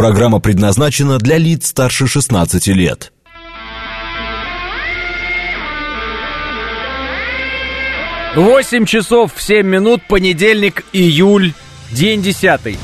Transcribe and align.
Программа 0.00 0.40
предназначена 0.40 1.18
для 1.18 1.36
лиц 1.36 1.66
старше 1.66 2.06
16 2.06 2.68
лет. 2.68 3.12
Восемь 8.34 8.86
часов 8.86 9.32
семь 9.36 9.66
минут, 9.66 10.00
понедельник, 10.08 10.86
июль, 10.94 11.52
день 11.90 12.22
десятый. 12.22 12.78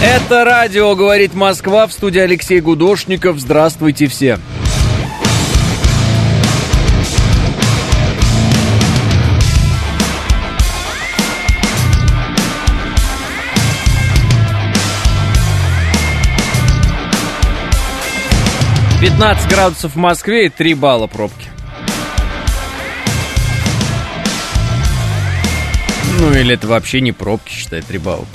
Это 0.00 0.44
радио 0.44 0.94
«Говорит 0.94 1.34
Москва» 1.34 1.88
в 1.88 1.92
студии 1.92 2.20
Алексей 2.20 2.60
Гудошников. 2.60 3.40
Здравствуйте 3.40 4.06
все. 4.06 4.38
15 19.06 19.48
градусов 19.48 19.92
в 19.92 19.96
Москве 19.96 20.46
и 20.46 20.48
3 20.48 20.74
балла 20.74 21.06
пробки. 21.06 21.46
Ну 26.18 26.32
или 26.32 26.54
это 26.54 26.66
вообще 26.66 27.00
не 27.00 27.12
пробки, 27.12 27.52
считай, 27.52 27.82
3 27.82 27.98
балла. 27.98 28.26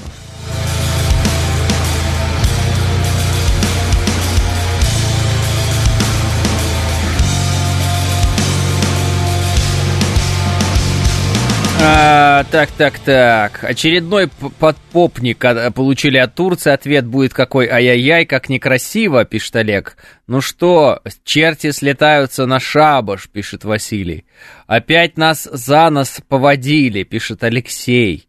А, 11.84 12.44
так, 12.52 12.70
так, 12.72 13.00
так. 13.00 13.64
Очередной 13.64 14.30
подпопник 14.60 15.44
получили 15.74 16.18
от 16.18 16.36
Турции. 16.36 16.72
Ответ 16.72 17.08
будет 17.08 17.34
какой 17.34 17.68
ай-яй-яй, 17.68 18.26
как 18.26 18.50
некрасиво, 18.50 19.26
пишет 19.26 19.56
Олег. 19.56 19.98
Ну 20.28 20.42
что, 20.42 21.02
черти 21.24 21.72
слетаются 21.72 22.46
на 22.46 22.60
шабаш, 22.60 23.30
пишет 23.30 23.64
Василий. 23.64 24.26
Опять 24.68 25.18
нас 25.18 25.50
за 25.52 25.90
нас 25.90 26.22
поводили, 26.28 27.02
пишет 27.02 27.44
Алексей. 27.44 28.28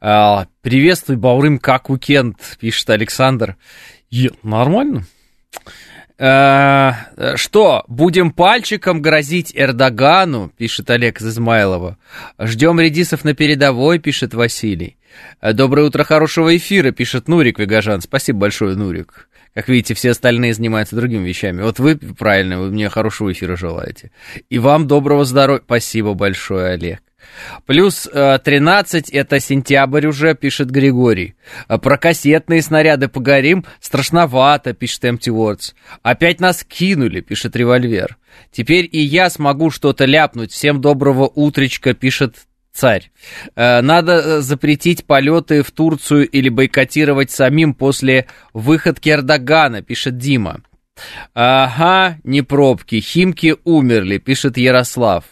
А, 0.00 0.46
приветствуй, 0.62 1.16
Баурым, 1.16 1.58
как 1.58 1.90
уикенд, 1.90 2.38
пишет 2.58 2.88
Александр. 2.88 3.56
Е, 4.10 4.30
нормально. 4.42 5.04
Э, 6.16 6.92
что, 7.36 7.84
будем 7.88 8.30
пальчиком 8.30 9.02
грозить 9.02 9.52
Эрдогану, 9.54 10.52
пишет 10.56 10.90
Олег 10.90 11.20
из 11.20 11.28
Измайлова. 11.28 11.98
Ждем 12.38 12.78
редисов 12.78 13.24
на 13.24 13.34
передовой, 13.34 13.98
пишет 13.98 14.32
Василий. 14.32 14.96
Э, 15.40 15.52
доброе 15.52 15.86
утро, 15.86 16.04
хорошего 16.04 16.56
эфира, 16.56 16.92
пишет 16.92 17.26
Нурик 17.26 17.58
Вегажан. 17.58 18.00
Спасибо 18.00 18.40
большое, 18.40 18.76
Нурик. 18.76 19.28
Как 19.54 19.68
видите, 19.68 19.94
все 19.94 20.10
остальные 20.10 20.54
занимаются 20.54 20.96
другими 20.96 21.26
вещами. 21.26 21.62
Вот 21.62 21.78
вы, 21.78 21.96
правильно, 21.96 22.58
вы 22.60 22.70
мне 22.70 22.88
хорошего 22.88 23.32
эфира 23.32 23.56
желаете. 23.56 24.10
И 24.50 24.58
вам 24.58 24.86
доброго 24.86 25.24
здоровья. 25.24 25.62
Спасибо 25.64 26.14
большое, 26.14 26.74
Олег. 26.74 27.00
Плюс 27.66 28.08
13 28.12 29.10
э, 29.12 29.18
это 29.18 29.40
сентябрь 29.40 30.06
уже, 30.06 30.34
пишет 30.34 30.70
Григорий. 30.70 31.34
Э, 31.68 31.78
про 31.78 31.96
кассетные 31.96 32.62
снаряды 32.62 33.08
поговорим. 33.08 33.64
Страшновато, 33.80 34.72
пишет 34.72 35.04
Empty 35.04 35.28
Words. 35.28 35.74
Опять 36.02 36.40
нас 36.40 36.64
кинули, 36.64 37.20
пишет 37.20 37.56
Револьвер. 37.56 38.16
Теперь 38.50 38.88
и 38.90 39.00
я 39.00 39.30
смогу 39.30 39.70
что-то 39.70 40.04
ляпнуть. 40.04 40.52
Всем 40.52 40.80
доброго 40.80 41.30
утречка, 41.34 41.94
пишет 41.94 42.36
царь. 42.72 43.10
Э, 43.56 43.80
надо 43.80 44.42
запретить 44.42 45.06
полеты 45.06 45.62
в 45.62 45.70
Турцию 45.70 46.28
или 46.28 46.48
бойкотировать 46.48 47.30
самим 47.30 47.74
после 47.74 48.26
выходки 48.52 49.08
Эрдогана, 49.08 49.82
пишет 49.82 50.18
Дима. 50.18 50.60
Ага, 51.34 52.18
не 52.24 52.42
пробки, 52.42 53.00
химки 53.00 53.56
умерли, 53.64 54.18
пишет 54.18 54.56
Ярослав. 54.56 55.24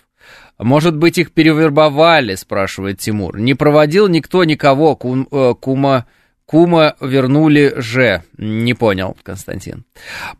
Может 0.62 0.97
быть, 0.97 1.19
их 1.19 1.33
перевербовали, 1.33 2.34
спрашивает 2.34 2.99
Тимур. 2.99 3.39
Не 3.39 3.55
проводил 3.55 4.09
никто 4.09 4.45
никого, 4.45 4.97
кум, 4.97 5.28
э, 5.31 5.55
кума... 5.61 6.06
Кума 6.45 6.97
вернули 7.00 7.73
же. 7.77 8.25
Не 8.37 8.75
понял, 8.75 9.17
Константин. 9.23 9.84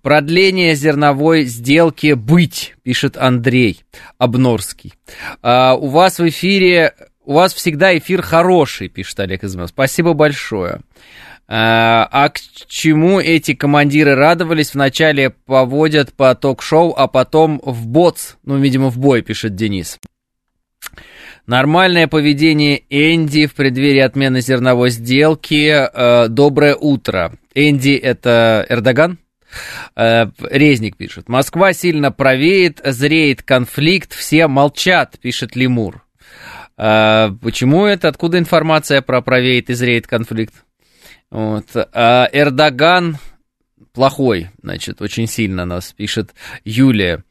Продление 0.03 0.75
зерновой 0.75 1.45
сделки 1.45 2.13
быть, 2.13 2.75
пишет 2.83 3.17
Андрей 3.17 3.83
Обнорский. 4.19 4.93
А, 5.41 5.75
у 5.75 5.87
вас 5.87 6.19
в 6.19 6.29
эфире, 6.29 6.93
у 7.25 7.35
вас 7.35 7.55
всегда 7.55 7.97
эфир 7.97 8.21
хороший, 8.21 8.89
пишет 8.89 9.21
Олег 9.21 9.43
Измел. 9.45 9.69
Спасибо 9.69 10.13
большое. 10.13 10.81
А, 11.49 12.07
а 12.11 12.29
к 12.29 12.41
чему 12.67 13.19
эти 13.19 13.55
командиры 13.55 14.15
радовались? 14.15 14.75
Вначале 14.75 15.31
поводят 15.31 16.13
по 16.13 16.35
ток-шоу, 16.35 16.95
а 16.97 17.07
потом 17.09 17.61
в 17.65 17.87
боц, 17.87 18.35
ну, 18.45 18.59
видимо, 18.59 18.91
в 18.91 18.99
бой, 18.99 19.23
пишет 19.23 19.55
Денис. 19.55 19.99
Нормальное 21.53 22.09
поведение 22.09 22.83
Энди 22.89 23.45
в 23.45 23.53
преддверии 23.53 24.01
отмены 24.01 24.41
зерновой 24.41 24.89
сделки. 24.89 25.69
Э, 25.69 26.29
доброе 26.29 26.75
утро. 26.75 27.35
Энди 27.55 27.91
это 27.91 28.65
Эрдоган? 28.71 29.19
Э, 29.95 30.29
Резник 30.41 30.97
пишет. 30.97 31.29
Москва 31.29 31.75
сильно 31.75 32.11
правеет, 32.11 32.81
зреет 32.83 33.43
конфликт, 33.43 34.15
все 34.15 34.49
молчат, 34.49 35.19
пишет 35.21 35.55
Лемур. 35.55 36.03
Э, 36.79 37.29
почему 37.43 37.85
это? 37.85 38.09
Откуда 38.09 38.39
информация 38.39 39.03
про 39.03 39.21
правеет 39.21 39.69
и 39.69 39.75
зреет 39.75 40.07
конфликт? 40.07 40.55
Вот. 41.31 41.67
А 41.75 42.31
Эрдоган 42.33 43.19
плохой, 43.93 44.49
значит, 44.63 45.03
очень 45.03 45.27
сильно 45.27 45.67
нас 45.67 45.93
пишет 45.93 46.33
Юлия. 46.65 47.25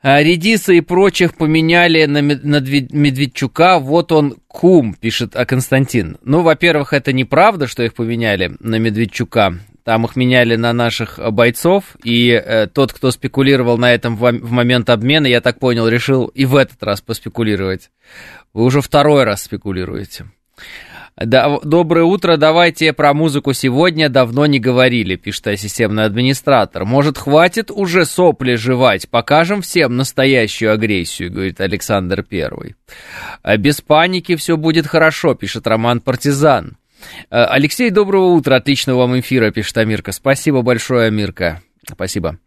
А, 0.00 0.22
Редиса 0.22 0.72
и 0.72 0.80
прочих 0.80 1.34
поменяли 1.36 2.04
на, 2.04 2.20
Медведчука, 2.20 3.80
вот 3.80 4.12
он 4.12 4.36
кум, 4.46 4.94
пишет 4.94 5.34
а 5.34 5.44
Константин. 5.44 6.18
Ну, 6.22 6.42
во-первых, 6.42 6.92
это 6.92 7.12
неправда, 7.12 7.66
что 7.66 7.82
их 7.82 7.94
поменяли 7.94 8.56
на 8.60 8.76
Медведчука. 8.76 9.58
Там 9.82 10.04
их 10.04 10.16
меняли 10.16 10.54
на 10.54 10.72
наших 10.72 11.18
бойцов, 11.32 11.96
и 12.04 12.30
э, 12.30 12.66
тот, 12.66 12.92
кто 12.92 13.10
спекулировал 13.10 13.78
на 13.78 13.92
этом 13.92 14.16
в, 14.16 14.30
в 14.30 14.50
момент 14.52 14.90
обмена, 14.90 15.26
я 15.26 15.40
так 15.40 15.58
понял, 15.58 15.88
решил 15.88 16.26
и 16.26 16.44
в 16.44 16.56
этот 16.56 16.82
раз 16.82 17.00
поспекулировать. 17.00 17.90
Вы 18.52 18.64
уже 18.64 18.82
второй 18.82 19.24
раз 19.24 19.42
спекулируете. 19.44 20.26
Да, 21.16 21.58
доброе 21.64 22.04
утро, 22.04 22.36
давайте 22.36 22.92
про 22.92 23.12
музыку 23.12 23.52
сегодня 23.52 24.08
давно 24.08 24.46
не 24.46 24.60
говорили, 24.60 25.16
пишет 25.16 25.58
системный 25.58 26.04
администратор. 26.04 26.84
Может, 26.84 27.18
хватит 27.18 27.70
уже 27.70 28.04
сопли 28.04 28.54
жевать, 28.54 29.08
покажем 29.08 29.62
всем 29.62 29.96
настоящую 29.96 30.72
агрессию, 30.72 31.32
говорит 31.32 31.60
Александр 31.60 32.22
Первый. 32.22 32.76
«А 33.42 33.56
без 33.56 33.80
паники 33.80 34.36
все 34.36 34.56
будет 34.56 34.86
хорошо, 34.86 35.34
пишет 35.34 35.66
Роман 35.66 36.00
Партизан. 36.00 36.76
«А, 37.30 37.46
Алексей, 37.46 37.90
доброго 37.90 38.26
утра, 38.32 38.56
отличного 38.56 38.98
вам 38.98 39.18
эфира, 39.18 39.50
пишет 39.50 39.76
Амирка. 39.78 40.12
Спасибо 40.12 40.62
большое, 40.62 41.08
Амирка. 41.08 41.62
Спасибо. 41.86 42.38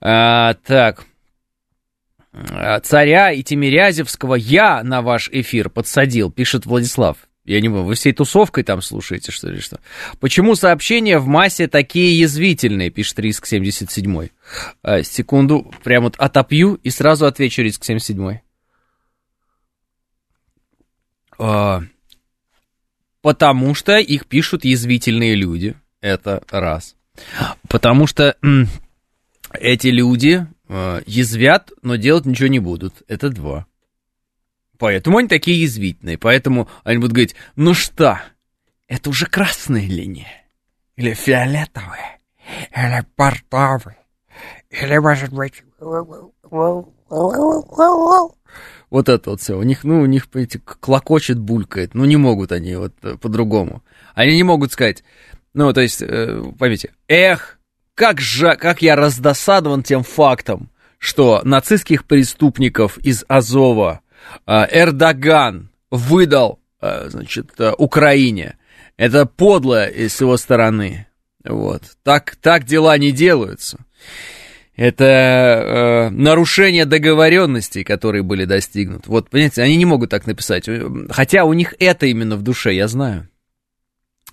А, 0.00 0.54
так. 0.66 1.04
Царя 2.82 3.30
и 3.32 3.42
Тимирязевского 3.42 4.34
я 4.34 4.82
на 4.82 5.02
ваш 5.02 5.28
эфир 5.30 5.68
подсадил, 5.68 6.30
пишет 6.30 6.64
Владислав. 6.64 7.16
Я 7.44 7.60
не 7.60 7.68
понимаю, 7.68 7.86
вы 7.86 7.94
всей 7.96 8.12
тусовкой 8.12 8.62
там 8.62 8.80
слушаете, 8.80 9.32
что 9.32 9.48
ли, 9.48 9.60
что? 9.60 9.80
Почему 10.20 10.54
сообщения 10.54 11.18
в 11.18 11.26
массе 11.26 11.66
такие 11.66 12.18
язвительные, 12.18 12.90
пишет 12.90 13.18
Риск 13.18 13.46
77. 13.46 14.28
А, 14.82 15.02
секунду, 15.02 15.72
прям 15.82 16.04
вот 16.04 16.14
отопью 16.18 16.74
и 16.74 16.90
сразу 16.90 17.26
отвечу 17.26 17.62
Риск 17.62 17.84
77. 17.84 18.38
А, 21.38 21.82
потому 23.22 23.74
что 23.74 23.96
их 23.98 24.26
пишут 24.26 24.64
язвительные 24.64 25.34
люди, 25.34 25.74
это 26.00 26.44
раз. 26.48 26.94
Потому 27.68 28.06
что 28.06 28.36
эти 29.52 29.88
люди 29.88 30.46
э, 30.68 31.02
язвят, 31.06 31.72
но 31.82 31.96
делать 31.96 32.24
ничего 32.24 32.48
не 32.48 32.60
будут, 32.60 33.02
это 33.08 33.30
два. 33.30 33.66
Поэтому 34.82 35.18
они 35.18 35.28
такие 35.28 35.62
язвительные. 35.62 36.18
Поэтому 36.18 36.68
они 36.82 36.98
будут 36.98 37.12
говорить, 37.12 37.36
ну 37.54 37.72
что, 37.72 38.18
это 38.88 39.10
уже 39.10 39.26
красная 39.26 39.86
линия. 39.86 40.26
Или 40.96 41.14
фиолетовая. 41.14 42.18
Или 42.76 43.06
портовая. 43.14 43.98
Или, 44.70 44.98
может 44.98 45.32
быть... 45.32 45.62
Вот 48.90 49.08
это 49.08 49.30
вот 49.30 49.40
все. 49.40 49.56
У 49.56 49.62
них, 49.62 49.84
ну, 49.84 50.00
у 50.00 50.06
них, 50.06 50.28
понимаете, 50.28 50.58
клокочет, 50.58 51.38
булькает. 51.38 51.94
Ну, 51.94 52.04
не 52.04 52.16
могут 52.16 52.50
они 52.50 52.74
вот 52.74 52.92
э, 53.02 53.16
по-другому. 53.18 53.84
Они 54.16 54.34
не 54.34 54.42
могут 54.42 54.72
сказать, 54.72 55.04
ну, 55.54 55.72
то 55.72 55.80
есть, 55.80 56.02
э, 56.02 56.42
поймите, 56.58 56.90
эх, 57.06 57.60
как 57.94 58.20
же, 58.20 58.56
как 58.56 58.82
я 58.82 58.96
раздосадован 58.96 59.84
тем 59.84 60.02
фактом, 60.02 60.70
что 60.98 61.40
нацистских 61.44 62.04
преступников 62.04 62.98
из 62.98 63.24
Азова 63.28 64.01
Эрдоган 64.46 65.70
выдал, 65.90 66.58
э, 66.80 67.08
значит, 67.10 67.52
э, 67.58 67.72
Украине. 67.76 68.56
Это 68.96 69.26
подло 69.26 69.86
с 69.86 70.20
его 70.20 70.36
стороны. 70.36 71.06
Вот. 71.44 71.82
Так, 72.02 72.36
так 72.36 72.64
дела 72.64 72.96
не 72.98 73.12
делаются. 73.12 73.78
Это 74.74 75.04
э, 75.04 76.10
нарушение 76.10 76.86
договоренностей, 76.86 77.84
которые 77.84 78.22
были 78.22 78.46
достигнуты. 78.46 79.10
Вот, 79.10 79.28
понимаете, 79.28 79.62
они 79.62 79.76
не 79.76 79.84
могут 79.84 80.10
так 80.10 80.26
написать. 80.26 80.68
Хотя 81.10 81.44
у 81.44 81.52
них 81.52 81.74
это 81.78 82.06
именно 82.06 82.36
в 82.36 82.42
душе, 82.42 82.74
я 82.74 82.88
знаю. 82.88 83.28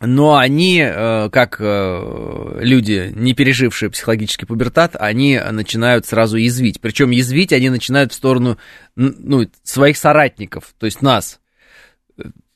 Но 0.01 0.37
они, 0.37 0.81
э, 0.81 1.29
как 1.29 1.57
э, 1.59 2.59
люди, 2.61 3.11
не 3.15 3.33
пережившие 3.33 3.89
психологический 3.89 4.45
пубертат, 4.45 4.95
они 4.97 5.39
начинают 5.51 6.05
сразу 6.05 6.37
язвить. 6.37 6.79
Причем 6.79 7.11
язвить 7.11 7.51
они 7.51 7.69
начинают 7.69 8.13
в 8.13 8.15
сторону 8.15 8.57
ну, 8.95 9.45
своих 9.63 9.97
соратников, 9.97 10.73
то 10.79 10.85
есть 10.85 11.01
нас. 11.01 11.39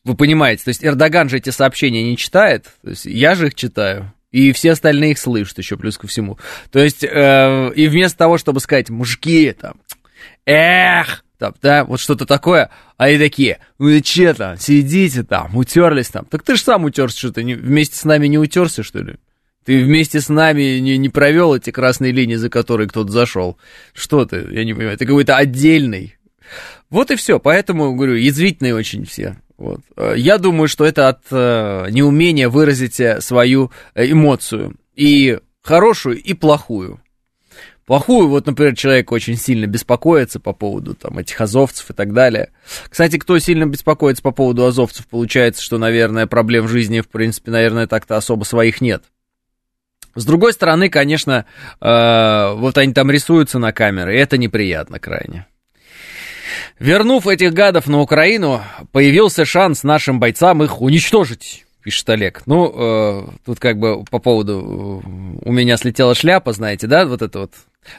Вы 0.05 0.15
понимаете, 0.15 0.63
то 0.63 0.69
есть 0.69 0.83
Эрдоган 0.83 1.29
же 1.29 1.37
эти 1.37 1.49
сообщения 1.49 2.03
не 2.03 2.17
читает, 2.17 2.67
то 2.81 2.89
есть 2.89 3.05
я 3.05 3.35
же 3.35 3.47
их 3.47 3.55
читаю. 3.55 4.13
И 4.31 4.51
все 4.51 4.71
остальные 4.71 5.11
их 5.11 5.19
слышат 5.19 5.59
еще 5.59 5.77
плюс 5.77 5.97
ко 5.97 6.07
всему. 6.07 6.39
То 6.71 6.79
есть, 6.79 7.03
э, 7.03 7.71
и 7.75 7.87
вместо 7.87 8.17
того, 8.17 8.37
чтобы 8.37 8.61
сказать, 8.61 8.89
мужики, 8.89 9.51
там, 9.51 9.79
эх, 10.45 11.23
там, 11.43 11.53
да, 11.61 11.83
вот 11.83 11.99
что-то 11.99 12.25
такое, 12.25 12.69
а 12.95 13.03
они 13.03 13.17
такие, 13.17 13.59
вы 13.77 13.99
че 13.99 14.33
там, 14.33 14.57
сидите 14.57 15.23
там, 15.23 15.57
утерлись 15.57 16.07
там. 16.07 16.23
Так 16.23 16.41
ты 16.41 16.55
же 16.55 16.61
сам 16.61 16.85
утерся, 16.85 17.17
что 17.17 17.33
ты 17.33 17.43
не, 17.43 17.55
вместе 17.55 17.97
с 17.97 18.05
нами 18.05 18.27
не 18.27 18.37
утерся, 18.37 18.81
что 18.81 18.99
ли? 18.99 19.15
Ты 19.65 19.83
вместе 19.83 20.21
с 20.21 20.29
нами 20.29 20.79
не, 20.79 20.97
не 20.97 21.09
провел 21.09 21.53
эти 21.53 21.69
красные 21.69 22.13
линии, 22.13 22.35
за 22.35 22.49
которые 22.49 22.87
кто-то 22.87 23.11
зашел. 23.11 23.57
Что 23.93 24.25
ты, 24.25 24.47
я 24.51 24.63
не 24.63 24.73
понимаю, 24.73 24.97
ты 24.97 25.05
какой-то 25.05 25.35
отдельный. 25.35 26.15
Вот 26.89 27.11
и 27.11 27.17
все, 27.17 27.39
поэтому, 27.39 27.93
говорю, 27.93 28.15
язвительные 28.15 28.73
очень 28.73 29.05
все. 29.05 29.35
Вот. 29.57 29.81
Э, 29.97 30.13
я 30.15 30.37
думаю, 30.37 30.69
что 30.69 30.85
это 30.85 31.09
от 31.09 31.23
э, 31.29 31.87
неумения 31.89 32.47
выразить 32.47 33.01
э, 33.01 33.19
свою 33.19 33.69
эмоцию. 33.95 34.77
И 34.95 35.39
хорошую, 35.61 36.21
и 36.21 36.33
плохую. 36.33 37.01
Плохую, 37.85 38.29
вот, 38.29 38.45
например, 38.45 38.75
человек 38.75 39.11
очень 39.11 39.35
сильно 39.35 39.67
беспокоится 39.67 40.39
по 40.39 40.53
поводу 40.53 40.95
там, 40.95 41.17
этих 41.17 41.39
азовцев 41.41 41.89
и 41.89 41.93
так 41.93 42.13
далее. 42.13 42.51
Кстати, 42.87 43.17
кто 43.17 43.37
сильно 43.39 43.65
беспокоится 43.65 44.23
по 44.23 44.31
поводу 44.31 44.65
азовцев, 44.65 45.05
получается, 45.07 45.61
что, 45.61 45.77
наверное, 45.77 46.25
проблем 46.25 46.65
в 46.65 46.69
жизни, 46.69 47.01
в 47.01 47.09
принципе, 47.09 47.51
наверное, 47.51 47.87
так-то 47.87 48.15
особо 48.15 48.45
своих 48.45 48.79
нет. 48.79 49.03
С 50.15 50.25
другой 50.25 50.53
стороны, 50.53 50.89
конечно, 50.89 51.45
э, 51.81 52.53
вот 52.55 52.77
они 52.77 52.93
там 52.93 53.11
рисуются 53.11 53.59
на 53.59 53.73
камеры, 53.73 54.15
и 54.15 54.19
это 54.19 54.37
неприятно 54.37 54.99
крайне. 54.99 55.47
Вернув 56.79 57.27
этих 57.27 57.53
гадов 57.53 57.87
на 57.87 57.99
Украину, 57.99 58.61
появился 58.91 59.43
шанс 59.43 59.83
нашим 59.83 60.19
бойцам 60.19 60.63
их 60.63 60.81
уничтожить, 60.81 61.65
пишет 61.83 62.09
Олег. 62.09 62.43
Ну, 62.45 62.73
э, 62.73 63.27
тут 63.45 63.59
как 63.59 63.77
бы 63.77 64.03
по 64.05 64.19
поводу 64.19 65.01
э, 65.05 65.07
у 65.45 65.51
меня 65.51 65.77
слетела 65.77 66.15
шляпа, 66.15 66.53
знаете, 66.53 66.87
да, 66.87 67.05
вот 67.05 67.21
это 67.21 67.39
вот. 67.39 67.51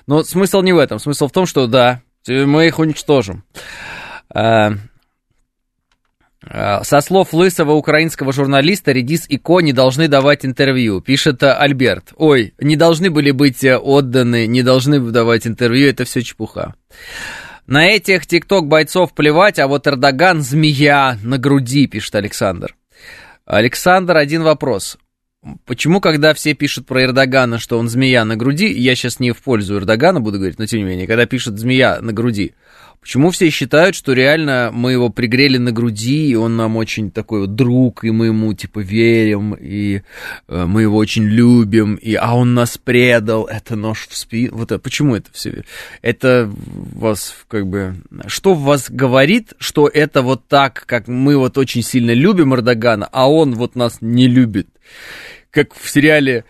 Но 0.06 0.22
смысл 0.22 0.62
не 0.62 0.72
в 0.72 0.78
этом, 0.78 0.98
смысл 0.98 1.28
в 1.28 1.32
том, 1.32 1.46
что 1.46 1.66
да, 1.66 2.00
мы 2.26 2.66
их 2.66 2.78
уничтожим. 2.78 3.44
Э, 4.34 4.70
э 6.42 6.84
со 6.84 7.00
слов 7.00 7.32
лысого 7.32 7.72
украинского 7.72 8.32
журналиста, 8.32 8.92
Редис 8.92 9.26
и 9.28 9.36
Ко 9.38 9.60
не 9.60 9.72
должны 9.72 10.08
давать 10.08 10.44
интервью, 10.44 11.00
пишет 11.00 11.42
Альберт. 11.42 12.12
Ой, 12.16 12.54
не 12.58 12.76
должны 12.76 13.10
были 13.10 13.30
быть 13.30 13.64
отданы, 13.64 14.46
не 14.46 14.62
должны 14.62 15.00
давать 15.00 15.46
интервью, 15.46 15.88
это 15.88 16.04
все 16.04 16.22
чепуха. 16.22 16.74
На 17.66 17.86
этих 17.86 18.26
тикток 18.26 18.66
бойцов 18.66 19.14
плевать, 19.14 19.58
а 19.58 19.68
вот 19.68 19.86
Эрдоган 19.86 20.42
змея 20.42 21.18
на 21.22 21.38
груди, 21.38 21.86
пишет 21.86 22.14
Александр. 22.14 22.74
Александр, 23.46 24.16
один 24.16 24.42
вопрос. 24.42 24.96
Почему, 25.66 26.00
когда 26.00 26.32
все 26.32 26.54
пишут 26.54 26.86
про 26.86 27.02
Эрдогана, 27.02 27.58
что 27.58 27.78
он 27.78 27.90
змея 27.90 28.24
на 28.24 28.36
груди, 28.36 28.72
я 28.72 28.94
сейчас 28.94 29.20
не 29.20 29.32
в 29.32 29.42
пользу 29.42 29.76
Эрдогана 29.76 30.20
буду 30.20 30.38
говорить, 30.38 30.58
но 30.58 30.64
тем 30.64 30.80
не 30.80 30.86
менее, 30.86 31.06
когда 31.06 31.26
пишут 31.26 31.58
змея 31.58 32.00
на 32.00 32.14
груди, 32.14 32.54
Почему 33.04 33.32
все 33.32 33.50
считают, 33.50 33.94
что 33.94 34.14
реально 34.14 34.70
мы 34.72 34.92
его 34.92 35.10
пригрели 35.10 35.58
на 35.58 35.72
груди, 35.72 36.30
и 36.30 36.34
он 36.36 36.56
нам 36.56 36.74
очень 36.76 37.10
такой 37.10 37.40
вот 37.40 37.54
друг, 37.54 38.02
и 38.02 38.10
мы 38.10 38.28
ему 38.28 38.54
типа 38.54 38.78
верим, 38.78 39.52
и 39.52 40.00
э, 40.48 40.64
мы 40.64 40.80
его 40.80 40.96
очень 40.96 41.24
любим, 41.24 41.96
и 41.96 42.14
а 42.14 42.34
он 42.34 42.54
нас 42.54 42.78
предал, 42.78 43.44
это 43.44 43.76
нож 43.76 44.08
в 44.08 44.16
спину. 44.16 44.56
Вот 44.56 44.72
это, 44.72 44.78
почему 44.78 45.16
это 45.16 45.28
все? 45.32 45.64
Это 46.00 46.50
вас 46.94 47.34
как 47.46 47.66
бы... 47.66 47.96
Что 48.26 48.54
в 48.54 48.62
вас 48.62 48.86
говорит, 48.88 49.52
что 49.58 49.86
это 49.86 50.22
вот 50.22 50.48
так, 50.48 50.84
как 50.86 51.06
мы 51.06 51.36
вот 51.36 51.58
очень 51.58 51.82
сильно 51.82 52.12
любим 52.12 52.54
Эрдогана, 52.54 53.06
а 53.12 53.30
он 53.30 53.54
вот 53.54 53.76
нас 53.76 53.98
не 54.00 54.28
любит? 54.28 54.68
Как 55.50 55.74
в 55.74 55.90
сериале 55.90 56.46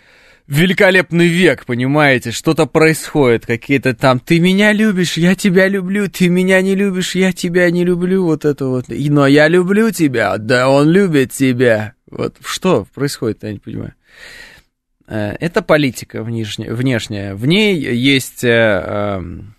великолепный 0.46 1.28
век, 1.28 1.64
понимаете, 1.64 2.30
что-то 2.30 2.66
происходит, 2.66 3.46
какие-то 3.46 3.94
там, 3.94 4.20
ты 4.20 4.40
меня 4.40 4.72
любишь, 4.72 5.16
я 5.16 5.34
тебя 5.34 5.68
люблю, 5.68 6.08
ты 6.08 6.28
меня 6.28 6.60
не 6.60 6.74
любишь, 6.74 7.14
я 7.14 7.32
тебя 7.32 7.70
не 7.70 7.84
люблю, 7.84 8.24
вот 8.24 8.44
это 8.44 8.66
вот, 8.66 8.86
но 8.88 9.26
я 9.26 9.48
люблю 9.48 9.90
тебя, 9.90 10.36
да 10.38 10.68
он 10.68 10.90
любит 10.90 11.32
тебя, 11.32 11.94
вот 12.10 12.36
что 12.44 12.86
происходит, 12.94 13.42
я 13.42 13.52
не 13.52 13.58
понимаю. 13.58 13.94
Э, 15.06 15.34
это 15.40 15.62
политика 15.62 16.22
внешняя, 16.22 16.72
внешняя. 16.72 17.34
в 17.34 17.46
ней 17.46 17.78
есть 17.78 18.44
э, 18.44 18.48
эм, 18.48 19.54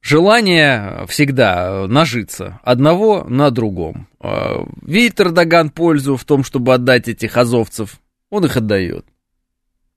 желание 0.00 1.04
всегда 1.08 1.86
нажиться 1.88 2.60
одного 2.62 3.24
на 3.24 3.50
другом. 3.50 4.08
Э, 4.20 4.64
видит 4.82 5.20
Эрдоган 5.20 5.70
пользу 5.70 6.16
в 6.16 6.24
том, 6.24 6.44
чтобы 6.44 6.74
отдать 6.74 7.08
этих 7.08 7.36
азовцев 7.36 8.00
он 8.30 8.44
их 8.44 8.56
отдает. 8.56 9.04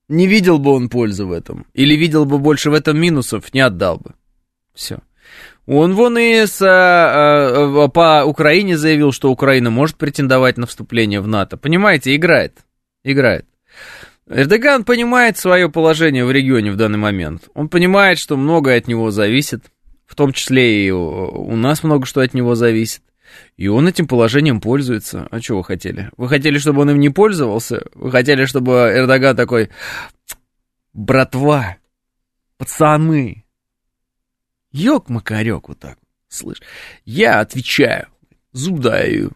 Не 0.09 0.27
видел 0.27 0.59
бы 0.59 0.71
он 0.71 0.89
пользы 0.89 1.25
в 1.25 1.31
этом. 1.31 1.65
Или 1.73 1.95
видел 1.95 2.25
бы 2.25 2.37
больше 2.37 2.69
в 2.69 2.73
этом 2.73 2.99
минусов, 2.99 3.53
не 3.53 3.61
отдал 3.61 3.97
бы. 3.97 4.13
Все. 4.73 4.99
Он 5.65 5.95
вон 5.95 6.17
и 6.17 6.45
с, 6.45 6.61
а, 6.61 7.85
а, 7.85 7.87
по 7.87 8.25
Украине 8.25 8.77
заявил, 8.77 9.13
что 9.13 9.31
Украина 9.31 9.69
может 9.69 9.95
претендовать 9.95 10.57
на 10.57 10.67
вступление 10.67 11.21
в 11.21 11.27
НАТО. 11.27 11.55
Понимаете, 11.55 12.15
играет. 12.15 12.57
Играет. 13.03 13.45
Эрдоган 14.27 14.83
понимает 14.83 15.37
свое 15.37 15.69
положение 15.69 16.25
в 16.25 16.31
регионе 16.31 16.71
в 16.71 16.75
данный 16.77 16.97
момент. 16.97 17.49
Он 17.53 17.69
понимает, 17.69 18.19
что 18.19 18.35
многое 18.35 18.77
от 18.77 18.87
него 18.87 19.11
зависит. 19.11 19.63
В 20.05 20.15
том 20.15 20.33
числе 20.33 20.85
и 20.85 20.91
у 20.91 21.55
нас 21.55 21.83
много 21.83 22.05
что 22.05 22.21
от 22.21 22.33
него 22.33 22.55
зависит. 22.55 23.01
И 23.57 23.67
он 23.67 23.87
этим 23.87 24.07
положением 24.07 24.61
пользуется. 24.61 25.27
А 25.31 25.41
что 25.41 25.57
вы 25.57 25.63
хотели? 25.63 26.09
Вы 26.17 26.27
хотели, 26.27 26.57
чтобы 26.57 26.81
он 26.81 26.91
им 26.91 26.99
не 26.99 27.09
пользовался? 27.09 27.85
Вы 27.93 28.11
хотели, 28.11 28.45
чтобы 28.45 28.91
Эрдоган 28.93 29.35
такой... 29.35 29.69
Братва, 30.93 31.77
пацаны, 32.57 33.43
ёк-макарёк 34.71 35.67
вот 35.67 35.79
так, 35.79 35.97
слышь, 36.27 36.61
я 37.05 37.39
отвечаю, 37.39 38.07
зуб 38.51 38.79
даю, 38.79 39.31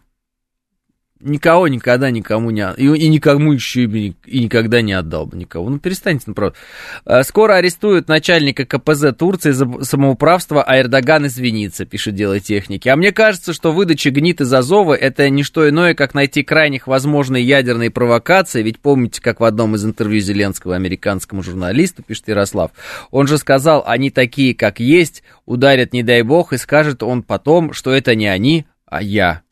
Никого 1.20 1.66
никогда 1.66 2.10
никому 2.10 2.50
не... 2.50 2.64
И, 2.76 2.86
и 2.86 3.08
никому 3.08 3.52
еще 3.52 3.84
и, 3.84 4.14
и 4.24 4.44
никогда 4.44 4.82
не 4.82 4.92
отдал 4.92 5.26
бы 5.26 5.36
никого. 5.36 5.68
Ну, 5.68 5.78
перестаньте, 5.80 6.24
ну, 6.28 6.34
просто. 6.34 6.58
А, 7.04 7.24
скоро 7.24 7.54
арестуют 7.54 8.06
начальника 8.06 8.64
КПЗ 8.64 9.06
Турции 9.18 9.50
за 9.50 9.68
самоуправство, 9.82 10.62
а 10.62 10.78
Эрдоган 10.78 11.26
извинится, 11.26 11.84
пишет 11.84 12.14
Дело 12.14 12.38
техники. 12.40 12.88
А 12.88 12.96
мне 12.96 13.12
кажется, 13.12 13.52
что 13.52 13.72
выдача 13.72 14.10
гнит 14.10 14.40
из 14.40 14.52
Азова 14.52 14.94
это 14.94 15.28
не 15.28 15.42
что 15.42 15.68
иное, 15.68 15.94
как 15.94 16.14
найти 16.14 16.42
крайних 16.42 16.86
возможные 16.86 17.44
ядерные 17.44 17.90
провокации. 17.90 18.62
Ведь 18.62 18.78
помните, 18.78 19.20
как 19.20 19.40
в 19.40 19.44
одном 19.44 19.74
из 19.74 19.84
интервью 19.84 20.20
Зеленского 20.20 20.76
американскому 20.76 21.42
журналисту, 21.42 22.02
пишет 22.02 22.28
Ярослав, 22.28 22.70
он 23.10 23.26
же 23.26 23.38
сказал, 23.38 23.82
они 23.86 24.10
такие, 24.10 24.54
как 24.54 24.80
есть, 24.80 25.22
ударят, 25.46 25.92
не 25.92 26.02
дай 26.02 26.22
бог, 26.22 26.52
и 26.52 26.58
скажет 26.58 27.02
он 27.02 27.22
потом, 27.22 27.72
что 27.72 27.92
это 27.92 28.14
не 28.14 28.26
они, 28.26 28.66
а 28.86 29.02
я, 29.02 29.42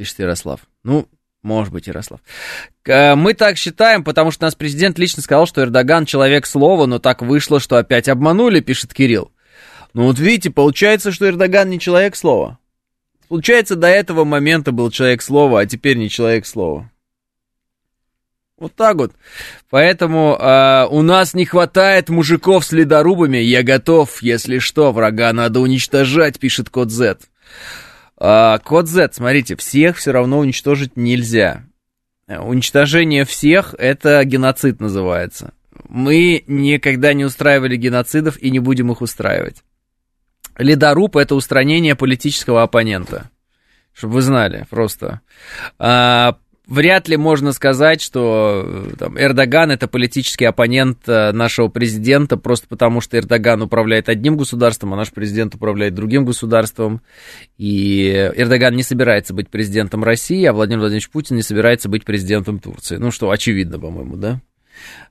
пишет 0.00 0.18
Ярослав. 0.20 0.60
Ну, 0.82 1.06
может 1.42 1.74
быть, 1.74 1.86
Ярослав. 1.86 2.20
Мы 2.86 3.34
так 3.34 3.58
считаем, 3.58 4.02
потому 4.02 4.30
что 4.30 4.44
нас 4.44 4.54
президент 4.54 4.98
лично 4.98 5.22
сказал, 5.22 5.46
что 5.46 5.60
Эрдоган 5.60 6.06
человек 6.06 6.46
слова, 6.46 6.86
но 6.86 6.98
так 6.98 7.20
вышло, 7.20 7.60
что 7.60 7.76
опять 7.76 8.08
обманули, 8.08 8.60
пишет 8.60 8.94
Кирилл. 8.94 9.30
Ну 9.92 10.04
вот 10.04 10.18
видите, 10.18 10.48
получается, 10.50 11.12
что 11.12 11.28
Эрдоган 11.28 11.68
не 11.68 11.78
человек 11.78 12.16
слова. 12.16 12.58
Получается, 13.28 13.76
до 13.76 13.88
этого 13.88 14.24
момента 14.24 14.72
был 14.72 14.90
человек 14.90 15.20
слова, 15.20 15.60
а 15.60 15.66
теперь 15.66 15.98
не 15.98 16.08
человек 16.08 16.46
слова. 16.46 16.90
Вот 18.56 18.74
так 18.74 18.96
вот. 18.96 19.12
Поэтому 19.68 20.34
э, 20.40 20.86
у 20.90 21.02
нас 21.02 21.34
не 21.34 21.44
хватает 21.44 22.08
мужиков 22.08 22.64
с 22.64 22.72
ледорубами. 22.72 23.36
Я 23.36 23.62
готов, 23.62 24.22
если 24.22 24.60
что, 24.60 24.92
врага 24.92 25.34
надо 25.34 25.60
уничтожать, 25.60 26.38
пишет 26.38 26.70
код 26.70 26.90
Z. 26.90 27.18
А, 28.20 28.58
код 28.58 28.86
Z, 28.86 29.10
смотрите, 29.12 29.56
всех 29.56 29.96
все 29.96 30.12
равно 30.12 30.38
уничтожить 30.38 30.96
нельзя. 30.96 31.64
Уничтожение 32.28 33.24
всех 33.24 33.74
это 33.78 34.22
геноцид 34.24 34.78
называется. 34.78 35.54
Мы 35.88 36.44
никогда 36.46 37.14
не 37.14 37.24
устраивали 37.24 37.76
геноцидов 37.76 38.38
и 38.38 38.50
не 38.50 38.60
будем 38.60 38.92
их 38.92 39.00
устраивать. 39.00 39.64
Ледоруб– 40.56 41.16
это 41.16 41.34
устранение 41.34 41.96
политического 41.96 42.62
оппонента. 42.62 43.30
Чтобы 43.92 44.14
вы 44.14 44.22
знали, 44.22 44.66
просто. 44.68 45.22
А, 45.78 46.36
вряд 46.70 47.08
ли 47.08 47.18
можно 47.18 47.52
сказать, 47.52 48.00
что 48.00 48.64
э, 48.64 48.96
там, 48.98 49.18
Эрдоган 49.18 49.70
это 49.70 49.88
политический 49.88 50.46
оппонент 50.46 51.00
э, 51.06 51.32
нашего 51.32 51.68
президента, 51.68 52.38
просто 52.38 52.66
потому 52.68 53.02
что 53.02 53.18
Эрдоган 53.18 53.60
управляет 53.60 54.08
одним 54.08 54.38
государством, 54.38 54.94
а 54.94 54.96
наш 54.96 55.10
президент 55.10 55.54
управляет 55.54 55.94
другим 55.94 56.24
государством. 56.24 57.02
И 57.58 58.08
Эрдоган 58.36 58.74
не 58.74 58.82
собирается 58.82 59.34
быть 59.34 59.50
президентом 59.50 60.02
России, 60.04 60.44
а 60.44 60.54
Владимир 60.54 60.80
Владимирович 60.80 61.10
Путин 61.10 61.36
не 61.36 61.42
собирается 61.42 61.90
быть 61.90 62.04
президентом 62.04 62.58
Турции. 62.58 62.96
Ну 62.96 63.10
что, 63.10 63.30
очевидно, 63.30 63.78
по-моему, 63.78 64.16
да? 64.16 64.40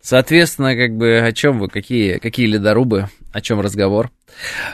Соответственно, 0.01 0.75
как 0.75 0.95
бы 0.95 1.19
о 1.19 1.31
чем 1.31 1.59
вы, 1.59 1.67
какие, 1.67 2.17
какие 2.17 2.47
ледорубы, 2.47 3.09
о 3.31 3.41
чем 3.41 3.59
разговор? 3.59 4.09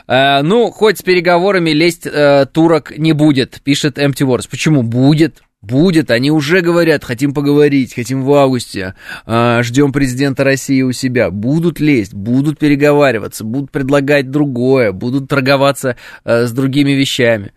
Э, 0.06 0.42
ну, 0.42 0.70
хоть 0.70 0.98
с 0.98 1.02
переговорами 1.02 1.70
лезть 1.70 2.06
э, 2.06 2.46
турок 2.46 2.96
не 2.96 3.12
будет, 3.12 3.60
пишет 3.62 3.98
Empty 3.98 4.26
Wars. 4.26 4.48
Почему 4.48 4.82
будет? 4.82 5.42
Будет, 5.62 6.10
они 6.10 6.30
уже 6.30 6.60
говорят, 6.60 7.02
хотим 7.02 7.34
поговорить, 7.34 7.94
хотим 7.94 8.22
в 8.22 8.32
августе, 8.34 8.94
э, 9.26 9.62
ждем 9.62 9.92
президента 9.92 10.44
России 10.44 10.82
у 10.82 10.92
себя. 10.92 11.30
Будут 11.30 11.80
лезть, 11.80 12.14
будут 12.14 12.58
переговариваться, 12.58 13.42
будут 13.42 13.70
предлагать 13.70 14.30
другое, 14.30 14.92
будут 14.92 15.28
торговаться 15.28 15.96
э, 16.24 16.46
с 16.46 16.52
другими 16.52 16.92
вещами. 16.92 17.52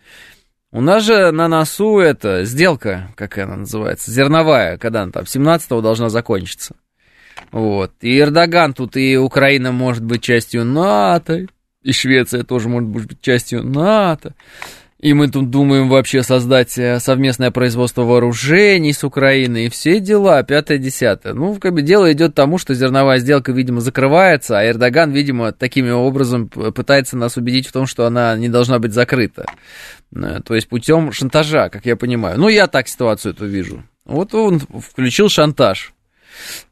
У 0.72 0.82
нас 0.82 1.04
же 1.04 1.32
на 1.32 1.48
носу 1.48 2.00
это 2.00 2.46
сделка, 2.46 3.12
как 3.16 3.38
она 3.38 3.58
называется, 3.58 4.12
зерновая, 4.12 4.78
когда 4.78 5.02
она 5.02 5.12
там 5.12 5.24
17-го 5.24 5.82
должна 5.82 6.10
закончиться. 6.10 6.76
Вот. 7.52 7.92
И 8.02 8.20
Эрдоган 8.20 8.74
тут, 8.74 8.96
и 8.96 9.18
Украина 9.18 9.72
может 9.72 10.04
быть 10.04 10.22
частью 10.22 10.66
НАТО, 10.66 11.48
и 11.82 11.92
Швеция 11.92 12.44
тоже 12.44 12.70
может 12.70 12.90
быть 12.90 13.22
частью 13.22 13.64
НАТО. 13.64 14.36
И 15.00 15.14
мы 15.14 15.30
тут 15.30 15.50
думаем 15.50 15.88
вообще 15.88 16.24
создать 16.24 16.78
э, 16.78 17.00
совместное 17.00 17.52
производство 17.52 18.04
вооружений 18.04 18.92
с 18.92 19.06
Украиной 19.06 19.68
и 19.68 19.70
все 19.70 20.02
дела, 20.02 20.44
пятое-десятое. 20.44 21.34
Ну, 21.34 21.56
как 21.56 21.74
бы 21.74 21.82
дело 21.82 22.12
идет 22.12 22.34
к 22.34 22.36
тому, 22.36 22.58
что 22.58 22.74
зерновая 22.74 23.20
сделка, 23.20 23.54
видимо, 23.54 23.80
закрывается, 23.80 24.60
а 24.60 24.68
Эрдоган, 24.68 25.12
видимо, 25.12 25.54
таким 25.54 25.90
образом 25.94 26.50
пытается 26.50 27.16
нас 27.16 27.38
убедить 27.38 27.68
в 27.68 27.72
том, 27.72 27.86
что 27.86 28.06
она 28.06 28.36
не 28.36 28.50
должна 28.50 28.80
быть 28.80 28.92
закрыта. 28.92 29.46
Э, 30.14 30.42
то 30.44 30.54
есть 30.54 30.68
путем 30.68 31.14
шантажа, 31.14 31.70
как 31.70 31.86
я 31.86 31.96
понимаю. 31.96 32.38
Ну, 32.38 32.50
я 32.50 32.68
так 32.68 32.90
ситуацию 32.90 33.34
эту 33.34 33.46
вижу. 33.46 33.84
Вот 34.04 34.34
он 34.34 34.60
включил 34.60 35.30
шантаж. 35.30 35.94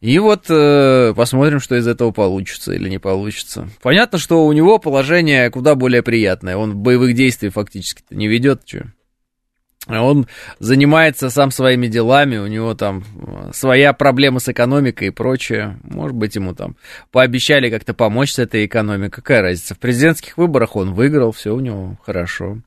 И 0.01 0.19
вот 0.19 0.45
э, 0.49 1.13
посмотрим, 1.15 1.59
что 1.59 1.75
из 1.75 1.87
этого 1.87 2.11
получится 2.11 2.73
или 2.73 2.89
не 2.89 2.99
получится. 2.99 3.69
Понятно, 3.81 4.17
что 4.17 4.45
у 4.45 4.53
него 4.53 4.79
положение 4.79 5.49
куда 5.49 5.75
более 5.75 6.03
приятное. 6.03 6.57
Он 6.57 6.77
боевых 6.77 7.13
действий 7.15 7.49
фактически 7.49 8.03
не 8.09 8.27
ведет. 8.27 8.61
Что? 8.65 8.87
Он 9.87 10.27
занимается 10.59 11.29
сам 11.29 11.49
своими 11.49 11.87
делами, 11.87 12.37
у 12.37 12.47
него 12.47 12.73
там 12.73 13.03
э, 13.15 13.51
своя 13.53 13.93
проблема 13.93 14.39
с 14.39 14.49
экономикой 14.49 15.07
и 15.07 15.11
прочее. 15.11 15.79
Может 15.83 16.15
быть, 16.15 16.35
ему 16.35 16.53
там 16.53 16.75
пообещали 17.11 17.69
как-то 17.69 17.93
помочь 17.93 18.33
с 18.33 18.39
этой 18.39 18.65
экономикой. 18.65 19.15
Какая 19.15 19.41
разница? 19.41 19.75
В 19.75 19.79
президентских 19.79 20.37
выборах 20.37 20.75
он 20.75 20.93
выиграл, 20.93 21.31
все 21.31 21.55
у 21.55 21.59
него 21.59 21.97
хорошо. 22.05 22.57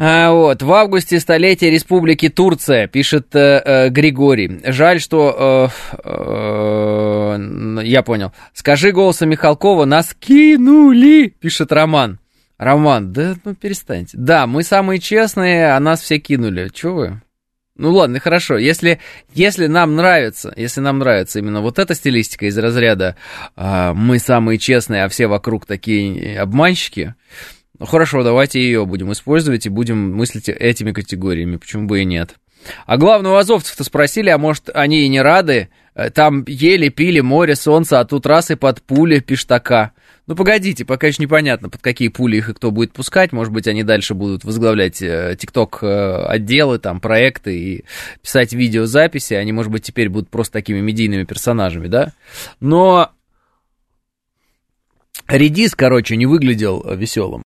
А, 0.00 0.30
вот, 0.30 0.62
в 0.62 0.72
августе 0.72 1.18
столетие 1.18 1.72
Республики 1.72 2.28
Турция, 2.28 2.86
пишет 2.86 3.34
э, 3.34 3.60
э, 3.64 3.88
Григорий. 3.88 4.60
Жаль, 4.64 5.00
что... 5.00 5.70
Э, 5.92 5.98
э, 6.04 7.82
я 7.84 8.02
понял. 8.02 8.32
Скажи 8.54 8.92
голосом 8.92 9.30
Михалкова, 9.30 9.86
нас 9.86 10.14
кинули, 10.14 11.34
пишет 11.40 11.72
Роман. 11.72 12.20
Роман, 12.58 13.12
да 13.12 13.36
ну 13.44 13.54
перестаньте. 13.54 14.16
Да, 14.16 14.46
мы 14.46 14.62
самые 14.62 15.00
честные, 15.00 15.72
а 15.72 15.80
нас 15.80 16.00
все 16.00 16.18
кинули. 16.18 16.70
Чего 16.72 16.94
вы? 16.94 17.20
Ну 17.76 17.92
ладно, 17.92 18.18
хорошо. 18.18 18.56
Если, 18.58 18.98
если 19.32 19.66
нам 19.66 19.94
нравится, 19.94 20.52
если 20.56 20.80
нам 20.80 20.98
нравится 20.98 21.38
именно 21.38 21.60
вот 21.60 21.78
эта 21.78 21.94
стилистика 21.94 22.46
из 22.46 22.58
разряда 22.58 23.16
э, 23.56 23.92
мы 23.94 24.18
самые 24.18 24.58
честные, 24.58 25.04
а 25.04 25.08
все 25.08 25.28
вокруг 25.28 25.66
такие 25.66 26.40
обманщики, 26.40 27.14
ну 27.78 27.86
хорошо, 27.86 28.22
давайте 28.22 28.60
ее 28.60 28.86
будем 28.86 29.12
использовать 29.12 29.66
и 29.66 29.68
будем 29.70 30.16
мыслить 30.16 30.48
этими 30.48 30.92
категориями, 30.92 31.56
почему 31.56 31.86
бы 31.86 32.00
и 32.00 32.04
нет. 32.04 32.36
А 32.86 32.96
главное, 32.96 33.32
у 33.32 33.36
азовцев-то 33.36 33.84
спросили, 33.84 34.30
а 34.30 34.38
может, 34.38 34.70
они 34.74 35.04
и 35.04 35.08
не 35.08 35.20
рады? 35.20 35.68
Э, 35.94 36.10
там 36.10 36.44
ели, 36.46 36.88
пили 36.88 37.20
море, 37.20 37.54
солнце, 37.54 38.00
а 38.00 38.04
тут 38.04 38.26
раз 38.26 38.50
и 38.50 38.56
под 38.56 38.82
пули 38.82 39.20
пиштака. 39.20 39.92
Ну, 40.26 40.34
погодите, 40.34 40.84
пока 40.84 41.06
еще 41.06 41.22
непонятно, 41.22 41.70
под 41.70 41.80
какие 41.80 42.08
пули 42.08 42.36
их 42.36 42.48
и 42.48 42.54
кто 42.54 42.70
будет 42.70 42.92
пускать. 42.92 43.32
Может 43.32 43.52
быть, 43.52 43.66
они 43.66 43.82
дальше 43.82 44.14
будут 44.14 44.44
возглавлять 44.44 45.00
э, 45.00 45.36
ТикТок-отделы, 45.38 46.76
э, 46.76 46.78
там, 46.78 47.00
проекты 47.00 47.58
и 47.58 47.84
писать 48.22 48.52
видеозаписи. 48.52 49.34
Они, 49.34 49.52
может 49.52 49.72
быть, 49.72 49.84
теперь 49.84 50.08
будут 50.08 50.28
просто 50.28 50.52
такими 50.52 50.80
медийными 50.80 51.24
персонажами, 51.24 51.86
да? 51.86 52.12
Но 52.60 53.10
Редис, 55.28 55.74
короче, 55.74 56.16
не 56.16 56.26
выглядел 56.26 56.84
веселым. 56.94 57.42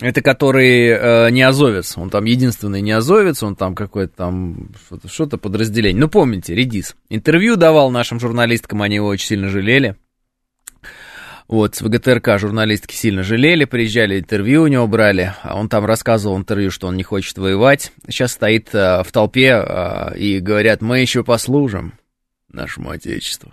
Это 0.00 0.22
который 0.22 0.88
э, 0.90 1.30
не 1.30 1.42
азовец, 1.42 1.98
он 1.98 2.08
там 2.08 2.24
единственный 2.24 2.80
не 2.80 2.92
азовец, 2.92 3.42
он 3.42 3.56
там 3.56 3.74
какое-то 3.74 4.14
там 4.16 4.68
что-то, 4.86 5.08
что-то 5.08 5.38
подразделение. 5.38 6.00
Ну, 6.00 6.08
помните, 6.08 6.54
Редис. 6.54 6.94
Интервью 7.08 7.56
давал 7.56 7.90
нашим 7.90 8.20
журналисткам, 8.20 8.82
они 8.82 8.96
его 8.96 9.08
очень 9.08 9.26
сильно 9.26 9.48
жалели. 9.48 9.96
Вот, 11.48 11.74
с 11.74 11.80
ВГТРК 11.80 12.38
журналистки 12.38 12.94
сильно 12.94 13.22
жалели, 13.22 13.64
приезжали, 13.64 14.20
интервью 14.20 14.64
у 14.64 14.66
него 14.66 14.86
брали, 14.86 15.32
а 15.42 15.58
он 15.58 15.70
там 15.70 15.86
рассказывал 15.86 16.36
в 16.36 16.40
интервью, 16.40 16.70
что 16.70 16.88
он 16.88 16.96
не 16.96 17.02
хочет 17.02 17.38
воевать. 17.38 17.90
Сейчас 18.06 18.32
стоит 18.32 18.68
э, 18.74 19.02
в 19.02 19.10
толпе 19.10 19.64
э, 19.66 20.18
и 20.18 20.40
говорят, 20.40 20.82
мы 20.82 21.00
еще 21.00 21.24
послужим 21.24 21.94
нашему 22.52 22.90
Отечеству. 22.90 23.50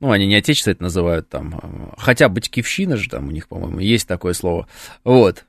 Ну, 0.00 0.12
они 0.12 0.26
не 0.26 0.36
отечество 0.36 0.70
это 0.70 0.82
называют 0.82 1.28
там. 1.28 1.92
Хотя 1.98 2.28
батькивщина 2.28 2.96
же 2.96 3.10
там 3.10 3.28
у 3.28 3.30
них, 3.32 3.48
по-моему, 3.48 3.80
есть 3.80 4.06
такое 4.06 4.32
слово. 4.32 4.68
Вот. 5.02 5.44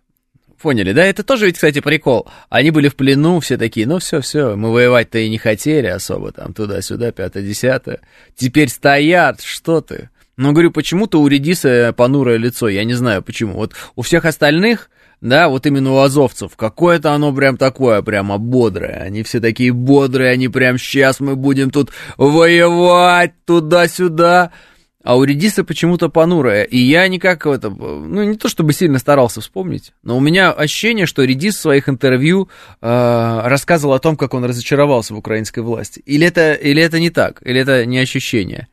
Поняли, 0.60 0.92
да? 0.92 1.06
Это 1.06 1.24
тоже 1.24 1.46
ведь, 1.46 1.56
кстати, 1.56 1.80
прикол. 1.80 2.28
Они 2.50 2.72
были 2.72 2.90
в 2.90 2.96
плену, 2.96 3.40
все 3.40 3.58
такие, 3.58 3.88
ну 3.88 4.00
все, 4.00 4.20
все, 4.20 4.56
мы 4.56 4.74
воевать-то 4.74 5.18
и 5.20 5.30
не 5.30 5.38
хотели 5.38 5.88
особо, 5.88 6.34
там, 6.34 6.54
туда-сюда, 6.54 7.14
пятое-десятое. 7.14 8.02
Теперь 8.36 8.68
стоят, 8.68 9.42
что 9.42 9.80
ты? 9.80 10.10
Ну, 10.36 10.52
говорю, 10.52 10.72
почему-то 10.72 11.22
у 11.22 11.28
Редиса 11.28 11.94
понурое 11.96 12.38
лицо, 12.38 12.68
я 12.68 12.84
не 12.84 12.94
знаю 12.94 13.22
почему. 13.22 13.54
Вот 13.54 13.74
у 13.96 14.02
всех 14.02 14.26
остальных 14.26 14.90
да, 15.22 15.50
вот 15.50 15.66
именно 15.66 15.92
у 15.92 15.98
азовцев, 15.98 16.56
какое-то 16.56 17.14
оно 17.14 17.34
прям 17.34 17.58
такое, 17.58 18.02
прямо 18.02 18.38
бодрое. 18.38 19.02
Они 19.02 19.24
все 19.24 19.40
такие 19.40 19.74
бодрые, 19.74 20.32
они 20.32 20.48
прям 20.48 20.78
сейчас 20.78 21.20
мы 21.20 21.36
будем 21.36 21.72
тут 21.72 21.92
воевать 22.18 23.34
туда-сюда. 23.46 24.52
А 25.02 25.16
у 25.18 25.24
Редиса 25.24 25.64
почему-то 25.64 26.10
понурое. 26.10 26.64
И 26.64 26.78
я 26.78 27.08
никак 27.08 27.46
это, 27.46 27.70
ну 27.70 28.24
не 28.24 28.36
то 28.36 28.50
чтобы 28.50 28.74
сильно 28.74 29.00
старался 29.00 29.40
вспомнить, 29.42 29.94
но 30.04 30.18
у 30.18 30.20
меня 30.20 30.52
ощущение, 30.52 31.06
что 31.06 31.24
Редис 31.24 31.56
в 31.56 31.62
своих 31.62 31.88
интервью 31.88 32.50
э, 32.82 33.42
рассказывал 33.46 33.94
о 33.94 34.00
том, 34.00 34.18
как 34.18 34.34
он 34.34 34.44
разочаровался 34.44 35.14
в 35.14 35.18
украинской 35.18 35.62
власти. 35.62 36.02
Или 36.06 36.28
это, 36.28 36.54
или 36.54 36.82
это 36.82 37.00
не 37.00 37.10
так, 37.10 37.42
или 37.46 37.62
это 37.62 37.86
не 37.86 38.00
ощущение. 38.00 38.68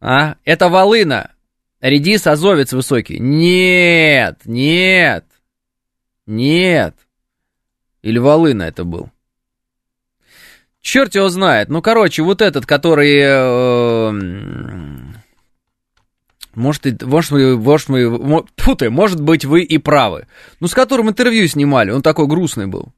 А? 0.00 0.36
Это 0.44 0.68
волына. 0.68 1.32
Редис 1.80 2.26
азовец 2.26 2.72
высокий. 2.72 3.18
Нет, 3.18 4.40
нет. 4.44 5.24
Нет. 6.28 6.94
Или 8.02 8.18
Волына 8.18 8.64
это 8.64 8.84
был. 8.84 9.10
Черт 10.82 11.14
его 11.14 11.30
знает. 11.30 11.70
Ну, 11.70 11.80
короче, 11.80 12.22
вот 12.22 12.42
этот, 12.42 12.66
который... 12.66 13.18
Э, 13.18 14.12
может, 16.54 17.02
может, 17.02 17.30
мы, 17.30 17.56
может, 17.56 17.88
мы, 17.88 18.44
фу 18.56 18.76
ты, 18.76 18.90
может 18.90 19.22
быть, 19.22 19.46
вы 19.46 19.62
и 19.62 19.78
правы. 19.78 20.26
Ну, 20.60 20.68
с 20.68 20.74
которым 20.74 21.08
интервью 21.08 21.48
снимали, 21.48 21.92
он 21.92 22.02
такой 22.02 22.26
грустный 22.26 22.66
был. 22.66 22.92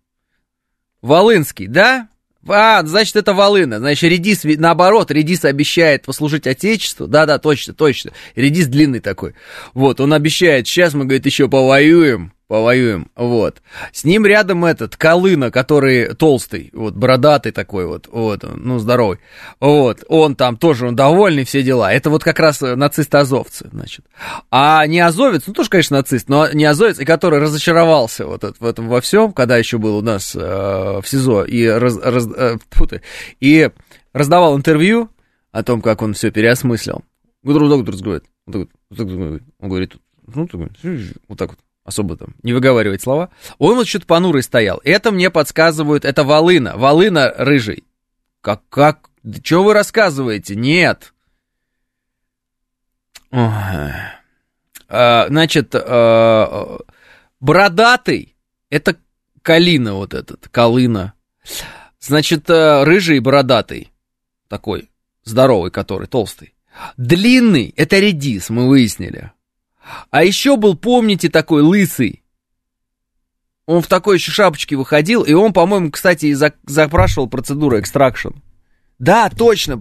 Волынский, 1.00 1.68
да? 1.68 2.08
А, 2.48 2.84
значит, 2.84 3.14
это 3.14 3.32
Волына. 3.32 3.78
Значит, 3.78 4.10
Редис, 4.10 4.42
наоборот, 4.42 5.12
Редис 5.12 5.44
обещает 5.44 6.04
послужить 6.04 6.48
Отечеству. 6.48 7.06
Да-да, 7.06 7.38
точно, 7.38 7.74
точно. 7.74 8.10
Редис 8.34 8.66
длинный 8.66 9.00
такой. 9.00 9.34
Вот, 9.72 10.00
он 10.00 10.12
обещает, 10.14 10.66
сейчас 10.66 10.94
мы, 10.94 11.04
говорит, 11.04 11.26
еще 11.26 11.48
повоюем 11.48 12.32
повоюем, 12.50 13.08
вот. 13.14 13.62
С 13.92 14.02
ним 14.02 14.26
рядом 14.26 14.64
этот, 14.64 14.96
Колына, 14.96 15.52
который 15.52 16.16
толстый, 16.16 16.70
вот, 16.72 16.94
бородатый 16.94 17.52
такой 17.52 17.86
вот, 17.86 18.08
вот, 18.10 18.42
ну, 18.42 18.80
здоровый, 18.80 19.20
вот, 19.60 20.02
он 20.08 20.34
там 20.34 20.56
тоже, 20.56 20.88
он 20.88 20.96
довольный, 20.96 21.44
все 21.44 21.62
дела. 21.62 21.92
Это 21.92 22.10
вот 22.10 22.24
как 22.24 22.40
раз 22.40 22.60
нацисты-азовцы, 22.60 23.68
значит. 23.70 24.04
А 24.50 24.84
не 24.88 24.98
азовец, 24.98 25.44
ну, 25.46 25.52
тоже, 25.52 25.70
конечно, 25.70 25.98
нацист, 25.98 26.28
но 26.28 26.50
не 26.52 26.64
азовец, 26.64 26.98
и 26.98 27.04
который 27.04 27.38
разочаровался 27.38 28.26
вот 28.26 28.42
в 28.58 28.66
этом 28.66 28.88
во 28.88 29.00
всем, 29.00 29.32
когда 29.32 29.56
еще 29.56 29.78
был 29.78 29.98
у 29.98 30.02
нас 30.02 30.34
э, 30.34 30.38
в 30.40 31.04
СИЗО, 31.04 31.44
и, 31.44 31.64
раз, 31.66 31.98
раз, 32.02 32.26
э, 32.36 32.56
и 33.38 33.70
раздавал 34.12 34.56
интервью, 34.56 35.08
о 35.52 35.62
том, 35.62 35.82
как 35.82 36.02
он 36.02 36.14
все 36.14 36.30
переосмыслил. 36.30 37.04
Доктор 38.90 39.16
говорит, 39.16 39.42
он 39.58 39.68
говорит, 39.68 39.96
ну, 40.34 40.46
так 41.36 41.50
вот, 41.50 41.58
особо 41.84 42.16
там 42.16 42.34
не 42.42 42.52
выговаривать 42.52 43.02
слова. 43.02 43.30
Он 43.58 43.76
вот 43.76 43.88
что-то 43.88 44.06
понурый 44.06 44.42
стоял. 44.42 44.80
Это 44.84 45.10
мне 45.10 45.30
подсказывают, 45.30 46.04
это 46.04 46.24
Волына, 46.24 46.76
Волына 46.76 47.32
рыжий. 47.36 47.84
Как, 48.40 48.62
как, 48.68 49.10
что 49.42 49.64
вы 49.64 49.74
рассказываете? 49.74 50.56
Нет. 50.56 51.12
А, 54.88 55.26
значит, 55.28 55.74
а, 55.74 56.78
бородатый, 57.38 58.36
это 58.70 58.96
Калина 59.42 59.94
вот 59.94 60.14
этот, 60.14 60.48
Калына. 60.48 61.14
Значит, 62.00 62.48
э, 62.48 62.84
рыжий 62.84 63.18
и 63.18 63.20
бородатый, 63.20 63.92
такой, 64.48 64.90
здоровый 65.24 65.70
который, 65.70 66.06
толстый. 66.06 66.54
Длинный, 66.96 67.74
это 67.76 67.98
редис, 67.98 68.48
мы 68.48 68.68
выяснили. 68.68 69.32
А 70.10 70.24
еще 70.24 70.56
был, 70.56 70.76
помните, 70.76 71.28
такой 71.28 71.62
лысый. 71.62 72.22
Он 73.66 73.82
в 73.82 73.86
такой 73.86 74.16
еще 74.16 74.32
шапочке 74.32 74.76
выходил, 74.76 75.22
и 75.22 75.32
он, 75.32 75.52
по-моему, 75.52 75.90
кстати, 75.90 76.26
и 76.26 76.34
запрашивал 76.34 77.28
процедуру 77.28 77.78
экстракшн. 77.78 78.30
Да, 78.98 79.30
точно. 79.30 79.80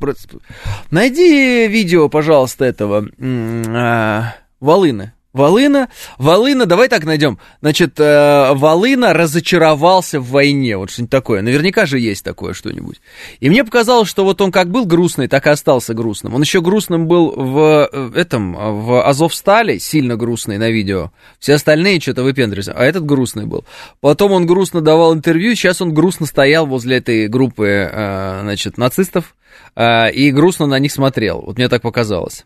Найди 0.91 1.67
видео, 1.67 2.07
пожалуйста, 2.07 2.65
этого 2.65 3.07
а, 3.19 4.35
Волыны. 4.59 5.13
Волына, 5.31 5.89
Волына, 6.17 6.65
давай 6.65 6.87
так 6.87 7.05
найдем. 7.05 7.37
Значит, 7.61 7.99
э, 7.99 8.53
Волына 8.55 9.13
разочаровался 9.13 10.19
в 10.19 10.29
войне, 10.29 10.75
вот 10.75 10.89
что-нибудь 10.89 11.11
такое. 11.11 11.43
Наверняка 11.43 11.85
же 11.85 11.99
есть 11.99 12.25
такое 12.25 12.53
что-нибудь. 12.53 12.99
И 13.39 13.49
мне 13.49 13.63
показалось, 13.63 14.09
что 14.09 14.23
вот 14.23 14.41
он 14.41 14.51
как 14.51 14.71
был 14.71 14.85
грустный, 14.85 15.27
так 15.27 15.45
и 15.45 15.51
остался 15.51 15.93
грустным. 15.93 16.33
Он 16.33 16.41
еще 16.41 16.61
грустным 16.61 17.07
был 17.07 17.31
в 17.35 17.89
э, 17.91 18.11
этом, 18.15 18.53
в 18.53 19.05
Азовстале, 19.05 19.77
сильно 19.77 20.15
грустный 20.15 20.57
на 20.57 20.71
видео. 20.71 21.11
Все 21.37 21.53
остальные 21.53 21.99
что-то 21.99 22.23
выпендривались, 22.23 22.69
а 22.73 22.83
этот 22.83 23.05
грустный 23.05 23.45
был. 23.45 23.65
Потом 24.01 24.31
он 24.31 24.47
грустно 24.47 24.81
давал 24.81 25.13
интервью, 25.13 25.53
сейчас 25.53 25.79
он 25.79 25.93
грустно 25.93 26.25
стоял 26.25 26.65
возле 26.65 26.97
этой 26.97 27.27
группы, 27.27 27.67
э, 27.67 28.39
значит, 28.41 28.79
нацистов, 28.79 29.35
э, 29.75 30.11
и 30.11 30.31
грустно 30.31 30.65
на 30.65 30.79
них 30.79 30.91
смотрел. 30.91 31.41
Вот 31.41 31.57
мне 31.57 31.69
так 31.69 31.83
показалось. 31.83 32.45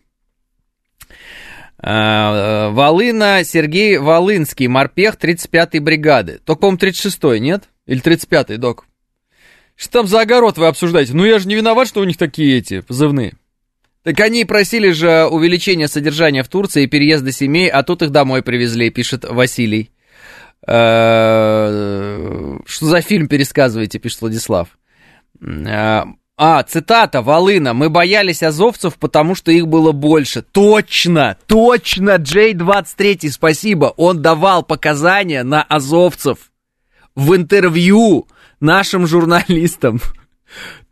Э, 1.84 2.70
Волына 2.70 3.44
Сергей 3.44 3.98
Волынский, 3.98 4.68
морпех 4.68 5.16
35-й 5.16 5.80
бригады. 5.80 6.40
Только, 6.44 6.60
по-моему, 6.60 6.78
36-й, 6.78 7.40
нет? 7.40 7.64
Или 7.86 8.00
35-й, 8.00 8.56
док? 8.56 8.86
Что 9.76 10.00
там 10.00 10.06
за 10.06 10.22
огород 10.22 10.56
вы 10.56 10.66
обсуждаете? 10.66 11.12
Ну, 11.12 11.26
я 11.26 11.38
же 11.38 11.46
не 11.46 11.56
виноват, 11.56 11.86
что 11.86 12.00
у 12.00 12.04
них 12.04 12.16
такие 12.16 12.56
эти 12.56 12.80
позывные. 12.80 13.34
Так 14.02 14.18
они 14.20 14.46
просили 14.46 14.92
же 14.92 15.26
увеличения 15.26 15.88
содержания 15.88 16.42
в 16.42 16.48
Турции 16.48 16.84
и 16.84 16.86
переезда 16.86 17.32
семей, 17.32 17.68
а 17.68 17.82
тут 17.82 18.02
их 18.02 18.10
домой 18.10 18.42
привезли, 18.42 18.88
пишет 18.88 19.24
Василий. 19.24 19.90
Э, 20.66 22.58
что 22.64 22.86
за 22.86 23.02
фильм 23.02 23.28
пересказываете, 23.28 23.98
пишет 23.98 24.22
Владислав. 24.22 24.78
А, 26.36 26.62
цитата, 26.64 27.22
Волына. 27.22 27.74
Мы 27.74 27.90
боялись 27.90 28.42
азовцев, 28.42 28.96
потому 28.96 29.36
что 29.36 29.52
их 29.52 29.68
было 29.68 29.92
больше. 29.92 30.42
Точно, 30.42 31.36
точно, 31.46 32.16
Джей 32.16 32.54
23, 32.54 33.30
спасибо. 33.30 33.94
Он 33.96 34.20
давал 34.20 34.64
показания 34.64 35.44
на 35.44 35.62
азовцев 35.62 36.50
в 37.14 37.36
интервью 37.36 38.26
нашим 38.58 39.06
журналистам. 39.06 40.00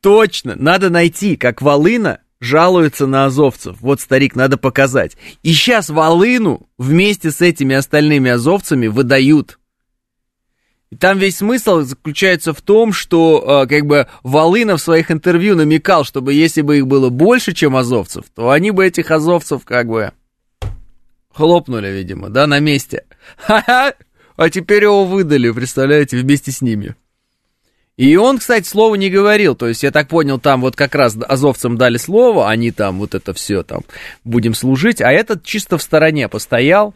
Точно, 0.00 0.54
надо 0.56 0.90
найти, 0.90 1.37
как 1.37 1.61
Волына 1.61 2.20
жалуется 2.40 3.06
на 3.06 3.25
азовцев. 3.25 3.76
Вот, 3.80 4.00
старик, 4.00 4.37
надо 4.37 4.58
показать. 4.58 5.16
И 5.42 5.52
сейчас 5.52 5.88
Волыну 5.88 6.68
вместе 6.78 7.30
с 7.32 7.40
этими 7.40 7.75
остальными 7.75 8.30
азовцами 8.30 8.87
выдают. 8.87 9.58
И 10.92 10.96
там 10.96 11.18
весь 11.18 11.38
смысл 11.38 11.80
заключается 11.80 12.52
в 12.52 12.61
том, 12.61 12.92
что 12.92 13.62
э, 13.64 13.66
как 13.66 13.87
бы 13.87 14.09
Волына 14.22 14.76
в 14.76 14.83
своих 14.83 15.11
интервью 15.11 15.57
намекал, 15.57 16.05
чтобы 16.05 16.35
если 16.35 16.61
бы 16.61 16.76
их 16.76 16.87
было 16.87 17.09
больше, 17.09 17.55
чем 17.55 17.76
азовцев, 17.76 18.26
то 18.35 18.50
они 18.50 18.72
бы 18.72 18.87
этих 18.87 19.11
азовцев 19.11 19.64
как 19.64 19.88
бы 19.88 20.12
хлопнули, 21.35 21.88
видимо, 21.88 22.28
да, 22.28 22.46
на 22.46 22.59
месте. 22.59 23.05
А 23.48 24.50
теперь 24.50 24.83
его 24.83 25.07
выдали, 25.07 25.50
представляете, 25.50 26.18
вместе 26.18 26.52
с 26.52 26.61
ними. 26.61 26.94
И 27.96 28.16
он, 28.16 28.38
кстати, 28.38 28.68
слова 28.68 28.94
не 28.94 29.09
говорил, 29.09 29.55
то 29.55 29.68
есть 29.68 29.83
я 29.83 29.92
так 29.92 30.09
понял, 30.09 30.38
там 30.38 30.61
вот 30.61 30.76
как 30.76 30.94
раз 30.94 31.16
азовцам 31.26 31.78
дали 31.78 31.96
слово, 31.96 32.50
они 32.50 32.70
там 32.70 32.98
вот 32.98 33.14
это 33.14 33.33
все 33.33 33.62
там 33.62 33.81
будем 34.24 34.52
служить, 34.52 35.00
а 35.00 35.11
этот 35.11 35.42
чисто 35.42 35.78
в 35.78 35.83
стороне 35.83 36.28
постоял. 36.28 36.94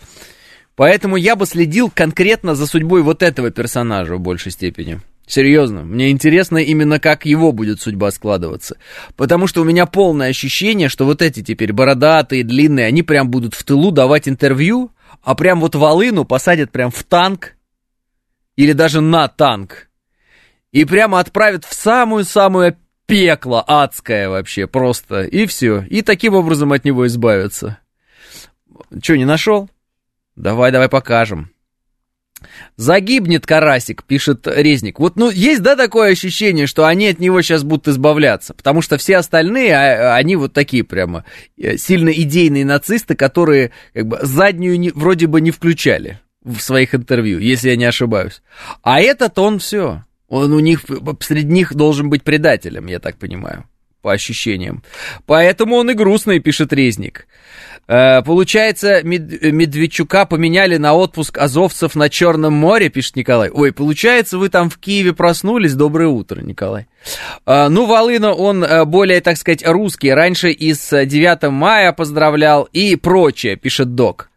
Поэтому 0.77 1.17
я 1.17 1.37
бы 1.37 1.47
следил 1.47 1.91
конкретно 1.91 2.55
за 2.55 2.67
судьбой 2.67 3.03
вот 3.03 3.23
этого 3.23 3.51
персонажа 3.51 4.17
в 4.17 4.21
большей 4.21 4.53
степени. 4.53 5.01
Серьезно, 5.27 5.83
мне 5.83 6.11
интересно 6.11 6.59
именно, 6.59 7.01
как 7.01 7.27
его 7.27 7.51
будет 7.51 7.81
судьба 7.81 8.13
складываться. 8.13 8.77
Потому 9.17 9.49
что 9.49 9.63
у 9.63 9.65
меня 9.65 9.87
полное 9.87 10.29
ощущение, 10.29 10.89
что 10.89 11.05
вот 11.05 11.23
эти 11.23 11.43
теперь 11.43 11.73
бородатые, 11.73 12.45
длинные, 12.45 12.87
они 12.87 13.03
прям 13.03 13.29
будут 13.29 13.55
в 13.55 13.65
тылу 13.65 13.91
давать 13.91 14.29
интервью, 14.29 14.93
а 15.23 15.35
прям 15.35 15.61
вот 15.61 15.75
волыну 15.75 16.25
посадят 16.25 16.71
прям 16.71 16.93
в 16.93 17.03
танк 17.03 17.55
или 18.55 18.73
даже 18.73 19.01
на 19.01 19.27
танк. 19.27 19.89
И 20.71 20.85
прямо 20.85 21.19
отправят 21.19 21.65
в 21.65 21.75
самую-самую 21.75 22.77
пекло 23.07 23.65
адское 23.67 24.29
вообще 24.29 24.67
просто. 24.67 25.23
И 25.23 25.47
все. 25.47 25.83
И 25.89 26.03
таким 26.03 26.35
образом 26.35 26.73
от 26.73 26.85
него 26.85 27.07
избавятся. 27.07 27.79
Че, 29.01 29.17
не 29.17 29.25
нашел? 29.25 29.71
Давай, 30.37 30.71
давай 30.71 30.89
покажем. 30.89 31.51
Загибнет 32.77 33.47
карасик, 33.47 34.05
пишет 34.05 34.47
Резник. 34.47 34.99
Вот, 35.01 35.17
ну, 35.17 35.31
есть, 35.31 35.63
да, 35.63 35.75
такое 35.75 36.13
ощущение, 36.13 36.67
что 36.67 36.87
они 36.87 37.09
от 37.09 37.19
него 37.19 37.41
сейчас 37.41 37.65
будут 37.65 37.89
избавляться, 37.89 38.53
потому 38.53 38.83
что 38.83 38.99
все 38.99 39.17
остальные, 39.17 39.75
а, 39.75 40.15
они 40.15 40.37
вот 40.37 40.53
такие 40.53 40.85
прямо 40.85 41.25
э, 41.57 41.79
сильно 41.79 42.11
идейные 42.11 42.67
нацисты, 42.67 43.15
которые 43.15 43.73
как 43.95 44.07
бы 44.07 44.19
заднюю 44.21 44.79
не, 44.79 44.91
вроде 44.91 45.27
бы 45.27 45.41
не 45.41 45.51
включали 45.51 46.21
в 46.45 46.61
своих 46.61 46.95
интервью, 46.95 47.39
если 47.39 47.71
я 47.71 47.77
не 47.77 47.87
ошибаюсь. 47.87 48.43
А 48.83 49.01
этот 49.01 49.39
он 49.39 49.59
все, 49.59 50.05
он 50.29 50.53
у 50.53 50.61
них, 50.61 50.85
среди 51.21 51.49
них 51.49 51.75
должен 51.75 52.11
быть 52.11 52.23
предателем, 52.23 52.87
я 52.87 52.99
так 52.99 53.17
понимаю, 53.17 53.65
по 54.03 54.13
ощущениям. 54.13 54.85
Поэтому 55.25 55.77
он 55.77 55.91
и 55.91 55.95
грустный, 55.95 56.41
пишет 56.41 56.73
Резник. 56.75 57.27
Э, 57.89 58.23
получается, 58.23 59.03
Мед... 59.03 59.43
Медведчука 59.43 60.27
поменяли 60.27 60.77
на 60.77 60.95
отпуск 60.95 61.39
азовцев 61.39 61.95
на 61.95 62.09
Черном 62.09 62.55
море, 62.55 62.89
пишет 62.89 63.17
Николай. 63.17 63.51
Ой, 63.51 63.73
получается, 63.73 64.39
вы 64.39 64.49
там 64.49 64.71
в 64.71 64.79
Киеве 64.79 65.13
проснулись. 65.13 65.75
Доброе 65.75 66.09
утро, 66.09 66.41
Николай. 66.41 66.87
Э, 67.47 67.69
ну, 67.69 67.87
Волына, 67.87 68.33
он 68.33 68.65
э, 68.65 68.85
более, 68.85 69.21
так 69.21 69.37
сказать, 69.37 69.67
русский. 69.67 70.13
Раньше 70.13 70.51
и 70.51 70.75
с 70.75 71.05
9 71.05 71.51
мая 71.51 71.93
поздравлял 71.93 72.69
и 72.73 72.97
прочее, 72.97 73.57
пишет 73.57 73.95
Док. 73.95 74.31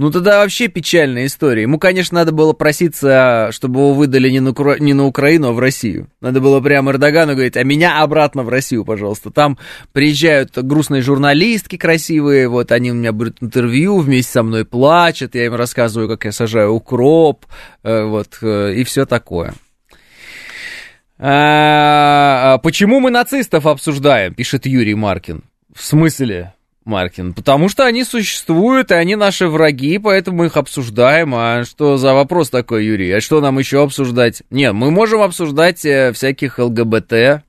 Ну 0.00 0.10
тогда 0.10 0.40
вообще 0.40 0.68
печальная 0.68 1.26
история. 1.26 1.60
Ему, 1.60 1.78
конечно, 1.78 2.14
надо 2.14 2.32
было 2.32 2.54
проситься, 2.54 3.50
чтобы 3.52 3.80
его 3.80 3.92
выдали 3.92 4.30
не 4.30 4.40
на, 4.40 4.52
Укра... 4.52 4.78
не 4.78 4.94
на 4.94 5.04
Украину, 5.04 5.48
а 5.48 5.52
в 5.52 5.58
Россию. 5.58 6.08
Надо 6.22 6.40
было 6.40 6.58
прямо 6.62 6.92
Эрдогану 6.92 7.34
говорить, 7.34 7.58
а 7.58 7.64
меня 7.64 8.00
обратно 8.00 8.42
в 8.42 8.48
Россию, 8.48 8.86
пожалуйста. 8.86 9.30
Там 9.30 9.58
приезжают 9.92 10.56
грустные 10.56 11.02
журналистки 11.02 11.76
красивые, 11.76 12.48
вот 12.48 12.72
они 12.72 12.92
у 12.92 12.94
меня 12.94 13.12
берут 13.12 13.42
интервью, 13.42 13.98
вместе 13.98 14.32
со 14.32 14.42
мной 14.42 14.64
плачут, 14.64 15.34
я 15.34 15.44
им 15.44 15.54
рассказываю, 15.54 16.08
как 16.08 16.24
я 16.24 16.32
сажаю 16.32 16.70
укроп, 16.70 17.44
э, 17.82 18.02
вот, 18.02 18.38
э, 18.40 18.76
и 18.76 18.84
все 18.84 19.04
такое. 19.04 19.52
А, 21.18 22.54
а, 22.54 22.58
почему 22.58 23.00
мы 23.00 23.10
нацистов 23.10 23.66
обсуждаем, 23.66 24.32
пишет 24.32 24.64
Юрий 24.64 24.94
Маркин. 24.94 25.42
В 25.76 25.84
смысле? 25.84 26.54
Маркин, 26.84 27.34
потому 27.34 27.68
что 27.68 27.84
они 27.84 28.04
существуют, 28.04 28.90
и 28.90 28.94
они 28.94 29.14
наши 29.14 29.46
враги, 29.48 29.98
поэтому 29.98 30.38
мы 30.38 30.46
их 30.46 30.56
обсуждаем. 30.56 31.34
А 31.34 31.64
что 31.64 31.96
за 31.96 32.14
вопрос 32.14 32.50
такой, 32.50 32.86
Юрий? 32.86 33.12
А 33.12 33.20
что 33.20 33.40
нам 33.40 33.58
еще 33.58 33.82
обсуждать? 33.82 34.42
Нет, 34.50 34.72
мы 34.72 34.90
можем 34.90 35.20
обсуждать 35.20 35.84
э, 35.84 36.12
всяких 36.12 36.58
ЛГБТ. 36.58 37.42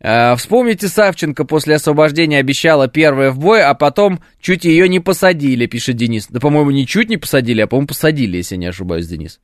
Э, 0.00 0.36
вспомните, 0.36 0.88
Савченко 0.88 1.44
после 1.44 1.76
освобождения 1.76 2.38
обещала 2.38 2.88
первое 2.88 3.30
в 3.30 3.38
бой, 3.38 3.62
а 3.62 3.72
потом 3.72 4.20
чуть 4.40 4.64
ее 4.64 4.86
не 4.88 5.00
посадили, 5.00 5.66
пишет 5.66 5.96
Денис. 5.96 6.26
Да, 6.28 6.40
по-моему, 6.40 6.72
не 6.72 6.86
чуть 6.86 7.08
не 7.08 7.16
посадили, 7.16 7.62
а, 7.62 7.66
по-моему, 7.66 7.86
посадили, 7.86 8.36
если 8.36 8.56
не 8.56 8.66
ошибаюсь, 8.66 9.06
Денис. 9.06 9.40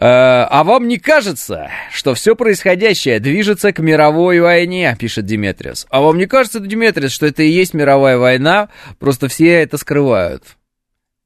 Э, 0.00 0.46
а 0.48 0.62
вам 0.62 0.86
не 0.86 0.98
кажется, 0.98 1.70
что 1.92 2.14
все 2.14 2.36
происходящее 2.36 3.18
движется 3.18 3.72
к 3.72 3.80
мировой 3.80 4.38
войне, 4.38 4.96
пишет 4.98 5.26
Диметриус. 5.26 5.88
А 5.90 6.00
вам 6.00 6.18
не 6.18 6.26
кажется, 6.26 6.60
Диметриус, 6.60 7.10
что 7.10 7.26
это 7.26 7.42
и 7.42 7.48
есть 7.48 7.74
мировая 7.74 8.16
война, 8.16 8.68
просто 9.00 9.26
все 9.26 9.62
это 9.62 9.76
скрывают? 9.76 10.44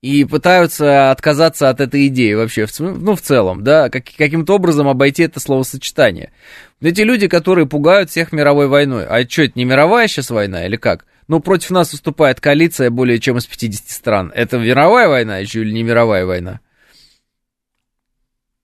и 0.01 0.25
пытаются 0.25 1.13
отказаться 1.13 1.69
от 1.69 1.81
этой 1.81 2.09
идеи 2.09 2.33
вообще, 2.33 2.67
ну, 2.81 3.15
в 3.15 3.21
целом, 3.21 3.63
да, 3.63 3.89
как, 3.89 4.07
каким-то 4.19 4.55
образом 4.57 4.89
обойти 4.89 5.23
это 5.23 5.39
словосочетание. 5.39 6.33
Эти 6.81 7.03
люди, 7.03 7.29
которые 7.29 7.67
пугают 7.67 8.11
всех 8.11 8.33
мировой 8.33 8.67
войной. 8.67 9.07
А 9.07 9.23
что, 9.29 9.43
это 9.43 9.53
не 9.55 9.65
мировая 9.65 10.09
сейчас 10.09 10.31
война 10.31 10.67
или 10.67 10.75
как? 10.75 11.07
Ну, 11.29 11.39
против 11.39 11.71
нас 11.71 11.93
выступает 11.93 12.41
коалиция 12.41 12.91
более 12.91 13.21
чем 13.21 13.39
из 13.39 13.47
50 13.47 13.91
стран. 13.91 14.33
Это 14.35 14.59
мировая 14.59 15.07
война 15.07 15.39
еще 15.39 15.61
или 15.61 15.71
не 15.71 15.85
мировая 15.85 16.27
война? 16.27 16.59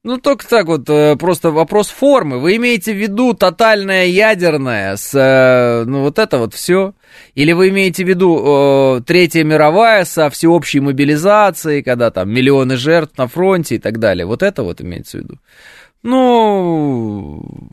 Ну, 0.05 0.19
только 0.19 0.47
так 0.47 0.67
вот, 0.67 0.89
э, 0.89 1.17
просто 1.17 1.51
вопрос 1.51 1.89
формы. 1.89 2.39
Вы 2.39 2.57
имеете 2.57 2.93
в 2.93 2.97
виду 2.97 3.35
тотальное 3.35 4.07
ядерное 4.07 4.97
с, 4.97 5.13
э, 5.13 5.85
ну, 5.87 6.03
вот 6.03 6.21
это 6.21 6.39
вот 6.39 6.55
все? 6.55 6.95
Или 7.35 7.53
вы 7.53 7.71
имеете 7.71 8.05
в 8.05 8.09
виду 8.09 8.99
э, 8.99 9.03
Третья 9.03 9.43
мировая 9.43 10.05
со 10.05 10.31
всеобщей 10.31 10.79
мобилизацией, 10.79 11.83
когда 11.83 12.13
там 12.13 12.31
миллионы 12.31 12.77
жертв 12.77 13.19
на 13.19 13.27
фронте 13.27 13.75
и 13.75 13.79
так 13.79 13.99
далее? 13.99 14.25
Вот 14.25 14.45
это 14.45 14.63
вот 14.63 14.81
имеется 14.81 15.19
в 15.19 15.23
виду? 15.23 15.39
Ну, 16.05 17.71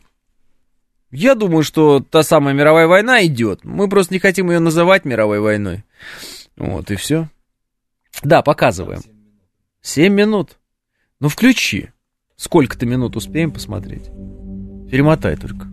я 1.12 1.36
думаю, 1.36 1.62
что 1.62 2.00
та 2.00 2.24
самая 2.24 2.54
мировая 2.54 2.88
война 2.88 3.24
идет. 3.24 3.60
Мы 3.62 3.88
просто 3.88 4.12
не 4.12 4.18
хотим 4.18 4.50
ее 4.50 4.58
называть 4.58 5.04
мировой 5.04 5.38
войной. 5.38 5.84
Вот, 6.56 6.90
и 6.90 6.96
все. 6.96 7.28
Да, 8.24 8.42
показываем. 8.42 9.02
Семь 9.80 10.14
минут. 10.14 10.58
Ну, 11.20 11.28
включи. 11.28 11.90
Сколько-то 12.36 12.84
минут 12.84 13.16
успеем 13.16 13.50
посмотреть? 13.50 14.10
Перемотай 14.90 15.36
только. 15.36 15.66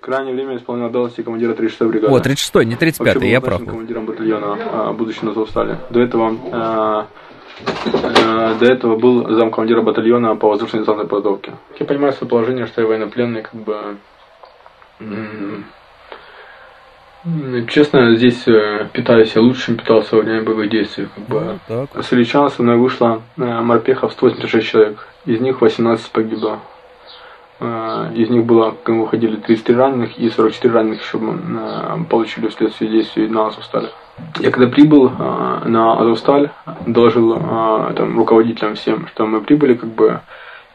Крайнее 0.00 0.34
время 0.34 0.56
исполнял 0.56 0.90
должности 0.90 1.22
командира 1.22 1.52
36-й 1.52 1.88
бригады. 1.88 2.14
О, 2.14 2.18
36-й, 2.18 2.64
не 2.66 2.74
35-й, 2.74 3.30
я 3.30 3.40
прав. 3.40 3.64
командиром 3.64 4.06
батальона, 4.06 4.58
а, 4.60 4.92
будучи 4.92 5.24
на 5.24 5.30
Азовстале. 5.30 5.78
До 5.90 6.00
этого, 6.00 6.36
а, 6.52 7.06
а, 7.92 8.54
до 8.58 8.66
этого 8.66 8.96
был 8.96 9.34
замкомандира 9.34 9.82
батальона 9.82 10.36
по 10.36 10.48
воздушной 10.48 10.82
десантной 10.82 11.06
подготовке. 11.06 11.52
Я 11.78 11.86
понимаю 11.86 12.12
свое 12.12 12.28
положение, 12.28 12.66
что 12.66 12.80
я 12.80 12.86
военнопленный, 12.86 13.42
как 13.42 13.54
бы... 13.54 13.96
Честно, 17.68 18.14
здесь 18.16 18.46
э, 18.46 18.86
питаюсь 18.92 19.34
я 19.34 19.40
лучше, 19.40 19.66
чем 19.66 19.76
питался 19.76 20.14
во 20.14 20.22
время 20.22 20.42
боевых 20.42 20.68
действий. 20.68 21.08
Как 21.14 21.24
бы. 21.24 21.58
Ну, 21.68 21.86
так. 21.90 22.04
С 22.04 22.12
Ильича 22.12 22.50
со 22.50 22.62
мной 22.62 22.76
вышло 22.76 23.22
э, 23.38 23.60
морпехов 23.60 24.12
186 24.12 24.66
человек 24.66 25.06
из 25.24 25.40
них 25.40 25.62
18 25.62 26.10
погибло. 26.10 26.58
А, 27.60 28.10
из 28.14 28.28
них 28.28 28.44
было, 28.44 28.72
как 28.72 28.94
мы 28.94 29.02
выходили, 29.02 29.36
33 29.36 29.74
раненых 29.74 30.18
и 30.18 30.28
44 30.28 30.74
раненых 30.74 31.02
еще 31.02 31.18
а, 31.18 31.98
получили 32.10 32.48
вследствие 32.48 32.90
действий 32.90 33.26
на 33.26 33.46
Азовстале. 33.46 33.88
Я 34.40 34.50
когда 34.50 34.68
прибыл 34.68 35.10
на 35.10 35.98
Азовсталь, 35.98 36.50
доложил 36.86 37.34
там, 37.34 38.16
руководителям 38.16 38.74
всем, 38.74 39.08
что 39.08 39.26
мы 39.26 39.40
прибыли, 39.40 39.74
как 39.74 39.88
бы, 39.88 40.20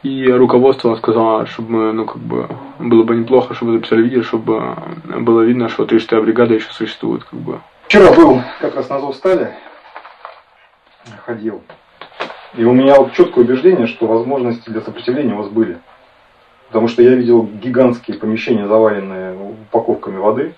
и 0.02 0.30
руководство 0.30 0.94
сказало, 0.96 1.46
чтобы 1.46 1.70
мы, 1.70 1.92
ну, 1.92 2.06
как 2.06 2.18
бы, 2.18 2.48
было 2.78 3.02
бы 3.02 3.16
неплохо, 3.16 3.54
чтобы 3.54 3.72
записали 3.72 4.02
видео, 4.02 4.22
чтобы 4.22 4.76
было 5.04 5.42
видно, 5.42 5.68
что 5.68 5.84
36-я 5.84 6.20
бригада 6.22 6.54
еще 6.54 6.70
существует, 6.70 7.24
как 7.24 7.38
бы. 7.38 7.60
Вчера 7.86 8.12
был 8.12 8.40
как 8.60 8.76
раз 8.76 8.88
на 8.88 8.96
Азовстале, 8.96 9.56
ходил, 11.24 11.62
и 12.54 12.64
у 12.64 12.72
меня 12.72 12.96
вот 12.96 13.12
четкое 13.12 13.44
убеждение, 13.44 13.86
что 13.86 14.06
возможности 14.06 14.70
для 14.70 14.80
сопротивления 14.80 15.34
у 15.34 15.38
вас 15.38 15.48
были. 15.48 15.78
Потому 16.68 16.88
что 16.88 17.02
я 17.02 17.14
видел 17.14 17.44
гигантские 17.44 18.16
помещения, 18.16 18.66
заваленные 18.66 19.36
упаковками 19.36 20.18
воды, 20.18 20.54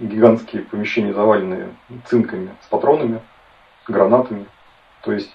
гигантские 0.00 0.62
помещения, 0.62 1.12
заваленные 1.12 1.68
цинками 2.06 2.50
с 2.62 2.66
патронами, 2.66 3.20
гранатами. 3.86 4.46
То 5.02 5.12
есть, 5.12 5.34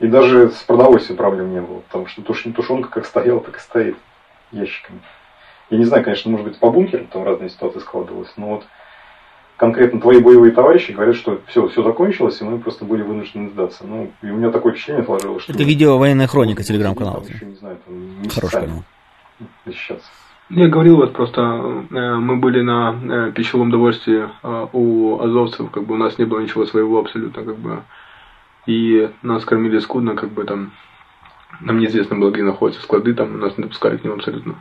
и 0.00 0.06
даже 0.06 0.50
с 0.50 0.62
продовольствием 0.62 1.16
проблем 1.16 1.52
не 1.52 1.60
было, 1.60 1.80
потому 1.80 2.06
что 2.06 2.22
тушенка 2.22 2.88
как 2.88 3.06
стояла, 3.06 3.40
так 3.40 3.56
и 3.56 3.60
стоит 3.60 3.96
ящиками. 4.52 5.00
Я 5.70 5.78
не 5.78 5.84
знаю, 5.84 6.04
конечно, 6.04 6.30
может 6.30 6.46
быть, 6.46 6.58
по 6.58 6.70
бункерам 6.70 7.06
там 7.08 7.24
разные 7.24 7.50
ситуации 7.50 7.80
складывалась, 7.80 8.32
но 8.36 8.48
вот 8.48 8.66
конкретно 9.56 10.00
твои 10.00 10.20
боевые 10.20 10.52
товарищи 10.52 10.92
говорят, 10.92 11.16
что 11.16 11.40
все, 11.48 11.68
все 11.68 11.82
закончилось, 11.82 12.40
и 12.40 12.44
мы 12.44 12.58
просто 12.58 12.84
были 12.84 13.02
вынуждены 13.02 13.50
сдаться. 13.50 13.84
Ну, 13.84 14.10
и 14.22 14.26
у 14.30 14.36
меня 14.36 14.50
такое 14.50 14.72
впечатление 14.72 15.04
сложилось, 15.04 15.42
что... 15.42 15.52
Это 15.52 15.64
видео 15.64 15.98
«Военная 15.98 16.26
хроника» 16.26 16.62
телеграм-канал. 16.62 17.24
Еще 17.28 17.44
не 17.44 17.56
знаю, 17.56 17.76
там, 17.84 18.30
Хороший 18.34 18.60
канал. 18.60 18.84
Защищаться. 19.66 20.08
Я 20.50 20.68
говорил 20.68 20.96
вот 20.96 21.12
просто, 21.12 21.42
э, 21.90 22.14
мы 22.16 22.36
были 22.36 22.62
на 22.62 22.98
э, 23.28 23.32
пищевом 23.32 23.70
довольстве 23.70 24.30
э, 24.42 24.66
у 24.72 25.20
азовцев, 25.20 25.70
как 25.70 25.84
бы 25.84 25.94
у 25.94 25.98
нас 25.98 26.16
не 26.16 26.24
было 26.24 26.40
ничего 26.40 26.64
своего 26.64 27.00
абсолютно, 27.00 27.42
как 27.42 27.58
бы. 27.58 27.82
И 28.68 29.10
нас 29.22 29.46
кормили 29.46 29.78
скудно, 29.78 30.14
как 30.14 30.30
бы 30.30 30.44
там, 30.44 30.72
нам 31.62 31.78
неизвестно 31.78 32.18
было, 32.18 32.30
где 32.30 32.42
находятся 32.42 32.82
склады, 32.82 33.14
там 33.14 33.40
нас 33.40 33.56
не 33.56 33.62
допускали 33.64 33.96
к 33.96 34.04
ним 34.04 34.12
абсолютно. 34.12 34.56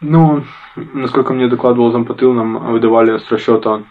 Ну, 0.00 0.42
насколько 0.74 1.32
мне 1.32 1.46
докладывал 1.46 1.92
зампотыл, 1.92 2.32
нам 2.32 2.72
выдавали 2.72 3.18
с 3.18 3.30
расчета 3.30 3.84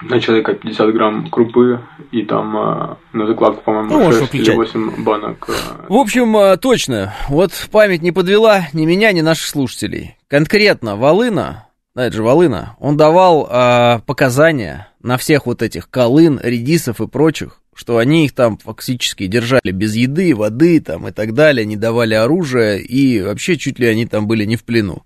на 0.00 0.18
человека 0.18 0.54
50 0.54 0.94
грамм 0.94 1.28
крупы 1.28 1.80
и 2.10 2.22
там 2.22 2.56
э, 2.56 2.96
на 3.12 3.26
закладку, 3.26 3.62
по-моему, 3.64 3.98
ну, 3.98 4.12
6 4.12 4.34
или 4.34 4.54
8 4.54 5.04
банок. 5.04 5.46
Э. 5.48 5.86
В 5.90 5.96
общем, 5.96 6.34
э, 6.34 6.56
точно, 6.56 7.12
вот 7.28 7.50
память 7.70 8.00
не 8.00 8.12
подвела 8.12 8.68
ни 8.72 8.86
меня, 8.86 9.12
ни 9.12 9.20
наших 9.20 9.46
слушателей. 9.46 10.16
Конкретно 10.28 10.96
Волына, 10.96 11.68
да, 11.94 12.06
это 12.06 12.16
же 12.16 12.22
Волына, 12.22 12.76
он 12.80 12.96
давал 12.96 13.46
э, 13.46 13.98
показания 14.06 14.88
на 15.02 15.18
всех 15.18 15.44
вот 15.44 15.60
этих 15.60 15.90
Колын, 15.90 16.40
Редисов 16.42 17.02
и 17.02 17.06
прочих, 17.06 17.60
что 17.74 17.98
они 17.98 18.26
их 18.26 18.32
там 18.32 18.58
фактически 18.58 19.26
держали 19.26 19.70
без 19.70 19.94
еды, 19.94 20.34
воды 20.34 20.80
там 20.80 21.08
и 21.08 21.12
так 21.12 21.34
далее, 21.34 21.66
не 21.66 21.76
давали 21.76 22.14
оружия, 22.14 22.76
и 22.76 23.20
вообще 23.20 23.56
чуть 23.56 23.78
ли 23.78 23.86
они 23.86 24.06
там 24.06 24.26
были 24.26 24.44
не 24.44 24.56
в 24.56 24.64
плену. 24.64 25.04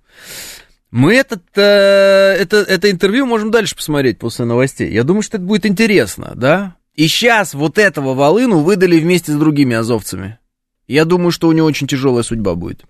Мы 0.91 1.15
этот, 1.15 1.43
э, 1.57 1.61
это, 1.61 2.57
это 2.59 2.91
интервью 2.91 3.27
можем 3.27 3.51
дальше 3.51 3.77
посмотреть 3.77 4.19
после 4.19 4.47
новостей. 4.47 4.91
Я 4.91 5.05
думаю, 5.05 5.23
что 5.23 5.37
это 5.37 5.45
будет 5.45 5.67
интересно, 5.67 6.33
да? 6.35 6.77
И 6.95 7.07
сейчас 7.09 7.55
вот 7.55 7.79
этого 7.79 8.15
Волыну 8.15 8.61
выдали 8.61 8.99
вместе 8.99 9.33
с 9.33 9.37
другими 9.37 9.77
азовцами. 9.77 10.39
Я 10.87 11.05
думаю, 11.05 11.31
что 11.31 11.49
у 11.49 11.53
него 11.53 11.67
очень 11.67 11.87
тяжелая 11.87 12.23
судьба 12.23 12.55
будет. 12.55 12.85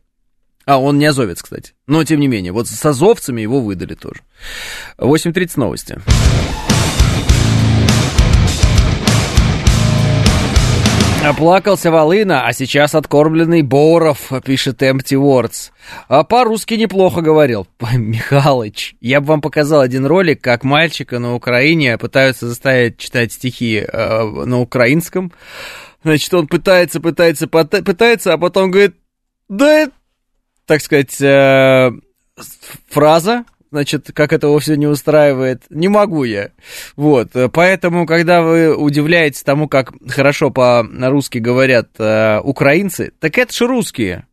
А, 0.65 0.79
он 0.79 0.99
не 0.99 1.07
азовец, 1.07 1.43
кстати. 1.43 1.73
Но, 1.87 2.05
тем 2.05 2.21
не 2.21 2.29
менее, 2.29 2.53
вот 2.53 2.69
с 2.69 2.87
азовцами 2.87 3.41
его 3.41 3.61
выдали 3.61 3.95
тоже. 3.95 4.21
8.30 4.99 5.53
новости. 5.57 5.99
Оплакался 11.25 11.91
Волына, 11.91 12.47
а 12.47 12.53
сейчас 12.53 12.95
откормленный 12.95 13.63
Боров, 13.63 14.31
пишет 14.45 14.83
Empty 14.83 15.17
Words. 15.17 15.73
А 16.09 16.23
по-русски 16.23 16.75
неплохо 16.75 17.21
говорил. 17.23 17.67
Михалыч, 17.93 18.95
я 19.01 19.21
бы 19.21 19.27
вам 19.27 19.41
показал 19.41 19.81
один 19.81 20.07
ролик, 20.07 20.41
как 20.41 20.63
мальчика 20.63 21.19
на 21.19 21.35
Украине 21.35 21.99
пытаются 21.99 22.47
заставить 22.49 22.99
читать 22.99 23.33
стихи 23.33 23.85
э, 23.87 24.23
на 24.23 24.61
украинском. 24.61 25.33
Значит, 26.05 26.33
он 26.33 26.47
пытается, 26.47 27.01
пытается, 27.01 27.49
пытается, 27.49 28.33
а 28.33 28.39
потом 28.39 28.71
говорит, 28.71 28.95
да, 29.49 29.91
так 30.67 30.81
сказать, 30.81 31.21
э, 31.21 31.91
фраза, 32.89 33.45
значит, 33.71 34.11
как 34.13 34.33
это 34.33 34.47
его 34.47 34.59
все 34.59 34.77
не 34.77 34.87
устраивает, 34.87 35.63
не 35.71 35.89
могу 35.89 36.25
я. 36.25 36.51
Вот, 36.97 37.31
поэтому, 37.53 38.07
когда 38.07 38.43
вы 38.43 38.77
удивляетесь 38.77 39.43
тому, 39.43 39.69
как 39.69 39.93
хорошо 40.09 40.51
по-русски 40.51 41.39
говорят 41.39 41.89
э, 41.99 42.41
украинцы, 42.41 43.13
так 43.21 43.39
это 43.39 43.53
же 43.53 43.67
русские. 43.67 44.27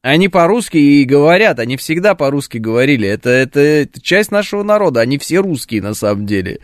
Они 0.00 0.28
по-русски 0.28 0.76
и 0.76 1.04
говорят, 1.04 1.58
они 1.58 1.76
всегда 1.76 2.14
по-русски 2.14 2.58
говорили. 2.58 3.08
Это, 3.08 3.30
это, 3.30 3.60
это 3.60 4.00
часть 4.00 4.30
нашего 4.30 4.62
народа, 4.62 5.00
они 5.00 5.18
все 5.18 5.38
русские 5.38 5.82
на 5.82 5.92
самом 5.92 6.24
деле. 6.24 6.60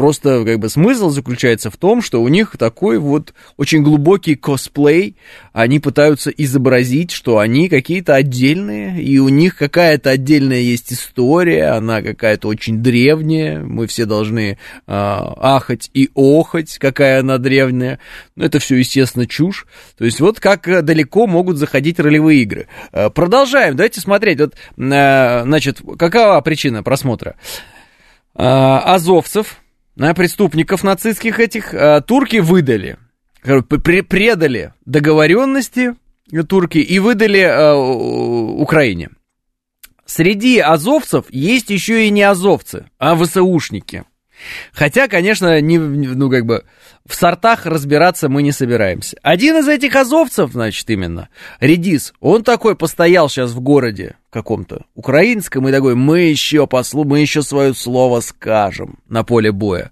Просто 0.00 0.46
как 0.46 0.60
бы 0.60 0.70
смысл 0.70 1.10
заключается 1.10 1.70
в 1.70 1.76
том, 1.76 2.00
что 2.00 2.22
у 2.22 2.28
них 2.28 2.56
такой 2.56 2.96
вот 2.96 3.34
очень 3.58 3.82
глубокий 3.82 4.34
косплей. 4.34 5.14
Они 5.52 5.78
пытаются 5.78 6.30
изобразить, 6.30 7.10
что 7.10 7.36
они 7.36 7.68
какие-то 7.68 8.14
отдельные, 8.14 9.02
и 9.02 9.18
у 9.18 9.28
них 9.28 9.58
какая-то 9.58 10.08
отдельная 10.08 10.60
есть 10.60 10.90
история, 10.90 11.72
она 11.72 12.00
какая-то 12.00 12.48
очень 12.48 12.82
древняя. 12.82 13.60
Мы 13.60 13.86
все 13.88 14.06
должны 14.06 14.52
э, 14.52 14.56
ахать 14.86 15.90
и 15.92 16.08
охать, 16.14 16.78
какая 16.78 17.20
она 17.20 17.36
древняя. 17.36 17.98
Но 18.36 18.46
это 18.46 18.58
все, 18.58 18.76
естественно, 18.76 19.26
чушь. 19.26 19.66
То 19.98 20.06
есть 20.06 20.18
вот 20.20 20.40
как 20.40 20.62
далеко 20.82 21.26
могут 21.26 21.58
заходить 21.58 22.00
ролевые 22.00 22.40
игры. 22.40 22.68
Э, 22.92 23.10
продолжаем, 23.10 23.76
давайте 23.76 24.00
смотреть. 24.00 24.40
Вот, 24.40 24.54
э, 24.78 25.42
значит, 25.42 25.82
какова 25.98 26.40
причина 26.40 26.82
просмотра? 26.82 27.36
Э, 28.34 28.78
Азовцев 28.82 29.59
на 30.00 30.14
преступников 30.14 30.82
нацистских 30.82 31.40
этих 31.40 31.74
а, 31.74 32.00
турки 32.00 32.38
выдали, 32.38 32.96
предали 33.42 34.72
договоренности 34.86 35.94
турки 36.48 36.78
и 36.78 36.98
выдали 36.98 37.42
а, 37.42 37.76
Украине. 37.76 39.10
Среди 40.06 40.58
азовцев 40.58 41.26
есть 41.28 41.68
еще 41.68 42.06
и 42.06 42.10
не 42.10 42.22
азовцы, 42.22 42.86
а 42.98 43.14
ВСУшники. 43.14 44.04
Хотя, 44.72 45.06
конечно, 45.06 45.60
не, 45.60 45.78
ну, 45.78 46.30
как 46.30 46.46
бы, 46.46 46.64
в 47.06 47.14
сортах 47.14 47.66
разбираться 47.66 48.30
мы 48.30 48.42
не 48.42 48.52
собираемся. 48.52 49.18
Один 49.22 49.58
из 49.58 49.68
этих 49.68 49.94
азовцев, 49.96 50.52
значит, 50.52 50.88
именно, 50.88 51.28
Редис, 51.60 52.14
он 52.20 52.42
такой 52.42 52.74
постоял 52.74 53.28
сейчас 53.28 53.50
в 53.50 53.60
городе 53.60 54.16
каком-то 54.30 54.86
украинском 54.94 55.68
и 55.68 55.72
такой, 55.72 55.94
мы 55.94 56.20
еще 56.20 56.66
послу, 56.66 57.04
мы 57.04 57.20
еще 57.20 57.42
свое 57.42 57.74
слово 57.74 58.20
скажем 58.20 58.98
на 59.08 59.24
поле 59.24 59.52
боя. 59.52 59.90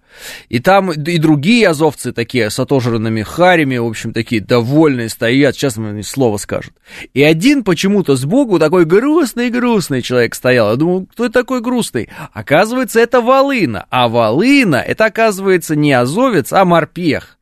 И 0.48 0.61
там 0.61 0.92
и 0.92 1.18
другие 1.18 1.68
азовцы 1.68 2.12
такие 2.12 2.51
с 2.51 2.59
отожранными 2.59 3.22
харями, 3.22 3.77
в 3.79 3.87
общем, 3.87 4.12
такие 4.12 4.40
довольные 4.40 5.09
стоят, 5.09 5.57
сейчас 5.57 5.77
мы 5.77 6.03
слово 6.03 6.37
скажут. 6.37 6.74
И 7.14 7.22
один 7.22 7.64
почему-то 7.64 8.16
сбоку 8.16 8.59
такой 8.59 8.85
грустный-грустный 8.85 10.03
человек 10.03 10.35
стоял. 10.35 10.70
Я 10.70 10.77
думал, 10.77 11.07
кто 11.07 11.24
это 11.24 11.40
такой 11.40 11.61
грустный? 11.61 12.09
Оказывается, 12.33 13.01
это 13.01 13.20
Волына. 13.20 13.87
А 13.90 14.09
Волына, 14.09 14.77
это 14.77 15.07
оказывается 15.07 15.74
не 15.74 15.92
азовец, 15.92 16.53
а 16.53 16.64
морпех 16.64 17.38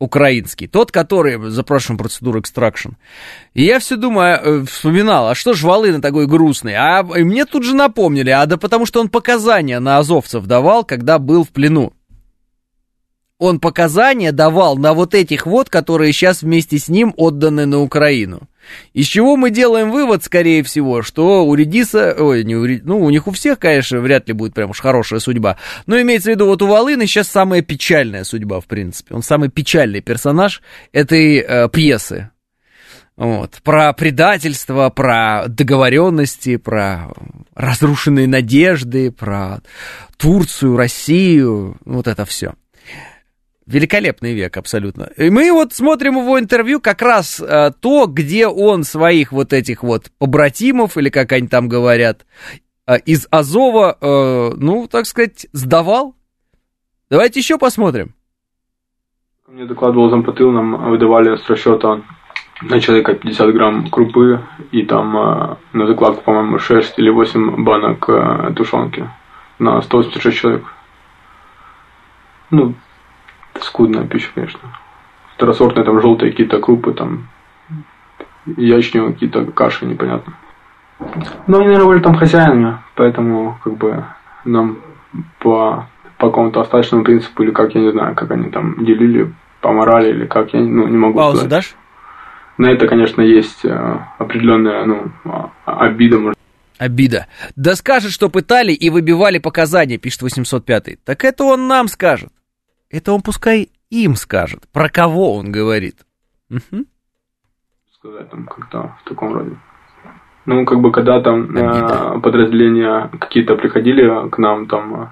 украинский, 0.00 0.66
тот, 0.66 0.90
который 0.90 1.50
запрашиваем 1.50 1.98
процедуру 1.98 2.40
экстракшн. 2.40 2.90
И 3.54 3.62
я 3.62 3.78
все 3.78 3.96
думаю, 3.96 4.40
э, 4.42 4.64
вспоминал, 4.64 5.28
а 5.28 5.34
что 5.34 5.52
ж 5.52 5.62
Волына 5.62 6.00
такой 6.00 6.26
грустный? 6.26 6.74
А 6.74 7.06
и 7.16 7.22
мне 7.22 7.44
тут 7.44 7.62
же 7.62 7.76
напомнили, 7.76 8.30
а 8.30 8.44
да 8.46 8.56
потому 8.56 8.86
что 8.86 9.00
он 9.00 9.08
показания 9.08 9.78
на 9.78 9.98
азовцев 9.98 10.46
давал, 10.46 10.84
когда 10.84 11.18
был 11.18 11.44
в 11.44 11.50
плену 11.50 11.92
он 13.40 13.58
показания 13.58 14.32
давал 14.32 14.76
на 14.76 14.92
вот 14.92 15.14
этих 15.14 15.46
вот, 15.46 15.70
которые 15.70 16.12
сейчас 16.12 16.42
вместе 16.42 16.78
с 16.78 16.88
ним 16.88 17.14
отданы 17.16 17.64
на 17.64 17.80
Украину. 17.80 18.42
Из 18.92 19.06
чего 19.06 19.36
мы 19.36 19.50
делаем 19.50 19.90
вывод, 19.90 20.22
скорее 20.22 20.62
всего, 20.62 21.00
что 21.00 21.46
у 21.46 21.54
Редиса, 21.54 22.14
ой, 22.18 22.44
не 22.44 22.54
у, 22.54 22.66
ну, 22.84 23.00
у 23.00 23.08
них 23.08 23.26
у 23.26 23.30
всех, 23.30 23.58
конечно, 23.58 23.98
вряд 24.00 24.28
ли 24.28 24.34
будет 24.34 24.52
прям 24.52 24.70
уж 24.70 24.80
хорошая 24.80 25.20
судьба, 25.20 25.56
но 25.86 25.98
имеется 25.98 26.30
в 26.30 26.34
виду, 26.34 26.46
вот 26.46 26.60
у 26.60 26.66
Волыны 26.66 27.06
сейчас 27.06 27.28
самая 27.28 27.62
печальная 27.62 28.24
судьба, 28.24 28.60
в 28.60 28.66
принципе. 28.66 29.14
Он 29.14 29.22
самый 29.22 29.48
печальный 29.48 30.02
персонаж 30.02 30.60
этой 30.92 31.38
э, 31.38 31.68
пьесы. 31.70 32.30
Вот. 33.16 33.60
Про 33.64 33.94
предательство, 33.94 34.90
про 34.90 35.46
договоренности, 35.48 36.56
про 36.56 37.10
разрушенные 37.54 38.28
надежды, 38.28 39.10
про 39.10 39.62
Турцию, 40.18 40.76
Россию, 40.76 41.78
вот 41.86 42.06
это 42.06 42.26
все. 42.26 42.52
Великолепный 43.70 44.34
век, 44.34 44.56
абсолютно. 44.56 45.10
И 45.16 45.30
мы 45.30 45.52
вот 45.52 45.72
смотрим 45.72 46.18
его 46.18 46.40
интервью 46.40 46.80
как 46.80 47.02
раз 47.02 47.40
э, 47.40 47.70
то, 47.80 48.06
где 48.06 48.48
он 48.48 48.82
своих 48.82 49.30
вот 49.30 49.52
этих 49.52 49.84
вот 49.84 50.10
побратимов, 50.18 50.96
или 50.96 51.08
как 51.08 51.30
они 51.30 51.46
там 51.46 51.68
говорят, 51.68 52.26
э, 52.88 52.98
из 53.06 53.28
Азова, 53.30 53.96
э, 54.00 54.54
ну, 54.56 54.88
так 54.88 55.06
сказать, 55.06 55.46
сдавал. 55.52 56.16
Давайте 57.10 57.38
еще 57.38 57.58
посмотрим. 57.58 58.14
Мне 59.46 59.66
докладывал 59.66 60.10
зампотыл, 60.10 60.50
нам 60.50 60.90
выдавали 60.90 61.36
с 61.36 61.48
расчета 61.48 62.02
на 62.62 62.80
человека 62.80 63.14
50 63.14 63.52
грамм 63.54 63.88
крупы 63.88 64.40
и 64.72 64.82
там 64.82 65.16
э, 65.16 65.56
на 65.74 65.86
закладку, 65.86 66.24
по-моему, 66.24 66.58
6 66.58 66.98
или 66.98 67.08
8 67.10 67.62
банок 67.62 68.08
э, 68.08 68.52
тушенки 68.56 69.08
на 69.60 69.80
186 69.80 70.36
человек. 70.36 70.64
Ну, 72.50 72.74
скудная 73.60 74.06
пища, 74.06 74.30
конечно. 74.34 74.60
Второсортные 75.34 75.84
там 75.84 76.00
желтые 76.00 76.30
какие-то 76.30 76.60
крупы, 76.60 76.92
там 76.92 77.28
ячневые 78.56 79.12
какие-то 79.12 79.44
каши, 79.46 79.86
непонятно. 79.86 80.34
Но 81.46 81.58
они, 81.58 81.66
наверное, 81.66 81.86
были 81.86 82.00
там 82.00 82.14
хозяинами, 82.14 82.78
поэтому 82.94 83.58
как 83.64 83.76
бы 83.76 84.04
нам 84.44 84.78
по, 85.38 85.86
по 86.18 86.28
какому-то 86.28 86.60
остаточному 86.60 87.04
принципу, 87.04 87.42
или 87.42 87.50
как, 87.50 87.74
я 87.74 87.80
не 87.80 87.92
знаю, 87.92 88.14
как 88.14 88.30
они 88.30 88.50
там 88.50 88.84
делили 88.84 89.32
по 89.60 89.72
морали, 89.72 90.10
или 90.10 90.26
как, 90.26 90.52
я 90.52 90.60
ну, 90.60 90.86
не 90.88 90.96
могу 90.96 91.18
Паузу 91.18 91.38
сказать. 91.38 91.50
дашь? 91.50 91.74
На 92.58 92.70
это, 92.70 92.86
конечно, 92.86 93.22
есть 93.22 93.64
э, 93.64 93.98
определенная 94.18 94.84
ну, 94.84 95.10
а, 95.24 95.50
обида, 95.64 96.18
может 96.18 96.36
Обида. 96.78 97.26
Да 97.56 97.74
скажет, 97.74 98.10
что 98.10 98.30
пытали 98.30 98.72
и 98.72 98.88
выбивали 98.88 99.38
показания, 99.38 99.98
пишет 99.98 100.22
805. 100.22 101.04
Так 101.04 101.24
это 101.24 101.44
он 101.44 101.68
нам 101.68 101.88
скажет. 101.88 102.30
Это 102.90 103.12
он 103.12 103.22
пускай 103.22 103.70
им 103.90 104.16
скажет. 104.16 104.68
Про 104.72 104.88
кого 104.88 105.36
он 105.36 105.52
говорит. 105.52 105.96
Угу. 106.50 106.84
Сказать 107.94 108.30
там 108.30 108.46
как-то 108.46 108.96
в 109.00 109.08
таком 109.08 109.32
роде. 109.34 109.56
Ну, 110.46 110.64
как 110.64 110.80
бы, 110.80 110.90
когда 110.90 111.20
там 111.20 111.56
э, 111.56 112.20
подразделения 112.20 113.10
какие-то 113.20 113.56
приходили 113.56 114.28
к 114.30 114.38
нам, 114.38 114.66
там, 114.66 115.02
э, 115.02 115.06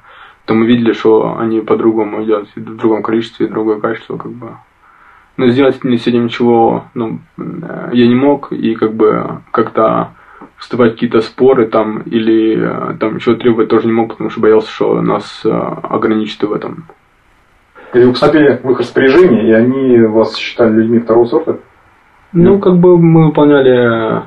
то 0.46 0.54
мы 0.54 0.66
видели, 0.66 0.92
что 0.92 1.36
они 1.38 1.60
по-другому 1.60 2.24
идут, 2.24 2.48
в 2.56 2.76
другом 2.76 3.02
количестве, 3.02 3.46
другое 3.46 3.78
качество, 3.78 4.16
как 4.16 4.32
бы. 4.32 4.56
Но 5.36 5.48
сделать 5.50 5.84
не 5.84 5.98
с 5.98 6.06
этим 6.06 6.24
ничего, 6.24 6.86
ну, 6.94 7.20
э, 7.36 7.90
я 7.92 8.08
не 8.08 8.14
мог, 8.14 8.52
и 8.52 8.74
как 8.74 8.94
бы 8.94 9.42
как-то 9.52 10.14
вступать 10.56 10.92
в 10.92 10.94
какие-то 10.94 11.20
споры 11.20 11.66
там 11.66 12.00
или 12.00 12.56
э, 12.58 12.96
там 12.98 13.16
еще 13.16 13.36
требовать 13.36 13.68
тоже 13.68 13.86
не 13.86 13.92
мог, 13.92 14.08
потому 14.08 14.30
что 14.30 14.40
боялся, 14.40 14.72
что 14.72 15.00
нас 15.02 15.44
ограничат 15.44 16.42
в 16.42 16.52
этом. 16.52 16.86
Или 17.94 18.04
вы 18.04 18.12
поступили 18.12 18.60
в 18.62 18.70
их 18.70 18.78
распоряжение, 18.78 19.48
и 19.48 19.52
они 19.52 20.00
вас 20.06 20.36
считали 20.36 20.72
людьми 20.72 20.98
второго 20.98 21.26
сорта? 21.26 21.58
Ну, 22.32 22.58
как 22.58 22.78
бы 22.78 22.98
мы 22.98 23.26
выполняли 23.26 24.22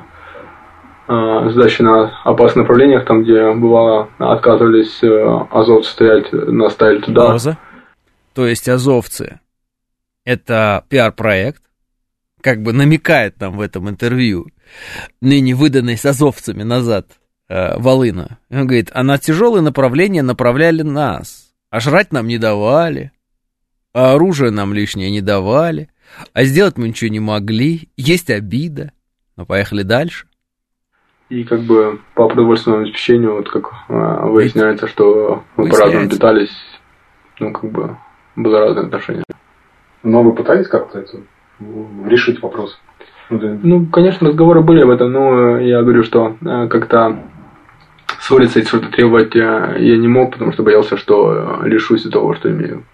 э, 1.08 1.50
задачи 1.50 1.82
на 1.82 2.18
опасных 2.24 2.64
направлениях, 2.64 3.04
там, 3.04 3.22
где 3.22 3.52
бывало 3.52 4.08
отказывались 4.18 5.02
э, 5.04 5.46
азовцы 5.50 5.92
стоять, 5.92 6.32
нас 6.32 6.72
ставили 6.72 7.00
туда. 7.00 7.28
Пауза. 7.28 7.58
То 8.34 8.46
есть 8.46 8.68
азовцы– 8.68 9.40
это 10.24 10.84
пиар-проект, 10.88 11.62
как 12.40 12.62
бы 12.62 12.72
намекает 12.72 13.40
нам 13.40 13.56
в 13.56 13.60
этом 13.60 13.88
интервью, 13.88 14.48
ныне 15.20 15.54
выданный 15.54 15.96
с 15.96 16.04
азовцами 16.04 16.64
назад 16.64 17.06
э, 17.48 17.78
Волына. 17.78 18.38
Он 18.50 18.66
говорит, 18.66 18.90
а 18.92 19.04
на 19.04 19.18
тяжелые 19.18 19.62
направления 19.62 20.22
направляли 20.22 20.82
нас, 20.82 21.52
а 21.70 21.78
жрать 21.78 22.12
нам 22.12 22.26
не 22.26 22.38
давали, 22.38 23.12
а 23.94 24.14
оружие 24.14 24.50
нам 24.50 24.72
лишнее 24.72 25.10
не 25.10 25.20
давали, 25.20 25.88
а 26.32 26.44
сделать 26.44 26.78
мы 26.78 26.88
ничего 26.88 27.10
не 27.10 27.20
могли, 27.20 27.88
есть 27.96 28.30
обида. 28.30 28.92
Ну, 29.36 29.46
поехали 29.46 29.82
дальше. 29.82 30.26
И 31.28 31.44
как 31.44 31.62
бы 31.62 32.00
по 32.14 32.28
продовольственному 32.28 32.82
обеспечению, 32.82 33.36
вот 33.36 33.48
как 33.48 33.70
а, 33.88 34.26
выясняется, 34.26 34.86
что 34.86 35.44
мы 35.56 35.70
по-разному 35.70 36.08
питались, 36.08 36.54
ну, 37.40 37.52
как 37.52 37.70
бы 37.70 37.96
было 38.36 38.60
разное 38.60 38.84
отношение. 38.84 39.24
Но 40.02 40.22
вы 40.22 40.34
пытались 40.34 40.68
как-то 40.68 40.98
это 40.98 41.18
решить 42.06 42.42
вопрос? 42.42 42.78
Ну, 43.30 43.60
ну, 43.62 43.86
конечно, 43.86 44.28
разговоры 44.28 44.60
были 44.60 44.82
об 44.82 44.90
этом, 44.90 45.10
но 45.10 45.58
я 45.58 45.80
говорю, 45.80 46.02
что 46.02 46.36
а, 46.44 46.66
как-то 46.68 47.22
ссориться 48.20 48.60
и 48.60 48.64
что-то 48.64 48.90
требовать 48.90 49.34
я, 49.34 49.74
я 49.76 49.96
не 49.96 50.08
мог, 50.08 50.32
потому 50.32 50.52
что 50.52 50.62
боялся, 50.62 50.98
что 50.98 51.62
лишусь 51.64 52.02
того, 52.02 52.34
что 52.34 52.50
имею. 52.50 52.84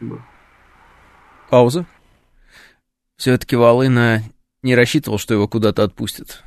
Пауза. 1.50 1.86
Все-таки 3.16 3.56
Волына 3.56 4.22
не 4.62 4.74
рассчитывал, 4.74 5.18
что 5.18 5.34
его 5.34 5.48
куда-то 5.48 5.82
отпустят. 5.82 6.42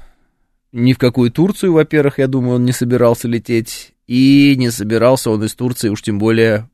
Ни 0.71 0.93
в 0.93 0.97
какую 0.97 1.31
Турцию, 1.31 1.73
во-первых, 1.73 2.19
я 2.19 2.27
думаю, 2.27 2.55
он 2.55 2.65
не 2.65 2.71
собирался 2.71 3.27
лететь. 3.27 3.93
И 4.07 4.55
не 4.57 4.69
собирался 4.69 5.31
он 5.31 5.43
из 5.43 5.55
Турции 5.55 5.89
уж 5.89 6.01
тем 6.01 6.19
более 6.19 6.69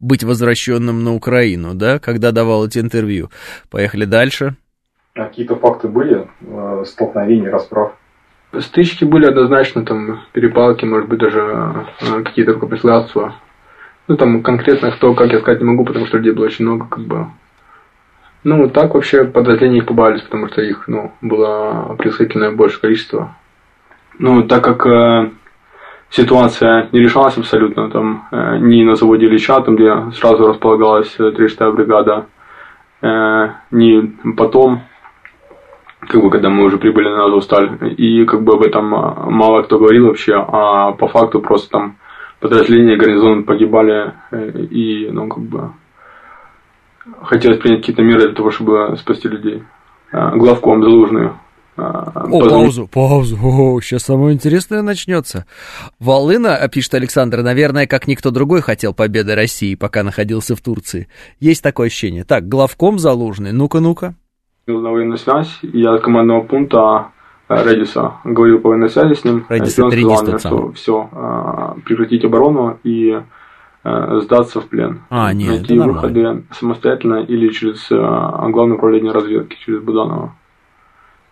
быть 0.00 0.24
возвращенным 0.24 1.04
на 1.04 1.14
Украину, 1.14 1.74
да, 1.74 1.98
когда 1.98 2.32
давал 2.32 2.66
эти 2.66 2.78
интервью. 2.78 3.30
Поехали 3.70 4.04
дальше. 4.04 4.56
А 5.14 5.26
какие-то 5.26 5.56
факты 5.56 5.88
были 5.88 6.28
э, 6.40 6.84
столкновений, 6.86 7.48
расправ? 7.48 7.94
Стычки 8.58 9.04
были 9.04 9.26
однозначно, 9.26 9.84
там 9.84 10.24
перепалки, 10.32 10.84
может 10.84 11.08
быть, 11.08 11.20
даже 11.20 11.86
э, 12.00 12.22
какие-то 12.24 12.54
рукоприкладства. 12.54 13.36
Ну, 14.08 14.16
там 14.16 14.42
конкретно 14.42 14.90
кто, 14.90 15.14
как 15.14 15.32
я 15.32 15.40
сказать 15.40 15.60
не 15.60 15.66
могу, 15.66 15.84
потому 15.84 16.06
что 16.06 16.18
людей 16.18 16.32
было 16.32 16.46
очень 16.46 16.64
много, 16.64 16.86
как 16.86 17.06
бы. 17.06 17.28
Ну, 18.44 18.68
так 18.68 18.94
вообще 18.94 19.24
подразделения 19.24 19.78
их 19.78 19.86
побавились, 19.86 20.22
потому 20.22 20.48
что 20.48 20.62
их, 20.62 20.88
ну, 20.88 21.12
было 21.20 21.94
предсказательное 21.96 22.50
большее 22.50 22.80
количество. 22.80 23.36
Ну, 24.18 24.42
так 24.42 24.64
как 24.64 24.84
э, 24.86 25.30
ситуация 26.10 26.88
не 26.90 27.00
решалась 27.00 27.38
абсолютно, 27.38 27.88
там, 27.88 28.26
э, 28.32 28.58
ни 28.58 28.82
на 28.82 28.96
заводе 28.96 29.26
Ильича, 29.26 29.60
там, 29.60 29.76
где 29.76 30.10
сразу 30.12 30.48
располагалась 30.48 31.14
36-я 31.18 31.70
бригада, 31.70 32.26
э, 33.00 33.48
ни 33.70 34.32
потом, 34.32 34.82
как 36.00 36.20
бы, 36.20 36.28
когда 36.28 36.50
мы 36.50 36.64
уже 36.64 36.78
прибыли 36.78 37.08
на 37.08 37.26
Азовсталь, 37.26 37.94
и 37.96 38.24
как 38.24 38.42
бы 38.42 38.54
об 38.54 38.62
этом 38.62 38.92
э, 38.92 39.30
мало 39.30 39.62
кто 39.62 39.78
говорил 39.78 40.08
вообще, 40.08 40.34
а 40.34 40.90
по 40.92 41.06
факту 41.06 41.40
просто 41.40 41.70
там 41.70 41.96
подразделения 42.40 42.96
гарнизона 42.96 43.42
погибали, 43.42 44.14
э, 44.32 44.50
и, 44.68 45.08
ну, 45.12 45.28
как 45.28 45.44
бы, 45.44 45.70
хотелось 47.22 47.58
принять 47.58 47.80
какие-то 47.80 48.02
меры 48.02 48.28
для 48.28 48.34
того, 48.34 48.50
чтобы 48.50 48.96
спасти 48.98 49.28
людей. 49.28 49.62
А, 50.12 50.36
главком 50.36 50.82
Залужный 50.82 51.30
О, 51.76 52.48
паузу, 52.48 52.86
паузу. 52.86 53.38
О, 53.42 53.80
сейчас 53.80 54.02
самое 54.02 54.34
интересное 54.34 54.82
начнется. 54.82 55.46
Волына, 55.98 56.56
а 56.56 56.68
пишет 56.68 56.94
Александр, 56.94 57.42
наверное, 57.42 57.86
как 57.86 58.06
никто 58.06 58.30
другой 58.30 58.60
хотел 58.60 58.92
победы 58.92 59.34
России, 59.34 59.74
пока 59.74 60.02
находился 60.02 60.54
в 60.54 60.60
Турции. 60.60 61.08
Есть 61.40 61.62
такое 61.62 61.86
ощущение. 61.86 62.24
Так, 62.24 62.48
главком 62.48 62.98
Залужный, 62.98 63.52
ну-ка, 63.52 63.80
ну-ка. 63.80 64.14
На 64.66 64.90
военную 64.90 65.18
связь, 65.18 65.58
я 65.62 65.94
от 65.94 66.02
командного 66.02 66.42
пункта 66.42 67.08
Редиса 67.48 68.14
говорил 68.24 68.60
по 68.60 68.70
военной 68.70 68.90
связи 68.90 69.14
с 69.14 69.24
ним. 69.24 69.44
Редис 69.48 69.78
это 69.78 69.88
Редис 69.88 70.20
тот 70.20 70.40
что 70.40 70.72
все, 70.72 71.08
а, 71.12 71.76
прекратить 71.84 72.24
оборону 72.24 72.78
и 72.84 73.10
а, 73.10 73.24
сдаться 73.84 74.60
в 74.60 74.68
плен. 74.68 75.00
А, 75.10 75.32
нет, 75.32 75.68
Найти 75.68 75.78
выходы 75.78 76.44
самостоятельно 76.52 77.16
или 77.16 77.48
через 77.48 77.88
а, 77.90 78.48
главное 78.48 78.76
управление 78.76 79.12
разведки, 79.12 79.56
через 79.58 79.80
Буданова. 79.80 80.34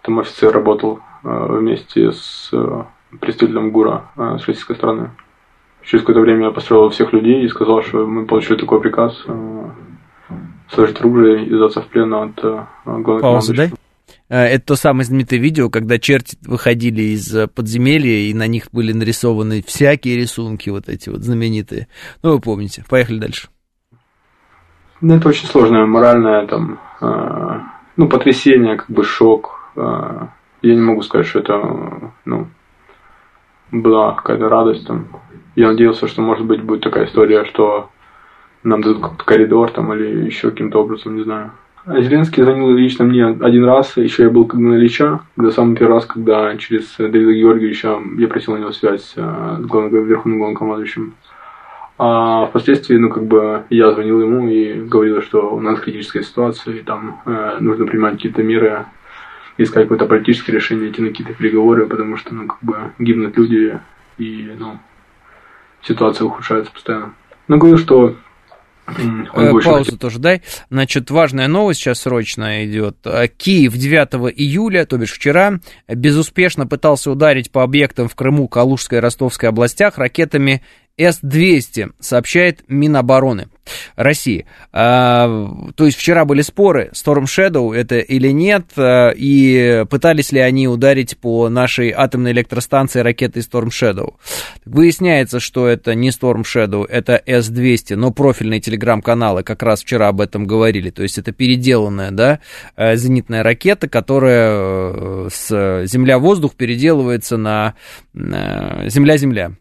Там 0.03 0.19
офицер 0.19 0.53
работал 0.53 1.01
вместе 1.23 2.11
с 2.13 2.51
представителем 3.21 3.71
ГУРа 3.71 4.07
с 4.17 4.47
российской 4.47 4.75
стороны. 4.75 5.11
Через 5.83 6.03
какое-то 6.03 6.23
время 6.23 6.47
я 6.47 6.51
построил 6.51 6.89
всех 6.89 7.13
людей 7.13 7.45
и 7.45 7.49
сказал, 7.49 7.83
что 7.83 8.07
мы 8.07 8.25
получили 8.25 8.59
такой 8.59 8.81
приказ 8.81 9.25
сложить 10.71 11.01
оружие 11.01 11.45
и 11.45 11.55
сдаться 11.55 11.83
в 11.83 11.87
плен 11.89 12.15
от 12.15 12.41
главного 12.85 13.21
Паузу 13.21 13.55
дай. 13.55 13.71
Э, 14.31 14.45
это 14.45 14.66
то 14.66 14.77
самое 14.77 15.05
знаменитое 15.05 15.40
видео, 15.40 15.69
когда 15.69 15.99
черти 15.99 16.38
выходили 16.47 17.03
из 17.03 17.35
э, 17.35 17.49
подземелья, 17.49 18.31
и 18.31 18.33
на 18.33 18.47
них 18.47 18.69
были 18.73 18.93
нарисованы 18.93 19.62
всякие 19.62 20.16
рисунки, 20.16 20.71
вот 20.71 20.88
эти 20.88 21.11
вот 21.11 21.23
знаменитые. 21.23 21.88
Ну, 22.23 22.35
вы 22.35 22.40
помните. 22.40 22.85
Поехали 22.88 23.19
дальше. 23.19 23.49
Ну, 25.01 25.16
это 25.16 25.29
очень 25.29 25.49
сложное 25.49 25.85
моральное, 25.87 26.47
там, 26.47 26.79
э, 27.01 27.61
ну, 27.97 28.09
потрясение, 28.09 28.77
как 28.77 28.90
бы 28.90 29.03
шок. 29.03 29.73
Э, 29.77 30.29
я 30.62 30.75
не 30.75 30.81
могу 30.81 31.03
сказать, 31.03 31.27
что 31.27 31.40
это, 31.40 32.12
ну, 32.25 32.49
была 33.73 34.14
какая-то 34.14 34.49
радость 34.49 34.87
там. 34.87 35.09
Я 35.57 35.69
надеялся, 35.69 36.07
что, 36.07 36.23
может 36.23 36.47
быть, 36.47 36.62
будет 36.62 36.83
такая 36.83 37.07
история, 37.07 37.45
что 37.45 37.90
нам 38.62 38.83
дадут 38.83 39.23
коридор 39.25 39.73
там 39.73 39.93
или 39.95 40.27
еще 40.27 40.51
каким-то 40.51 40.83
образом, 40.83 41.16
не 41.16 41.25
знаю. 41.25 41.53
Зеленский 41.87 42.43
звонил 42.43 42.71
лично 42.77 43.07
мне 43.07 43.27
один 43.27 43.64
раз, 43.64 43.97
еще 43.97 44.25
я 44.25 44.31
был 44.31 44.47
как 44.47 44.61
на 44.61 44.75
Ильича, 44.75 45.21
когда 45.35 45.51
самый 45.51 45.77
первый 45.77 45.95
раз, 45.95 46.05
когда 46.05 46.55
через 46.59 46.95
Давида 46.99 47.33
Георгиевича 47.33 47.99
я 48.19 48.29
просил 48.29 48.53
у 48.53 48.59
него 48.59 48.73
связь 48.73 49.14
э, 49.16 49.57
с 49.61 49.64
главным, 49.64 50.05
верховным 50.05 50.40
главнокомандующим. 50.40 51.14
А 51.97 52.47
впоследствии, 52.47 52.97
ну, 52.97 53.09
как 53.09 53.25
бы, 53.25 53.64
я 53.71 53.93
звонил 53.93 54.21
ему 54.21 54.49
и 54.49 54.75
говорил, 54.75 55.23
что 55.23 55.55
у 55.55 55.61
нас 55.61 55.81
критическая 55.81 56.23
ситуация, 56.23 56.75
и 56.75 56.83
там 56.83 57.21
э, 57.25 57.57
нужно 57.61 57.87
принимать 57.87 58.14
какие-то 58.14 58.43
меры, 58.43 58.85
искать 59.57 59.85
какое-то 59.85 60.07
политическое 60.07 60.53
решение, 60.53 60.90
идти 60.90 61.01
на 61.01 61.09
какие-то 61.09 61.33
переговоры, 61.33 61.87
потому 61.87 62.16
что, 62.16 62.35
ну, 62.35 62.47
как 62.47 62.59
бы, 62.62 62.77
гибнут 62.99 63.37
люди, 63.38 63.79
и, 64.19 64.51
ну, 64.59 64.79
ситуация 65.83 66.27
ухудшается 66.27 66.73
постоянно. 66.73 67.14
Но 67.49 67.57
говорил, 67.57 67.79
что 67.79 68.16
паузу 69.62 69.96
тоже 69.98 70.18
дай. 70.18 70.42
Значит, 70.70 71.11
важная 71.11 71.48
новость 71.48 71.81
сейчас 71.81 72.00
срочно 72.00 72.64
идет. 72.66 72.98
Э, 73.05 73.29
Киев 73.29 73.74
9 73.74 74.33
июля, 74.37 74.87
то 74.87 74.98
бишь 74.98 75.12
вчера, 75.12 75.61
безуспешно 75.88 76.66
пытался 76.66 77.11
ударить 77.11 77.50
по 77.50 77.62
объектам 77.62 78.09
в 78.09 78.14
Крыму, 78.14 78.48
Калужской 78.48 78.98
и 78.98 79.00
Ростовской 79.00 79.48
областях 79.48 79.98
ракетами 79.98 80.62
С-200, 80.96 81.92
сообщает 82.00 82.64
Минобороны. 82.68 83.48
России. 83.96 84.46
А, 84.73 85.49
то 85.75 85.87
есть 85.87 85.99
вчера 85.99 86.25
были 86.25 86.42
споры, 86.42 86.90
Storm 86.94 87.25
Shadow 87.25 87.75
это 87.75 87.99
или 87.99 88.29
нет, 88.29 88.66
а, 88.77 89.11
и 89.11 89.85
пытались 89.88 90.33
ли 90.33 90.40
они 90.40 90.68
ударить 90.68 91.18
по 91.18 91.49
нашей 91.49 91.90
атомной 91.90 92.33
электростанции 92.33 93.01
ракетой 93.01 93.42
Storm 93.42 93.68
Shadow. 93.68 94.14
Выясняется, 94.64 95.40
что 95.40 95.66
это 95.66 95.94
не 95.94 96.11
Storm 96.11 96.42
Shadow, 96.42 96.87
это 96.87 97.20
S-200, 97.25 97.96
но 97.96 98.11
профильные 98.11 98.61
телеграм-каналы 98.61 99.42
как 99.42 99.62
раз 99.62 99.83
вчера 99.83 100.09
об 100.09 100.20
этом 100.20 100.46
говорили. 100.46 100.90
То 100.90 101.03
есть 101.03 101.18
это 101.18 101.33
переделанная, 101.33 102.11
да, 102.11 102.40
э, 102.77 102.96
зенитная 102.96 103.42
ракета, 103.42 103.88
которая 103.88 104.51
э, 104.53 105.29
с 105.31 105.87
Земля-воздух 105.87 106.55
переделывается 106.55 107.37
на 107.37 107.75
э, 108.14 108.88
Земля-Земля. 108.88 109.53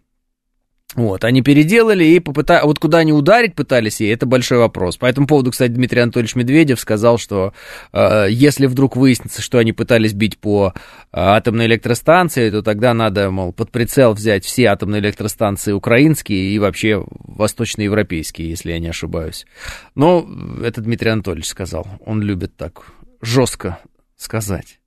Вот, 0.95 1.23
они 1.23 1.43
переделали 1.43 2.03
и 2.03 2.19
попытались, 2.19 2.63
вот 2.63 2.79
куда 2.79 2.99
они 2.99 3.13
ударить 3.13 3.53
пытались 3.53 3.99
ей, 3.99 4.11
это 4.11 4.25
большой 4.25 4.57
вопрос. 4.57 4.97
По 4.97 5.05
этому 5.05 5.27
поводу, 5.27 5.51
кстати, 5.51 5.69
Дмитрий 5.71 6.01
Анатольевич 6.01 6.33
Медведев 6.33 6.79
сказал, 6.79 7.19
что 7.19 7.53
э, 7.93 8.25
если 8.31 8.65
вдруг 8.65 8.95
выяснится, 8.95 9.43
что 9.43 9.59
они 9.59 9.71
пытались 9.71 10.13
бить 10.13 10.39
по 10.39 10.73
э, 10.73 10.81
атомной 11.11 11.67
электростанции, 11.67 12.49
то 12.49 12.63
тогда 12.63 12.95
надо, 12.95 13.29
мол, 13.29 13.53
под 13.53 13.69
прицел 13.69 14.13
взять 14.13 14.45
все 14.45 14.65
атомные 14.65 14.99
электростанции 14.99 15.73
украинские 15.73 16.49
и 16.49 16.57
вообще 16.57 17.05
восточноевропейские, 17.07 18.49
если 18.49 18.71
я 18.71 18.79
не 18.79 18.87
ошибаюсь. 18.87 19.45
Но 19.93 20.27
это 20.63 20.81
Дмитрий 20.81 21.11
Анатольевич 21.11 21.49
сказал, 21.49 21.85
он 22.03 22.23
любит 22.23 22.57
так 22.57 22.87
жестко 23.21 23.77
сказать. 24.17 24.79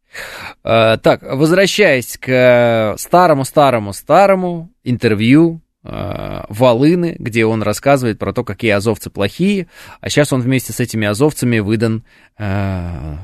Э, 0.64 0.98
так, 1.00 1.22
возвращаясь 1.22 2.18
к 2.18 2.96
старому-старому-старому 2.98 4.68
интервью 4.82 5.62
Волыны, 5.84 7.16
где 7.18 7.44
он 7.44 7.62
рассказывает 7.62 8.18
про 8.18 8.32
то, 8.32 8.44
какие 8.44 8.70
азовцы 8.70 9.10
плохие, 9.10 9.66
а 10.00 10.08
сейчас 10.08 10.32
он 10.32 10.40
вместе 10.40 10.72
с 10.72 10.78
этими 10.78 11.08
азовцами 11.08 11.58
выдан 11.58 12.04
э, 12.38 13.16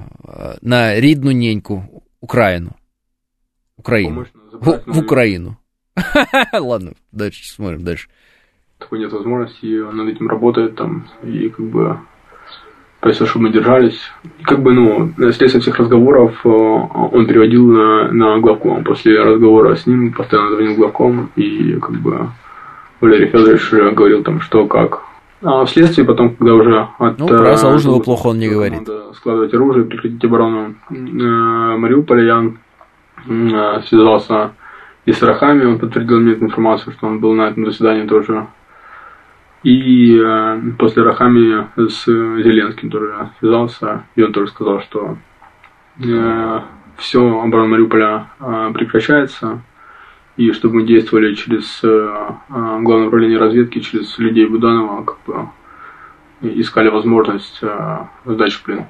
на 0.60 0.94
Ридну 0.96 1.30
Неньку, 1.30 2.04
Украину. 2.20 2.76
Украину. 3.76 4.26
В, 4.52 4.82
в 4.86 4.98
Украину. 4.98 5.56
Ладно, 6.52 6.94
дальше 7.12 7.48
смотрим 7.48 7.84
дальше. 7.84 8.08
Такой 8.78 8.98
нет 8.98 9.12
возможности, 9.12 9.80
он 9.80 9.96
над 9.96 10.08
этим 10.08 10.28
работает 10.28 10.76
там, 10.76 11.08
и 11.22 11.48
как 11.48 11.66
бы 11.66 11.98
просил, 13.00 13.26
чтобы 13.26 13.46
мы 13.46 13.52
держались. 13.52 14.00
И 14.40 14.42
как 14.42 14.62
бы, 14.62 14.72
ну, 14.72 15.12
следствие 15.16 15.60
всех 15.60 15.78
разговоров 15.78 16.40
э, 16.44 16.48
он 16.48 17.26
переводил 17.26 17.66
на, 17.66 18.12
на 18.12 18.38
главком. 18.40 18.84
После 18.84 19.20
разговора 19.20 19.76
с 19.76 19.86
ним 19.86 20.12
постоянно 20.12 20.50
звонил 20.50 20.76
главком, 20.76 21.30
и 21.36 21.74
как 21.74 22.00
бы 22.00 22.30
Валерий 23.00 23.28
Федорович 23.28 23.70
говорил 23.94 24.22
там, 24.22 24.40
что 24.40 24.66
как. 24.66 25.02
А 25.42 25.64
вследствие 25.64 26.06
потом, 26.06 26.34
когда 26.34 26.54
уже 26.54 26.88
от... 26.98 27.18
Ну, 27.18 27.28
про 27.28 27.56
Залужного 27.56 28.00
плохо 28.00 28.28
он 28.28 28.38
не 28.38 28.48
говорит. 28.48 28.80
Надо 28.80 29.12
складывать 29.14 29.54
оружие, 29.54 29.84
прекратить 29.84 30.24
оборону 30.24 30.74
э, 30.90 30.94
Мариуполя, 30.94 32.24
я 32.24 32.52
э, 33.28 33.82
связался 33.86 34.52
и 35.08 35.12
с 35.12 35.22
Рахами, 35.22 35.64
он 35.64 35.78
подтвердил 35.78 36.20
мне 36.20 36.32
эту 36.32 36.44
информацию, 36.44 36.92
что 36.92 37.06
он 37.06 37.20
был 37.20 37.32
на 37.32 37.48
этом 37.48 37.64
заседании 37.64 38.06
тоже. 38.06 38.46
И 39.62 40.20
э, 40.22 40.60
после 40.78 41.02
Рахами 41.02 41.66
с 41.76 42.04
Зеленским 42.04 42.90
тоже 42.90 43.30
связался, 43.38 44.04
и 44.16 44.22
он 44.22 44.32
тоже 44.32 44.48
сказал, 44.48 44.82
что 44.82 45.16
э, 46.04 46.60
все, 46.98 47.40
оборона 47.40 47.68
Мариуполя 47.68 48.26
э, 48.38 48.70
прекращается, 48.74 49.62
и 50.38 50.52
чтобы 50.52 50.76
мы 50.76 50.82
действовали 50.84 51.34
через 51.34 51.80
э, 51.82 51.88
э, 51.88 52.78
Главное 52.80 53.08
управление 53.08 53.38
разведки, 53.38 53.80
через 53.80 54.16
людей 54.18 54.46
Буданова, 54.46 55.02
как 55.02 55.18
бы 55.26 55.48
искали 56.40 56.88
возможность 56.88 57.58
э, 57.60 57.98
сдачи 58.24 58.56
в 58.58 58.62
плен. 58.62 58.86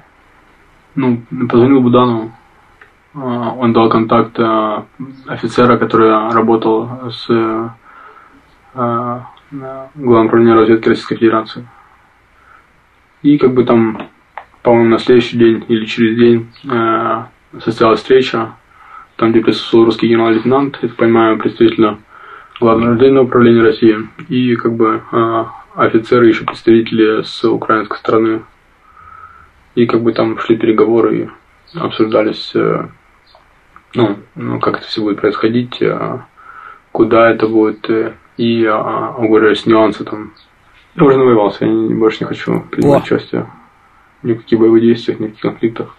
Ну, 0.93 1.23
позвонил 1.49 1.81
Буданову, 1.81 2.31
он 3.13 3.73
дал 3.73 3.89
контакт 3.89 4.39
офицера, 5.27 5.77
который 5.77 6.09
работал 6.31 7.11
с 7.11 7.27
Главным 8.73 10.25
управлением 10.27 10.57
разведки 10.57 10.89
Российской 10.89 11.15
Федерации. 11.15 11.67
И 13.23 13.37
как 13.37 13.53
бы 13.53 13.63
там, 13.63 14.09
по-моему, 14.61 14.89
на 14.89 14.99
следующий 14.99 15.37
день 15.37 15.65
или 15.67 15.85
через 15.85 16.17
день 16.17 16.49
состоялась 17.59 17.99
встреча 17.99 18.53
там, 19.19 19.31
где 19.31 19.41
присутствовал 19.41 19.85
русский 19.85 20.07
генерал-лейтенант, 20.07 20.79
я 20.81 20.89
понимаю, 20.89 21.37
представителя 21.37 21.97
Главного 22.59 22.91
оружейного 22.91 23.25
управления 23.25 23.61
России, 23.61 23.97
и 24.27 24.55
как 24.55 24.73
бы 24.73 25.01
э, 25.11 25.45
офицеры, 25.75 26.27
еще 26.27 26.45
представители 26.45 27.21
с 27.23 27.43
украинской 27.43 27.97
стороны. 27.97 28.43
И 29.75 29.85
как 29.85 30.01
бы 30.01 30.13
там 30.13 30.37
шли 30.39 30.57
переговоры 30.57 31.31
и 31.73 31.77
обсуждались, 31.77 32.51
э, 32.55 32.87
ну, 33.93 34.17
ну, 34.35 34.59
как 34.59 34.79
это 34.79 34.87
все 34.87 35.01
будет 35.01 35.21
происходить, 35.21 35.81
э, 35.81 36.19
куда 36.91 37.29
это 37.29 37.47
будет, 37.47 37.89
э, 37.89 38.13
и 38.37 38.65
оговорились 38.65 39.65
нюансы 39.65 40.05
там. 40.05 40.33
Я 40.95 41.03
уже 41.03 41.17
навоевался, 41.17 41.65
я 41.65 41.71
не, 41.71 41.93
больше 41.93 42.19
не 42.21 42.27
хочу 42.27 42.61
принимать 42.71 43.03
участие 43.03 43.47
ни 44.23 44.33
в 44.33 44.37
каких 44.37 44.59
боевых 44.59 44.81
действиях, 44.81 45.19
ни 45.19 45.27
в 45.27 45.29
каких 45.29 45.41
конфликтах. 45.41 45.95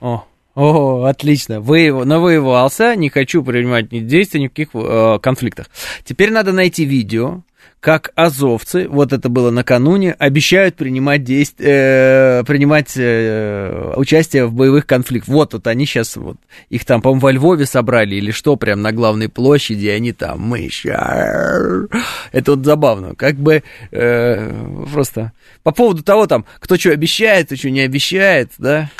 О, 0.00 0.26
о, 0.54 1.04
отлично. 1.04 1.60
Вы, 1.60 1.92
навоевался, 2.04 2.94
не 2.96 3.08
хочу 3.08 3.42
принимать 3.42 3.90
ни 3.92 4.00
действия, 4.00 4.40
ни 4.40 4.50
э, 4.56 5.18
конфликтах. 5.20 5.68
Теперь 6.04 6.30
надо 6.30 6.52
найти 6.52 6.84
видео, 6.84 7.42
как 7.82 8.12
азовцы, 8.14 8.86
вот 8.88 9.12
это 9.12 9.28
было 9.28 9.50
накануне, 9.50 10.12
обещают 10.12 10.76
принимать, 10.76 11.24
действ... 11.24 11.56
э, 11.58 12.44
принимать 12.46 12.92
э, 12.96 13.94
участие 13.96 14.46
в 14.46 14.52
боевых 14.52 14.86
конфликтах. 14.86 15.34
Вот, 15.34 15.54
вот 15.54 15.66
они 15.66 15.84
сейчас, 15.84 16.14
вот, 16.14 16.36
их 16.70 16.84
там, 16.84 17.02
по-моему, 17.02 17.20
во 17.20 17.32
Львове 17.32 17.66
собрали 17.66 18.14
или 18.14 18.30
что, 18.30 18.54
прям 18.54 18.82
на 18.82 18.92
главной 18.92 19.28
площади, 19.28 19.88
они 19.88 20.12
там, 20.12 20.40
мы 20.42 20.68
сейчас... 20.68 21.88
Это 22.30 22.52
вот 22.52 22.64
забавно, 22.64 23.16
как 23.16 23.34
бы 23.34 23.64
э, 23.90 24.52
просто 24.92 25.32
по 25.64 25.72
поводу 25.72 26.04
того, 26.04 26.28
там, 26.28 26.44
кто 26.60 26.76
что 26.76 26.92
обещает, 26.92 27.46
кто 27.46 27.56
что 27.56 27.70
не 27.70 27.80
обещает, 27.80 28.52
да, 28.58 28.90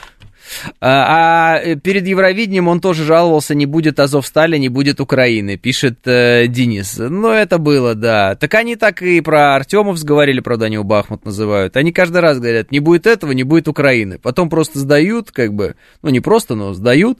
а, 0.80 1.56
а 1.56 1.76
перед 1.76 2.06
Евровидением 2.06 2.68
он 2.68 2.80
тоже 2.80 3.04
жаловался, 3.04 3.54
не 3.54 3.66
будет 3.66 4.00
Азовстали, 4.00 4.58
не 4.58 4.68
будет 4.68 5.00
Украины, 5.00 5.56
пишет 5.56 6.00
э, 6.06 6.46
Денис. 6.48 6.96
Ну, 6.98 7.28
это 7.28 7.58
было, 7.58 7.94
да. 7.94 8.34
Так 8.34 8.54
они 8.54 8.76
так 8.76 9.02
и 9.02 9.20
про 9.20 9.54
Артемов 9.54 10.02
говорили, 10.02 10.40
правда, 10.40 10.66
они 10.66 10.78
у 10.78 10.84
Бахмут 10.84 11.24
называют. 11.24 11.76
Они 11.76 11.92
каждый 11.92 12.20
раз 12.20 12.38
говорят, 12.38 12.70
не 12.70 12.80
будет 12.80 13.06
этого, 13.06 13.32
не 13.32 13.44
будет 13.44 13.68
Украины. 13.68 14.18
Потом 14.18 14.48
просто 14.48 14.78
сдают, 14.78 15.30
как 15.30 15.54
бы, 15.54 15.76
ну, 16.02 16.10
не 16.10 16.20
просто, 16.20 16.54
но 16.54 16.72
сдают. 16.74 17.18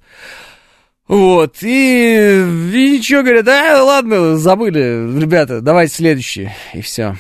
Вот, 1.09 1.57
и, 1.63 1.67
и 1.67 2.91
ничего, 2.93 3.23
говорят, 3.23 3.45
да, 3.45 3.83
ладно, 3.85 4.37
забыли, 4.37 5.21
ребята, 5.21 5.61
давайте 5.61 5.95
следующий, 5.95 6.51
и 6.73 6.81
все. 6.81 7.17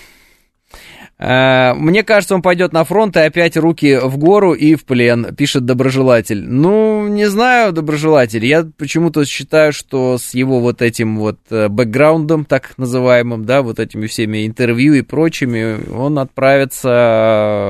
Э, 1.22 1.74
мне 1.74 2.02
кажется, 2.02 2.34
он 2.34 2.42
пойдет 2.42 2.72
на 2.72 2.82
фронт 2.82 3.16
и 3.16 3.20
опять 3.20 3.56
руки 3.56 3.96
в 3.96 4.18
гору 4.18 4.54
и 4.54 4.74
в 4.74 4.84
плен, 4.84 5.32
пишет 5.36 5.64
доброжелатель. 5.64 6.42
Ну, 6.42 7.06
не 7.06 7.26
знаю, 7.26 7.72
доброжелатель. 7.72 8.44
Я 8.44 8.66
почему-то 8.76 9.24
считаю, 9.24 9.72
что 9.72 10.18
с 10.18 10.34
его 10.34 10.58
вот 10.58 10.82
этим 10.82 11.16
вот 11.18 11.38
э, 11.50 11.68
бэкграундом, 11.68 12.44
так 12.44 12.76
называемым, 12.76 13.44
да, 13.44 13.62
вот 13.62 13.78
этими 13.78 14.08
всеми 14.08 14.44
интервью 14.48 14.94
и 14.94 15.02
прочими, 15.02 15.88
он 15.92 16.18
отправится 16.18 17.68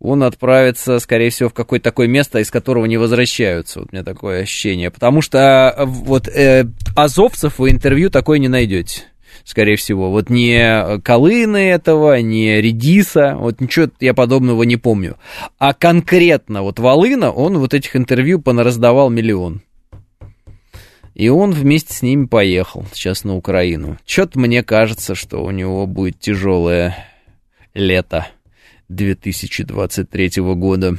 он 0.00 0.22
отправится, 0.22 1.00
скорее 1.00 1.30
всего, 1.30 1.48
в 1.48 1.54
какое-то 1.54 1.90
такое 1.90 2.06
место, 2.06 2.38
из 2.38 2.52
которого 2.52 2.84
не 2.84 2.98
возвращаются. 2.98 3.80
Вот 3.80 3.88
у 3.90 3.92
меня 3.92 4.04
такое 4.04 4.42
ощущение. 4.42 4.92
Потому 4.92 5.20
что 5.22 5.74
э, 5.76 5.84
вот 5.84 6.28
э, 6.28 6.66
азовцев 6.94 7.58
в 7.58 7.68
интервью 7.68 8.08
такое 8.08 8.38
не 8.38 8.46
найдете 8.46 9.02
скорее 9.44 9.76
всего. 9.76 10.10
Вот 10.10 10.30
не 10.30 10.98
Колыны 11.00 11.70
этого, 11.70 12.20
не 12.20 12.60
Редиса, 12.60 13.36
вот 13.36 13.60
ничего 13.60 13.88
я 14.00 14.14
подобного 14.14 14.62
не 14.62 14.76
помню. 14.76 15.16
А 15.58 15.74
конкретно 15.74 16.62
вот 16.62 16.78
Волына, 16.78 17.30
он 17.30 17.58
вот 17.58 17.74
этих 17.74 17.96
интервью 17.96 18.40
понараздавал 18.40 19.10
миллион. 19.10 19.62
И 21.14 21.28
он 21.28 21.50
вместе 21.50 21.92
с 21.92 22.02
ними 22.02 22.26
поехал 22.26 22.86
сейчас 22.92 23.24
на 23.24 23.34
Украину. 23.34 23.98
Что-то 24.06 24.38
мне 24.38 24.62
кажется, 24.62 25.16
что 25.16 25.42
у 25.42 25.50
него 25.50 25.86
будет 25.86 26.20
тяжелое 26.20 26.96
лето. 27.74 28.28
2023 28.88 30.42
года. 30.54 30.96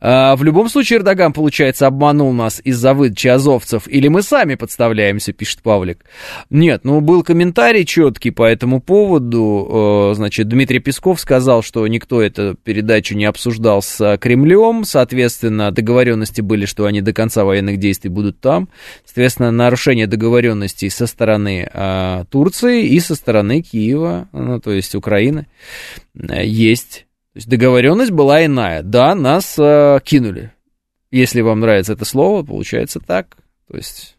А, 0.00 0.34
в 0.36 0.42
любом 0.42 0.68
случае, 0.68 0.98
Эрдоган, 0.98 1.32
получается, 1.32 1.86
обманул 1.86 2.32
нас 2.32 2.60
из-за 2.64 2.92
выдачи 2.92 3.28
азовцев, 3.28 3.86
или 3.86 4.08
мы 4.08 4.22
сами 4.22 4.56
подставляемся, 4.56 5.32
пишет 5.32 5.62
Павлик. 5.62 6.04
Нет, 6.50 6.84
ну, 6.84 7.00
был 7.00 7.22
комментарий 7.22 7.84
четкий 7.84 8.30
по 8.30 8.42
этому 8.42 8.80
поводу. 8.80 10.12
Значит, 10.14 10.48
Дмитрий 10.48 10.80
Песков 10.80 11.20
сказал, 11.20 11.62
что 11.62 11.86
никто 11.86 12.20
эту 12.20 12.56
передачу 12.62 13.14
не 13.14 13.26
обсуждал 13.26 13.80
с 13.82 14.18
Кремлем, 14.18 14.84
соответственно, 14.84 15.70
договоренности 15.70 16.40
были, 16.40 16.66
что 16.66 16.86
они 16.86 17.00
до 17.00 17.12
конца 17.12 17.44
военных 17.44 17.78
действий 17.78 18.10
будут 18.10 18.40
там. 18.40 18.68
Соответственно, 19.04 19.50
нарушение 19.50 20.06
договоренностей 20.06 20.90
со 20.90 21.06
стороны 21.06 21.68
а, 21.72 22.24
Турции 22.24 22.86
и 22.86 22.98
со 22.98 23.14
стороны 23.14 23.62
Киева, 23.62 24.28
ну, 24.32 24.60
то 24.60 24.72
есть 24.72 24.94
Украины, 24.94 25.46
есть. 26.14 27.06
То 27.32 27.36
есть 27.36 27.48
договоренность 27.48 28.10
была 28.10 28.44
иная. 28.44 28.82
Да, 28.82 29.14
нас 29.14 29.56
э, 29.58 30.00
кинули. 30.04 30.52
Если 31.12 31.40
вам 31.40 31.60
нравится 31.60 31.92
это 31.92 32.04
слово, 32.04 32.44
получается 32.44 32.98
так. 32.98 33.36
То 33.68 33.76
есть, 33.76 34.16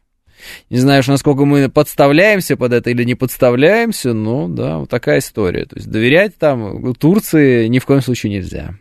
не 0.69 0.77
знаю, 0.77 1.03
насколько 1.05 1.43
мы 1.43 1.69
подставляемся 1.69 2.55
под 2.55 2.71
это 2.71 2.89
или 2.89 3.03
не 3.03 3.15
подставляемся, 3.15 4.13
но 4.13 4.47
да, 4.47 4.77
вот 4.77 4.89
такая 4.89 5.19
история. 5.19 5.65
То 5.65 5.75
есть 5.75 5.89
доверять 5.89 6.37
там 6.37 6.93
Турции 6.95 7.67
ни 7.67 7.79
в 7.79 7.85
коем 7.85 8.01
случае 8.01 8.33
нельзя. 8.33 8.75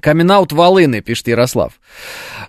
Камин-аут 0.00 0.52
Волыны, 0.52 1.00
пишет 1.00 1.28
Ярослав. 1.28 1.80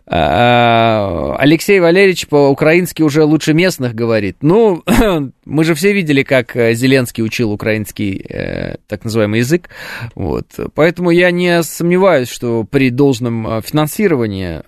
А, 0.05 1.35
Алексей 1.37 1.79
Валерьевич 1.79 2.27
по-украински 2.27 3.01
уже 3.01 3.23
лучше 3.23 3.53
местных 3.53 3.93
говорит. 3.95 4.37
Ну, 4.41 4.83
мы 5.45 5.63
же 5.63 5.73
все 5.73 5.93
видели, 5.93 6.23
как 6.23 6.55
э, 6.55 6.73
Зеленский 6.73 7.23
учил 7.23 7.51
украинский 7.51 8.25
э, 8.29 8.75
так 8.87 9.03
называемый 9.03 9.39
язык. 9.39 9.69
Вот. 10.15 10.47
Поэтому 10.75 11.09
я 11.09 11.31
не 11.31 11.63
сомневаюсь, 11.63 12.29
что 12.29 12.63
при 12.63 12.89
должном 12.89 13.47
э, 13.47 13.61
финансировании 13.61 14.61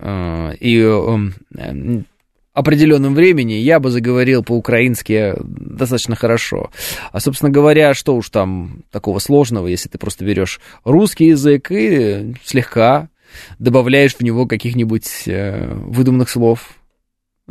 и 0.60 0.80
эм, 0.80 2.06
определенном 2.60 3.14
времени 3.14 3.54
я 3.54 3.80
бы 3.80 3.90
заговорил 3.90 4.42
по-украински 4.42 5.34
достаточно 5.42 6.16
хорошо. 6.16 6.70
А, 7.12 7.20
собственно 7.20 7.50
говоря, 7.50 7.94
что 7.94 8.16
уж 8.16 8.30
там 8.30 8.84
такого 8.90 9.18
сложного, 9.18 9.66
если 9.66 9.88
ты 9.88 9.98
просто 9.98 10.24
берешь 10.24 10.60
русский 10.84 11.26
язык 11.26 11.70
и 11.70 12.34
слегка 12.44 13.08
добавляешь 13.58 14.14
в 14.14 14.22
него 14.22 14.46
каких-нибудь 14.46 15.22
э, 15.26 15.72
выдуманных 15.72 16.28
слов, 16.28 16.79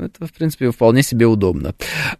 это, 0.05 0.25
в 0.25 0.33
принципе, 0.33 0.71
вполне 0.71 1.03
себе 1.03 1.25
удобно. 1.25 1.73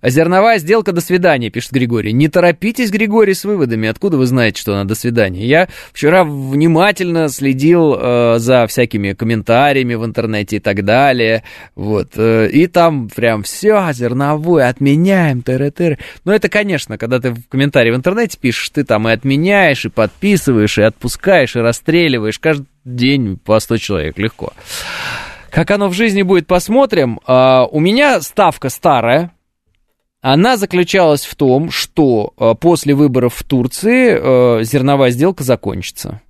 Зерновая 0.04 0.60
сделка 0.60 0.92
«до 0.92 1.02
свидания», 1.02 1.50
пишет 1.50 1.72
Григорий. 1.72 2.14
Не 2.14 2.28
торопитесь, 2.28 2.92
Григорий, 2.92 3.34
с 3.34 3.44
выводами. 3.44 3.88
Откуда 3.88 4.18
вы 4.18 4.26
знаете, 4.26 4.62
что 4.62 4.74
она 4.74 4.86
«до 4.86 4.96
свидания»? 4.96 5.46
Я 5.46 5.68
вчера 5.94 6.24
внимательно 6.24 7.30
следил 7.30 7.96
э, 7.96 8.36
за 8.40 8.68
всякими 8.68 9.14
комментариями 9.14 9.96
в 9.96 10.06
интернете 10.06 10.58
и 10.58 10.60
так 10.60 10.84
далее. 10.84 11.44
Вот. 11.76 12.10
Э, 12.16 12.50
и 12.50 12.68
там 12.68 13.10
прям 13.10 13.44
все, 13.44 13.92
зерновую 13.92 14.68
отменяем, 14.68 15.42
тыры-тыры. 15.42 15.98
Ну, 16.26 16.32
это, 16.32 16.50
конечно, 16.50 16.98
когда 16.98 17.20
ты 17.20 17.32
в 17.32 17.48
комментарии 17.48 17.92
в 17.92 17.96
интернете 17.96 18.38
пишешь, 18.40 18.70
ты 18.70 18.84
там 18.84 19.08
и 19.08 19.12
отменяешь, 19.12 19.86
и 19.86 19.90
подписываешь, 19.90 20.78
и 20.78 20.84
отпускаешь, 20.84 21.56
и 21.56 21.60
расстреливаешь. 21.60 22.40
Каждый 22.40 22.68
день 22.86 23.38
по 23.38 23.60
100 23.60 23.78
человек, 23.78 24.18
легко. 24.18 24.54
Как 25.52 25.72
оно 25.72 25.88
в 25.90 25.94
жизни 25.94 26.22
будет, 26.22 26.48
посмотрим. 26.48 27.20
А, 27.26 27.66
у 27.66 27.80
меня 27.80 28.22
ставка 28.22 28.70
старая. 28.70 29.32
Она 30.22 30.58
заключалась 30.58 31.26
в 31.26 31.36
том, 31.36 31.72
что 31.72 32.34
а, 32.38 32.54
после 32.54 32.94
выборов 32.94 33.36
в 33.36 33.44
Турции 33.44 34.18
а, 34.20 34.64
зерновая 34.64 35.12
сделка 35.12 35.44
закончится. 35.44 36.22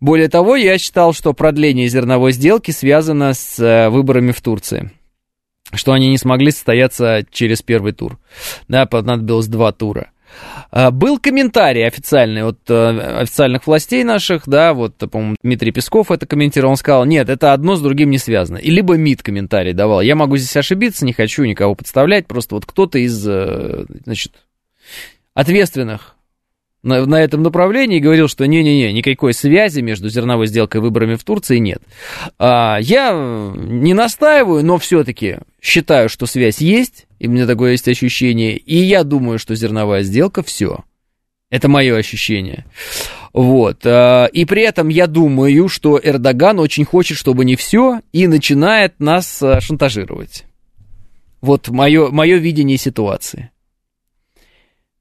Более 0.00 0.28
того, 0.28 0.56
я 0.56 0.78
считал, 0.78 1.12
что 1.12 1.34
продление 1.34 1.88
зерновой 1.88 2.32
сделки 2.32 2.70
связано 2.70 3.34
с 3.34 3.88
выборами 3.90 4.32
в 4.32 4.40
Турции. 4.40 4.90
Что 5.72 5.92
они 5.92 6.08
не 6.08 6.16
смогли 6.16 6.50
состояться 6.50 7.26
через 7.30 7.60
первый 7.60 7.92
тур. 7.92 8.18
Да, 8.68 8.86
понадобилось 8.86 9.48
два 9.48 9.72
тура. 9.72 10.12
А, 10.70 10.90
был 10.90 11.18
комментарий 11.18 11.86
официальный 11.86 12.42
от 12.42 12.58
э, 12.68 13.20
официальных 13.20 13.66
властей 13.66 14.04
наших, 14.04 14.42
да, 14.46 14.74
вот, 14.74 14.96
по-моему, 14.98 15.36
Дмитрий 15.42 15.72
Песков 15.72 16.10
это 16.10 16.26
комментировал, 16.26 16.72
он 16.72 16.76
сказал, 16.76 17.04
нет, 17.04 17.28
это 17.28 17.52
одно 17.52 17.76
с 17.76 17.80
другим 17.80 18.10
не 18.10 18.18
связано. 18.18 18.58
И 18.58 18.70
либо 18.70 18.96
МИД 18.96 19.22
комментарий 19.22 19.72
давал. 19.72 20.00
Я 20.00 20.16
могу 20.16 20.36
здесь 20.36 20.56
ошибиться, 20.56 21.04
не 21.04 21.12
хочу 21.12 21.44
никого 21.44 21.74
подставлять, 21.74 22.26
просто 22.26 22.54
вот 22.54 22.66
кто-то 22.66 22.98
из, 22.98 23.26
э, 23.26 23.86
значит, 24.04 24.32
ответственных 25.34 26.15
на, 26.86 27.04
на 27.04 27.22
этом 27.22 27.42
направлении 27.42 27.98
и 27.98 28.00
говорил, 28.00 28.28
что 28.28 28.46
не-не-не, 28.46 28.92
никакой 28.92 29.34
связи 29.34 29.80
между 29.80 30.08
зерновой 30.08 30.46
сделкой 30.46 30.80
и 30.80 30.82
выборами 30.82 31.16
в 31.16 31.24
Турции 31.24 31.58
нет. 31.58 31.82
А, 32.38 32.78
я 32.80 33.12
не 33.56 33.92
настаиваю, 33.92 34.64
но 34.64 34.78
все-таки 34.78 35.38
считаю, 35.60 36.08
что 36.08 36.26
связь 36.26 36.58
есть, 36.58 37.06
и 37.18 37.26
у 37.26 37.30
меня 37.30 37.46
такое 37.46 37.72
есть 37.72 37.88
ощущение, 37.88 38.56
и 38.56 38.76
я 38.76 39.02
думаю, 39.02 39.38
что 39.38 39.54
зерновая 39.56 40.02
сделка 40.02 40.42
все. 40.42 40.84
Это 41.50 41.68
мое 41.68 41.96
ощущение. 41.96 42.64
Вот. 43.32 43.80
А, 43.84 44.26
и 44.26 44.44
при 44.44 44.62
этом 44.62 44.88
я 44.88 45.08
думаю, 45.08 45.68
что 45.68 46.00
Эрдоган 46.02 46.60
очень 46.60 46.84
хочет, 46.84 47.18
чтобы 47.18 47.44
не 47.44 47.56
все, 47.56 48.00
и 48.12 48.28
начинает 48.28 49.00
нас 49.00 49.42
а, 49.42 49.60
шантажировать. 49.60 50.44
Вот 51.40 51.68
мое, 51.68 52.10
мое 52.10 52.36
видение 52.36 52.78
ситуации. 52.78 53.50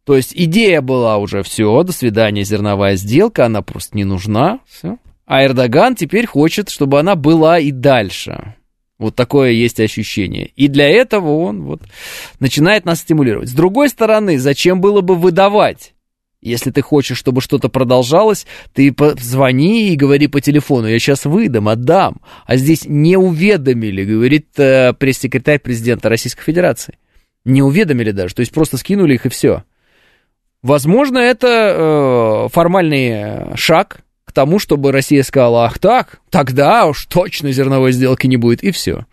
То 0.05 0.15
есть 0.15 0.33
идея 0.35 0.81
была 0.81 1.17
уже, 1.17 1.41
все, 1.43 1.83
до 1.83 1.91
свидания, 1.91 2.43
зерновая 2.43 2.95
сделка, 2.95 3.47
она 3.47 3.61
просто 3.61 3.97
не 3.97 4.03
нужна, 4.03 4.59
все. 4.67 4.97
А 5.25 5.43
Эрдоган 5.43 5.95
теперь 5.95 6.27
хочет, 6.27 6.69
чтобы 6.69 6.99
она 6.99 7.15
была 7.15 7.57
и 7.57 7.71
дальше. 7.71 8.55
Вот 8.99 9.15
такое 9.15 9.51
есть 9.51 9.79
ощущение. 9.79 10.51
И 10.55 10.67
для 10.67 10.87
этого 10.87 11.39
он 11.39 11.63
вот 11.63 11.81
начинает 12.39 12.85
нас 12.85 12.99
стимулировать. 13.01 13.49
С 13.49 13.53
другой 13.53 13.89
стороны, 13.89 14.37
зачем 14.37 14.79
было 14.79 15.01
бы 15.01 15.15
выдавать? 15.15 15.93
Если 16.39 16.69
ты 16.69 16.81
хочешь, 16.83 17.17
чтобы 17.17 17.41
что-то 17.41 17.69
продолжалось, 17.69 18.45
ты 18.73 18.93
позвони 18.93 19.89
и 19.89 19.95
говори 19.95 20.27
по 20.27 20.39
телефону, 20.39 20.87
я 20.87 20.99
сейчас 20.99 21.25
выдам, 21.25 21.67
отдам. 21.67 22.21
А 22.45 22.55
здесь 22.55 22.85
не 22.85 23.17
уведомили, 23.17 24.05
говорит 24.05 24.47
э, 24.57 24.93
пресс-секретарь 24.93 25.57
президента 25.57 26.07
Российской 26.07 26.43
Федерации. 26.43 26.99
Не 27.45 27.63
уведомили 27.63 28.11
даже, 28.11 28.35
то 28.35 28.41
есть 28.41 28.51
просто 28.51 28.77
скинули 28.77 29.15
их 29.15 29.25
и 29.25 29.29
все. 29.29 29.63
Возможно, 30.65 31.19
это 31.19 31.47
э, 32.47 32.49
формальный 32.51 33.55
шаг 33.55 33.99
к 34.25 34.31
тому, 34.31 34.57
чтобы 34.57 34.91
Россия 34.91 35.21
сказала, 35.21 35.65
ах 35.65 35.77
так, 35.77 36.21
тогда 36.31 36.87
уж 36.87 37.05
точно 37.05 37.51
зерновой 37.51 37.91
сделки 37.91 38.25
не 38.25 38.37
будет, 38.37 38.63
и 38.63 38.71
все. 38.71 39.05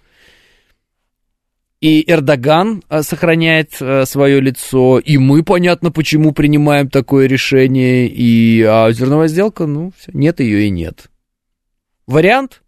И 1.82 2.10
Эрдоган 2.10 2.82
э, 2.88 3.02
сохраняет 3.02 3.76
э, 3.80 4.06
свое 4.06 4.40
лицо, 4.40 4.98
и 4.98 5.18
мы, 5.18 5.42
понятно, 5.42 5.90
почему 5.90 6.32
принимаем 6.32 6.88
такое 6.88 7.26
решение, 7.26 8.08
и 8.08 8.62
а 8.62 8.90
зерновая 8.90 9.28
сделка, 9.28 9.66
ну, 9.66 9.92
все, 9.98 10.10
нет 10.14 10.40
ее 10.40 10.68
и 10.68 10.70
нет. 10.70 11.10
Вариант? 12.06 12.62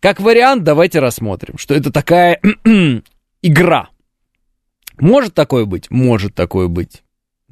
Как 0.00 0.18
вариант, 0.18 0.64
давайте 0.64 0.98
рассмотрим, 0.98 1.58
что 1.58 1.76
это 1.76 1.92
такая 1.92 2.40
игра. 3.42 3.90
Может 4.98 5.34
такое 5.34 5.64
быть? 5.64 5.92
Может 5.92 6.34
такое 6.34 6.66
быть. 6.66 7.04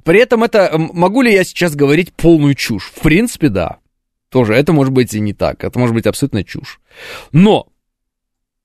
При 0.05 0.21
этом 0.21 0.45
это, 0.45 0.71
могу 0.77 1.23
ли 1.23 1.33
я 1.33 1.45
сейчас 1.45 1.75
говорить 1.75 2.13
полную 2.13 2.55
чушь? 2.55 2.93
В 2.95 3.01
принципе, 3.01 3.49
да. 3.49 3.79
Тоже 4.29 4.55
это 4.55 4.73
может 4.73 4.93
быть 4.93 5.15
и 5.15 5.21
не 5.21 5.33
так, 5.33 5.65
это 5.65 5.79
может 5.79 5.95
быть 5.95 6.07
абсолютно 6.07 6.43
чушь. 6.43 6.81
Но 7.31 7.69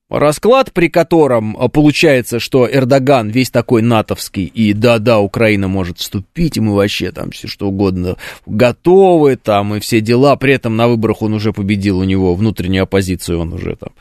расклад, 0.09 0.73
при 0.73 0.89
котором 0.89 1.55
а, 1.57 1.67
получается, 1.67 2.39
что 2.39 2.67
Эрдоган 2.69 3.29
весь 3.29 3.51
такой 3.51 3.83
натовский, 3.83 4.45
и 4.45 4.73
да-да, 4.73 5.19
Украина 5.19 5.67
может 5.67 5.99
вступить, 5.99 6.57
и 6.57 6.59
мы 6.59 6.75
вообще 6.75 7.11
там 7.11 7.29
все 7.29 7.47
что 7.47 7.67
угодно 7.67 8.17
готовы, 8.47 9.35
там 9.35 9.75
и 9.75 9.79
все 9.79 10.01
дела, 10.01 10.35
при 10.35 10.53
этом 10.53 10.75
на 10.75 10.87
выборах 10.87 11.21
он 11.21 11.35
уже 11.35 11.53
победил, 11.53 11.99
у 11.99 12.03
него 12.03 12.33
внутреннюю 12.33 12.83
оппозицию 12.83 13.39
он 13.39 13.53
уже 13.53 13.75
там 13.75 13.91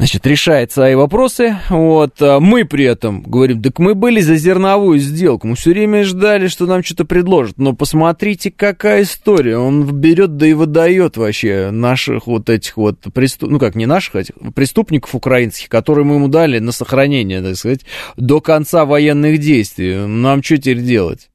значит, 0.00 0.26
решает 0.26 0.72
свои 0.72 0.94
вопросы. 0.94 1.58
Вот. 1.68 2.22
А 2.22 2.40
мы 2.40 2.64
при 2.64 2.86
этом 2.86 3.20
говорим, 3.20 3.62
так 3.62 3.78
мы 3.78 3.94
были 3.94 4.22
за 4.22 4.36
зерновую 4.36 4.98
сделку, 4.98 5.46
мы 5.46 5.56
все 5.56 5.72
время 5.72 6.04
ждали, 6.04 6.48
что 6.48 6.64
нам 6.64 6.82
что-то 6.82 7.04
предложат. 7.04 7.58
Но 7.58 7.74
посмотрите, 7.74 8.50
какая 8.50 9.02
история. 9.02 9.58
Он 9.58 9.84
берет, 10.00 10.38
да 10.38 10.46
и 10.46 10.54
выдает 10.54 11.18
вообще 11.18 11.70
наших 11.70 12.26
вот 12.26 12.48
этих 12.48 12.78
вот 12.78 12.98
преступ... 13.12 13.50
ну 13.50 13.58
как, 13.58 13.74
не 13.74 13.84
наших, 13.84 14.16
этих 14.16 14.34
преступников 14.54 15.14
украинских, 15.14 15.68
которые 15.68 16.06
мы 16.06 16.14
ему 16.14 16.28
дали 16.28 16.60
на 16.60 16.72
сохранение, 16.72 17.42
так 17.42 17.56
сказать, 17.56 17.80
до 18.16 18.40
конца 18.40 18.86
военных 18.86 19.38
действий. 19.38 20.06
Нам 20.06 20.42
что 20.42 20.56
теперь 20.56 20.80
делать? 20.80 21.29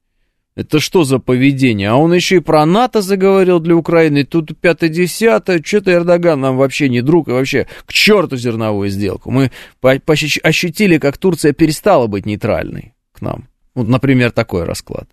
Это 0.56 0.80
что 0.80 1.04
за 1.04 1.18
поведение? 1.18 1.90
А 1.90 1.96
он 1.96 2.14
еще 2.14 2.36
и 2.36 2.40
про 2.40 2.64
НАТО 2.64 3.02
заговорил 3.02 3.60
для 3.60 3.76
Украины. 3.76 4.24
Тут 4.24 4.58
пятое-десятое. 4.58 5.62
Что-то 5.62 5.92
Эрдоган 5.92 6.40
нам 6.40 6.56
вообще 6.56 6.88
не 6.88 7.02
друг. 7.02 7.28
И 7.28 7.32
вообще 7.32 7.66
к 7.84 7.92
черту 7.92 8.38
зерновую 8.38 8.88
сделку. 8.88 9.30
Мы 9.30 9.50
ощутили, 9.82 10.96
как 10.96 11.18
Турция 11.18 11.52
перестала 11.52 12.06
быть 12.06 12.24
нейтральной 12.24 12.94
к 13.12 13.20
нам. 13.20 13.48
Вот, 13.74 13.86
например, 13.86 14.30
такой 14.30 14.64
расклад. 14.64 15.06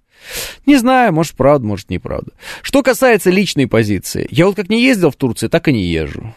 Не 0.66 0.78
знаю, 0.78 1.12
может, 1.12 1.36
правда, 1.36 1.68
может, 1.68 1.90
неправда. 1.90 2.32
Что 2.62 2.82
касается 2.82 3.30
личной 3.30 3.68
позиции. 3.68 4.26
Я 4.32 4.46
вот 4.46 4.56
как 4.56 4.70
не 4.70 4.82
ездил 4.82 5.12
в 5.12 5.18
Турцию, 5.18 5.50
так 5.50 5.68
и 5.68 5.74
не 5.74 5.84
езжу. 5.84 6.34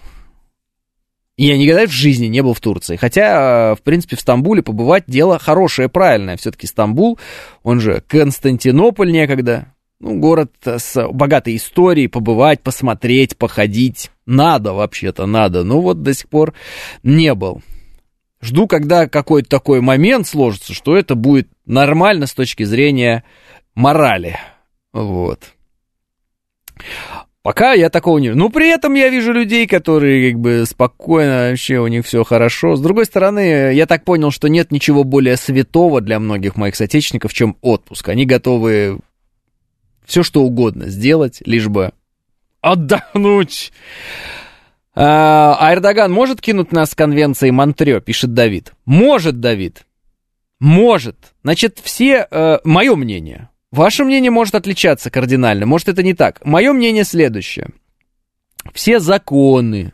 Я 1.36 1.58
никогда 1.58 1.86
в 1.86 1.90
жизни 1.90 2.26
не 2.26 2.42
был 2.42 2.54
в 2.54 2.60
Турции. 2.60 2.96
Хотя, 2.96 3.74
в 3.74 3.82
принципе, 3.82 4.16
в 4.16 4.20
Стамбуле 4.20 4.62
побывать 4.62 5.04
дело 5.06 5.38
хорошее, 5.38 5.88
правильное. 5.88 6.36
Все-таки 6.38 6.66
Стамбул, 6.66 7.18
он 7.62 7.80
же 7.80 8.02
Константинополь 8.08 9.12
некогда. 9.12 9.72
Ну, 10.00 10.18
город 10.18 10.52
с 10.64 11.08
богатой 11.08 11.56
историей, 11.56 12.08
побывать, 12.08 12.62
посмотреть, 12.62 13.36
походить. 13.36 14.10
Надо, 14.24 14.72
вообще-то, 14.72 15.26
надо. 15.26 15.62
Но 15.62 15.80
вот 15.80 16.02
до 16.02 16.14
сих 16.14 16.28
пор 16.28 16.54
не 17.02 17.34
был. 17.34 17.62
Жду, 18.40 18.66
когда 18.66 19.08
какой-то 19.08 19.48
такой 19.48 19.80
момент 19.80 20.26
сложится, 20.26 20.72
что 20.72 20.96
это 20.96 21.14
будет 21.14 21.48
нормально 21.64 22.26
с 22.26 22.34
точки 22.34 22.62
зрения 22.62 23.24
морали. 23.74 24.38
Вот. 24.92 25.40
Пока 27.46 27.74
я 27.74 27.90
такого 27.90 28.18
не... 28.18 28.34
Ну, 28.34 28.50
при 28.50 28.68
этом 28.70 28.94
я 28.94 29.08
вижу 29.08 29.32
людей, 29.32 29.68
которые 29.68 30.32
как 30.32 30.40
бы 30.40 30.64
спокойно, 30.66 31.50
вообще 31.50 31.78
у 31.78 31.86
них 31.86 32.04
все 32.04 32.24
хорошо. 32.24 32.74
С 32.74 32.80
другой 32.80 33.04
стороны, 33.04 33.72
я 33.72 33.86
так 33.86 34.02
понял, 34.02 34.32
что 34.32 34.48
нет 34.48 34.72
ничего 34.72 35.04
более 35.04 35.36
святого 35.36 36.00
для 36.00 36.18
многих 36.18 36.56
моих 36.56 36.74
соотечественников, 36.74 37.32
чем 37.32 37.56
отпуск. 37.60 38.08
Они 38.08 38.26
готовы 38.26 38.98
все 40.04 40.24
что 40.24 40.42
угодно 40.42 40.88
сделать, 40.88 41.40
лишь 41.46 41.68
бы 41.68 41.92
отдохнуть. 42.62 43.72
А, 44.96 45.56
а 45.60 45.72
Эрдоган 45.72 46.10
может 46.10 46.40
кинуть 46.40 46.72
нас 46.72 46.90
с 46.90 46.94
конвенции 46.96 47.50
Монтрё, 47.50 48.00
пишет 48.00 48.34
Давид. 48.34 48.72
Может, 48.86 49.38
Давид. 49.38 49.86
Может. 50.58 51.16
Значит, 51.44 51.78
все... 51.80 52.26
Э, 52.28 52.58
мое 52.64 52.96
мнение. 52.96 53.50
Ваше 53.72 54.04
мнение 54.04 54.30
может 54.30 54.54
отличаться 54.54 55.10
кардинально, 55.10 55.66
может 55.66 55.88
это 55.88 56.02
не 56.02 56.14
так. 56.14 56.44
Мое 56.44 56.72
мнение 56.72 57.04
следующее. 57.04 57.68
Все 58.72 59.00
законы, 59.00 59.92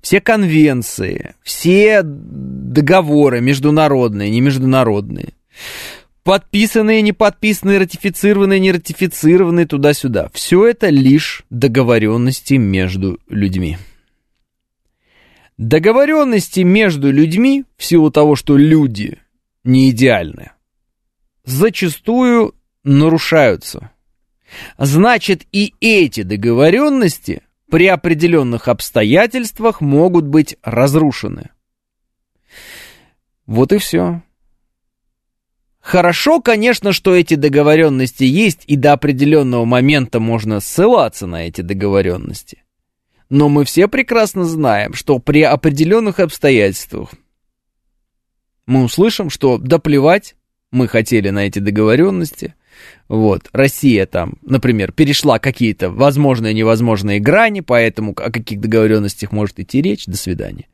все 0.00 0.20
конвенции, 0.20 1.34
все 1.42 2.02
договоры 2.02 3.40
международные, 3.40 4.30
не 4.30 4.40
международные, 4.40 5.34
подписанные, 6.22 7.02
не 7.02 7.12
подписанные, 7.12 7.78
ратифицированные, 7.78 8.60
не 8.60 8.72
ратифицированные, 8.72 9.66
туда-сюда. 9.66 10.30
Все 10.32 10.66
это 10.66 10.88
лишь 10.88 11.44
договоренности 11.50 12.54
между 12.54 13.18
людьми. 13.28 13.78
Договоренности 15.58 16.60
между 16.60 17.12
людьми, 17.12 17.64
в 17.76 17.84
силу 17.84 18.10
того, 18.10 18.36
что 18.36 18.56
люди 18.56 19.18
не 19.64 19.90
идеальны, 19.90 20.52
зачастую 21.44 22.54
нарушаются. 22.84 23.90
Значит, 24.78 25.46
и 25.52 25.74
эти 25.80 26.22
договоренности 26.22 27.42
при 27.70 27.86
определенных 27.86 28.68
обстоятельствах 28.68 29.80
могут 29.80 30.26
быть 30.26 30.56
разрушены. 30.62 31.50
Вот 33.46 33.72
и 33.72 33.78
все. 33.78 34.22
Хорошо, 35.80 36.40
конечно, 36.40 36.92
что 36.92 37.14
эти 37.14 37.34
договоренности 37.34 38.22
есть, 38.22 38.62
и 38.66 38.76
до 38.76 38.92
определенного 38.92 39.64
момента 39.64 40.20
можно 40.20 40.60
ссылаться 40.60 41.26
на 41.26 41.48
эти 41.48 41.60
договоренности. 41.60 42.62
Но 43.28 43.48
мы 43.48 43.64
все 43.64 43.88
прекрасно 43.88 44.44
знаем, 44.44 44.94
что 44.94 45.18
при 45.18 45.42
определенных 45.42 46.20
обстоятельствах 46.20 47.10
мы 48.66 48.84
услышим, 48.84 49.28
что 49.28 49.58
доплевать 49.58 50.36
мы 50.70 50.86
хотели 50.86 51.30
на 51.30 51.46
эти 51.46 51.58
договоренности, 51.58 52.54
вот, 53.08 53.48
Россия 53.52 54.06
там, 54.06 54.34
например, 54.42 54.92
перешла 54.92 55.38
какие-то 55.38 55.90
возможные 55.90 56.52
и 56.52 56.56
невозможные 56.56 57.20
грани, 57.20 57.60
поэтому 57.60 58.12
о 58.12 58.30
каких 58.30 58.60
договоренностях 58.60 59.32
может 59.32 59.60
идти 59.60 59.82
речь, 59.82 60.06
до 60.06 60.16
свидания. 60.16 60.66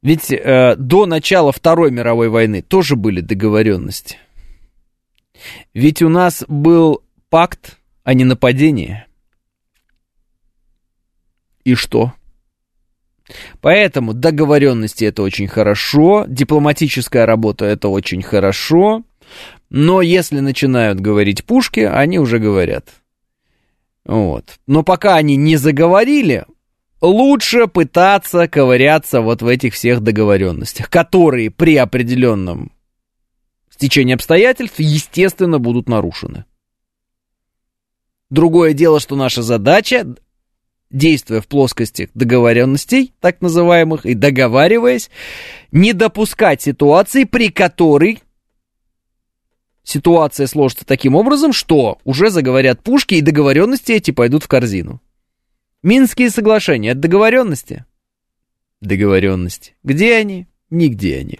Ведь 0.00 0.30
э, 0.30 0.76
до 0.76 1.06
начала 1.06 1.52
Второй 1.52 1.90
мировой 1.90 2.28
войны 2.28 2.62
тоже 2.62 2.96
были 2.96 3.20
договоренности. 3.20 4.16
Ведь 5.74 6.02
у 6.02 6.08
нас 6.08 6.44
был 6.48 7.02
пакт 7.28 7.78
о 8.04 8.14
ненападении. 8.14 9.04
И 11.64 11.74
что? 11.74 12.12
Поэтому 13.60 14.14
договоренности 14.14 15.04
это 15.04 15.22
очень 15.22 15.48
хорошо, 15.48 16.24
дипломатическая 16.26 17.26
работа 17.26 17.66
это 17.66 17.88
очень 17.88 18.22
хорошо, 18.22 19.04
но 19.70 20.00
если 20.00 20.40
начинают 20.40 21.00
говорить 21.00 21.44
пушки, 21.44 21.80
они 21.80 22.18
уже 22.18 22.38
говорят. 22.38 22.88
Вот. 24.04 24.58
Но 24.66 24.82
пока 24.82 25.16
они 25.16 25.36
не 25.36 25.56
заговорили, 25.56 26.46
лучше 27.00 27.66
пытаться 27.66 28.48
ковыряться 28.48 29.20
вот 29.20 29.42
в 29.42 29.46
этих 29.46 29.74
всех 29.74 30.00
договоренностях, 30.00 30.88
которые 30.88 31.50
при 31.50 31.76
определенном 31.76 32.72
стечении 33.70 34.14
обстоятельств, 34.14 34.78
естественно, 34.78 35.58
будут 35.58 35.88
нарушены. 35.88 36.44
Другое 38.30 38.72
дело, 38.72 38.98
что 39.00 39.14
наша 39.14 39.42
задача, 39.42 40.06
действуя 40.90 41.40
в 41.40 41.46
плоскости 41.46 42.10
договоренностей, 42.14 43.12
так 43.20 43.40
называемых, 43.40 44.04
и 44.04 44.14
договариваясь, 44.14 45.10
не 45.70 45.92
допускать 45.92 46.60
ситуации, 46.62 47.24
при 47.24 47.50
которой 47.50 48.20
ситуация 49.88 50.46
сложится 50.46 50.84
таким 50.84 51.14
образом, 51.14 51.52
что 51.52 51.98
уже 52.04 52.30
заговорят 52.30 52.82
пушки, 52.82 53.14
и 53.14 53.20
договоренности 53.20 53.92
эти 53.92 54.10
пойдут 54.10 54.44
в 54.44 54.48
корзину. 54.48 55.00
Минские 55.82 56.30
соглашения 56.30 56.92
от 56.92 57.00
договоренности? 57.00 57.84
Договоренности. 58.80 59.74
Где 59.82 60.16
они? 60.16 60.46
Нигде 60.70 61.18
они. 61.18 61.38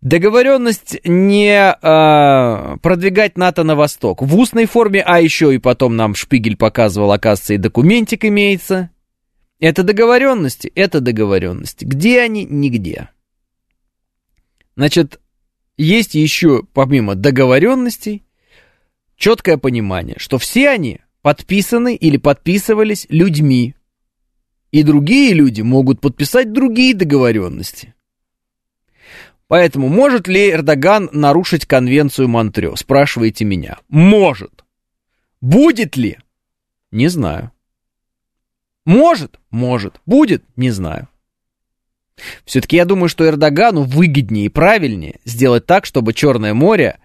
Договоренность 0.00 0.98
не 1.04 1.52
э, 1.52 2.76
продвигать 2.78 3.36
НАТО 3.36 3.64
на 3.64 3.76
восток. 3.76 4.22
В 4.22 4.36
устной 4.36 4.64
форме, 4.64 5.02
а 5.04 5.20
еще 5.20 5.54
и 5.54 5.58
потом 5.58 5.96
нам 5.96 6.14
Шпигель 6.14 6.56
показывал, 6.56 7.12
оказывается, 7.12 7.54
и 7.54 7.58
документик 7.58 8.24
имеется. 8.24 8.90
Это 9.58 9.82
договоренности, 9.82 10.72
это 10.74 11.00
договоренности. 11.00 11.84
Где 11.84 12.22
они? 12.22 12.46
Нигде. 12.46 13.10
Значит, 14.74 15.20
есть 15.84 16.14
еще, 16.14 16.62
помимо 16.74 17.14
договоренностей, 17.14 18.22
четкое 19.16 19.56
понимание, 19.56 20.16
что 20.18 20.38
все 20.38 20.68
они 20.68 21.00
подписаны 21.22 21.94
или 21.94 22.16
подписывались 22.16 23.06
людьми, 23.08 23.74
и 24.70 24.82
другие 24.82 25.32
люди 25.32 25.62
могут 25.62 26.00
подписать 26.00 26.52
другие 26.52 26.94
договоренности. 26.94 27.94
Поэтому 29.48 29.88
может 29.88 30.28
ли 30.28 30.50
Эрдоган 30.50 31.08
нарушить 31.12 31.66
конвенцию 31.66 32.28
Монтрё? 32.28 32.76
Спрашиваете 32.76 33.44
меня. 33.44 33.78
Может. 33.88 34.64
Будет 35.40 35.96
ли? 35.96 36.18
Не 36.92 37.08
знаю. 37.08 37.50
Может? 38.84 39.40
Может. 39.50 40.00
Будет? 40.06 40.44
Не 40.56 40.70
знаю. 40.70 41.08
Все-таки 42.44 42.76
я 42.76 42.84
думаю, 42.84 43.08
что 43.08 43.26
Эрдогану 43.26 43.82
выгоднее 43.82 44.46
и 44.46 44.48
правильнее 44.48 45.20
сделать 45.24 45.66
так, 45.66 45.86
чтобы 45.86 46.12
Черное 46.12 46.54
море 46.54 46.98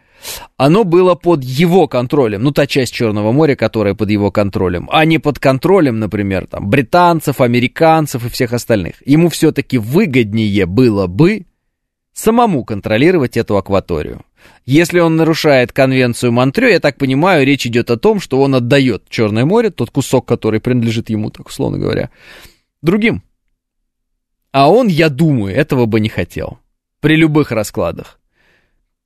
оно 0.58 0.84
было 0.84 1.16
под 1.16 1.44
его 1.44 1.88
контролем, 1.88 2.44
ну, 2.44 2.52
та 2.52 2.68
часть 2.68 2.94
Черного 2.94 3.32
моря, 3.32 3.56
которая 3.56 3.94
под 3.94 4.10
его 4.10 4.32
контролем, 4.32 4.90
а 4.92 5.06
не 5.06 5.20
под 5.20 5.40
контролем, 5.40 6.00
например, 6.00 6.48
там, 6.48 6.70
британцев, 6.70 7.42
американцев 7.42 8.26
и 8.26 8.30
всех 8.30 8.54
остальных. 8.54 8.96
Ему 9.06 9.30
все-таки 9.30 9.78
выгоднее 9.78 10.66
было 10.66 11.08
бы 11.08 11.46
самому 12.14 12.64
контролировать 12.64 13.38
эту 13.38 13.58
акваторию. 13.58 14.22
Если 14.66 15.00
он 15.00 15.16
нарушает 15.16 15.72
конвенцию 15.72 16.32
Монтрё, 16.32 16.70
я 16.70 16.80
так 16.80 16.98
понимаю, 16.98 17.46
речь 17.46 17.66
идет 17.66 17.92
о 17.92 17.98
том, 17.98 18.20
что 18.20 18.42
он 18.42 18.56
отдает 18.56 19.04
Черное 19.10 19.46
море, 19.46 19.70
тот 19.70 19.92
кусок, 19.92 20.26
который 20.26 20.60
принадлежит 20.60 21.10
ему, 21.10 21.30
так 21.30 21.48
условно 21.48 21.78
говоря, 21.78 22.10
другим. 22.82 23.22
А 24.56 24.72
он, 24.72 24.88
я 24.88 25.10
думаю, 25.10 25.54
этого 25.54 25.86
бы 25.86 26.00
не 26.00 26.08
хотел. 26.08 26.60
При 27.02 27.18
любых 27.18 27.52
раскладах. 27.52 28.22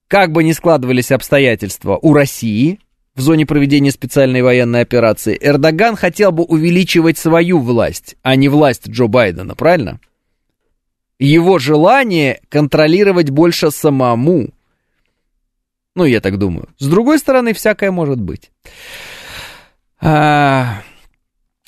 Как 0.08 0.32
бы 0.32 0.44
ни 0.44 0.52
складывались 0.52 1.12
обстоятельства 1.12 1.98
у 2.00 2.14
России 2.14 2.80
в 3.16 3.22
зоне 3.22 3.48
проведения 3.48 3.90
специальной 3.90 4.44
военной 4.44 4.82
операции, 4.82 5.36
Эрдоган 5.42 5.96
хотел 5.96 6.32
бы 6.32 6.44
увеличивать 6.44 7.18
свою 7.18 7.58
власть, 7.58 8.16
а 8.22 8.36
не 8.36 8.48
власть 8.48 8.90
Джо 8.90 9.08
Байдена, 9.08 9.56
правильно? 9.56 10.00
Его 11.18 11.58
желание 11.58 12.42
контролировать 12.50 13.32
больше 13.32 13.72
самому. 13.72 14.50
Ну, 15.96 16.06
я 16.06 16.22
так 16.22 16.38
думаю. 16.38 16.70
С 16.78 16.86
другой 16.86 17.18
стороны, 17.18 17.54
всякое 17.54 17.90
может 17.90 18.22
быть. 18.22 18.52
А, 20.00 20.84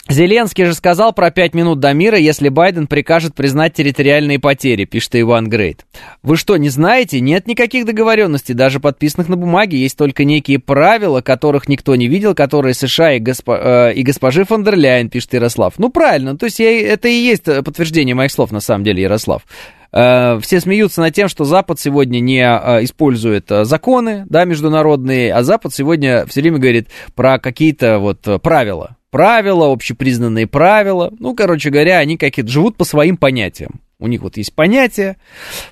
Зеленский 0.09 0.65
же 0.65 0.73
сказал 0.73 1.13
про 1.13 1.29
пять 1.31 1.53
минут 1.53 1.79
до 1.79 1.93
мира, 1.93 2.17
если 2.17 2.49
Байден 2.49 2.87
прикажет 2.87 3.35
признать 3.35 3.73
территориальные 3.73 4.39
потери, 4.39 4.85
пишет 4.85 5.15
Иван 5.15 5.47
Грейт. 5.47 5.85
Вы 6.23 6.37
что, 6.37 6.57
не 6.57 6.69
знаете? 6.69 7.19
Нет 7.19 7.47
никаких 7.47 7.85
договоренностей, 7.85 8.53
даже 8.53 8.79
подписанных 8.79 9.29
на 9.29 9.37
бумаге. 9.37 9.77
Есть 9.77 9.97
только 9.97 10.25
некие 10.25 10.59
правила, 10.59 11.21
которых 11.21 11.69
никто 11.69 11.95
не 11.95 12.07
видел, 12.07 12.33
которые 12.33 12.73
США 12.73 13.13
и, 13.13 13.19
госпо, 13.19 13.91
э, 13.91 13.93
и 13.93 14.03
госпожи 14.03 14.43
фон 14.43 14.63
дер 14.63 14.75
Ляйен, 14.75 15.09
пишет 15.09 15.33
Ярослав. 15.33 15.75
Ну, 15.77 15.89
правильно, 15.89 16.35
то 16.35 16.45
есть 16.45 16.59
я, 16.59 16.93
это 16.93 17.07
и 17.07 17.13
есть 17.13 17.45
подтверждение 17.45 18.15
моих 18.15 18.31
слов, 18.31 18.51
на 18.51 18.59
самом 18.59 18.83
деле, 18.83 19.03
Ярослав. 19.03 19.43
Э, 19.91 20.39
все 20.41 20.59
смеются 20.59 21.01
над 21.01 21.13
тем, 21.13 21.27
что 21.27 21.43
Запад 21.43 21.79
сегодня 21.79 22.19
не 22.19 22.41
э, 22.41 22.83
использует 22.83 23.51
э, 23.51 23.65
законы, 23.65 24.25
да, 24.29 24.45
международные, 24.45 25.33
а 25.33 25.43
Запад 25.43 25.73
сегодня 25.73 26.25
все 26.27 26.41
время 26.41 26.59
говорит 26.59 26.89
про 27.15 27.39
какие-то 27.39 27.99
вот 27.99 28.25
правила, 28.41 28.95
правила, 29.11 29.71
общепризнанные 29.71 30.47
правила. 30.47 31.13
Ну, 31.19 31.35
короче 31.35 31.69
говоря, 31.69 31.99
они 31.99 32.17
какие-то 32.17 32.51
живут 32.51 32.77
по 32.77 32.85
своим 32.85 33.17
понятиям. 33.17 33.81
У 33.99 34.07
них 34.07 34.21
вот 34.21 34.37
есть 34.37 34.55
понятия, 34.55 35.17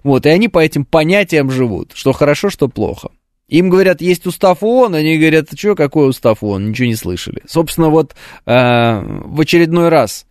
вот, 0.03 0.27
и 0.27 0.29
они 0.29 0.49
по 0.49 0.59
этим 0.59 0.85
понятиям 0.85 1.49
живут, 1.49 1.93
что 1.95 2.11
хорошо, 2.11 2.51
что 2.51 2.67
плохо. 2.67 3.09
Им 3.47 3.69
говорят, 3.69 4.01
есть 4.01 4.27
устав 4.27 4.61
ООН, 4.61 4.93
они 4.93 5.17
говорят, 5.17 5.47
что, 5.57 5.75
какой 5.75 6.07
устав 6.07 6.43
ООН, 6.43 6.69
ничего 6.69 6.87
не 6.87 6.95
слышали. 6.95 7.41
Собственно, 7.47 7.89
вот 7.89 8.13
э, 8.45 9.01
в 9.01 9.41
очередной 9.41 9.89
раз 9.89 10.27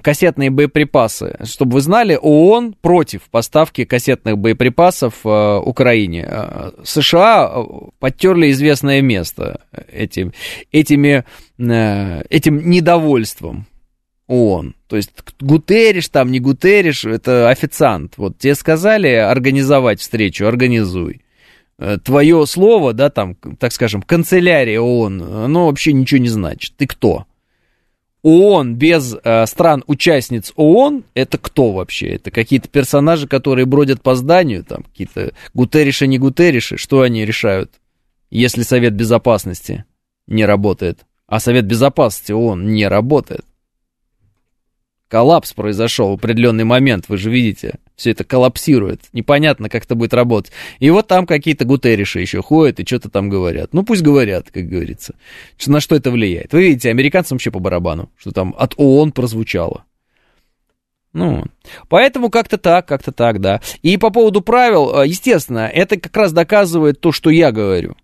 кассетные 0.00 0.50
боеприпасы. 0.50 1.36
Чтобы 1.44 1.74
вы 1.74 1.80
знали, 1.82 2.18
ООН 2.20 2.74
против 2.80 3.22
поставки 3.30 3.84
кассетных 3.84 4.38
боеприпасов 4.38 5.14
э, 5.24 5.58
Украине. 5.58 6.26
Э, 6.26 6.70
США 6.82 7.52
подтерли 7.98 8.50
известное 8.52 9.02
место 9.02 9.60
этим, 9.92 10.32
этими, 10.70 11.24
этим 11.70 12.68
недовольством 12.68 13.66
ООН. 14.26 14.74
То 14.88 14.96
есть 14.96 15.10
Гутериш 15.40 16.08
там, 16.08 16.30
не 16.30 16.40
Гутериш, 16.40 17.04
это 17.04 17.50
официант. 17.50 18.14
Вот 18.16 18.38
тебе 18.38 18.54
сказали 18.54 19.08
организовать 19.08 20.00
встречу, 20.00 20.46
организуй. 20.46 21.22
Э, 21.78 21.98
Твое 22.02 22.46
слово, 22.46 22.92
да, 22.92 23.10
там, 23.10 23.34
так 23.58 23.72
скажем, 23.72 24.02
канцелярия 24.02 24.80
ООН, 24.80 25.22
оно 25.22 25.66
вообще 25.66 25.92
ничего 25.92 26.20
не 26.20 26.28
значит. 26.28 26.74
Ты 26.76 26.86
кто? 26.86 27.26
ООН 28.22 28.76
без 28.76 29.16
э, 29.22 29.46
стран-участниц 29.46 30.52
ООН, 30.54 31.04
это 31.14 31.38
кто 31.38 31.72
вообще? 31.72 32.14
Это 32.14 32.30
какие-то 32.30 32.68
персонажи, 32.68 33.26
которые 33.26 33.66
бродят 33.66 34.00
по 34.00 34.14
зданию, 34.14 34.64
там 34.64 34.84
какие-то 34.84 35.32
Гутериши, 35.54 36.06
не 36.06 36.18
Гутериши, 36.18 36.76
что 36.76 37.00
они 37.00 37.24
решают, 37.24 37.72
если 38.30 38.62
Совет 38.62 38.94
Безопасности 38.94 39.84
не 40.28 40.46
работает, 40.46 41.00
а 41.32 41.40
Совет 41.40 41.64
Безопасности 41.64 42.32
ООН 42.32 42.74
не 42.74 42.86
работает? 42.86 43.46
Коллапс 45.08 45.54
произошел 45.54 46.10
в 46.10 46.18
определенный 46.18 46.64
момент, 46.64 47.06
вы 47.08 47.16
же 47.16 47.30
видите, 47.30 47.76
все 47.96 48.10
это 48.10 48.22
коллапсирует, 48.22 49.04
непонятно, 49.14 49.70
как 49.70 49.86
это 49.86 49.94
будет 49.94 50.12
работать. 50.12 50.52
И 50.78 50.90
вот 50.90 51.08
там 51.08 51.24
какие-то 51.24 51.64
гутериши 51.64 52.20
еще 52.20 52.42
ходят 52.42 52.80
и 52.80 52.86
что-то 52.86 53.08
там 53.08 53.30
говорят. 53.30 53.72
Ну, 53.72 53.82
пусть 53.82 54.02
говорят, 54.02 54.50
как 54.50 54.68
говорится. 54.68 55.14
На 55.66 55.80
что 55.80 55.96
это 55.96 56.10
влияет? 56.10 56.52
Вы 56.52 56.64
видите, 56.64 56.90
американцам 56.90 57.36
вообще 57.36 57.50
по 57.50 57.60
барабану, 57.60 58.10
что 58.18 58.32
там 58.32 58.54
от 58.58 58.74
ООН 58.76 59.12
прозвучало. 59.12 59.86
Ну, 61.14 61.44
поэтому 61.88 62.28
как-то 62.28 62.58
так, 62.58 62.86
как-то 62.86 63.10
так, 63.10 63.40
да. 63.40 63.62
И 63.80 63.96
по 63.96 64.10
поводу 64.10 64.42
правил, 64.42 65.00
э, 65.00 65.08
естественно, 65.08 65.66
это 65.66 65.98
как 65.98 66.14
раз 66.14 66.34
доказывает 66.34 67.00
то, 67.00 67.10
что 67.10 67.30
я 67.30 67.52
говорю. 67.52 67.96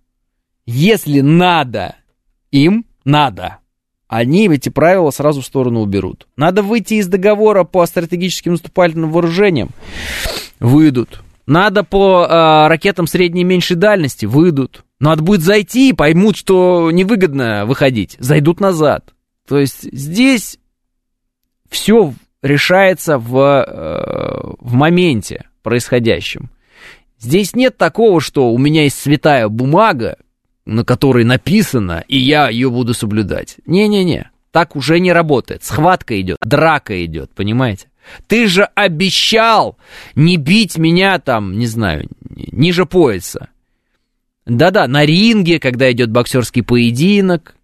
Если 0.64 1.20
надо 1.20 1.94
им, 2.50 2.86
надо 3.08 3.58
они 4.08 4.48
эти 4.48 4.70
правила 4.70 5.10
сразу 5.10 5.42
в 5.42 5.46
сторону 5.46 5.80
уберут. 5.80 6.26
Надо 6.36 6.62
выйти 6.62 6.94
из 6.94 7.06
договора 7.08 7.64
по 7.64 7.84
стратегическим 7.86 8.52
наступательным 8.52 9.12
вооружениям. 9.12 9.68
Выйдут. 10.58 11.20
Надо 11.46 11.84
по 11.84 12.26
э, 12.26 12.68
ракетам 12.68 13.06
средней 13.06 13.42
и 13.42 13.44
меньшей 13.44 13.76
дальности. 13.76 14.24
Выйдут. 14.24 14.84
Надо 14.98 15.22
будет 15.22 15.42
зайти 15.42 15.90
и 15.90 15.92
поймут, 15.92 16.36
что 16.36 16.90
невыгодно 16.90 17.64
выходить. 17.66 18.16
Зайдут 18.18 18.60
назад. 18.60 19.14
То 19.46 19.58
есть 19.58 19.82
здесь 19.92 20.58
все 21.68 22.14
решается 22.42 23.18
в, 23.18 23.36
э, 23.36 24.54
в 24.58 24.72
моменте 24.72 25.48
происходящем. 25.62 26.50
Здесь 27.18 27.54
нет 27.54 27.76
такого, 27.76 28.20
что 28.20 28.52
у 28.52 28.58
меня 28.58 28.84
есть 28.84 28.98
святая 28.98 29.48
бумага, 29.48 30.16
на 30.68 30.84
которой 30.84 31.24
написано, 31.24 32.04
и 32.08 32.18
я 32.18 32.50
ее 32.50 32.70
буду 32.70 32.92
соблюдать. 32.92 33.56
Не-не-не, 33.64 34.30
так 34.52 34.76
уже 34.76 35.00
не 35.00 35.12
работает. 35.12 35.64
Схватка 35.64 36.20
идет, 36.20 36.36
драка 36.42 37.04
идет, 37.04 37.30
понимаете? 37.34 37.88
Ты 38.26 38.46
же 38.46 38.64
обещал 38.74 39.78
не 40.14 40.36
бить 40.36 40.76
меня 40.76 41.18
там, 41.18 41.58
не 41.58 41.66
знаю, 41.66 42.08
ниже 42.28 42.84
пояса. 42.84 43.48
Да-да, 44.44 44.86
на 44.86 45.04
ринге, 45.04 45.58
когда 45.58 45.90
идет 45.90 46.10
боксерский 46.10 46.62
поединок, 46.62 47.54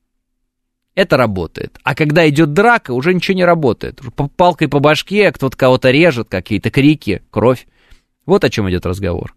это 0.94 1.16
работает. 1.18 1.78
А 1.82 1.94
когда 1.94 2.26
идет 2.28 2.55
драка, 2.55 2.92
уже 2.92 3.12
ничего 3.12 3.36
не 3.36 3.44
работает. 3.44 4.00
Палкой 4.36 4.68
по 4.68 4.78
башке, 4.78 5.30
кто-то 5.30 5.57
кого-то 5.57 5.90
режет, 5.90 6.28
какие-то 6.30 6.70
крики, 6.70 7.22
кровь. 7.30 7.66
Вот 8.24 8.44
о 8.44 8.50
чем 8.50 8.68
идет 8.70 8.86
разговор. 8.86 9.34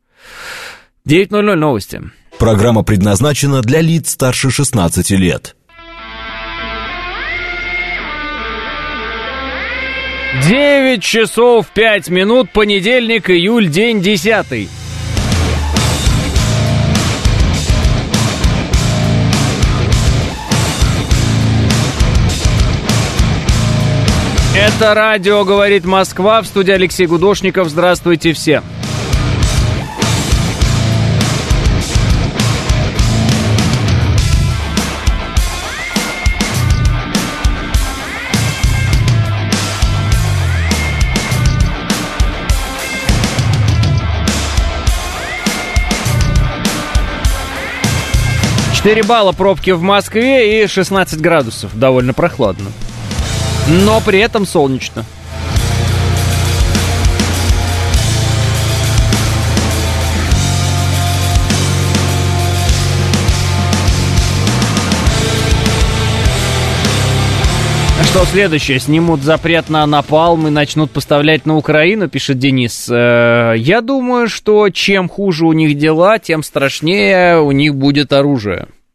9.00 1.07 1.55
новости. 1.55 2.01
Программа 2.37 2.83
предназначена 2.83 3.61
для 3.61 3.79
лиц 3.79 4.09
старше 4.09 4.51
16 4.51 5.11
лет. 5.11 5.55
9 10.45 11.01
часов 11.01 11.67
5 11.67 12.09
минут, 12.09 12.51
понедельник, 12.51 13.29
июль, 13.29 13.69
день 13.69 14.01
10. 14.01 14.69
Это 24.57 24.93
радио 24.93 25.45
«Говорит 25.45 25.85
Москва» 25.85 26.41
в 26.41 26.47
студии 26.47 26.73
Алексей 26.73 27.07
Гудошников. 27.07 27.69
Здравствуйте 27.69 28.33
все. 28.33 28.61
4 48.87 49.03
балла 49.03 49.33
пробки 49.33 49.71
в 49.71 49.81
Москве 49.81 50.63
и 50.63 50.65
16 50.65 51.19
градусов. 51.19 51.77
Довольно 51.77 52.13
прохладно. 52.13 52.71
Но 53.67 53.99
при 53.99 54.19
этом 54.19 54.45
солнечно. 54.45 55.03
Что 68.03 68.23
следующее? 68.23 68.79
Снимут 68.79 69.21
запрет 69.21 69.67
на 69.67 69.85
напалм 69.85 70.47
и 70.47 70.49
начнут 70.49 70.91
поставлять 70.91 71.45
на 71.45 71.57
Украину, 71.57 72.07
пишет 72.07 72.39
Денис. 72.39 72.87
Э, 72.89 73.53
я 73.57 73.81
думаю, 73.81 74.29
что 74.29 74.69
чем 74.69 75.09
хуже 75.09 75.45
у 75.45 75.51
них 75.51 75.77
дела, 75.77 76.19
тем 76.19 76.41
страшнее 76.41 77.41
у 77.41 77.51
них 77.51 77.75
будет 77.75 78.13
оружие. 78.13 78.69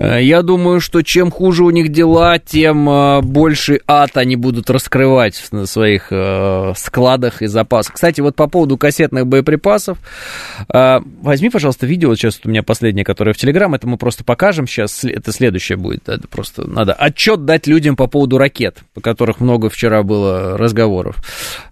я 0.00 0.42
думаю, 0.42 0.80
что 0.80 1.02
чем 1.02 1.30
хуже 1.30 1.62
у 1.62 1.70
них 1.70 1.90
дела, 1.90 2.38
тем 2.38 2.88
э, 2.88 3.20
больше 3.20 3.80
ад 3.86 4.16
они 4.16 4.36
будут 4.36 4.70
раскрывать 4.70 5.42
на 5.52 5.66
своих 5.66 6.08
э, 6.10 6.72
складах 6.74 7.42
и 7.42 7.46
запасах. 7.46 7.94
Кстати, 7.94 8.22
вот 8.22 8.34
по 8.34 8.46
поводу 8.46 8.78
кассетных 8.78 9.26
боеприпасов, 9.26 9.98
возьми, 10.68 11.50
пожалуйста, 11.50 11.86
видео, 11.86 12.14
сейчас 12.14 12.40
у 12.44 12.48
меня 12.48 12.62
последнее, 12.62 13.04
которое 13.04 13.32
в 13.32 13.36
Телеграм, 13.36 13.74
это 13.74 13.86
мы 13.86 13.98
просто 13.98 14.24
покажем 14.24 14.66
сейчас, 14.66 15.04
это 15.04 15.32
следующее 15.32 15.76
будет, 15.76 16.08
это 16.08 16.26
просто 16.28 16.68
надо 16.68 16.94
отчет 16.94 17.44
дать 17.44 17.66
людям 17.66 17.96
по 17.96 18.06
поводу 18.06 18.38
ракет, 18.38 18.78
по 18.94 19.00
которых 19.00 19.40
много 19.40 19.68
вчера 19.68 20.02
было 20.02 20.56
разговоров, 20.56 21.16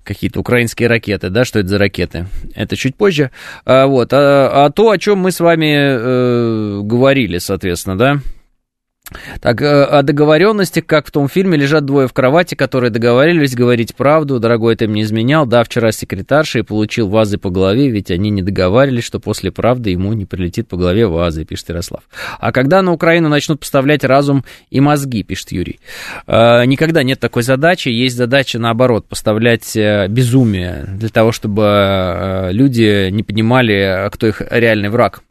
какие-то 0.05 0.41
украинские 0.41 0.89
ракеты, 0.89 1.31
да, 1.31 1.45
что 1.45 1.61
это 1.61 1.69
за 1.69 1.79
ракеты, 1.79 2.27
это 2.55 2.77
чуть 2.77 2.97
позже, 2.97 3.31
вот, 3.65 4.13
а, 4.13 4.67
а 4.67 4.71
то, 4.71 4.91
о 4.91 4.99
чем 4.99 5.19
мы 5.19 5.33
с 5.33 5.41
вами 5.41 5.77
э, 5.77 6.81
говорили, 6.83 7.39
соответственно, 7.39 7.97
да, 7.97 8.18
так, 9.41 9.63
э, 9.63 9.85
о 9.85 10.03
договоренности, 10.03 10.81
как 10.81 11.07
в 11.07 11.11
том 11.11 11.29
фильме, 11.29 11.57
лежат 11.57 11.85
двое 11.85 12.09
в 12.09 12.13
кровати, 12.13 12.55
которые 12.55 12.91
договорились 12.91 13.55
говорить 13.55 13.95
правду. 13.95 14.39
Дорогой, 14.39 14.77
ты 14.77 14.87
мне 14.87 15.03
изменял. 15.03 15.47
Да, 15.47 15.65
вчера 15.65 15.93
секретарша 15.93 16.61
и 16.61 16.63
получил 16.63 17.09
вазы 17.09 17.39
по 17.39 17.51
голове, 17.51 17.89
ведь 17.89 18.11
они 18.11 18.31
не 18.31 18.43
договаривались, 18.43 19.05
что 19.05 19.21
после 19.21 19.51
правды 19.51 19.91
ему 19.91 20.13
не 20.13 20.27
прилетит 20.27 20.69
по 20.69 20.77
голове 20.77 21.07
вазы, 21.07 21.45
пишет 21.45 21.71
Ярослав. 21.71 22.03
А 22.39 22.53
когда 22.53 22.83
на 22.83 22.93
Украину 22.93 23.29
начнут 23.29 23.61
поставлять 23.61 24.05
разум 24.05 24.45
и 24.71 24.81
мозги, 24.81 25.23
пишет 25.23 25.53
Юрий. 25.53 25.81
Э, 26.27 26.65
никогда 26.65 27.03
нет 27.03 27.19
такой 27.21 27.43
задачи. 27.43 27.89
Есть 27.89 28.17
задача, 28.17 28.59
наоборот, 28.59 29.07
поставлять 29.07 29.75
э, 29.77 30.07
безумие 30.09 30.85
для 30.87 31.09
того, 31.09 31.33
чтобы 31.33 32.51
люди 32.53 33.09
не 33.11 33.23
понимали, 33.23 34.09
кто 34.11 34.27
их 34.27 34.43
реальный 34.51 34.89
враг. 34.89 35.23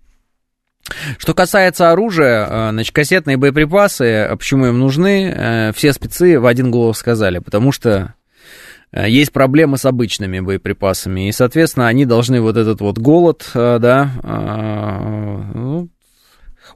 Что 1.17 1.33
касается 1.33 1.91
оружия, 1.91 2.47
э, 2.47 2.69
значит, 2.71 2.93
кассетные 2.93 3.37
боеприпасы, 3.37 4.05
э, 4.05 4.35
почему 4.35 4.67
им 4.67 4.79
нужны, 4.79 5.33
э, 5.35 5.71
все 5.73 5.93
спецы 5.93 6.39
в 6.39 6.45
один 6.45 6.71
голос 6.71 6.97
сказали, 6.97 7.39
потому 7.39 7.71
что 7.71 8.13
есть 8.93 9.33
проблемы 9.33 9.77
с 9.77 9.83
обычными 9.83 10.39
боеприпасами, 10.39 11.27
и, 11.27 11.33
соответственно, 11.33 11.87
они 11.87 12.05
должны 12.05 12.39
вот 12.39 12.55
этот 12.55 12.79
вот 12.79 12.97
голод, 12.97 13.45
да, 13.53 14.11
ну, 15.53 15.89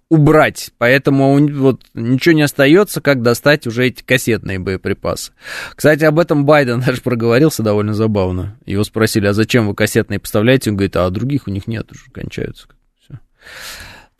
убрать, 0.09 0.72
поэтому 0.78 1.39
вот 1.57 1.84
ничего 1.93 2.36
не 2.36 2.41
остается, 2.41 2.99
как 2.99 3.22
достать 3.22 3.66
уже 3.66 3.88
эти 3.88 4.03
кассетные 4.03 4.59
боеприпасы. 4.59 5.32
Кстати, 5.74 6.03
об 6.03 6.20
этом 6.20 6.45
Байден 6.45 6.82
даже 6.86 7.01
проговорился 7.01 7.64
довольно 7.64 7.93
забавно. 7.93 8.57
Его 8.66 8.84
спросили, 8.84 9.28
а 9.28 9.34
зачем 9.34 9.70
вы 9.70 9.74
кассетные 9.74 10.20
поставляете? 10.20 10.70
Он 10.70 10.76
говорит, 10.76 10.97
а 10.97 11.09
других 11.09 11.47
у 11.47 11.51
них 11.51 11.66
нет, 11.66 11.89
уже 11.91 12.12
кончаются. 12.12 12.68
Все. 12.99 13.20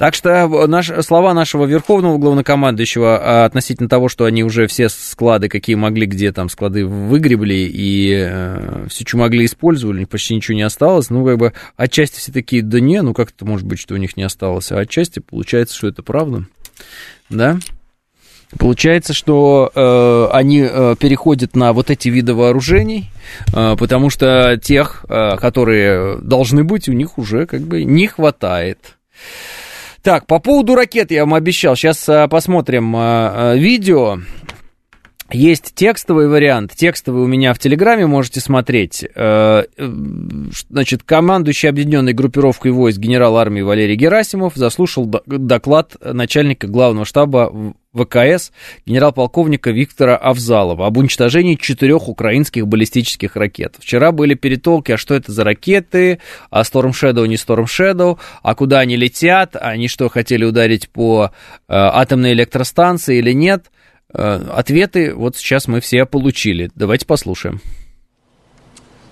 Так 0.02 0.16
что 0.16 0.48
наш, 0.66 0.90
слова 1.06 1.32
нашего 1.36 1.66
верховного 1.66 2.18
главнокомандующего 2.18 3.20
а, 3.22 3.46
относительно 3.46 3.88
того, 3.88 4.10
что 4.10 4.26
они 4.26 4.44
уже 4.44 4.66
все 4.66 4.90
склады, 4.90 5.48
какие 5.48 5.76
могли, 5.76 6.08
где 6.08 6.32
там 6.32 6.50
склады 6.50 6.88
выгребли 6.88 7.70
и 7.72 8.12
э, 8.28 8.88
все, 8.90 9.06
что 9.08 9.18
могли, 9.18 9.46
использовали, 9.46 10.06
почти 10.06 10.34
ничего 10.34 10.56
не 10.56 10.64
осталось. 10.64 11.12
Ну, 11.12 11.24
как 11.24 11.38
бы 11.38 11.54
отчасти 11.78 12.18
все 12.18 12.32
такие, 12.32 12.64
да 12.64 12.80
не, 12.80 13.04
ну 13.04 13.14
как 13.14 13.30
это 13.30 13.46
может 13.46 13.68
быть, 13.68 13.78
что 13.78 13.94
у 13.94 13.98
них 13.98 14.18
не 14.18 14.24
осталось? 14.24 14.72
А 14.72 14.80
отчасти 14.80 15.20
получается, 15.20 15.76
что 15.78 15.88
это 15.90 16.02
правда. 16.02 16.48
Да? 17.30 17.60
Получается, 18.58 19.14
что 19.14 19.72
э, 19.76 20.36
они 20.36 20.68
э, 20.68 20.96
переходят 21.00 21.56
на 21.56 21.74
вот 21.74 21.92
эти 21.92 22.10
виды 22.10 22.34
вооружений, 22.34 23.12
э, 23.54 23.76
потому 23.78 24.10
что 24.10 24.60
тех, 24.60 25.06
э, 25.08 25.38
которые 25.38 26.18
должны 26.22 26.64
быть, 26.64 26.90
у 26.90 26.94
них 26.94 27.20
уже 27.20 27.46
как 27.46 27.62
бы 27.62 27.84
не 27.84 28.08
хватает. 28.08 28.98
Так, 30.04 30.26
по 30.26 30.40
поводу 30.40 30.76
ракет 30.76 31.12
я 31.12 31.26
вам 31.26 31.36
обещал. 31.36 31.76
Сейчас 31.76 32.08
а, 32.10 32.28
посмотрим 32.28 32.96
а, 32.96 33.52
а, 33.52 33.56
видео. 33.56 34.18
Есть 35.32 35.74
текстовый 35.76 36.28
вариант. 36.28 36.74
Текстовый 36.76 37.24
у 37.24 37.28
меня 37.28 37.54
в 37.54 37.60
Телеграме 37.60 38.06
можете 38.06 38.42
смотреть. 38.42 39.06
Э, 39.16 39.64
значит, 40.70 41.04
командующий 41.04 41.70
объединенной 41.70 42.12
группировкой 42.12 42.72
войск 42.72 43.00
генерал 43.00 43.38
армии 43.38 43.62
Валерий 43.62 43.96
Герасимов 43.96 44.56
заслушал 44.56 45.06
доклад 45.06 45.96
начальника 46.02 46.68
главного 46.68 47.06
штаба 47.06 47.74
ВКС 47.94 48.52
генерал-полковника 48.86 49.72
Виктора 49.72 50.16
Авзалова 50.16 50.88
об 50.88 50.98
уничтожении 50.98 51.56
четырех 51.56 52.08
украинских 52.08 52.68
баллистических 52.68 53.36
ракет. 53.36 53.76
Вчера 53.80 54.12
были 54.12 54.34
перетолки, 54.34 54.94
а 54.94 54.98
что 54.98 55.14
это 55.14 55.32
за 55.32 55.44
ракеты, 55.44 56.20
а 56.50 56.62
Storm 56.62 56.92
Shadow 56.92 57.28
не 57.28 57.36
Storm 57.36 57.66
Shadow, 57.66 58.18
а 58.44 58.56
куда 58.56 58.80
они 58.80 58.96
летят, 58.96 59.56
они 59.60 59.88
что, 59.88 60.10
хотели 60.10 60.46
ударить 60.46 60.90
по 60.90 61.26
э, 61.26 61.30
атомной 61.68 62.34
электростанции 62.34 63.18
или 63.18 63.32
нет– 63.34 63.66
Э, 64.14 64.42
ответы 64.54 65.14
вот 65.14 65.38
сейчас 65.38 65.68
мы 65.68 65.80
все 65.82 66.06
получили. 66.06 66.70
Давайте 66.76 67.06
послушаем. 67.06 67.62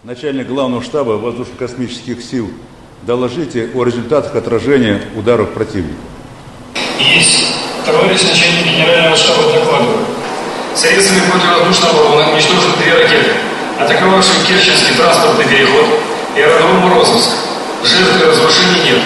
Начальник 0.03 0.47
главного 0.47 0.81
штаба 0.81 1.11
воздушно-космических 1.11 2.21
сил, 2.21 2.49
доложите 3.05 3.69
о 3.73 3.83
результатах 3.83 4.35
отражения 4.35 5.01
ударов 5.15 5.53
противника. 5.53 5.99
Есть. 6.99 7.38
Товарищ 7.85 8.21
начальник 8.23 8.65
генерального 8.65 9.15
штаба 9.15 9.43
докладывает. 9.53 10.05
Средствами 10.75 11.21
противовоздушного 11.31 12.05
обороны 12.05 12.33
уничтожены 12.33 12.75
две 12.77 12.93
ракеты, 12.93 13.31
атаковавшие 13.79 14.43
Керченский 14.45 14.95
транспортный 14.95 15.45
переход 15.45 15.85
и 16.35 16.41
аэродром 16.41 16.89
Морозовск. 16.89 17.31
Жертв 17.83 18.21
и 18.21 18.25
разрушений 18.27 18.83
нет. 18.83 19.01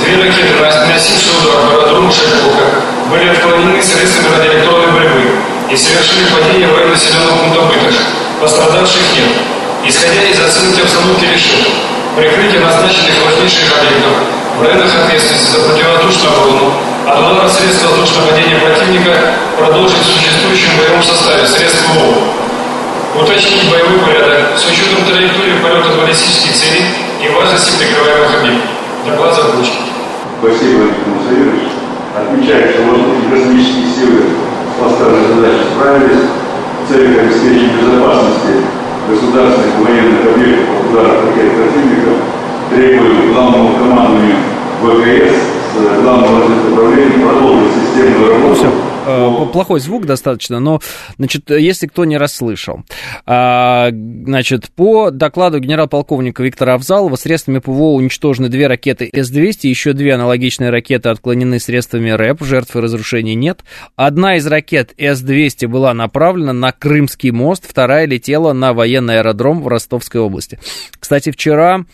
Две 0.00 0.16
ракеты, 0.16 0.54
наносившие 0.60 1.36
удар 1.40 1.60
по 1.60 1.76
аэродрому 1.76 2.10
Шепелка, 2.10 2.80
были 3.10 3.28
отклонены 3.28 3.82
средствами 3.82 4.34
радиоэлектронной 4.34 4.92
борьбы 4.92 5.24
и 5.70 5.76
совершили 5.76 6.24
падение 6.32 6.68
в 6.68 6.74
районе 6.74 6.92
населенного 6.92 7.36
пункта 7.36 7.60
Бытыш. 7.68 7.96
Пострадавших 8.40 9.02
нет. 9.14 9.32
Исходя 9.84 10.22
из 10.24 10.40
оценки 10.40 10.80
обстановки 10.80 11.24
решил, 11.24 11.62
прикрытие 12.16 12.60
назначенных 12.60 13.24
важнейших 13.24 13.76
объектов 13.76 14.12
в 14.58 14.62
районах 14.62 14.90
ответственности 15.04 15.52
за 15.52 15.68
противовоздушную 15.68 16.32
оборону 16.32 16.95
от 17.06 17.18
удара 17.22 17.48
средств 17.48 17.86
воздушного 17.86 18.34
падения 18.34 18.58
противника 18.58 19.14
продолжить 19.56 20.02
в 20.02 20.10
существующем 20.10 20.74
боевом 20.76 21.02
составе 21.02 21.46
средств 21.46 21.86
ВО. 21.94 22.18
Уточнить 23.14 23.70
боевой 23.70 24.02
порядок 24.02 24.58
с 24.58 24.66
учетом 24.66 25.06
траектории 25.06 25.62
полета 25.62 25.94
баллистических 26.02 26.52
целей 26.52 26.86
и 27.22 27.30
важности 27.30 27.78
прикрываемых 27.78 28.42
объектов. 28.42 28.70
Доклад 29.06 29.34
закончен. 29.36 29.86
Спасибо, 30.42 30.90
Виктор 30.90 31.06
Мусаевич 31.14 31.62
отмечает, 32.10 32.74
что 32.74 32.82
воздушные 32.90 33.30
космические 33.30 33.86
силы 33.94 34.20
поставленной 34.82 35.30
задачей 35.30 35.66
справились 35.70 36.26
в 36.26 36.90
целях 36.90 37.22
обеспечения 37.22 37.70
безопасности 37.78 38.66
государственных 39.06 39.78
военных 39.78 40.20
объектов 40.26 40.66
от 40.74 40.90
ударов 40.90 41.24
ракет 41.24 41.54
противников, 41.54 42.18
требуем 42.74 43.32
главному 43.32 43.78
командованию 43.78 44.42
ВКС 44.82 45.55
системную 47.74 48.30
работу 48.30 48.86
Э, 49.06 49.46
плохой 49.52 49.78
звук 49.78 50.04
достаточно, 50.04 50.58
но, 50.58 50.80
значит, 51.16 51.48
если 51.50 51.86
кто 51.86 52.04
не 52.04 52.18
расслышал. 52.18 52.82
А, 53.24 53.90
значит, 53.92 54.70
по 54.74 55.10
докладу 55.10 55.60
генерал-полковника 55.60 56.42
Виктора 56.42 56.74
Авзалова 56.74 57.14
средствами 57.14 57.60
ПВО 57.60 57.92
уничтожены 57.94 58.48
две 58.48 58.66
ракеты 58.66 59.08
С-200, 59.12 59.68
еще 59.68 59.92
две 59.92 60.14
аналогичные 60.14 60.70
ракеты 60.70 61.08
отклонены 61.10 61.60
средствами 61.60 62.10
РЭП, 62.10 62.42
жертв 62.42 62.74
и 62.74 62.80
разрушений 62.80 63.36
нет. 63.36 63.60
Одна 63.94 64.36
из 64.36 64.46
ракет 64.46 64.92
С-200 64.98 65.68
была 65.68 65.94
направлена 65.94 66.52
на 66.52 66.72
Крымский 66.72 67.30
мост, 67.30 67.64
вторая 67.68 68.06
летела 68.06 68.52
на 68.52 68.72
военный 68.72 69.20
аэродром 69.20 69.62
в 69.62 69.68
Ростовской 69.68 70.20
области. 70.20 70.58
Кстати, 70.98 71.30
вчера 71.30 71.84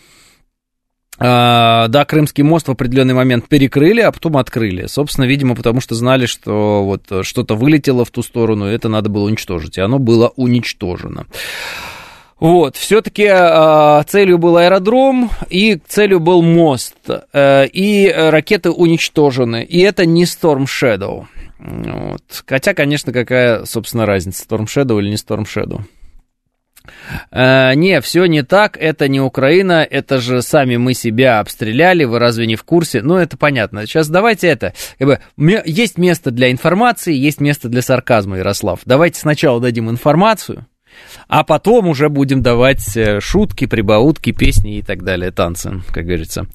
а, 1.19 1.87
да, 1.89 2.05
Крымский 2.05 2.43
мост 2.43 2.67
в 2.67 2.71
определенный 2.71 3.13
момент 3.13 3.47
перекрыли, 3.47 4.01
а 4.01 4.11
потом 4.11 4.37
открыли. 4.37 4.87
Собственно, 4.87 5.25
видимо, 5.25 5.55
потому 5.55 5.81
что 5.81 5.95
знали, 5.95 6.25
что 6.25 6.83
вот 6.83 7.25
что-то 7.25 7.55
вылетело 7.55 8.05
в 8.05 8.11
ту 8.11 8.23
сторону, 8.23 8.69
и 8.69 8.73
это 8.73 8.89
надо 8.89 9.09
было 9.09 9.25
уничтожить. 9.25 9.77
И 9.77 9.81
оно 9.81 9.99
было 9.99 10.33
уничтожено. 10.35 11.27
Вот, 12.39 12.75
все-таки 12.75 13.23
э, 13.23 14.03
целью 14.05 14.37
был 14.37 14.57
аэродром, 14.57 15.29
и 15.49 15.79
целью 15.87 16.19
был 16.19 16.41
мост, 16.41 16.95
э, 17.31 17.67
и 17.67 18.13
ракеты 18.13 18.69
уничтожены, 18.69 19.63
и 19.63 19.79
это 19.79 20.05
не 20.05 20.25
Storm 20.25 20.65
Shadow. 20.65 21.25
Вот. 21.59 22.43
Хотя, 22.45 22.73
конечно, 22.73 23.13
какая, 23.13 23.63
собственно, 23.63 24.05
разница, 24.05 24.43
Storm 24.45 24.65
Shadow 24.65 24.99
или 24.99 25.09
не 25.09 25.15
Storm 25.15 25.45
Shadow. 25.45 25.83
Э, 27.31 27.73
не, 27.75 28.01
все 28.01 28.25
не 28.25 28.43
так, 28.43 28.77
это 28.77 29.07
не 29.07 29.21
Украина, 29.21 29.87
это 29.89 30.19
же 30.19 30.41
сами 30.41 30.77
мы 30.77 30.93
себя 30.93 31.39
обстреляли, 31.39 32.03
вы 32.03 32.19
разве 32.19 32.47
не 32.47 32.55
в 32.55 32.63
курсе? 32.63 33.01
Ну, 33.01 33.15
это 33.15 33.37
понятно. 33.37 33.85
Сейчас 33.85 34.09
давайте 34.09 34.47
это, 34.47 34.73
как 34.99 35.07
бы, 35.07 35.19
есть 35.65 35.97
место 35.97 36.31
для 36.31 36.51
информации, 36.51 37.13
есть 37.13 37.41
место 37.41 37.69
для 37.69 37.81
сарказма, 37.81 38.37
Ярослав. 38.37 38.81
Давайте 38.85 39.19
сначала 39.19 39.59
дадим 39.59 39.89
информацию, 39.89 40.65
а 41.27 41.43
потом 41.43 41.87
уже 41.87 42.09
будем 42.09 42.41
давать 42.41 42.95
э, 42.95 43.19
шутки, 43.19 43.65
прибаутки, 43.65 44.31
песни 44.31 44.77
и 44.77 44.81
так 44.81 45.03
далее, 45.03 45.31
танцы, 45.31 45.81
как 45.91 46.05
говорится. 46.05 46.47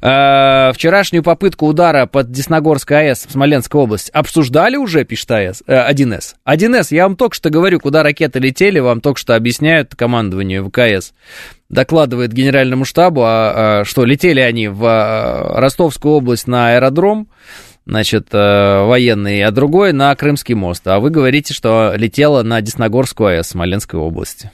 Э, 0.00 0.72
вчерашнюю 0.72 1.22
попытку 1.22 1.66
удара 1.66 2.06
под 2.06 2.30
Десногорской 2.30 3.08
АЭС 3.08 3.26
в 3.26 3.32
Смоленской 3.32 3.80
области 3.80 4.10
обсуждали 4.12 4.76
уже, 4.76 5.04
пишет 5.04 5.30
АЭС, 5.30 5.62
э, 5.66 5.90
1С. 5.90 6.34
1С, 6.44 6.88
я 6.90 7.04
вам 7.04 7.16
только 7.16 7.34
что 7.34 7.50
говорю, 7.50 7.80
куда 7.80 8.02
ракеты 8.02 8.38
летели, 8.38 8.78
вам 8.78 9.00
только 9.00 9.18
что 9.18 9.34
объясняют 9.34 9.94
командование 9.94 10.62
ВКС 10.62 11.12
докладывает 11.70 12.32
генеральному 12.32 12.84
штабу, 12.84 13.22
а, 13.22 13.80
а, 13.80 13.84
что 13.84 14.04
летели 14.04 14.40
они 14.40 14.68
в 14.68 14.84
а, 14.84 15.60
Ростовскую 15.60 16.14
область 16.14 16.46
на 16.46 16.74
аэродром, 16.74 17.28
значит, 17.90 18.28
э, 18.32 18.84
военный, 18.84 19.42
а 19.42 19.50
другой 19.50 19.92
на 19.92 20.14
Крымский 20.14 20.54
мост. 20.54 20.86
А 20.86 21.00
вы 21.00 21.10
говорите, 21.10 21.52
что 21.52 21.92
летела 21.96 22.42
на 22.44 22.60
Десногорскую 22.60 23.30
АЭС 23.30 23.48
Смоленской 23.48 23.98
области. 23.98 24.52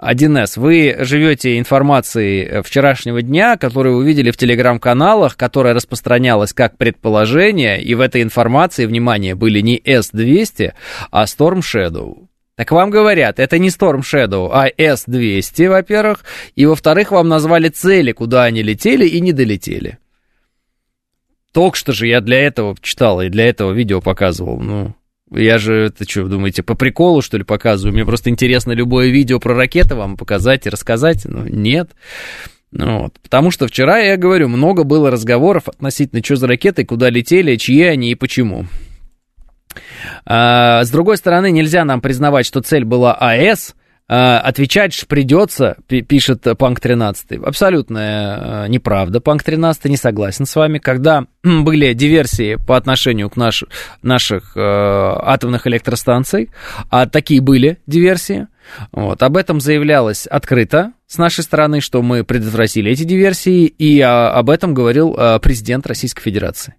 1С, 0.00 0.58
вы 0.58 0.96
живете 1.00 1.58
информацией 1.58 2.62
вчерашнего 2.62 3.20
дня, 3.22 3.56
которую 3.56 3.96
вы 3.96 4.06
видели 4.06 4.30
в 4.30 4.36
телеграм-каналах, 4.36 5.36
которая 5.36 5.74
распространялась 5.74 6.52
как 6.52 6.76
предположение, 6.76 7.82
и 7.82 7.94
в 7.94 8.00
этой 8.00 8.22
информации, 8.22 8.86
внимание, 8.86 9.34
были 9.34 9.60
не 9.60 9.80
S-200, 9.84 10.72
а 11.10 11.24
Storm 11.24 11.60
Shadow. 11.60 12.28
Так 12.56 12.72
вам 12.72 12.90
говорят, 12.90 13.38
это 13.38 13.58
не 13.58 13.68
Storm 13.68 14.00
Shadow, 14.00 14.50
а 14.52 14.68
S-200, 14.68 15.68
во-первых, 15.68 16.24
и, 16.54 16.64
во-вторых, 16.64 17.10
вам 17.10 17.28
назвали 17.28 17.68
цели, 17.68 18.12
куда 18.12 18.44
они 18.44 18.62
летели 18.62 19.06
и 19.06 19.20
не 19.20 19.32
долетели. 19.32 19.98
Только 21.56 21.78
что 21.78 21.92
же 21.92 22.06
я 22.06 22.20
для 22.20 22.38
этого 22.38 22.76
читал 22.82 23.22
и 23.22 23.30
для 23.30 23.46
этого 23.46 23.72
видео 23.72 24.02
показывал. 24.02 24.60
Ну, 24.60 24.94
я 25.30 25.56
же, 25.56 25.86
это 25.86 26.06
что, 26.06 26.26
думаете, 26.26 26.62
по 26.62 26.74
приколу, 26.74 27.22
что 27.22 27.38
ли, 27.38 27.44
показываю? 27.44 27.94
Мне 27.94 28.04
просто 28.04 28.28
интересно 28.28 28.72
любое 28.72 29.08
видео 29.08 29.40
про 29.40 29.54
ракеты 29.54 29.94
вам 29.94 30.18
показать 30.18 30.66
и 30.66 30.68
рассказать. 30.68 31.24
Ну, 31.24 31.46
нет. 31.46 31.92
Ну, 32.72 33.04
вот. 33.04 33.14
Потому 33.22 33.50
что 33.50 33.68
вчера, 33.68 34.00
я 34.00 34.18
говорю, 34.18 34.48
много 34.48 34.84
было 34.84 35.10
разговоров 35.10 35.66
относительно, 35.66 36.22
что 36.22 36.36
за 36.36 36.46
ракеты, 36.46 36.84
куда 36.84 37.08
летели, 37.08 37.56
чьи 37.56 37.84
они 37.84 38.10
и 38.10 38.16
почему. 38.16 38.66
А, 40.26 40.84
с 40.84 40.90
другой 40.90 41.16
стороны, 41.16 41.50
нельзя 41.50 41.86
нам 41.86 42.02
признавать, 42.02 42.44
что 42.44 42.60
цель 42.60 42.84
была 42.84 43.14
АЭС– 43.14 43.74
отвечать 44.08 44.94
же 44.94 45.06
придется, 45.06 45.76
пишет 45.86 46.46
Панк 46.58 46.80
13. 46.80 47.44
Абсолютная 47.44 48.64
а, 48.64 48.68
неправда. 48.68 49.20
Панк 49.20 49.42
13 49.42 49.86
не 49.86 49.96
согласен 49.96 50.46
с 50.46 50.54
вами. 50.54 50.78
Когда 50.78 51.24
были 51.42 51.92
диверсии 51.92 52.56
по 52.56 52.76
отношению 52.76 53.30
к 53.30 53.36
наш, 53.36 53.64
наших 54.02 54.56
э, 54.56 54.60
атомных 54.60 55.66
электростанций, 55.66 56.50
а 56.90 57.06
такие 57.06 57.40
были 57.40 57.78
диверсии, 57.86 58.46
вот, 58.92 59.22
об 59.22 59.36
этом 59.36 59.60
заявлялось 59.60 60.26
открыто 60.26 60.92
с 61.06 61.18
нашей 61.18 61.44
стороны, 61.44 61.80
что 61.80 62.02
мы 62.02 62.24
предотвратили 62.24 62.90
эти 62.90 63.04
диверсии, 63.04 63.66
и 63.66 64.00
а, 64.00 64.30
об 64.30 64.50
этом 64.50 64.74
говорил 64.74 65.14
а, 65.16 65.38
президент 65.38 65.86
Российской 65.86 66.22
Федерации 66.22 66.74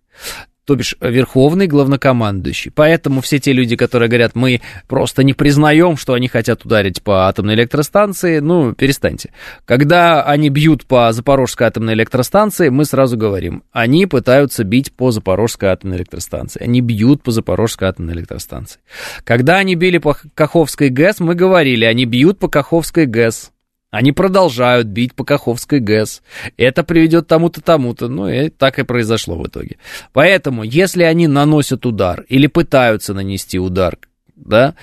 то 0.67 0.75
бишь 0.75 0.97
верховный 0.99 1.65
главнокомандующий. 1.65 2.71
Поэтому 2.75 3.21
все 3.21 3.39
те 3.39 3.53
люди, 3.53 3.77
которые 3.77 4.09
говорят, 4.09 4.35
мы 4.35 4.59
просто 4.89 5.23
не 5.23 5.33
признаем, 5.33 5.95
что 5.95 6.13
они 6.13 6.27
хотят 6.27 6.65
ударить 6.65 7.01
по 7.01 7.29
атомной 7.29 7.53
электростанции, 7.53 8.39
ну, 8.39 8.73
перестаньте. 8.73 9.31
Когда 9.63 10.23
они 10.23 10.49
бьют 10.49 10.85
по 10.85 11.13
Запорожской 11.13 11.67
атомной 11.67 11.93
электростанции, 11.93 12.67
мы 12.67 12.83
сразу 12.83 13.15
говорим, 13.15 13.63
они 13.71 14.07
пытаются 14.07 14.65
бить 14.65 14.91
по 14.91 15.11
Запорожской 15.11 15.69
атомной 15.69 15.97
электростанции. 15.97 16.61
Они 16.61 16.81
бьют 16.81 17.23
по 17.23 17.31
Запорожской 17.31 17.87
атомной 17.87 18.15
электростанции. 18.15 18.81
Когда 19.23 19.59
они 19.59 19.75
били 19.75 19.99
по 19.99 20.17
Каховской 20.35 20.89
ГЭС, 20.89 21.21
мы 21.21 21.33
говорили, 21.33 21.85
они 21.85 22.03
бьют 22.03 22.39
по 22.39 22.49
Каховской 22.49 23.05
ГЭС. 23.05 23.51
Они 23.89 24.11
продолжают 24.11 24.87
бить 24.87 25.15
по 25.15 25.23
Каховской 25.23 25.79
ГЭС. 25.79 26.21
Это 26.57 26.83
приведет 26.83 27.27
тому-то, 27.27 27.61
тому-то. 27.61 28.09
Ну, 28.09 28.27
и 28.27 28.49
так 28.49 28.79
и 28.79 28.83
произошло 28.83 29.35
в 29.35 29.47
итоге. 29.47 29.77
Поэтому, 30.11 30.63
если 30.63 31.03
они 31.03 31.27
наносят 31.27 31.85
удар 31.85 32.25
или 32.27 32.47
пытаются 32.47 33.13
нанести 33.13 33.59
удар, 33.59 33.97
да, 34.35 34.75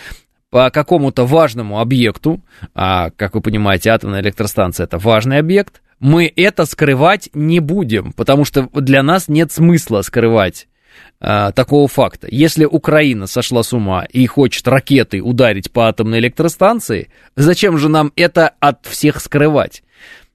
по 0.50 0.70
какому-то 0.70 1.26
важному 1.26 1.80
объекту, 1.80 2.40
а, 2.74 3.10
как 3.10 3.34
вы 3.34 3.40
понимаете, 3.40 3.90
атомная 3.90 4.20
электростанция 4.22 4.84
это 4.84 4.98
важный 4.98 5.38
объект, 5.38 5.82
мы 6.00 6.32
это 6.34 6.64
скрывать 6.64 7.28
не 7.34 7.60
будем, 7.60 8.12
потому 8.12 8.44
что 8.44 8.68
для 8.72 9.02
нас 9.02 9.28
нет 9.28 9.52
смысла 9.52 10.02
скрывать 10.02 10.66
а, 11.20 11.52
такого 11.52 11.88
факта. 11.88 12.28
Если 12.30 12.64
Украина 12.64 13.26
сошла 13.26 13.62
с 13.62 13.72
ума 13.72 14.04
и 14.04 14.26
хочет 14.26 14.66
ракетой 14.68 15.20
ударить 15.20 15.70
по 15.70 15.88
атомной 15.88 16.18
электростанции, 16.18 17.10
зачем 17.36 17.78
же 17.78 17.88
нам 17.88 18.12
это 18.16 18.52
от 18.60 18.86
всех 18.86 19.20
скрывать? 19.20 19.82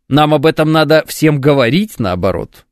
Нам 0.08 0.34
об 0.34 0.46
этом 0.46 0.72
надо 0.72 1.04
всем 1.06 1.40
говорить, 1.40 2.00
наоборот. 2.00 2.66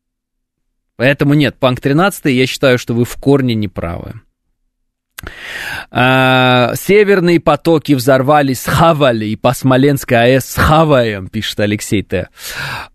Поэтому 0.95 1.35
нет, 1.35 1.57
Панк 1.59 1.79
13, 1.79 2.25
я 2.25 2.47
считаю, 2.47 2.79
что 2.79 2.95
вы 2.95 3.05
в 3.05 3.15
корне 3.17 3.53
неправы. 3.53 4.21
А, 5.89 6.73
северные 6.75 7.39
потоки 7.39 7.93
взорвались, 7.93 8.61
схавали, 8.61 9.25
и 9.25 9.35
по 9.35 9.53
Смоленской 9.53 10.17
АЭС 10.17 10.45
схаваем, 10.45 11.27
пишет 11.27 11.59
Алексей 11.59 12.03
Т. 12.03 12.29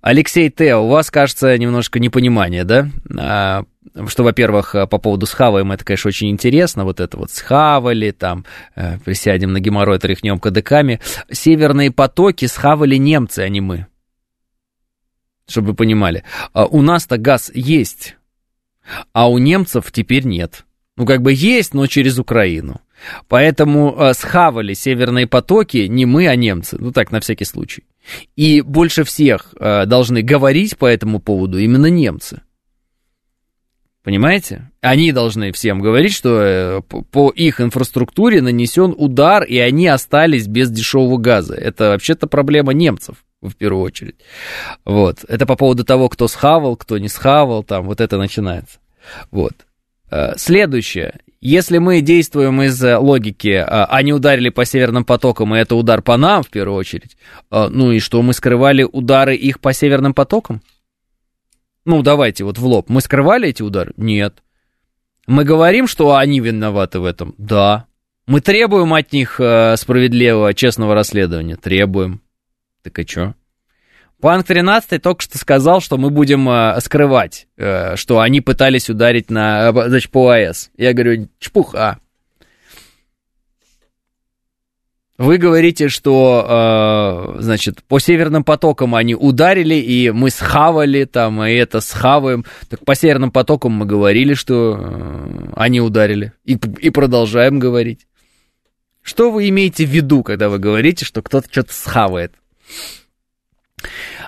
Алексей 0.00 0.50
Т, 0.50 0.76
у 0.76 0.88
вас, 0.88 1.10
кажется, 1.10 1.56
немножко 1.58 1.98
непонимание, 1.98 2.64
да? 2.64 2.88
А, 3.18 3.64
что, 4.06 4.22
во-первых, 4.24 4.74
по 4.90 4.98
поводу 4.98 5.26
схаваем, 5.26 5.72
это, 5.72 5.84
конечно, 5.84 6.08
очень 6.08 6.30
интересно, 6.30 6.84
вот 6.84 7.00
это 7.00 7.16
вот 7.16 7.30
схавали, 7.30 8.10
там, 8.10 8.44
э, 8.74 8.98
присядем 8.98 9.52
на 9.52 9.60
геморрой, 9.60 9.98
тряхнем 9.98 10.38
кадыками. 10.38 11.00
Северные 11.30 11.90
потоки 11.90 12.46
схавали 12.46 12.96
немцы, 12.96 13.40
а 13.40 13.48
не 13.48 13.60
мы. 13.60 13.86
Чтобы 15.48 15.68
вы 15.68 15.74
понимали. 15.74 16.24
А 16.52 16.66
у 16.66 16.82
нас-то 16.82 17.18
газ 17.18 17.50
есть, 17.52 18.16
а 19.12 19.28
у 19.28 19.38
немцев 19.38 19.90
теперь 19.92 20.24
нет. 20.24 20.64
Ну, 20.96 21.06
как 21.06 21.22
бы 21.22 21.32
есть, 21.32 21.74
но 21.74 21.86
через 21.86 22.18
Украину. 22.18 22.80
Поэтому 23.28 23.96
э, 23.96 24.14
схавали 24.14 24.74
северные 24.74 25.26
потоки 25.26 25.86
не 25.88 26.06
мы, 26.06 26.28
а 26.28 26.36
немцы. 26.36 26.76
Ну, 26.78 26.92
так, 26.92 27.10
на 27.10 27.20
всякий 27.20 27.44
случай. 27.44 27.84
И 28.36 28.60
больше 28.60 29.04
всех 29.04 29.54
э, 29.58 29.86
должны 29.86 30.22
говорить 30.22 30.76
по 30.76 30.86
этому 30.86 31.18
поводу 31.18 31.58
именно 31.58 31.86
немцы. 31.86 32.42
Понимаете? 34.02 34.70
Они 34.80 35.12
должны 35.12 35.52
всем 35.52 35.80
говорить, 35.80 36.12
что 36.12 36.40
э, 36.42 36.80
по 36.82 37.30
их 37.30 37.60
инфраструктуре 37.60 38.42
нанесен 38.42 38.94
удар, 38.96 39.44
и 39.44 39.58
они 39.58 39.86
остались 39.86 40.48
без 40.48 40.70
дешевого 40.70 41.18
газа. 41.18 41.54
Это 41.54 41.90
вообще-то 41.90 42.26
проблема 42.26 42.72
немцев 42.72 43.16
в 43.40 43.54
первую 43.54 43.84
очередь. 43.84 44.16
Вот. 44.84 45.24
Это 45.28 45.46
по 45.46 45.54
поводу 45.54 45.84
того, 45.84 46.08
кто 46.08 46.26
схавал, 46.26 46.76
кто 46.76 46.98
не 46.98 47.08
схавал, 47.08 47.62
там 47.62 47.86
вот 47.86 48.00
это 48.00 48.18
начинается. 48.18 48.80
Вот. 49.30 49.52
Э, 50.10 50.32
следующее. 50.36 51.20
Если 51.40 51.78
мы 51.78 52.00
действуем 52.00 52.60
из 52.60 52.82
логики, 52.82 53.50
э, 53.50 53.64
они 53.64 54.12
ударили 54.12 54.48
по 54.48 54.64
северным 54.64 55.04
потокам, 55.04 55.54
и 55.54 55.60
это 55.60 55.76
удар 55.76 56.02
по 56.02 56.16
нам 56.16 56.42
в 56.42 56.50
первую 56.50 56.76
очередь, 56.76 57.16
ну 57.50 57.92
и 57.92 58.00
что, 58.00 58.20
мы 58.22 58.32
скрывали 58.32 58.82
удары 58.82 59.36
их 59.36 59.60
по 59.60 59.72
северным 59.72 60.12
потокам? 60.12 60.60
Ну, 61.84 62.02
давайте 62.02 62.44
вот 62.44 62.58
в 62.58 62.66
лоб. 62.66 62.88
Мы 62.88 63.00
скрывали 63.00 63.48
эти 63.48 63.62
удары? 63.62 63.92
Нет. 63.96 64.42
Мы 65.26 65.44
говорим, 65.44 65.86
что 65.86 66.16
они 66.16 66.40
виноваты 66.40 67.00
в 67.00 67.04
этом? 67.04 67.34
Да. 67.38 67.86
Мы 68.26 68.40
требуем 68.40 68.94
от 68.94 69.12
них 69.12 69.34
справедливого, 69.34 70.54
честного 70.54 70.94
расследования? 70.94 71.56
Требуем. 71.56 72.20
Так 72.82 72.98
и 72.98 73.06
что? 73.06 73.34
Панк 74.22 74.46
13 74.46 75.02
только 75.02 75.20
что 75.20 75.36
сказал, 75.36 75.80
что 75.80 75.96
мы 75.98 76.10
будем 76.10 76.48
э, 76.48 76.80
скрывать, 76.80 77.48
э, 77.56 77.96
что 77.96 78.20
они 78.20 78.40
пытались 78.40 78.88
ударить 78.88 79.32
на, 79.32 79.70
э, 79.70 79.88
значит, 79.88 80.12
по 80.12 80.28
АЭС. 80.28 80.70
Я 80.76 80.92
говорю, 80.92 81.28
чпуха. 81.40 81.98
Вы 85.18 85.36
говорите, 85.36 85.88
что, 85.88 87.34
э, 87.36 87.42
значит, 87.42 87.82
по 87.84 87.98
северным 87.98 88.44
потокам 88.44 88.94
они 88.94 89.14
ударили, 89.14 89.74
и 89.74 90.10
мы 90.10 90.30
схавали 90.30 91.04
там, 91.04 91.44
и 91.44 91.52
это 91.52 91.80
схаваем. 91.80 92.44
Так 92.70 92.84
по 92.84 92.94
северным 92.94 93.30
потокам 93.30 93.72
мы 93.72 93.84
говорили, 93.84 94.32
что 94.34 94.78
э, 94.78 95.52
они 95.54 95.80
ударили. 95.80 96.32
И, 96.44 96.54
и 96.54 96.90
продолжаем 96.90 97.58
говорить. 97.58 98.06
Что 99.02 99.30
вы 99.30 99.48
имеете 99.48 99.84
в 99.84 99.90
виду, 99.90 100.22
когда 100.22 100.48
вы 100.48 100.58
говорите, 100.58 101.04
что 101.04 101.20
кто-то 101.22 101.48
что-то 101.50 101.74
схавает? 101.74 102.32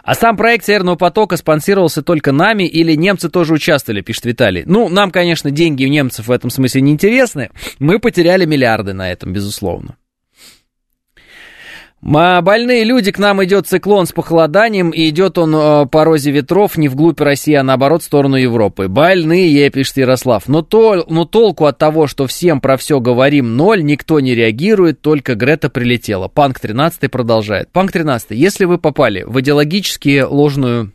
А 0.03 0.14
сам 0.14 0.37
проект 0.37 0.66
Северного 0.66 0.97
потока 0.97 1.37
спонсировался 1.37 2.03
только 2.03 2.32
нами 2.32 2.64
или 2.64 2.95
немцы 2.95 3.30
тоже 3.30 3.55
участвовали, 3.55 4.03
пишет 4.03 4.26
Виталий. 4.26 4.64
Ну, 4.66 4.89
нам, 4.89 5.11
конечно, 5.11 5.51
деньги 5.51 5.87
у 5.87 5.89
немцев 5.89 6.26
в 6.26 6.32
этом 6.32 6.51
смысле 6.51 6.82
не 6.82 6.93
интересны. 6.93 7.51
Мы 7.78 7.99
потеряли 7.99 8.45
миллиарды 8.45 8.93
на 8.93 9.11
этом, 9.11 9.32
безусловно. 9.32 9.97
Больные 12.05 12.85
люди, 12.85 13.13
к 13.13 13.19
нам 13.19 13.43
идет 13.45 13.67
циклон 13.67 14.07
с 14.07 14.13
похолоданием, 14.13 14.91
и 14.91 15.09
идет 15.09 15.39
он 15.39 15.55
э, 15.57 15.87
по 15.87 16.05
розе 16.05 16.33
ветров 16.33 16.77
не 16.77 16.89
вглубь 16.89 17.19
России, 17.19 17.55
а 17.55 17.63
наоборот 17.63 18.03
в 18.03 18.05
сторону 18.05 18.37
Европы. 18.37 18.89
Больные, 18.89 19.71
пишет 19.71 19.97
Ярослав. 19.97 20.47
Но, 20.47 20.61
то, 20.61 21.07
но 21.09 21.25
толку 21.25 21.65
от 21.65 21.79
того, 21.79 22.07
что 22.07 22.27
всем 22.27 22.61
про 22.61 22.77
все 22.77 23.01
говорим 23.01 23.57
ноль, 23.57 23.83
никто 23.83 24.21
не 24.21 24.35
реагирует, 24.35 25.01
только 25.01 25.35
Грета 25.35 25.71
прилетела. 25.71 26.29
Панк 26.29 26.61
13 26.61 27.11
продолжает. 27.11 27.71
Панк 27.73 27.93
13, 27.93 28.33
если 28.33 28.67
вы 28.67 28.77
попали 28.77 29.25
в 29.27 29.41
идеологически 29.41 30.27
ложную 30.29 30.93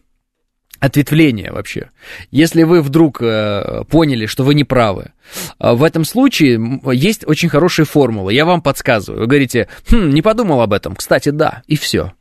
ответвление 0.79 1.51
вообще. 1.51 1.89
Если 2.31 2.63
вы 2.63 2.81
вдруг 2.81 3.21
э, 3.21 3.83
поняли, 3.89 4.25
что 4.25 4.43
вы 4.43 4.53
не 4.53 4.63
правы, 4.63 5.11
э, 5.59 5.73
в 5.73 5.83
этом 5.83 6.05
случае 6.05 6.81
есть 6.93 7.27
очень 7.27 7.49
хорошая 7.49 7.85
формула. 7.85 8.29
Я 8.29 8.45
вам 8.45 8.61
подсказываю. 8.61 9.21
Вы 9.21 9.27
говорите, 9.27 9.67
хм, 9.89 10.09
не 10.09 10.21
подумал 10.21 10.61
об 10.61 10.73
этом. 10.73 10.95
Кстати, 10.95 11.29
да, 11.29 11.63
и 11.67 11.75
все. 11.75 12.13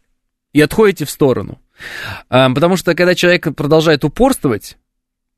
И 0.53 0.61
отходите 0.61 1.05
в 1.05 1.11
сторону. 1.11 1.61
Э, 2.31 2.49
потому 2.53 2.77
что 2.77 2.95
когда 2.95 3.15
человек 3.15 3.55
продолжает 3.55 4.05
упорствовать, 4.05 4.77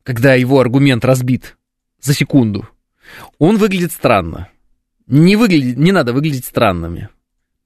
когда 0.02 0.34
его 0.34 0.60
аргумент 0.60 1.04
разбит 1.04 1.56
за 2.00 2.14
секунду, 2.14 2.68
он 3.38 3.58
выглядит 3.58 3.92
странно. 3.92 4.48
Не, 5.06 5.36
выглядит, 5.36 5.76
не 5.76 5.92
надо 5.92 6.12
выглядеть 6.12 6.46
странными. 6.46 7.08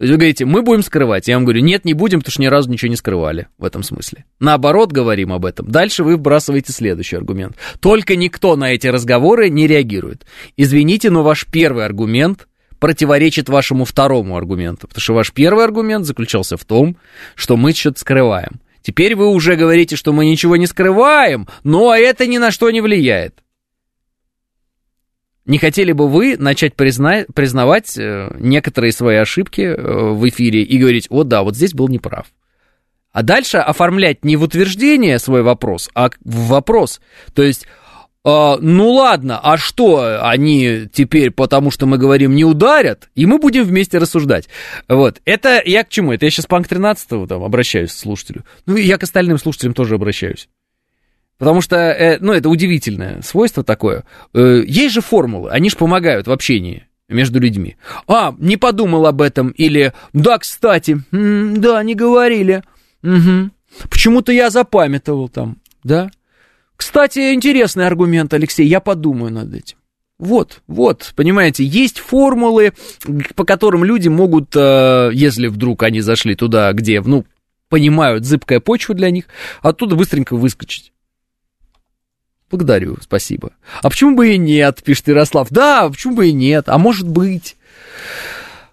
Вы 0.00 0.08
говорите, 0.08 0.44
мы 0.44 0.62
будем 0.62 0.82
скрывать. 0.82 1.28
Я 1.28 1.36
вам 1.36 1.44
говорю, 1.44 1.60
нет, 1.62 1.84
не 1.84 1.94
будем, 1.94 2.18
потому 2.18 2.32
что 2.32 2.42
ни 2.42 2.46
разу 2.46 2.68
ничего 2.68 2.90
не 2.90 2.96
скрывали 2.96 3.46
в 3.58 3.64
этом 3.64 3.84
смысле. 3.84 4.24
Наоборот, 4.40 4.90
говорим 4.90 5.32
об 5.32 5.44
этом. 5.44 5.70
Дальше 5.70 6.02
вы 6.02 6.16
вбрасываете 6.16 6.72
следующий 6.72 7.16
аргумент. 7.16 7.56
Только 7.80 8.16
никто 8.16 8.56
на 8.56 8.72
эти 8.72 8.88
разговоры 8.88 9.48
не 9.50 9.68
реагирует. 9.68 10.26
Извините, 10.56 11.10
но 11.10 11.22
ваш 11.22 11.46
первый 11.46 11.84
аргумент 11.84 12.48
противоречит 12.80 13.48
вашему 13.48 13.84
второму 13.84 14.36
аргументу. 14.36 14.88
Потому 14.88 15.00
что 15.00 15.14
ваш 15.14 15.32
первый 15.32 15.64
аргумент 15.64 16.06
заключался 16.06 16.56
в 16.56 16.64
том, 16.64 16.96
что 17.36 17.56
мы 17.56 17.72
что-то 17.72 18.00
скрываем. 18.00 18.60
Теперь 18.82 19.14
вы 19.14 19.28
уже 19.28 19.54
говорите, 19.54 19.94
что 19.94 20.12
мы 20.12 20.26
ничего 20.26 20.56
не 20.56 20.66
скрываем, 20.66 21.48
но 21.62 21.94
это 21.94 22.26
ни 22.26 22.38
на 22.38 22.50
что 22.50 22.70
не 22.70 22.80
влияет. 22.80 23.43
Не 25.46 25.58
хотели 25.58 25.92
бы 25.92 26.08
вы 26.08 26.36
начать 26.38 26.74
призна... 26.74 27.24
признавать 27.34 27.98
э, 27.98 28.34
некоторые 28.38 28.92
свои 28.92 29.16
ошибки 29.16 29.60
э, 29.60 29.74
в 29.76 30.26
эфире 30.28 30.62
и 30.62 30.78
говорить, 30.78 31.06
о 31.10 31.22
да, 31.22 31.42
вот 31.42 31.54
здесь 31.54 31.74
был 31.74 31.88
неправ. 31.88 32.26
А 33.12 33.22
дальше 33.22 33.58
оформлять 33.58 34.24
не 34.24 34.36
в 34.36 34.42
утверждение 34.42 35.18
свой 35.18 35.42
вопрос, 35.42 35.90
а 35.94 36.08
в 36.24 36.48
вопрос. 36.48 37.00
То 37.34 37.42
есть, 37.42 37.66
э, 38.24 38.56
ну 38.58 38.92
ладно, 38.92 39.38
а 39.38 39.58
что 39.58 40.26
они 40.26 40.88
теперь, 40.90 41.30
потому 41.30 41.70
что 41.70 41.84
мы 41.84 41.98
говорим, 41.98 42.34
не 42.34 42.46
ударят, 42.46 43.10
и 43.14 43.26
мы 43.26 43.38
будем 43.38 43.64
вместе 43.64 43.98
рассуждать. 43.98 44.48
Вот, 44.88 45.20
это 45.26 45.62
я 45.62 45.84
к 45.84 45.90
чему? 45.90 46.12
Это 46.14 46.24
я 46.24 46.30
сейчас 46.30 46.46
Панк 46.46 46.68
13 46.68 47.28
там 47.28 47.44
обращаюсь 47.44 47.92
к 47.92 47.98
слушателю. 47.98 48.44
Ну, 48.64 48.76
я 48.76 48.96
к 48.96 49.02
остальным 49.02 49.36
слушателям 49.36 49.74
тоже 49.74 49.96
обращаюсь. 49.96 50.48
Потому 51.38 51.60
что, 51.60 51.76
э, 51.76 52.18
ну, 52.20 52.32
это 52.32 52.48
удивительное 52.48 53.20
свойство 53.22 53.64
такое. 53.64 54.04
Э, 54.34 54.62
есть 54.66 54.94
же 54.94 55.00
формулы, 55.00 55.50
они 55.50 55.70
же 55.70 55.76
помогают 55.76 56.26
в 56.26 56.32
общении 56.32 56.86
между 57.08 57.40
людьми. 57.40 57.76
А, 58.06 58.34
не 58.38 58.56
подумал 58.56 59.06
об 59.06 59.20
этом, 59.20 59.50
или, 59.50 59.92
да, 60.12 60.38
кстати, 60.38 61.02
м-м, 61.12 61.60
да, 61.60 61.82
не 61.82 61.94
говорили. 61.94 62.62
Угу. 63.02 63.50
Почему-то 63.90 64.32
я 64.32 64.50
запамятовал 64.50 65.28
там, 65.28 65.58
да. 65.82 66.10
Кстати, 66.76 67.34
интересный 67.34 67.86
аргумент, 67.86 68.32
Алексей, 68.32 68.66
я 68.66 68.80
подумаю 68.80 69.32
над 69.32 69.52
этим. 69.54 69.76
Вот, 70.18 70.62
вот, 70.68 71.12
понимаете, 71.16 71.64
есть 71.64 71.98
формулы, 71.98 72.72
по 73.34 73.44
которым 73.44 73.84
люди 73.84 74.08
могут, 74.08 74.54
э, 74.54 75.10
если 75.12 75.48
вдруг 75.48 75.82
они 75.82 76.00
зашли 76.00 76.36
туда, 76.36 76.72
где, 76.72 77.00
ну, 77.00 77.26
понимают 77.68 78.24
зыбкая 78.24 78.60
почва 78.60 78.94
для 78.94 79.10
них, 79.10 79.24
оттуда 79.60 79.96
быстренько 79.96 80.36
выскочить. 80.36 80.93
Благодарю, 82.54 82.98
спасибо. 83.02 83.50
А 83.82 83.90
почему 83.90 84.14
бы 84.14 84.32
и 84.32 84.38
нет, 84.38 84.80
пишет 84.84 85.08
Ярослав. 85.08 85.48
Да, 85.50 85.88
почему 85.88 86.14
бы 86.14 86.28
и 86.28 86.32
нет, 86.32 86.68
а 86.68 86.78
может 86.78 87.08
быть. 87.08 87.56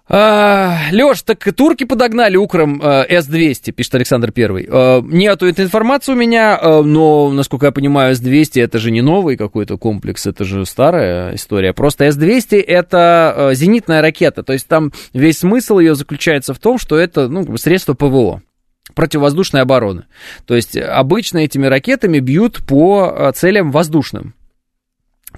А, 0.08 0.78
Леш, 0.92 1.22
так 1.22 1.42
турки 1.52 1.82
подогнали 1.82 2.36
Укром 2.36 2.80
а, 2.80 3.04
С-200, 3.08 3.72
пишет 3.72 3.96
Александр 3.96 4.30
Первый. 4.30 4.68
А, 4.70 5.00
нету 5.00 5.46
этой 5.46 5.64
информации 5.64 6.12
у 6.12 6.14
меня, 6.14 6.56
а, 6.56 6.82
но, 6.82 7.32
насколько 7.32 7.66
я 7.66 7.72
понимаю, 7.72 8.14
С-200 8.14 8.62
это 8.62 8.78
же 8.78 8.92
не 8.92 9.02
новый 9.02 9.36
какой-то 9.36 9.76
комплекс, 9.78 10.24
это 10.24 10.44
же 10.44 10.64
старая 10.64 11.34
история. 11.34 11.72
Просто 11.72 12.04
С-200 12.04 12.60
это 12.60 13.50
зенитная 13.54 14.00
ракета, 14.00 14.44
то 14.44 14.52
есть 14.52 14.68
там 14.68 14.92
весь 15.12 15.38
смысл 15.38 15.80
ее 15.80 15.96
заключается 15.96 16.54
в 16.54 16.60
том, 16.60 16.78
что 16.78 16.96
это 16.96 17.26
ну, 17.26 17.56
средство 17.56 17.94
ПВО 17.94 18.42
противовоздушной 18.94 19.62
обороны. 19.62 20.04
То 20.46 20.54
есть 20.54 20.76
обычно 20.76 21.38
этими 21.38 21.66
ракетами 21.66 22.18
бьют 22.18 22.64
по 22.66 23.12
э, 23.14 23.32
целям 23.34 23.70
воздушным. 23.70 24.34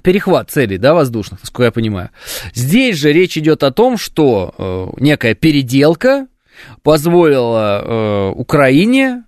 Перехват 0.03 0.51
целей, 0.51 0.77
да, 0.77 0.93
воздушных, 0.93 1.41
насколько 1.41 1.63
я 1.63 1.71
понимаю. 1.71 2.09
Здесь 2.53 2.97
же 2.97 3.13
речь 3.13 3.37
идет 3.37 3.63
о 3.63 3.71
том, 3.71 3.97
что 3.97 4.53
э, 4.57 5.01
некая 5.01 5.35
переделка 5.35 6.27
позволила 6.83 7.81
э, 7.81 8.29
Украине 8.35 9.23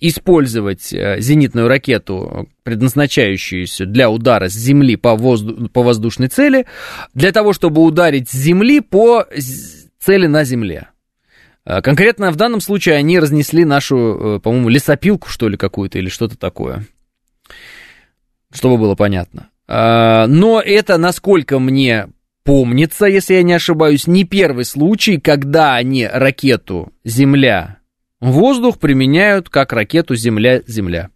использовать 0.00 0.92
э, 0.92 1.20
зенитную 1.20 1.68
ракету, 1.68 2.48
предназначающуюся 2.64 3.86
для 3.86 4.10
удара 4.10 4.48
с 4.48 4.54
земли 4.54 4.96
по, 4.96 5.14
возду- 5.14 5.68
по 5.68 5.82
воздушной 5.82 6.28
цели, 6.28 6.66
для 7.14 7.32
того, 7.32 7.52
чтобы 7.52 7.82
ударить 7.82 8.28
с 8.28 8.32
земли 8.32 8.80
по 8.80 9.26
цели 10.00 10.26
на 10.26 10.44
земле. 10.44 10.88
А, 11.68 11.82
конкретно 11.82 12.30
в 12.30 12.36
данном 12.36 12.62
случае 12.62 12.94
они 12.94 13.18
разнесли 13.18 13.66
нашу, 13.66 13.96
э, 14.36 14.40
по-моему, 14.40 14.70
лесопилку, 14.70 15.28
что 15.28 15.50
ли, 15.50 15.58
какую-то, 15.58 15.98
или 15.98 16.08
что-то 16.08 16.38
такое. 16.38 16.86
Чтобы 18.50 18.78
было 18.78 18.94
понятно. 18.94 19.50
А, 19.66 20.26
но 20.28 20.62
это, 20.62 20.96
насколько 20.96 21.58
мне 21.58 22.08
помнится, 22.42 23.04
если 23.04 23.34
я 23.34 23.42
не 23.42 23.52
ошибаюсь, 23.52 24.06
не 24.06 24.24
первый 24.24 24.64
случай, 24.64 25.18
когда 25.18 25.74
они 25.74 26.06
ракету 26.06 26.90
«Земля-воздух» 27.04 28.78
применяют 28.78 29.50
как 29.50 29.74
ракету 29.74 30.16
«Земля-Земля». 30.16 31.10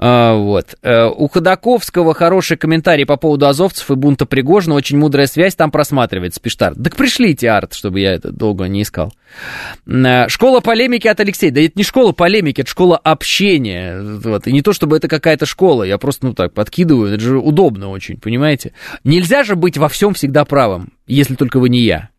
А, 0.00 0.36
вот. 0.36 0.76
Э, 0.82 1.06
у 1.06 1.28
Ходаковского 1.28 2.14
хороший 2.14 2.56
комментарий 2.56 3.04
по 3.04 3.16
поводу 3.16 3.48
азовцев 3.48 3.90
и 3.90 3.94
бунта 3.94 4.26
Пригожина. 4.26 4.76
Очень 4.76 4.96
мудрая 4.96 5.26
связь 5.26 5.56
там 5.56 5.72
просматривается, 5.72 6.40
пишет 6.40 6.62
Арт. 6.62 6.82
Так 6.82 6.94
пришлите, 6.94 7.50
Арт, 7.50 7.74
чтобы 7.74 7.98
я 7.98 8.12
это 8.12 8.30
долго 8.30 8.66
не 8.66 8.82
искал. 8.82 9.12
Э, 9.86 10.28
школа 10.28 10.60
полемики 10.60 11.08
от 11.08 11.18
Алексея. 11.18 11.50
Да 11.50 11.60
это 11.60 11.72
не 11.74 11.82
школа 11.82 12.12
полемики, 12.12 12.60
это 12.60 12.70
школа 12.70 12.96
общения. 12.96 14.00
Вот. 14.00 14.46
И 14.46 14.52
не 14.52 14.62
то, 14.62 14.72
чтобы 14.72 14.96
это 14.96 15.08
какая-то 15.08 15.46
школа. 15.46 15.82
Я 15.82 15.98
просто, 15.98 16.26
ну 16.26 16.32
так, 16.32 16.54
подкидываю. 16.54 17.14
Это 17.14 17.22
же 17.22 17.38
удобно 17.38 17.90
очень, 17.90 18.18
понимаете? 18.18 18.74
Нельзя 19.02 19.42
же 19.42 19.56
быть 19.56 19.78
во 19.78 19.88
всем 19.88 20.14
всегда 20.14 20.44
правым, 20.44 20.92
если 21.08 21.34
только 21.34 21.58
вы 21.58 21.70
не 21.70 21.80
я. 21.80 22.10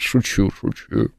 Шучу, 0.00 0.50
шучу. 0.58 1.10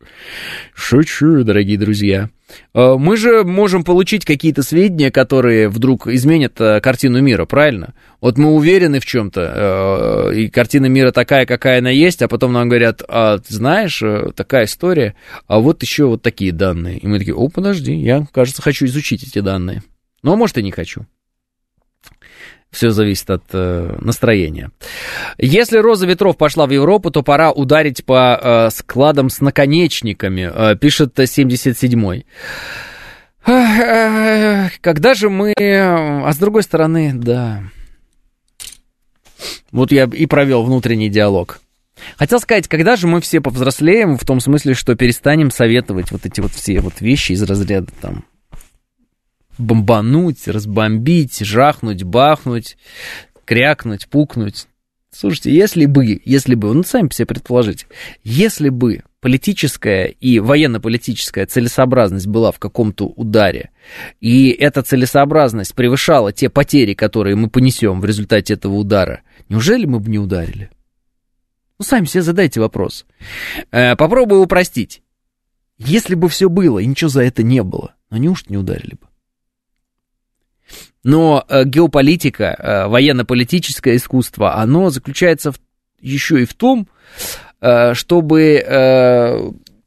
Шучу, 0.73 1.43
дорогие 1.43 1.77
друзья. 1.77 2.29
Э, 2.73 2.95
мы 2.97 3.15
же 3.15 3.43
можем 3.43 3.83
получить 3.83 4.25
какие-то 4.25 4.63
сведения, 4.63 5.11
которые 5.11 5.69
вдруг 5.69 6.07
изменят 6.07 6.59
э, 6.59 6.81
картину 6.81 7.21
мира, 7.21 7.45
правильно? 7.45 7.93
Вот 8.21 8.39
мы 8.39 8.51
уверены 8.51 8.99
в 8.99 9.05
чем-то, 9.05 10.31
э, 10.33 10.35
и 10.35 10.49
картина 10.49 10.87
мира 10.87 11.11
такая, 11.11 11.45
какая 11.45 11.77
она 11.77 11.91
есть, 11.91 12.23
а 12.23 12.27
потом 12.27 12.53
нам 12.53 12.69
говорят, 12.69 13.03
а, 13.07 13.37
ты 13.37 13.53
знаешь, 13.53 14.01
такая 14.35 14.65
история, 14.65 15.13
а 15.45 15.59
вот 15.59 15.83
еще 15.83 16.05
вот 16.05 16.23
такие 16.23 16.51
данные. 16.51 16.97
И 16.97 17.07
мы 17.07 17.19
такие, 17.19 17.35
о, 17.35 17.49
подожди, 17.49 17.93
я, 17.93 18.25
кажется, 18.33 18.63
хочу 18.63 18.85
изучить 18.87 19.23
эти 19.23 19.39
данные. 19.39 19.83
А 20.23 20.35
может, 20.35 20.57
и 20.57 20.63
не 20.63 20.71
хочу. 20.71 21.05
Все 22.71 22.91
зависит 22.91 23.29
от 23.29 23.43
э, 23.51 23.97
настроения. 23.99 24.71
Если 25.37 25.77
роза 25.77 26.07
ветров 26.07 26.37
пошла 26.37 26.67
в 26.67 26.71
Европу, 26.71 27.11
то 27.11 27.21
пора 27.21 27.51
ударить 27.51 28.05
по 28.05 28.39
э, 28.41 28.69
складам 28.71 29.29
с 29.29 29.41
наконечниками, 29.41 30.49
э, 30.53 30.75
пишет 30.77 31.19
77-й. 31.19 32.25
Когда 33.43 35.13
же 35.15 35.29
мы... 35.29 35.53
А 35.57 36.31
с 36.31 36.37
другой 36.37 36.63
стороны, 36.63 37.11
да. 37.13 37.63
Вот 39.71 39.91
я 39.91 40.03
и 40.05 40.25
провел 40.27 40.63
внутренний 40.63 41.09
диалог. 41.09 41.59
Хотел 42.17 42.39
сказать, 42.39 42.67
когда 42.67 42.95
же 42.95 43.07
мы 43.07 43.19
все 43.19 43.41
повзрослеем, 43.41 44.17
в 44.17 44.25
том 44.25 44.39
смысле, 44.39 44.75
что 44.75 44.95
перестанем 44.95 45.51
советовать 45.51 46.11
вот 46.11 46.25
эти 46.25 46.39
вот 46.39 46.51
все 46.51 46.79
вот 46.79 47.01
вещи 47.01 47.33
из 47.33 47.43
разряда 47.43 47.91
там 47.99 48.23
бомбануть, 49.57 50.47
разбомбить, 50.47 51.39
жахнуть, 51.39 52.03
бахнуть, 52.03 52.77
крякнуть, 53.45 54.07
пукнуть. 54.07 54.67
Слушайте, 55.13 55.53
если 55.53 55.85
бы, 55.85 56.21
если 56.23 56.55
бы, 56.55 56.73
ну, 56.73 56.83
сами 56.83 57.09
себе 57.13 57.25
предположите, 57.25 57.85
если 58.23 58.69
бы 58.69 59.03
политическая 59.19 60.05
и 60.05 60.39
военно-политическая 60.39 61.45
целесообразность 61.45 62.27
была 62.27 62.51
в 62.51 62.59
каком-то 62.59 63.05
ударе, 63.05 63.71
и 64.21 64.49
эта 64.49 64.83
целесообразность 64.83 65.75
превышала 65.75 66.31
те 66.31 66.49
потери, 66.49 66.93
которые 66.93 67.35
мы 67.35 67.49
понесем 67.49 67.99
в 67.99 68.05
результате 68.05 68.53
этого 68.53 68.75
удара, 68.75 69.21
неужели 69.49 69.85
мы 69.85 69.99
бы 69.99 70.09
не 70.09 70.17
ударили? 70.17 70.69
Ну, 71.77 71.85
сами 71.85 72.05
себе 72.05 72.23
задайте 72.23 72.61
вопрос. 72.61 73.05
Э, 73.71 73.95
попробую 73.95 74.41
упростить. 74.41 75.01
Если 75.77 76.15
бы 76.15 76.29
все 76.29 76.47
было, 76.47 76.79
и 76.79 76.85
ничего 76.85 77.09
за 77.09 77.23
это 77.23 77.43
не 77.43 77.63
было, 77.63 77.95
ну 78.11 78.17
неужто 78.17 78.51
не 78.51 78.57
ударили 78.57 78.93
бы? 78.93 79.07
Но 81.03 81.43
э, 81.47 81.65
геополитика, 81.65 82.55
э, 82.57 82.87
военно-политическое 82.87 83.95
искусство, 83.95 84.55
оно 84.55 84.89
заключается 84.89 85.51
в, 85.51 85.59
еще 85.99 86.43
и 86.43 86.45
в 86.45 86.53
том, 86.53 86.87
э, 87.59 87.93
чтобы, 87.93 88.63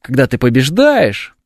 когда 0.01 0.27
ты 0.27 0.39
побеждаешь, 0.39 1.37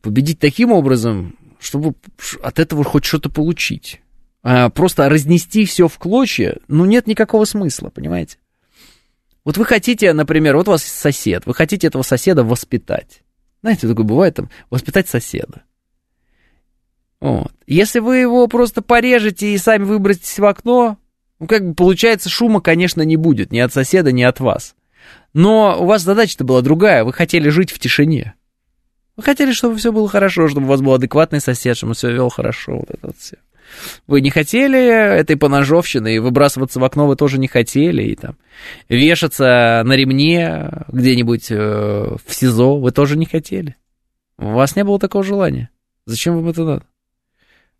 победить 0.00 0.38
таким 0.38 0.72
образом, 0.72 1.36
чтобы 1.58 1.94
от 2.42 2.58
этого 2.58 2.84
хоть 2.84 3.04
что-то 3.04 3.30
получить. 3.30 4.00
А 4.42 4.70
просто 4.70 5.08
разнести 5.08 5.66
все 5.66 5.86
в 5.88 5.98
клочья, 5.98 6.56
ну, 6.68 6.86
нет 6.86 7.06
никакого 7.06 7.44
смысла, 7.44 7.90
понимаете? 7.90 8.38
Вот 9.44 9.58
вы 9.58 9.64
хотите, 9.64 10.12
например, 10.12 10.56
вот 10.56 10.68
у 10.68 10.72
вас 10.72 10.82
сосед, 10.82 11.44
вы 11.46 11.54
хотите 11.54 11.86
этого 11.86 12.02
соседа 12.02 12.44
воспитать. 12.44 13.22
Знаете, 13.62 13.88
такое 13.88 14.04
бывает 14.04 14.36
там, 14.36 14.50
воспитать 14.70 15.08
соседа. 15.08 15.62
Вот. 17.20 17.52
Если 17.66 17.98
вы 17.98 18.18
его 18.18 18.46
просто 18.46 18.82
порежете 18.82 19.52
и 19.52 19.58
сами 19.58 19.84
выброситесь 19.84 20.38
в 20.38 20.44
окно, 20.44 20.96
ну, 21.38 21.46
как 21.46 21.66
бы 21.66 21.74
получается, 21.74 22.28
шума, 22.28 22.60
конечно, 22.60 23.02
не 23.02 23.16
будет 23.16 23.52
ни 23.52 23.58
от 23.58 23.72
соседа, 23.72 24.12
ни 24.12 24.22
от 24.22 24.40
вас. 24.40 24.74
Но 25.32 25.76
у 25.80 25.86
вас 25.86 26.02
задача-то 26.02 26.44
была 26.44 26.60
другая, 26.62 27.04
вы 27.04 27.12
хотели 27.12 27.48
жить 27.48 27.70
в 27.70 27.78
тишине. 27.78 28.34
Вы 29.16 29.22
хотели, 29.22 29.52
чтобы 29.52 29.76
все 29.76 29.92
было 29.92 30.08
хорошо, 30.08 30.48
чтобы 30.48 30.66
у 30.66 30.70
вас 30.70 30.80
был 30.80 30.94
адекватный 30.94 31.40
сосед, 31.40 31.76
чтобы 31.76 31.90
он 31.90 31.94
все 31.94 32.10
вел 32.10 32.30
хорошо, 32.30 32.76
вот 32.78 32.90
это 32.90 33.06
вот 33.06 33.16
все. 33.18 33.36
Вы 34.06 34.20
не 34.20 34.30
хотели 34.30 34.78
этой 34.82 35.36
поножовщины, 35.36 36.16
и 36.16 36.18
выбрасываться 36.18 36.80
в 36.80 36.84
окно 36.84 37.06
вы 37.06 37.16
тоже 37.16 37.38
не 37.38 37.46
хотели, 37.46 38.02
и 38.02 38.16
там 38.16 38.36
вешаться 38.88 39.82
на 39.84 39.92
ремне 39.92 40.70
где-нибудь 40.88 41.50
э, 41.50 42.16
в 42.26 42.34
СИЗО 42.34 42.80
вы 42.80 42.90
тоже 42.90 43.16
не 43.16 43.26
хотели. 43.26 43.76
У 44.38 44.48
вас 44.48 44.74
не 44.74 44.84
было 44.84 44.98
такого 44.98 45.22
желания. 45.22 45.70
Зачем 46.06 46.36
вам 46.36 46.48
это 46.48 46.64
надо? 46.64 46.84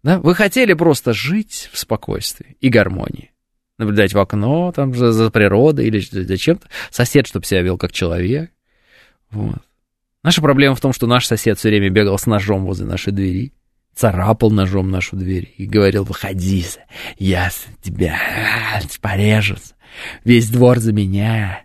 Да? 0.03 0.19
Вы 0.19 0.35
хотели 0.35 0.73
просто 0.75 1.13
жить 1.13 1.69
в 1.73 1.79
спокойствии 1.79 2.57
и 2.61 2.69
гармонии. 2.69 3.33
Наблюдать 3.79 4.13
в 4.13 4.19
окно, 4.19 4.73
там, 4.73 4.95
за, 4.95 5.13
за 5.13 5.31
природой 5.31 5.87
или 5.87 6.01
зачем-то. 6.01 6.69
Сосед, 6.91 7.27
чтобы 7.27 7.47
себя 7.47 7.63
вел 7.63 7.79
как 7.79 7.93
человек. 7.93 8.51
Вот. 9.31 9.63
Наша 10.23 10.43
проблема 10.43 10.75
в 10.75 10.81
том, 10.81 10.93
что 10.93 11.07
наш 11.07 11.27
сосед 11.27 11.59
все 11.59 11.69
время 11.69 11.89
бегал 11.89 12.19
с 12.19 12.27
ножом 12.27 12.67
возле 12.67 12.87
нашей 12.87 13.13
двери, 13.13 13.55
царапал 13.95 14.51
ножом 14.51 14.91
нашу 14.91 15.17
дверь 15.17 15.55
и 15.57 15.67
говорил, 15.67 16.05
выходи, 16.05 16.65
я 17.19 17.51
тебя 17.83 18.19
порежу, 19.01 19.57
весь 20.25 20.51
двор 20.51 20.79
за 20.79 20.93
меня. 20.93 21.63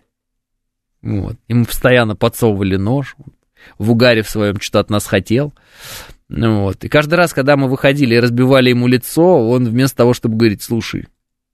Вот. 1.02 1.36
Ему 1.48 1.66
постоянно 1.66 2.16
подсовывали 2.16 2.76
нож, 2.76 3.16
в 3.78 3.90
угаре 3.90 4.22
в 4.22 4.30
своем 4.30 4.60
что-то 4.60 4.80
от 4.80 4.90
нас 4.90 5.06
хотел. 5.06 5.52
Вот. 6.28 6.84
И 6.84 6.88
каждый 6.88 7.14
раз, 7.14 7.32
когда 7.32 7.56
мы 7.56 7.68
выходили 7.68 8.14
и 8.14 8.20
разбивали 8.20 8.70
ему 8.70 8.86
лицо, 8.86 9.48
он 9.48 9.66
вместо 9.66 9.98
того, 9.98 10.14
чтобы 10.14 10.36
говорить, 10.36 10.62
слушай, 10.62 11.06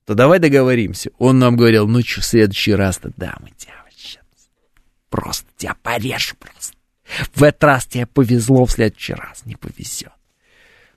то 0.07 0.15
давай 0.15 0.39
договоримся, 0.39 1.11
он 1.19 1.39
нам 1.39 1.57
говорил, 1.57 1.87
ну 1.87 2.01
что, 2.03 2.21
в 2.21 2.25
следующий 2.25 2.75
раз-то, 2.75 3.13
да, 3.17 3.37
мы 3.41 3.51
тебя 3.57 3.73
сейчас 3.95 4.23
просто 5.11 5.47
тебя 5.57 5.77
порежу 5.83 6.35
просто. 6.39 6.75
В 7.35 7.43
этот 7.43 7.65
раз 7.65 7.87
тебе 7.87 8.07
повезло, 8.07 8.65
в 8.65 8.73
следующий 8.73 9.15
раз 9.15 9.45
не 9.45 9.57
повезет. 9.57 10.13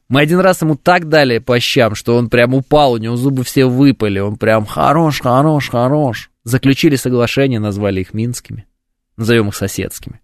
Мы 0.08 0.22
один 0.22 0.40
раз 0.40 0.62
ему 0.62 0.76
так 0.76 1.10
дали 1.10 1.40
по 1.40 1.60
щам, 1.60 1.96
что 1.96 2.16
он 2.16 2.30
прям 2.30 2.54
упал, 2.54 2.94
у 2.94 2.98
него 2.98 3.16
зубы 3.18 3.44
все 3.44 3.66
выпали, 3.66 4.20
он 4.20 4.38
прям 4.38 4.66
хорош, 4.66 5.20
хорош, 5.20 5.70
хорош. 5.70 6.30
Заключили 6.44 6.96
соглашение, 6.96 7.60
назвали 7.60 8.02
их 8.02 8.14
минскими 8.14 8.66
назовем 9.18 9.50
их 9.50 9.56
соседскими. 9.56 10.22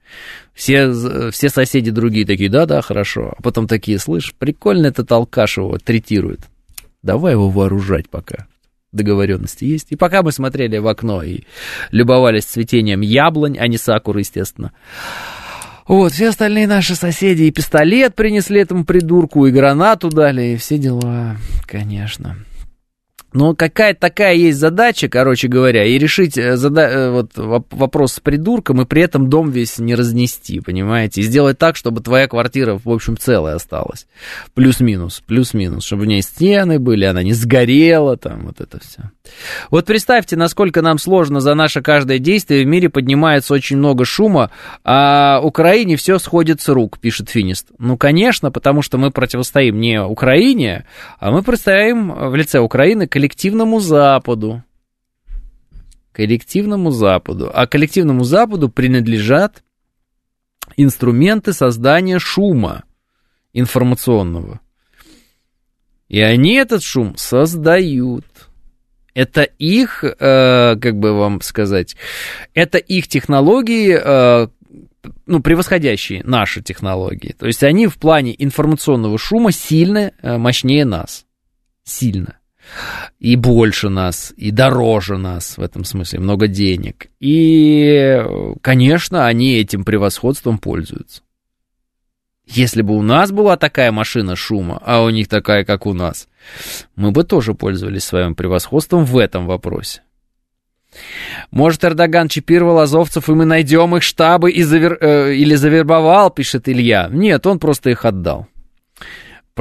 Все, 0.54 0.92
все 1.32 1.50
соседи 1.50 1.92
другие 1.92 2.26
такие, 2.26 2.50
да-да, 2.50 2.82
хорошо. 2.82 3.34
А 3.38 3.42
потом 3.42 3.68
такие, 3.68 4.00
слышь, 4.00 4.34
прикольно 4.38 4.88
этот 4.88 5.12
алкаш 5.12 5.58
его 5.58 5.78
третирует. 5.78 6.42
Давай 7.02 7.34
его 7.34 7.50
вооружать 7.50 8.10
пока. 8.10 8.48
Договоренности 8.92 9.64
есть. 9.64 9.88
И 9.92 9.96
пока 9.96 10.22
мы 10.22 10.32
смотрели 10.32 10.78
в 10.78 10.88
окно 10.88 11.24
и 11.24 11.42
любовались 11.92 12.44
цветением 12.44 13.02
яблонь, 13.02 13.58
а 13.58 13.68
не 13.68 13.78
сакуры, 13.78 14.20
естественно. 14.20 14.74
Вот, 15.88 16.12
все 16.12 16.30
остальные 16.30 16.68
наши 16.68 16.96
соседи 16.96 17.44
и 17.44 17.52
пистолет 17.52 18.16
принесли 18.16 18.62
этому 18.62 18.86
придурку, 18.86 19.46
и 19.46 19.52
гранату 19.52 20.10
дали, 20.10 20.54
и 20.54 20.58
все 20.58 20.78
дела, 20.78 21.38
конечно. 21.66 22.38
Но 23.34 23.55
какая-то 23.55 23.99
такая 23.99 24.36
есть 24.36 24.59
задача, 24.59 25.07
короче 25.07 25.47
говоря, 25.47 25.86
и 25.86 25.97
решить 25.97 26.38
э, 26.38 26.57
зада- 26.57 26.89
э, 26.89 27.11
вот, 27.11 27.32
вопрос 27.36 28.13
с 28.13 28.19
придурком, 28.19 28.82
и 28.82 28.86
при 28.86 29.01
этом 29.01 29.29
дом 29.29 29.51
весь 29.51 29.79
не 29.79 29.95
разнести, 29.95 30.59
понимаете? 30.59 31.21
И 31.21 31.23
сделать 31.23 31.57
так, 31.57 31.75
чтобы 31.75 32.01
твоя 32.01 32.27
квартира, 32.27 32.79
в 32.84 32.89
общем, 32.89 33.17
целая 33.17 33.55
осталась. 33.55 34.07
Плюс-минус, 34.53 35.23
плюс-минус, 35.25 35.86
чтобы 35.86 36.03
у 36.03 36.05
нее 36.05 36.21
стены 36.21 36.79
были, 36.79 37.05
она 37.05 37.23
не 37.23 37.34
сгорела, 37.34 38.17
там, 38.17 38.47
вот 38.47 38.59
это 38.59 38.79
все. 38.79 39.11
Вот 39.69 39.86
представьте, 39.86 40.36
насколько 40.36 40.82
нам 40.82 40.97
сложно 40.97 41.39
за 41.39 41.53
наше 41.53 41.82
каждое 41.82 42.19
действие. 42.19 42.63
В 42.63 42.67
мире 42.67 42.89
поднимается 42.89 43.53
очень 43.53 43.77
много 43.77 44.03
шума, 44.03 44.51
а 44.84 45.39
Украине 45.41 45.95
все 45.95 46.19
сходит 46.19 46.61
с 46.61 46.67
рук, 46.67 46.99
пишет 46.99 47.29
Финист. 47.29 47.67
Ну, 47.77 47.97
конечно, 47.97 48.51
потому 48.51 48.82
что 48.82 48.97
мы 48.97 49.11
противостоим 49.11 49.79
не 49.79 50.01
Украине, 50.01 50.86
а 51.19 51.32
мы 51.32 51.43
противостоим 51.43 52.11
в 52.29 52.36
лице 52.36 52.59
Украины 52.59 53.07
коллективному 53.22 53.80
Западу. 53.80 54.63
Коллективному 56.11 56.89
Западу. 56.89 57.51
А 57.53 57.67
коллективному 57.67 58.24
Западу 58.24 58.67
принадлежат 58.67 59.63
инструменты 60.76 61.53
создания 61.53 62.17
шума 62.17 62.84
информационного. 63.53 64.59
И 66.07 66.19
они 66.19 66.55
этот 66.55 66.82
шум 66.82 67.15
создают. 67.15 68.26
Это 69.13 69.43
их, 69.43 70.03
э, 70.03 70.76
как 70.82 70.97
бы 70.97 71.13
вам 71.13 71.41
сказать, 71.41 71.95
это 72.55 72.80
их 72.80 73.07
технологии, 73.07 73.99
э, 74.03 74.47
ну, 75.28 75.41
превосходящие 75.41 76.24
наши 76.24 76.63
технологии. 76.63 77.36
То 77.38 77.45
есть 77.45 77.61
они 77.61 77.86
в 77.86 77.97
плане 77.97 78.34
информационного 78.36 79.19
шума 79.19 79.51
сильно 79.51 80.11
э, 80.24 80.38
мощнее 80.38 80.86
нас. 80.86 81.26
Сильно 81.84 82.41
и 83.20 83.36
больше 83.36 83.89
нас, 83.89 84.34
и 84.38 84.51
дороже 84.51 85.18
нас 85.18 85.57
в 85.57 85.62
этом 85.62 85.84
смысле, 85.84 86.20
много 86.20 86.47
денег. 86.47 87.07
И, 87.20 88.24
конечно, 88.62 89.28
они 89.28 89.55
этим 89.55 89.84
превосходством 89.84 90.57
пользуются. 90.57 91.22
Если 92.45 92.82
бы 92.82 92.97
у 92.97 93.01
нас 93.01 93.32
была 93.32 93.55
такая 93.55 93.91
машина 93.91 94.36
шума, 94.36 94.82
а 94.86 95.03
у 95.03 95.09
них 95.09 95.28
такая, 95.28 95.64
как 95.64 95.86
у 95.86 95.93
нас, 95.93 96.28
мы 96.95 97.12
бы 97.12 97.24
тоже 97.24 97.53
пользовались 97.53 98.03
своим 98.03 98.36
превосходством 98.36 99.05
в 99.05 99.18
этом 99.18 99.47
вопросе. 99.47 100.01
Может, 101.51 101.86
Эрдоган 101.86 102.28
чипировал 102.28 102.80
азовцев, 102.80 103.30
и 103.30 103.34
мы 103.34 103.45
найдем 103.45 103.95
их 103.95 104.03
штабы 104.03 104.51
и 104.51 104.64
завер... 104.64 104.97
э, 104.99 105.36
или 105.36 105.55
завербовал, 105.55 106.30
пишет 106.32 106.68
Илья. 106.68 107.07
Нет, 107.09 107.47
он 107.47 107.59
просто 107.59 107.89
их 107.89 108.04
отдал. 108.04 108.47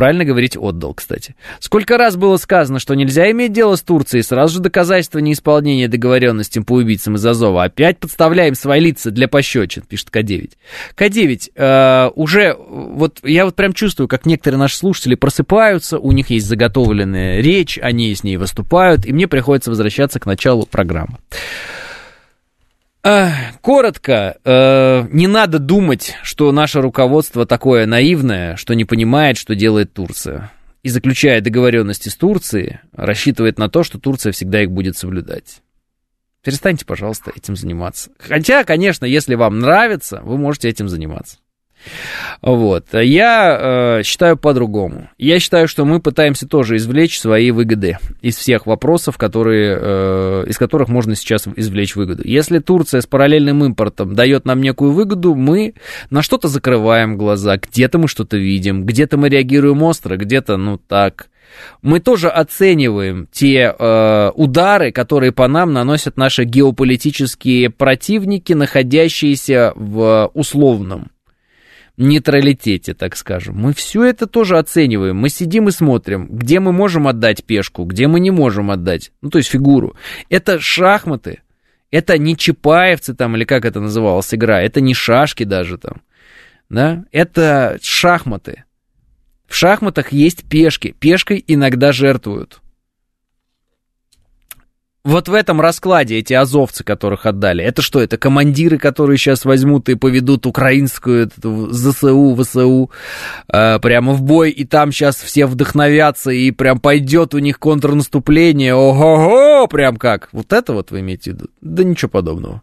Правильно 0.00 0.24
говорить 0.24 0.56
отдал, 0.56 0.94
кстати. 0.94 1.36
Сколько 1.58 1.98
раз 1.98 2.16
было 2.16 2.38
сказано, 2.38 2.78
что 2.78 2.94
нельзя 2.94 3.30
иметь 3.32 3.52
дело 3.52 3.76
с 3.76 3.82
Турцией, 3.82 4.22
сразу 4.22 4.54
же 4.54 4.60
доказательства 4.60 5.18
неисполнения 5.18 5.88
договоренностям 5.88 6.64
по 6.64 6.72
убийцам 6.76 7.16
из 7.16 7.26
Азова. 7.26 7.64
Опять 7.64 7.98
подставляем 7.98 8.54
свои 8.54 8.80
лица 8.80 9.10
для 9.10 9.28
пощечин, 9.28 9.82
пишет 9.86 10.08
К9. 10.10 10.52
К9, 10.96 11.50
э, 11.54 12.10
уже, 12.14 12.56
вот 12.56 13.18
я 13.24 13.44
вот 13.44 13.54
прям 13.56 13.74
чувствую, 13.74 14.08
как 14.08 14.24
некоторые 14.24 14.58
наши 14.58 14.78
слушатели 14.78 15.16
просыпаются, 15.16 15.98
у 15.98 16.12
них 16.12 16.30
есть 16.30 16.46
заготовленная 16.46 17.42
речь, 17.42 17.78
они 17.78 18.14
с 18.14 18.24
ней 18.24 18.38
выступают, 18.38 19.04
и 19.04 19.12
мне 19.12 19.28
приходится 19.28 19.68
возвращаться 19.68 20.18
к 20.18 20.24
началу 20.24 20.64
программы. 20.64 21.18
Коротко, 23.02 24.36
э, 24.44 25.06
не 25.10 25.26
надо 25.26 25.58
думать, 25.58 26.16
что 26.22 26.52
наше 26.52 26.80
руководство 26.80 27.46
такое 27.46 27.86
наивное, 27.86 28.56
что 28.56 28.74
не 28.74 28.84
понимает, 28.84 29.38
что 29.38 29.54
делает 29.54 29.92
Турция. 29.92 30.52
И 30.82 30.88
заключая 30.88 31.40
договоренности 31.40 32.08
с 32.08 32.16
Турцией, 32.16 32.80
рассчитывает 32.92 33.58
на 33.58 33.68
то, 33.68 33.82
что 33.82 33.98
Турция 33.98 34.32
всегда 34.32 34.62
их 34.62 34.70
будет 34.70 34.96
соблюдать. 34.96 35.62
Перестаньте, 36.42 36.86
пожалуйста, 36.86 37.32
этим 37.34 37.54
заниматься. 37.54 38.10
Хотя, 38.18 38.64
конечно, 38.64 39.04
если 39.04 39.34
вам 39.34 39.58
нравится, 39.58 40.20
вы 40.22 40.38
можете 40.38 40.68
этим 40.68 40.88
заниматься. 40.88 41.38
Вот. 42.42 42.86
Я 42.92 43.98
э, 43.98 44.02
считаю 44.02 44.36
по-другому. 44.36 45.10
Я 45.18 45.40
считаю, 45.40 45.68
что 45.68 45.84
мы 45.84 46.00
пытаемся 46.00 46.46
тоже 46.46 46.76
извлечь 46.76 47.18
свои 47.18 47.50
выгоды 47.50 47.98
из 48.22 48.36
всех 48.36 48.66
вопросов, 48.66 49.18
которые, 49.18 49.78
э, 49.80 50.44
из 50.48 50.58
которых 50.58 50.88
можно 50.88 51.14
сейчас 51.14 51.46
извлечь 51.56 51.96
выгоду. 51.96 52.22
Если 52.24 52.58
Турция 52.58 53.00
с 53.00 53.06
параллельным 53.06 53.64
импортом 53.64 54.14
дает 54.14 54.44
нам 54.46 54.60
некую 54.60 54.92
выгоду, 54.92 55.34
мы 55.34 55.74
на 56.10 56.22
что-то 56.22 56.48
закрываем 56.48 57.16
глаза, 57.16 57.58
где-то 57.58 57.98
мы 57.98 58.08
что-то 58.08 58.36
видим, 58.36 58.84
где-то 58.84 59.16
мы 59.16 59.28
реагируем 59.28 59.82
остро, 59.82 60.16
где-то, 60.16 60.56
ну, 60.56 60.78
так. 60.78 61.28
Мы 61.82 62.00
тоже 62.00 62.28
оцениваем 62.28 63.26
те 63.32 63.74
э, 63.76 64.30
удары, 64.34 64.92
которые 64.92 65.32
по 65.32 65.48
нам 65.48 65.72
наносят 65.72 66.16
наши 66.16 66.44
геополитические 66.44 67.70
противники, 67.70 68.52
находящиеся 68.52 69.72
в 69.74 70.30
условном 70.32 71.09
нейтралитете, 72.00 72.94
так 72.94 73.16
скажем. 73.16 73.56
Мы 73.56 73.72
все 73.72 74.04
это 74.04 74.26
тоже 74.26 74.58
оцениваем. 74.58 75.16
Мы 75.16 75.28
сидим 75.28 75.68
и 75.68 75.72
смотрим, 75.72 76.26
где 76.28 76.60
мы 76.60 76.72
можем 76.72 77.06
отдать 77.06 77.44
пешку, 77.44 77.84
где 77.84 78.08
мы 78.08 78.20
не 78.20 78.30
можем 78.30 78.70
отдать. 78.70 79.12
Ну, 79.20 79.30
то 79.30 79.38
есть 79.38 79.50
фигуру. 79.50 79.94
Это 80.28 80.58
шахматы. 80.58 81.40
Это 81.90 82.18
не 82.18 82.36
чапаевцы 82.36 83.14
там, 83.14 83.36
или 83.36 83.44
как 83.44 83.64
это 83.64 83.80
называлась 83.80 84.32
игра. 84.34 84.62
Это 84.62 84.80
не 84.80 84.94
шашки 84.94 85.44
даже 85.44 85.78
там. 85.78 86.02
Да? 86.68 87.04
Это 87.12 87.78
шахматы. 87.82 88.64
В 89.46 89.54
шахматах 89.54 90.12
есть 90.12 90.48
пешки. 90.48 90.94
Пешкой 90.98 91.44
иногда 91.46 91.92
жертвуют 91.92 92.60
вот 95.04 95.28
в 95.28 95.34
этом 95.34 95.60
раскладе 95.60 96.18
эти 96.18 96.34
азовцы, 96.34 96.84
которых 96.84 97.26
отдали, 97.26 97.64
это 97.64 97.82
что, 97.82 98.00
это 98.00 98.18
командиры, 98.18 98.78
которые 98.78 99.16
сейчас 99.16 99.44
возьмут 99.44 99.88
и 99.88 99.94
поведут 99.94 100.46
украинскую 100.46 101.26
эту, 101.26 101.70
ЗСУ, 101.72 102.36
ВСУ 102.36 102.90
э, 103.52 103.78
прямо 103.80 104.12
в 104.12 104.22
бой, 104.22 104.50
и 104.50 104.64
там 104.64 104.92
сейчас 104.92 105.16
все 105.16 105.46
вдохновятся, 105.46 106.30
и 106.30 106.50
прям 106.50 106.78
пойдет 106.78 107.34
у 107.34 107.38
них 107.38 107.58
контрнаступление, 107.58 108.74
ого-го, 108.74 109.66
прям 109.68 109.96
как. 109.96 110.28
Вот 110.32 110.52
это 110.52 110.72
вот 110.72 110.90
вы 110.90 111.00
имеете 111.00 111.30
в 111.30 111.34
виду? 111.34 111.46
Да 111.60 111.82
ничего 111.82 112.10
подобного. 112.10 112.62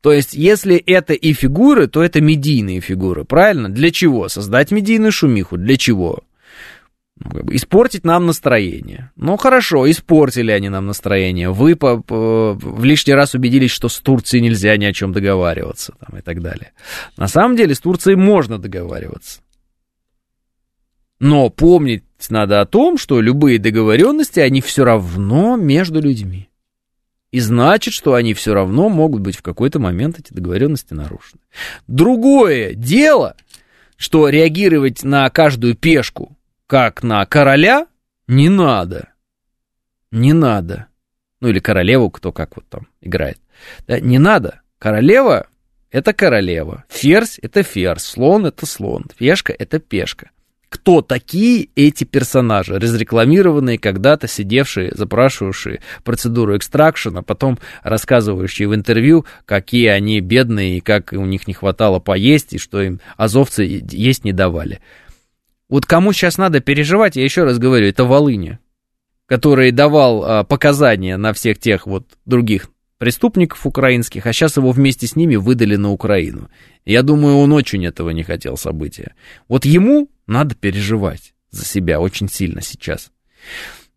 То 0.00 0.12
есть, 0.12 0.34
если 0.34 0.76
это 0.76 1.14
и 1.14 1.32
фигуры, 1.32 1.86
то 1.86 2.02
это 2.02 2.20
медийные 2.20 2.80
фигуры, 2.80 3.24
правильно? 3.24 3.70
Для 3.70 3.90
чего? 3.90 4.28
Создать 4.28 4.70
медийную 4.70 5.12
шумиху. 5.12 5.56
Для 5.56 5.78
чего? 5.78 6.20
Ну, 7.16 7.40
испортить 7.52 8.04
нам 8.04 8.26
настроение. 8.26 9.12
Ну 9.14 9.36
хорошо, 9.36 9.88
испортили 9.88 10.50
они 10.50 10.68
нам 10.68 10.86
настроение. 10.86 11.50
Вы 11.50 11.76
по, 11.76 12.02
по, 12.02 12.54
в 12.54 12.84
лишний 12.84 13.14
раз 13.14 13.34
убедились, 13.34 13.70
что 13.70 13.88
с 13.88 14.00
Турцией 14.00 14.42
нельзя 14.42 14.76
ни 14.76 14.84
о 14.84 14.92
чем 14.92 15.12
договариваться 15.12 15.94
там, 16.00 16.18
и 16.18 16.22
так 16.22 16.42
далее. 16.42 16.72
На 17.16 17.28
самом 17.28 17.56
деле 17.56 17.74
с 17.74 17.80
Турцией 17.80 18.16
можно 18.16 18.58
договариваться. 18.58 19.40
Но 21.20 21.50
помнить 21.50 22.04
надо 22.30 22.60
о 22.60 22.66
том, 22.66 22.98
что 22.98 23.20
любые 23.20 23.60
договоренности, 23.60 24.40
они 24.40 24.60
все 24.60 24.84
равно 24.84 25.56
между 25.56 26.00
людьми. 26.00 26.48
И 27.30 27.38
значит, 27.40 27.94
что 27.94 28.14
они 28.14 28.34
все 28.34 28.54
равно 28.54 28.88
могут 28.88 29.20
быть 29.20 29.36
в 29.36 29.42
какой-то 29.42 29.78
момент 29.78 30.18
эти 30.18 30.32
договоренности 30.32 30.94
нарушены. 30.94 31.40
Другое 31.86 32.74
дело, 32.74 33.36
что 33.96 34.28
реагировать 34.28 35.04
на 35.04 35.28
каждую 35.30 35.76
пешку 35.76 36.36
как 36.66 37.02
на 37.02 37.24
короля, 37.26 37.86
не 38.26 38.48
надо. 38.48 39.10
Не 40.10 40.32
надо. 40.32 40.86
Ну 41.40 41.48
или 41.48 41.58
королеву, 41.58 42.10
кто 42.10 42.32
как 42.32 42.56
вот 42.56 42.66
там 42.68 42.86
играет. 43.00 43.38
Да, 43.86 44.00
не 44.00 44.18
надо. 44.18 44.62
Королева– 44.78 45.48
это 45.90 46.12
королева. 46.12 46.84
Ферзь– 46.88 47.38
это 47.42 47.62
ферзь. 47.62 48.04
Слон– 48.04 48.46
это 48.46 48.66
слон. 48.66 49.06
Пешка– 49.18 49.54
это 49.58 49.78
пешка. 49.78 50.30
Кто 50.68 51.02
такие 51.02 51.68
эти 51.76 52.02
персонажи, 52.02 52.78
разрекламированные 52.80 53.78
когда-то, 53.78 54.26
сидевшие, 54.26 54.90
запрашивавшие 54.92 55.80
процедуру 56.02 56.56
экстракшена, 56.56 57.22
потом 57.22 57.60
рассказывающие 57.84 58.66
в 58.66 58.74
интервью, 58.74 59.24
какие 59.46 59.86
они 59.86 60.20
бедные 60.20 60.78
и 60.78 60.80
как 60.80 61.12
у 61.12 61.24
них 61.24 61.46
не 61.46 61.54
хватало 61.54 62.00
поесть, 62.00 62.54
и 62.54 62.58
что 62.58 62.82
им 62.82 63.00
азовцы 63.16 63.84
есть 63.88 64.24
не 64.24 64.32
давали. 64.32 64.80
Вот 65.68 65.86
кому 65.86 66.12
сейчас 66.12 66.38
надо 66.38 66.60
переживать, 66.60 67.16
я 67.16 67.24
еще 67.24 67.44
раз 67.44 67.58
говорю, 67.58 67.86
это 67.86 68.04
Волыни, 68.04 68.58
который 69.26 69.70
давал 69.70 70.24
а, 70.24 70.44
показания 70.44 71.16
на 71.16 71.32
всех 71.32 71.58
тех 71.58 71.86
вот 71.86 72.06
других 72.26 72.70
преступников 72.98 73.66
украинских, 73.66 74.26
а 74.26 74.32
сейчас 74.32 74.56
его 74.56 74.70
вместе 74.70 75.06
с 75.06 75.16
ними 75.16 75.36
выдали 75.36 75.76
на 75.76 75.90
Украину. 75.90 76.48
Я 76.84 77.02
думаю, 77.02 77.36
он 77.36 77.52
очень 77.52 77.84
этого 77.84 78.10
не 78.10 78.22
хотел 78.22 78.56
события. 78.56 79.14
Вот 79.48 79.64
ему 79.64 80.10
надо 80.26 80.54
переживать 80.54 81.34
за 81.50 81.64
себя 81.64 82.00
очень 82.00 82.28
сильно 82.28 82.60
сейчас. 82.60 83.10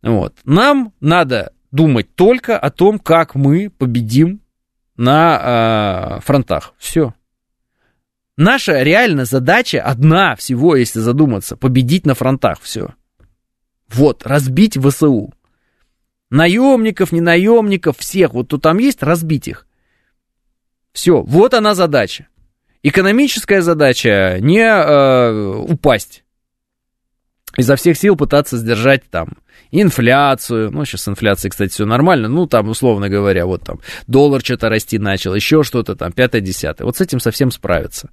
Вот. 0.02 0.36
Нам 0.46 0.94
надо 1.00 1.54
думать 1.72 2.14
только 2.16 2.58
о 2.58 2.70
том, 2.70 3.00
как 3.00 3.36
мы 3.36 3.70
победим 3.70 4.42
на 4.96 6.18
э, 6.18 6.22
фронтах. 6.22 6.74
Все. 6.78 7.14
Наша 8.38 8.84
реально 8.84 9.26
задача 9.26 9.82
одна 9.82 10.36
всего, 10.36 10.76
если 10.76 11.00
задуматься, 11.00 11.58
победить 11.58 12.06
на 12.06 12.14
фронтах 12.14 12.62
все. 12.62 12.94
Вот, 13.90 14.26
разбить 14.28 14.78
ВСУ. 14.78 15.34
Наемников, 16.30 17.12
не 17.12 17.22
наемников, 17.22 17.98
всех, 17.98 18.34
вот 18.34 18.50
тут 18.50 18.62
там 18.62 18.78
есть, 18.78 19.02
разбить 19.02 19.48
их. 19.48 19.66
Все, 20.94 21.22
вот 21.22 21.56
она 21.56 21.74
задача. 21.74 22.28
Экономическая 22.84 23.62
задача 23.64 24.38
не 24.40 24.60
э, 24.60 25.56
упасть. 25.68 26.24
Изо 27.58 27.76
всех 27.76 27.98
сил 27.98 28.16
пытаться 28.16 28.56
сдержать 28.58 29.04
там 29.10 29.30
инфляцию, 29.72 30.72
ну, 30.72 30.86
сейчас 30.86 31.02
с 31.02 31.08
инфляцией, 31.08 31.50
кстати, 31.50 31.72
все 31.72 31.86
нормально, 31.86 32.30
ну, 32.30 32.46
там, 32.46 32.70
условно 32.70 33.10
говоря, 33.10 33.46
вот 33.46 33.64
там, 33.64 33.80
доллар 34.06 34.42
что-то 34.42 34.70
расти 34.70 34.98
начал, 35.00 35.34
еще 35.34 35.64
что-то 35.64 35.96
там, 35.96 36.12
пятое-десятое, 36.14 36.86
вот 36.86 36.98
с 36.98 37.02
этим 37.02 37.20
совсем 37.20 37.52
справиться. 37.52 38.12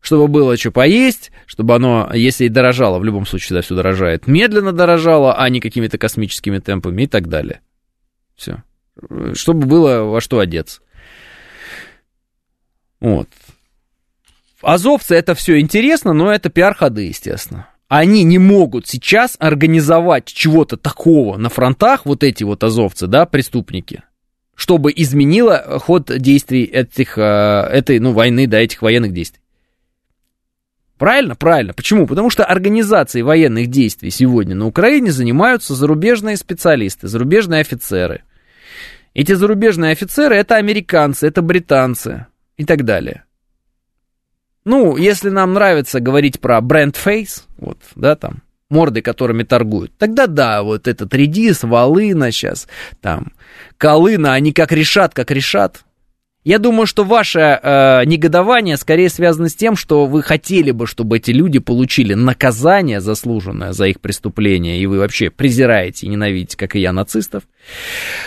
Чтобы 0.00 0.28
было 0.28 0.56
что 0.56 0.70
поесть, 0.70 1.32
чтобы 1.46 1.74
оно, 1.74 2.10
если 2.14 2.44
и 2.44 2.48
дорожало, 2.48 3.00
в 3.00 3.04
любом 3.04 3.26
случае, 3.26 3.56
да, 3.56 3.62
все 3.62 3.74
дорожает, 3.74 4.26
медленно 4.28 4.72
дорожало, 4.72 5.34
а 5.34 5.48
не 5.48 5.60
какими-то 5.60 5.98
космическими 5.98 6.58
темпами 6.58 7.02
и 7.02 7.06
так 7.06 7.28
далее. 7.28 7.60
Все. 8.36 8.62
Чтобы 9.34 9.66
было 9.66 10.04
во 10.04 10.20
что 10.20 10.38
одеться. 10.38 10.80
Вот. 13.00 13.28
Азовцы 14.62 15.14
это 15.16 15.34
все 15.34 15.60
интересно, 15.60 16.12
но 16.12 16.32
это 16.32 16.48
пиар-ходы, 16.48 17.02
естественно 17.02 17.68
они 17.88 18.24
не 18.24 18.38
могут 18.38 18.86
сейчас 18.86 19.36
организовать 19.38 20.26
чего-то 20.26 20.76
такого 20.76 21.36
на 21.36 21.48
фронтах, 21.48 22.06
вот 22.06 22.24
эти 22.24 22.44
вот 22.44 22.64
азовцы, 22.64 23.06
да, 23.06 23.26
преступники, 23.26 24.02
чтобы 24.54 24.92
изменило 24.94 25.78
ход 25.80 26.10
действий 26.18 26.64
этих, 26.64 27.18
э, 27.18 27.22
этой, 27.22 27.98
ну, 27.98 28.12
войны, 28.12 28.46
да, 28.46 28.58
этих 28.58 28.82
военных 28.82 29.12
действий. 29.12 29.40
Правильно? 30.96 31.34
Правильно. 31.34 31.74
Почему? 31.74 32.06
Потому 32.06 32.30
что 32.30 32.44
организацией 32.44 33.22
военных 33.22 33.66
действий 33.66 34.10
сегодня 34.10 34.54
на 34.54 34.66
Украине 34.66 35.10
занимаются 35.10 35.74
зарубежные 35.74 36.36
специалисты, 36.36 37.08
зарубежные 37.08 37.60
офицеры. 37.60 38.22
Эти 39.12 39.32
зарубежные 39.32 39.92
офицеры 39.92 40.36
это 40.36 40.56
американцы, 40.56 41.26
это 41.26 41.42
британцы 41.42 42.26
и 42.56 42.64
так 42.64 42.84
далее. 42.84 43.24
Ну, 44.64 44.96
если 44.96 45.28
нам 45.28 45.52
нравится 45.52 46.00
говорить 46.00 46.40
про 46.40 46.60
бренд 46.60 46.96
фейс, 46.96 47.46
вот, 47.58 47.78
да, 47.94 48.16
там, 48.16 48.42
морды, 48.70 49.02
которыми 49.02 49.42
торгуют, 49.42 49.96
тогда 49.98 50.26
да, 50.26 50.62
вот 50.62 50.88
этот 50.88 51.12
редис, 51.14 51.62
волына 51.62 52.32
сейчас, 52.32 52.66
там, 53.02 53.32
колына, 53.76 54.32
они 54.32 54.52
как 54.52 54.72
решат, 54.72 55.12
как 55.12 55.30
решат, 55.30 55.84
я 56.44 56.58
думаю, 56.58 56.86
что 56.86 57.04
ваше 57.04 57.40
э, 57.40 58.04
негодование 58.04 58.76
скорее 58.76 59.08
связано 59.08 59.48
с 59.48 59.54
тем, 59.54 59.76
что 59.76 60.04
вы 60.04 60.22
хотели 60.22 60.72
бы, 60.72 60.86
чтобы 60.86 61.16
эти 61.16 61.30
люди 61.30 61.58
получили 61.58 62.12
наказание 62.12 63.00
заслуженное 63.00 63.72
за 63.72 63.86
их 63.86 63.98
преступление, 63.98 64.78
и 64.78 64.84
вы 64.84 64.98
вообще 64.98 65.30
презираете 65.30 66.04
и 66.04 66.10
ненавидите, 66.10 66.58
как 66.58 66.76
и 66.76 66.80
я, 66.80 66.92
нацистов. 66.92 67.44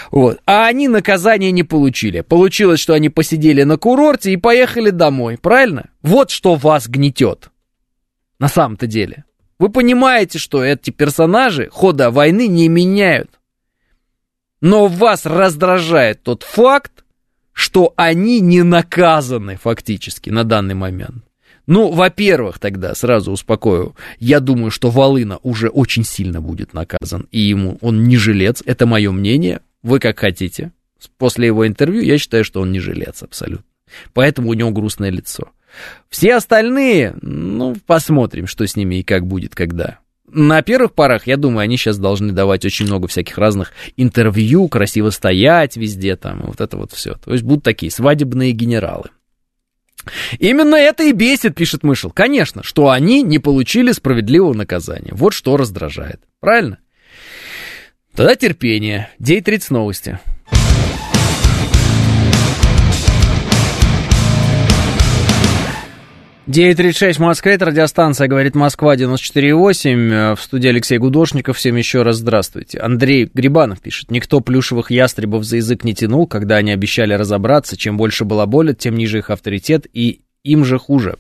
Вот. 0.10 0.40
А 0.48 0.66
они 0.66 0.88
наказание 0.88 1.52
не 1.52 1.62
получили. 1.62 2.22
Получилось, 2.22 2.80
что 2.80 2.94
они 2.94 3.10
посидели 3.10 3.62
на 3.62 3.78
курорте 3.78 4.34
и 4.34 4.38
поехали 4.38 4.90
домой, 4.90 5.38
правильно? 5.40 5.86
Вот 6.08 6.32
что 6.32 6.56
вас 6.56 6.88
гнетет. 6.88 7.52
На 8.40 8.48
самом-то 8.48 8.88
деле. 8.88 9.26
Вы 9.60 9.68
понимаете, 9.68 10.40
что 10.40 10.64
эти 10.64 10.90
персонажи 10.90 11.68
хода 11.70 12.12
войны 12.12 12.48
не 12.48 12.70
меняют. 12.70 13.30
Но 14.62 14.88
вас 14.88 15.26
раздражает 15.26 16.24
тот 16.24 16.44
факт, 16.44 17.04
что 17.52 17.94
они 17.98 18.40
не 18.40 18.64
наказаны 18.64 19.58
фактически 19.58 20.30
на 20.30 20.46
данный 20.46 20.76
момент. 20.76 21.26
Ну, 21.66 21.92
во-первых, 21.92 22.60
тогда 22.60 22.96
сразу 22.96 23.34
успокою, 23.34 23.94
я 24.18 24.40
думаю, 24.40 24.72
что 24.72 24.90
Волына 24.90 25.40
уже 25.44 25.68
очень 25.68 26.06
сильно 26.06 26.40
будет 26.40 26.74
наказан, 26.74 27.28
и 27.32 27.42
ему 27.42 27.78
он 27.82 28.06
не 28.06 28.16
жилец, 28.16 28.64
это 28.66 28.86
мое 28.86 29.12
мнение, 29.12 29.60
вы 29.84 30.00
как 30.00 30.20
хотите. 30.20 30.72
После 31.18 31.48
его 31.48 31.68
интервью 31.68 32.02
я 32.02 32.18
считаю, 32.18 32.46
что 32.46 32.62
он 32.62 32.72
не 32.72 32.80
жилец 32.80 33.24
абсолютно. 33.24 33.66
Поэтому 34.14 34.50
у 34.50 34.54
него 34.54 34.72
грустное 34.72 35.10
лицо. 35.10 35.50
Все 36.10 36.36
остальные, 36.36 37.16
ну, 37.22 37.76
посмотрим, 37.86 38.48
что 38.48 38.66
с 38.66 38.76
ними 38.76 38.96
и 38.96 39.04
как 39.04 39.26
будет, 39.26 39.56
когда. 39.56 40.00
На 40.30 40.62
первых 40.62 40.94
порах, 40.94 41.26
я 41.26 41.38
думаю, 41.38 41.60
они 41.60 41.78
сейчас 41.78 41.98
должны 41.98 42.34
давать 42.34 42.66
очень 42.66 42.86
много 42.86 43.08
всяких 43.08 43.38
разных 43.38 43.72
интервью, 43.96 44.68
красиво 44.68 45.10
стоять 45.10 45.78
везде 45.78 46.18
там, 46.18 46.42
вот 46.48 46.60
это 46.60 46.76
вот 46.78 46.92
все. 46.92 47.16
То 47.16 47.32
есть 47.32 47.44
будут 47.44 47.64
такие 47.64 47.92
свадебные 47.92 48.52
генералы. 48.52 49.06
Именно 50.40 50.76
это 50.76 51.04
и 51.04 51.12
бесит, 51.12 51.56
пишет 51.56 51.84
Мышел. 51.84 52.12
Конечно, 52.12 52.64
что 52.64 52.90
они 52.90 53.24
не 53.24 53.40
получили 53.40 53.92
справедливого 53.92 54.54
наказания. 54.54 55.12
Вот 55.14 55.34
что 55.34 55.58
раздражает. 55.58 56.22
Правильно? 56.40 56.80
Тогда 58.16 58.36
терпение. 58.36 59.10
Дей 59.20 59.42
30 59.42 59.72
новости. 59.72 60.20
9.36 66.48 67.16
в 67.16 67.20
Москве, 67.20 67.56
это 67.56 67.66
радиостанция 67.66 68.30
«Говорит 68.30 68.56
Москва» 68.56 68.96
94.8. 68.96 70.36
В 70.36 70.42
студии 70.42 70.70
Алексей 70.70 70.98
Гудошников. 70.98 71.58
Всем 71.58 71.76
еще 71.76 72.04
раз 72.04 72.18
здравствуйте. 72.18 72.80
Андрей 72.80 73.30
Грибанов 73.34 73.82
пишет. 73.82 74.12
Никто 74.12 74.40
плюшевых 74.40 74.90
ястребов 74.90 75.44
за 75.44 75.58
язык 75.58 75.84
не 75.84 75.94
тянул, 75.94 76.26
когда 76.26 76.56
они 76.56 76.72
обещали 76.72 77.14
разобраться. 77.14 77.76
Чем 77.76 77.98
больше 77.98 78.24
балаболят, 78.24 78.78
тем 78.78 78.96
ниже 78.96 79.18
их 79.18 79.30
авторитет, 79.30 79.88
и 79.92 80.22
им 80.46 80.64
же 80.64 80.80
хуже. 80.80 81.18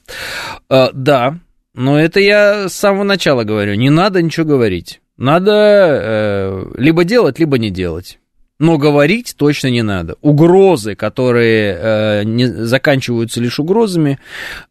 Э, 0.70 0.91
да, 0.94 1.38
но 1.74 1.99
это 1.99 2.22
я 2.22 2.70
с 2.70 2.74
самого 2.74 3.04
начала 3.04 3.44
говорю. 3.44 3.74
Не 3.74 3.90
надо 3.90 4.22
ничего 4.22 4.45
говорить. 4.45 5.02
Надо 5.18 5.52
э, 5.52 6.66
либо 6.78 7.04
делать, 7.04 7.38
либо 7.38 7.58
не 7.58 7.70
делать. 7.70 8.18
Но 8.60 8.80
говорить 8.80 9.36
точно 9.38 9.68
не 9.68 9.84
надо. 9.84 10.16
Угрозы, 10.22 10.96
которые 10.96 11.78
э, 11.80 12.24
не, 12.24 12.48
заканчиваются 12.48 13.40
лишь 13.40 13.60
угрозами, 13.60 14.18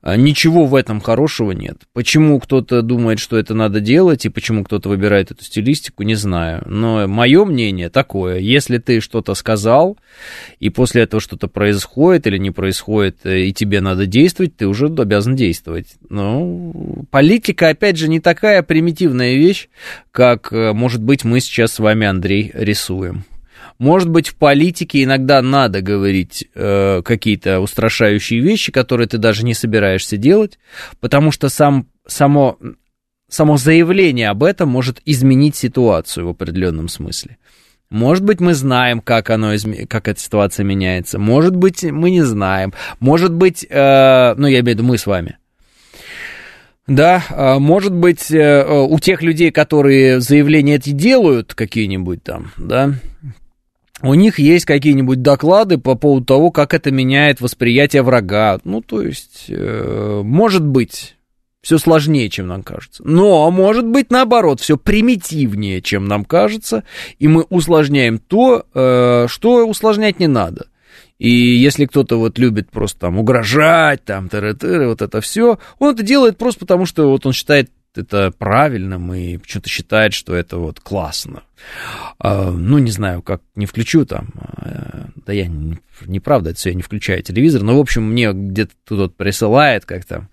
э, 0.02 0.16
ничего 0.16 0.66
в 0.66 0.74
этом 0.74 1.00
хорошего 1.00 1.52
нет. 1.52 1.82
Почему 1.92 2.40
кто-то 2.40 2.82
думает, 2.82 3.20
что 3.20 3.38
это 3.38 3.54
надо 3.54 3.80
делать, 3.80 4.26
и 4.26 4.28
почему 4.28 4.64
кто-то 4.64 4.88
выбирает 4.88 5.30
эту 5.30 5.44
стилистику, 5.44 6.02
не 6.02 6.16
знаю. 6.16 6.64
Но 6.66 7.06
мое 7.06 7.44
мнение 7.44 7.88
такое. 7.88 8.38
Если 8.38 8.78
ты 8.78 9.00
что-то 9.00 9.34
сказал, 9.34 9.96
и 10.58 10.68
после 10.68 11.02
этого 11.02 11.20
что-то 11.20 11.46
происходит 11.46 12.26
или 12.26 12.38
не 12.38 12.50
происходит, 12.50 13.18
э, 13.24 13.42
и 13.42 13.52
тебе 13.52 13.80
надо 13.80 14.06
действовать, 14.06 14.56
ты 14.56 14.66
уже 14.66 14.86
обязан 14.86 15.36
действовать. 15.36 15.94
Но 16.08 16.64
политика, 17.12 17.68
опять 17.68 17.98
же, 17.98 18.08
не 18.08 18.18
такая 18.18 18.64
примитивная 18.64 19.34
вещь, 19.36 19.68
как, 20.10 20.52
э, 20.52 20.72
может 20.72 21.02
быть, 21.02 21.22
мы 21.22 21.38
сейчас 21.38 21.74
с 21.74 21.78
вами, 21.78 22.04
Андрей, 22.04 22.50
рисуем. 22.52 23.24
Может 23.78 24.08
быть, 24.08 24.28
в 24.28 24.36
политике 24.36 25.04
иногда 25.04 25.42
надо 25.42 25.82
говорить 25.82 26.48
э, 26.54 27.02
какие-то 27.04 27.60
устрашающие 27.60 28.40
вещи, 28.40 28.72
которые 28.72 29.06
ты 29.06 29.18
даже 29.18 29.44
не 29.44 29.54
собираешься 29.54 30.16
делать, 30.16 30.58
потому 31.00 31.30
что 31.30 31.48
сам, 31.48 31.86
само, 32.06 32.58
само 33.28 33.56
заявление 33.56 34.30
об 34.30 34.42
этом 34.42 34.68
может 34.70 35.00
изменить 35.04 35.56
ситуацию 35.56 36.26
в 36.26 36.30
определенном 36.30 36.88
смысле. 36.88 37.36
Может 37.90 38.24
быть, 38.24 38.40
мы 38.40 38.54
знаем, 38.54 39.00
как, 39.00 39.30
оно, 39.30 39.52
как 39.88 40.08
эта 40.08 40.18
ситуация 40.18 40.64
меняется. 40.64 41.18
Может 41.18 41.54
быть, 41.54 41.84
мы 41.84 42.10
не 42.10 42.22
знаем. 42.22 42.72
Может 42.98 43.32
быть, 43.32 43.64
э, 43.68 44.34
ну, 44.36 44.46
я 44.46 44.60
имею 44.60 44.64
в 44.64 44.68
виду 44.68 44.84
мы 44.84 44.98
с 44.98 45.06
вами. 45.06 45.36
Да, 46.88 47.22
э, 47.30 47.58
может 47.58 47.92
быть, 47.92 48.30
э, 48.30 48.64
у 48.64 48.98
тех 49.00 49.22
людей, 49.22 49.50
которые 49.50 50.20
заявления 50.20 50.76
эти 50.76 50.90
делают, 50.90 51.54
какие-нибудь 51.54 52.22
там, 52.22 52.52
да, 52.56 52.94
у 54.02 54.14
них 54.14 54.38
есть 54.38 54.66
какие-нибудь 54.66 55.22
доклады 55.22 55.78
по 55.78 55.94
поводу 55.94 56.26
того, 56.26 56.50
как 56.50 56.74
это 56.74 56.90
меняет 56.90 57.40
восприятие 57.40 58.02
врага. 58.02 58.58
Ну, 58.64 58.82
то 58.82 59.00
есть, 59.00 59.46
э, 59.48 60.20
может 60.22 60.64
быть, 60.64 61.16
все 61.62 61.78
сложнее, 61.78 62.28
чем 62.28 62.46
нам 62.46 62.62
кажется. 62.62 63.02
Но 63.04 63.50
может 63.50 63.86
быть, 63.86 64.10
наоборот, 64.10 64.60
все 64.60 64.76
примитивнее, 64.76 65.82
чем 65.82 66.04
нам 66.04 66.24
кажется, 66.24 66.84
и 67.18 67.26
мы 67.26 67.42
усложняем 67.42 68.18
то, 68.18 68.66
э, 68.72 69.26
что 69.28 69.66
усложнять 69.66 70.20
не 70.20 70.28
надо. 70.28 70.66
И 71.18 71.30
если 71.30 71.86
кто-то 71.86 72.18
вот 72.18 72.38
любит 72.38 72.70
просто 72.70 73.00
там 73.00 73.18
угрожать, 73.18 74.04
там, 74.04 74.26
тыры-тыры, 74.26 74.86
вот 74.88 75.00
это 75.00 75.20
все, 75.20 75.58
он 75.78 75.94
это 75.94 76.02
делает 76.02 76.36
просто 76.36 76.60
потому, 76.60 76.84
что 76.84 77.10
вот 77.10 77.24
он 77.24 77.32
считает 77.32 77.70
это 77.98 78.32
правильным 78.36 79.12
и 79.14 79.36
почему-то 79.38 79.68
считает, 79.68 80.12
что 80.12 80.34
это 80.34 80.58
вот 80.58 80.80
классно. 80.80 81.42
А, 82.18 82.50
ну, 82.50 82.78
не 82.78 82.90
знаю, 82.90 83.22
как 83.22 83.42
не 83.54 83.66
включу 83.66 84.04
там, 84.04 84.28
а, 84.36 85.06
да 85.26 85.32
я 85.32 85.50
неправда, 86.04 86.50
это 86.50 86.58
все, 86.58 86.70
я 86.70 86.74
не 86.74 86.82
включаю 86.82 87.22
телевизор, 87.22 87.62
но, 87.62 87.76
в 87.76 87.80
общем, 87.80 88.04
мне 88.04 88.32
где-то 88.32 88.72
тут 88.84 89.16
присылает, 89.16 89.84
как 89.84 90.04
там 90.04 90.28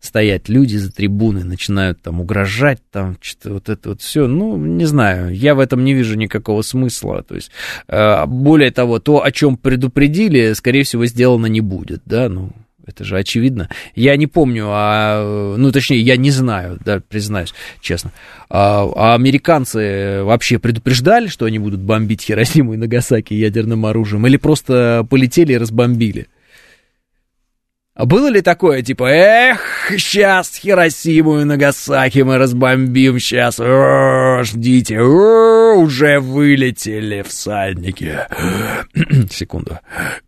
стоять 0.00 0.48
люди 0.48 0.76
за 0.76 0.90
трибуной, 0.90 1.44
начинают 1.44 2.02
там 2.02 2.20
угрожать, 2.20 2.80
там 2.90 3.16
что-то 3.20 3.54
вот 3.54 3.68
это 3.68 3.90
вот 3.90 4.02
все, 4.02 4.26
ну, 4.26 4.56
не 4.56 4.84
знаю, 4.84 5.34
я 5.34 5.54
в 5.54 5.60
этом 5.60 5.84
не 5.84 5.94
вижу 5.94 6.16
никакого 6.16 6.62
смысла, 6.62 7.22
то 7.22 7.34
есть, 7.34 7.50
а, 7.88 8.26
более 8.26 8.70
того, 8.70 8.98
то, 8.98 9.22
о 9.22 9.30
чем 9.30 9.56
предупредили, 9.56 10.52
скорее 10.54 10.82
всего, 10.84 11.06
сделано 11.06 11.46
не 11.46 11.60
будет, 11.60 12.02
да, 12.04 12.28
ну, 12.28 12.52
это 12.86 13.04
же 13.04 13.16
очевидно. 13.16 13.68
Я 13.94 14.16
не 14.16 14.26
помню, 14.26 14.66
а, 14.68 15.56
ну, 15.56 15.72
точнее, 15.72 16.00
я 16.00 16.16
не 16.16 16.30
знаю, 16.30 16.78
да, 16.84 17.00
признаюсь, 17.06 17.54
честно. 17.80 18.12
А, 18.50 18.88
а 18.94 19.14
американцы 19.14 20.22
вообще 20.22 20.58
предупреждали, 20.58 21.28
что 21.28 21.46
они 21.46 21.58
будут 21.58 21.80
бомбить 21.80 22.22
Хиросиму 22.22 22.74
и 22.74 22.76
Нагасаки 22.76 23.34
ядерным 23.34 23.86
оружием, 23.86 24.26
или 24.26 24.36
просто 24.36 25.06
полетели 25.08 25.54
и 25.54 25.58
разбомбили? 25.58 26.28
А 27.94 28.06
было 28.06 28.28
ли 28.28 28.40
такое, 28.40 28.80
типа, 28.80 29.04
эх, 29.04 29.60
сейчас 29.90 30.56
Хиросиму 30.56 31.40
и 31.40 31.44
Нагасаки 31.44 32.20
мы 32.20 32.38
разбомбим, 32.38 33.18
сейчас, 33.18 33.60
о, 33.60 34.42
ждите, 34.44 34.98
о, 34.98 35.74
уже 35.74 36.18
вылетели 36.18 37.20
всадники. 37.20 38.18
Секунду. 39.30 39.78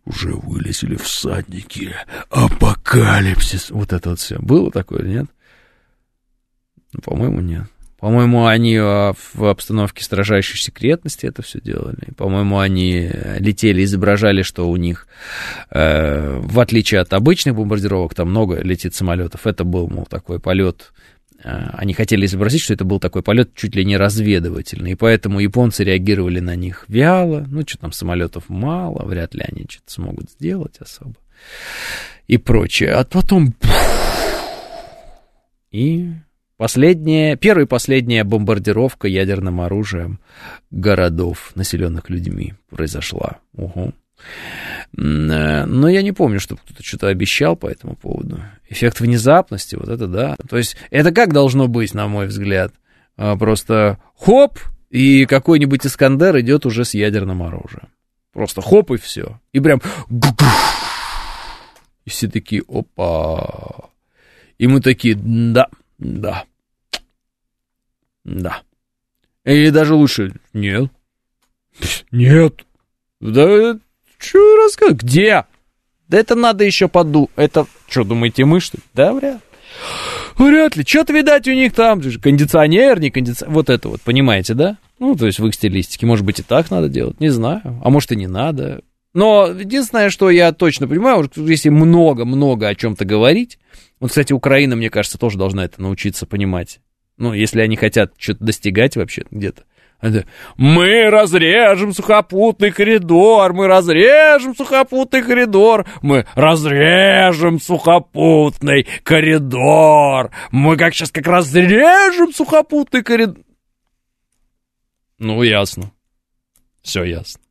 Уже 0.05 0.33
вылетели 0.33 0.95
всадники. 0.95 1.95
Апокалипсис. 2.29 3.71
Вот 3.71 3.93
это 3.93 4.11
вот 4.11 4.19
все. 4.19 4.37
Было 4.37 4.69
такое, 4.69 5.01
нет? 5.01 5.25
По-моему, 7.03 7.41
нет. 7.41 7.65
По-моему, 8.05 8.45
они 8.45 8.77
а, 8.77 9.13
в 9.33 9.45
обстановке 9.45 10.03
строжайшей 10.03 10.59
секретности 10.59 11.25
это 11.25 11.41
все 11.41 11.59
делали. 11.59 12.13
По-моему, 12.15 12.59
они 12.59 13.09
летели, 13.39 13.83
изображали, 13.83 14.43
что 14.43 14.69
у 14.69 14.75
них, 14.75 15.07
э, 15.71 16.37
в 16.39 16.59
отличие 16.59 17.01
от 17.01 17.11
обычных 17.13 17.55
бомбардировок, 17.55 18.13
там 18.13 18.29
много 18.29 18.61
летит 18.61 18.93
самолетов. 18.93 19.47
Это 19.47 19.63
был, 19.63 19.87
мол, 19.87 20.05
такой 20.05 20.39
полет. 20.39 20.93
Э, 21.43 21.71
они 21.73 21.95
хотели 21.95 22.27
изобразить, 22.27 22.61
что 22.61 22.75
это 22.75 22.85
был 22.85 22.99
такой 22.99 23.23
полет 23.23 23.55
чуть 23.55 23.75
ли 23.75 23.83
не 23.83 23.97
разведывательный. 23.97 24.91
И 24.91 24.95
поэтому 24.95 25.39
японцы 25.39 25.83
реагировали 25.83 26.41
на 26.41 26.55
них 26.55 26.85
вяло. 26.87 27.43
Ну, 27.49 27.63
что 27.65 27.79
там, 27.79 27.91
самолетов 27.91 28.49
мало, 28.49 29.03
вряд 29.03 29.33
ли 29.33 29.43
они 29.47 29.65
что-то 29.67 29.91
смогут 29.91 30.29
сделать 30.29 30.77
особо. 30.79 31.15
И 32.27 32.37
прочее. 32.37 32.91
А 32.91 33.03
потом... 33.03 33.55
И 35.71 36.11
Последняя, 36.57 37.35
первая 37.35 37.65
и 37.65 37.67
последняя 37.69 38.23
бомбардировка 38.23 39.09
ядерным 39.09 39.59
оружием 39.59 40.19
городов, 40.71 41.51
населенных 41.55 42.09
людьми, 42.09 42.53
произошла. 42.69 43.39
Угу. 43.53 43.93
Но 44.93 45.89
я 45.89 46.01
не 46.01 46.13
помню, 46.13 46.39
чтобы 46.39 46.61
кто-то 46.63 46.81
что-то 46.81 47.07
обещал 47.07 47.57
по 47.57 47.67
этому 47.67 47.95
поводу. 47.95 48.41
Эффект 48.69 49.01
внезапности, 49.01 49.75
вот 49.75 49.89
это 49.89 50.07
да. 50.07 50.37
То 50.49 50.57
есть 50.57 50.77
это 50.89 51.11
как 51.11 51.33
должно 51.33 51.67
быть, 51.67 51.93
на 51.93 52.07
мой 52.07 52.27
взгляд? 52.27 52.73
А, 53.17 53.35
просто 53.35 53.97
хоп, 54.17 54.57
и 54.89 55.25
какой-нибудь 55.25 55.85
Искандер 55.85 56.39
идет 56.39 56.65
уже 56.65 56.85
с 56.85 56.93
ядерным 56.93 57.43
оружием. 57.43 57.89
Просто 58.31 58.61
хоп 58.61 58.91
и 58.91 58.97
все. 58.97 59.39
И 59.51 59.59
прям... 59.59 59.81
И 62.05 62.09
все 62.09 62.29
такие, 62.29 62.63
опа. 62.67 63.89
И 64.57 64.67
мы 64.67 64.79
такие, 64.79 65.15
да, 65.15 65.67
да. 65.97 66.45
Да. 68.23 68.61
Или 69.43 69.69
даже 69.69 69.93
лучше, 69.95 70.33
нет. 70.53 70.91
Нет. 72.11 72.65
Да, 73.19 73.77
что 74.17 74.57
рассказывать? 74.63 75.03
Где? 75.03 75.45
Да 76.07 76.19
это 76.19 76.35
надо 76.35 76.63
еще 76.63 76.87
поду. 76.87 77.29
Это, 77.35 77.65
что, 77.87 78.03
думаете, 78.03 78.45
мы 78.45 78.59
что 78.59 78.77
ли? 78.77 78.83
Да, 78.93 79.13
вряд 79.13 79.41
Вряд 80.37 80.75
ли. 80.75 80.83
Что-то, 80.85 81.13
видать, 81.13 81.47
у 81.47 81.53
них 81.53 81.73
там 81.73 82.01
же 82.01 82.19
кондиционер, 82.19 82.99
не 82.99 83.09
кондиционер. 83.09 83.53
Вот 83.53 83.69
это 83.69 83.89
вот, 83.89 84.01
понимаете, 84.01 84.53
да? 84.53 84.77
Ну, 84.99 85.15
то 85.15 85.25
есть 85.25 85.39
в 85.39 85.47
их 85.47 85.53
стилистике. 85.53 86.05
Может 86.05 86.25
быть, 86.25 86.39
и 86.39 86.43
так 86.43 86.71
надо 86.71 86.89
делать, 86.89 87.19
не 87.19 87.29
знаю. 87.29 87.61
А 87.83 87.89
может, 87.89 88.11
и 88.11 88.15
не 88.15 88.27
надо. 88.27 88.81
Но 89.15 89.47
единственное, 89.47 90.09
что 90.09 90.29
я 90.29 90.51
точно 90.51 90.89
понимаю, 90.89 91.31
если 91.37 91.69
много-много 91.69 92.67
о 92.67 92.75
чем-то 92.75 93.05
говорить, 93.05 93.57
вот, 94.01 94.09
кстати, 94.09 94.33
Украина, 94.33 94.75
мне 94.75 94.89
кажется, 94.89 95.17
тоже 95.17 95.37
должна 95.37 95.63
это 95.63 95.81
научиться 95.81 96.25
понимать. 96.25 96.81
Ну, 97.17 97.31
если 97.31 97.61
они 97.61 97.77
хотят 97.77 98.11
что-то 98.17 98.43
достигать 98.43 98.97
вообще 98.97 99.23
где-то, 99.31 99.63
Мы 100.57 101.09
разрежем 101.09 101.93
сухопутный 101.93 102.71
коридор, 102.71 103.53
мы 103.53 103.67
разрежем 103.67 104.53
сухопутный 104.53 105.21
коридор, 105.21 105.85
мы 106.01 106.25
разрежем 106.35 107.61
сухопутный 107.61 108.85
коридор. 109.03 110.31
Мы 110.51 110.75
как 110.75 110.93
сейчас 110.93 111.11
как 111.11 111.25
разрежем 111.25 112.33
сухопутный 112.33 113.01
коридор. 113.01 113.45
Ну, 115.19 115.41
ясно. 115.41 115.93
Все 116.81 117.05
ясно. 117.05 117.44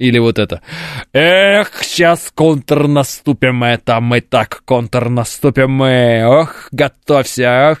Или 0.00 0.18
вот 0.18 0.38
это. 0.38 0.62
Эх, 1.12 1.84
сейчас 1.84 2.32
контрнаступим, 2.34 3.62
это 3.62 4.00
мы 4.00 4.22
так 4.22 4.62
контрнаступим 4.64 5.70
мы. 5.72 6.24
Ох, 6.26 6.68
готовься. 6.72 7.72
Ох, 7.72 7.78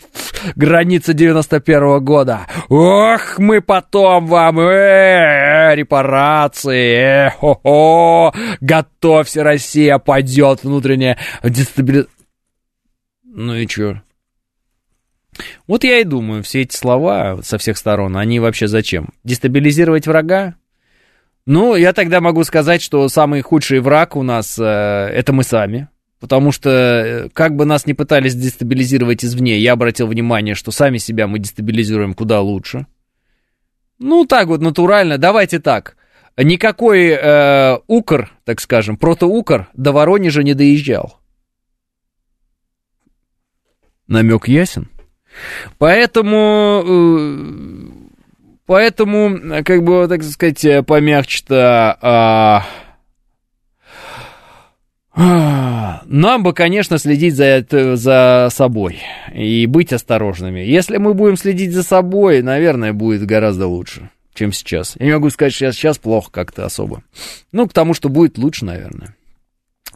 граница 0.54 1.12
91-го 1.12 1.98
года. 2.00 2.40
Ох, 2.68 3.38
мы 3.38 3.62
потом 3.62 4.26
вам. 4.26 4.60
Э, 4.60 5.74
репарации. 5.74 6.94
Э, 6.94 7.30
-хо. 7.40 8.34
Готовься, 8.60 9.42
Россия 9.42 9.96
пойдет 9.96 10.62
внутренняя 10.62 11.16
дестабилизация. 11.42 12.12
Ну 13.24 13.54
и 13.54 13.66
чё? 13.66 14.02
Вот 15.66 15.84
я 15.84 16.00
и 16.00 16.04
думаю, 16.04 16.42
все 16.42 16.60
эти 16.60 16.76
слова 16.76 17.40
со 17.42 17.56
всех 17.56 17.78
сторон, 17.78 18.18
они 18.18 18.40
вообще 18.40 18.66
зачем? 18.66 19.08
Дестабилизировать 19.24 20.06
врага? 20.06 20.56
Ну, 21.46 21.74
я 21.74 21.92
тогда 21.92 22.20
могу 22.20 22.44
сказать, 22.44 22.82
что 22.82 23.08
самый 23.08 23.40
худший 23.40 23.80
враг 23.80 24.16
у 24.16 24.22
нас 24.22 24.58
э, 24.58 24.62
это 24.62 25.32
мы 25.32 25.42
сами. 25.42 25.88
Потому 26.20 26.52
что, 26.52 26.70
э, 26.70 27.28
как 27.30 27.56
бы 27.56 27.64
нас 27.64 27.86
ни 27.86 27.94
пытались 27.94 28.34
дестабилизировать 28.34 29.24
извне, 29.24 29.58
я 29.58 29.72
обратил 29.72 30.06
внимание, 30.06 30.54
что 30.54 30.70
сами 30.70 30.98
себя 30.98 31.26
мы 31.26 31.38
дестабилизируем 31.38 32.12
куда 32.12 32.40
лучше. 32.40 32.86
Ну, 33.98 34.26
так 34.26 34.48
вот, 34.48 34.60
натурально. 34.60 35.16
Давайте 35.16 35.60
так. 35.60 35.96
Никакой 36.36 37.08
э, 37.08 37.78
укр, 37.86 38.30
так 38.44 38.60
скажем, 38.60 38.96
протоукр 38.96 39.68
до 39.74 39.92
Воронежа 39.92 40.42
не 40.42 40.54
доезжал. 40.54 41.18
Намек 44.06 44.46
ясен? 44.48 44.88
Поэтому 45.78 46.82
э, 46.84 47.99
Поэтому, 48.70 49.64
как 49.64 49.82
бы, 49.82 50.06
так 50.06 50.22
сказать, 50.22 50.86
помягче-то... 50.86 51.98
А... 52.00 52.64
Нам 56.04 56.44
бы, 56.44 56.52
конечно, 56.52 56.98
следить 56.98 57.34
за, 57.34 57.66
за 57.68 58.48
собой 58.52 59.00
и 59.34 59.66
быть 59.66 59.92
осторожными. 59.92 60.60
Если 60.60 60.98
мы 60.98 61.14
будем 61.14 61.36
следить 61.36 61.72
за 61.72 61.82
собой, 61.82 62.42
наверное, 62.42 62.92
будет 62.92 63.26
гораздо 63.26 63.66
лучше, 63.66 64.08
чем 64.34 64.52
сейчас. 64.52 64.94
Я 65.00 65.06
не 65.06 65.12
могу 65.14 65.30
сказать, 65.30 65.52
что 65.52 65.72
сейчас 65.72 65.98
плохо 65.98 66.30
как-то 66.30 66.64
особо. 66.64 67.02
Ну, 67.50 67.66
к 67.66 67.72
тому, 67.72 67.92
что 67.92 68.08
будет 68.08 68.38
лучше, 68.38 68.66
наверное. 68.66 69.16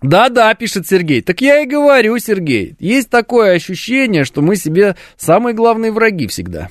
Да-да, 0.02 0.52
пишет 0.56 0.88
Сергей. 0.88 1.22
Так 1.22 1.42
я 1.42 1.60
и 1.60 1.66
говорю, 1.66 2.18
Сергей. 2.18 2.74
Есть 2.80 3.08
такое 3.08 3.52
ощущение, 3.52 4.24
что 4.24 4.42
мы 4.42 4.56
себе 4.56 4.96
самые 5.16 5.54
главные 5.54 5.92
враги 5.92 6.26
всегда. 6.26 6.70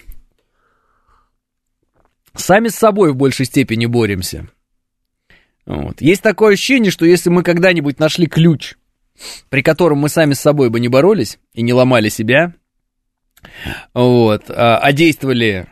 Сами 2.35 2.67
с 2.67 2.75
собой 2.75 3.11
в 3.11 3.15
большей 3.15 3.45
степени 3.45 3.85
боремся. 3.85 4.47
Вот. 5.65 6.01
Есть 6.01 6.21
такое 6.21 6.53
ощущение, 6.53 6.91
что 6.91 7.05
если 7.05 7.29
мы 7.29 7.43
когда-нибудь 7.43 7.99
нашли 7.99 8.27
ключ, 8.27 8.75
при 9.49 9.61
котором 9.61 9.99
мы 9.99 10.09
сами 10.09 10.33
с 10.33 10.39
собой 10.39 10.69
бы 10.69 10.79
не 10.79 10.87
боролись 10.87 11.39
и 11.53 11.61
не 11.61 11.73
ломали 11.73 12.09
себя, 12.09 12.53
вот, 13.93 14.49
а, 14.49 14.77
а 14.77 14.91
действовали 14.93 15.67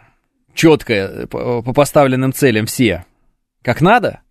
четко 0.53 1.27
по 1.29 1.73
поставленным 1.73 2.33
целям 2.33 2.65
все 2.65 3.05
как 3.61 3.81
надо, 3.81 4.21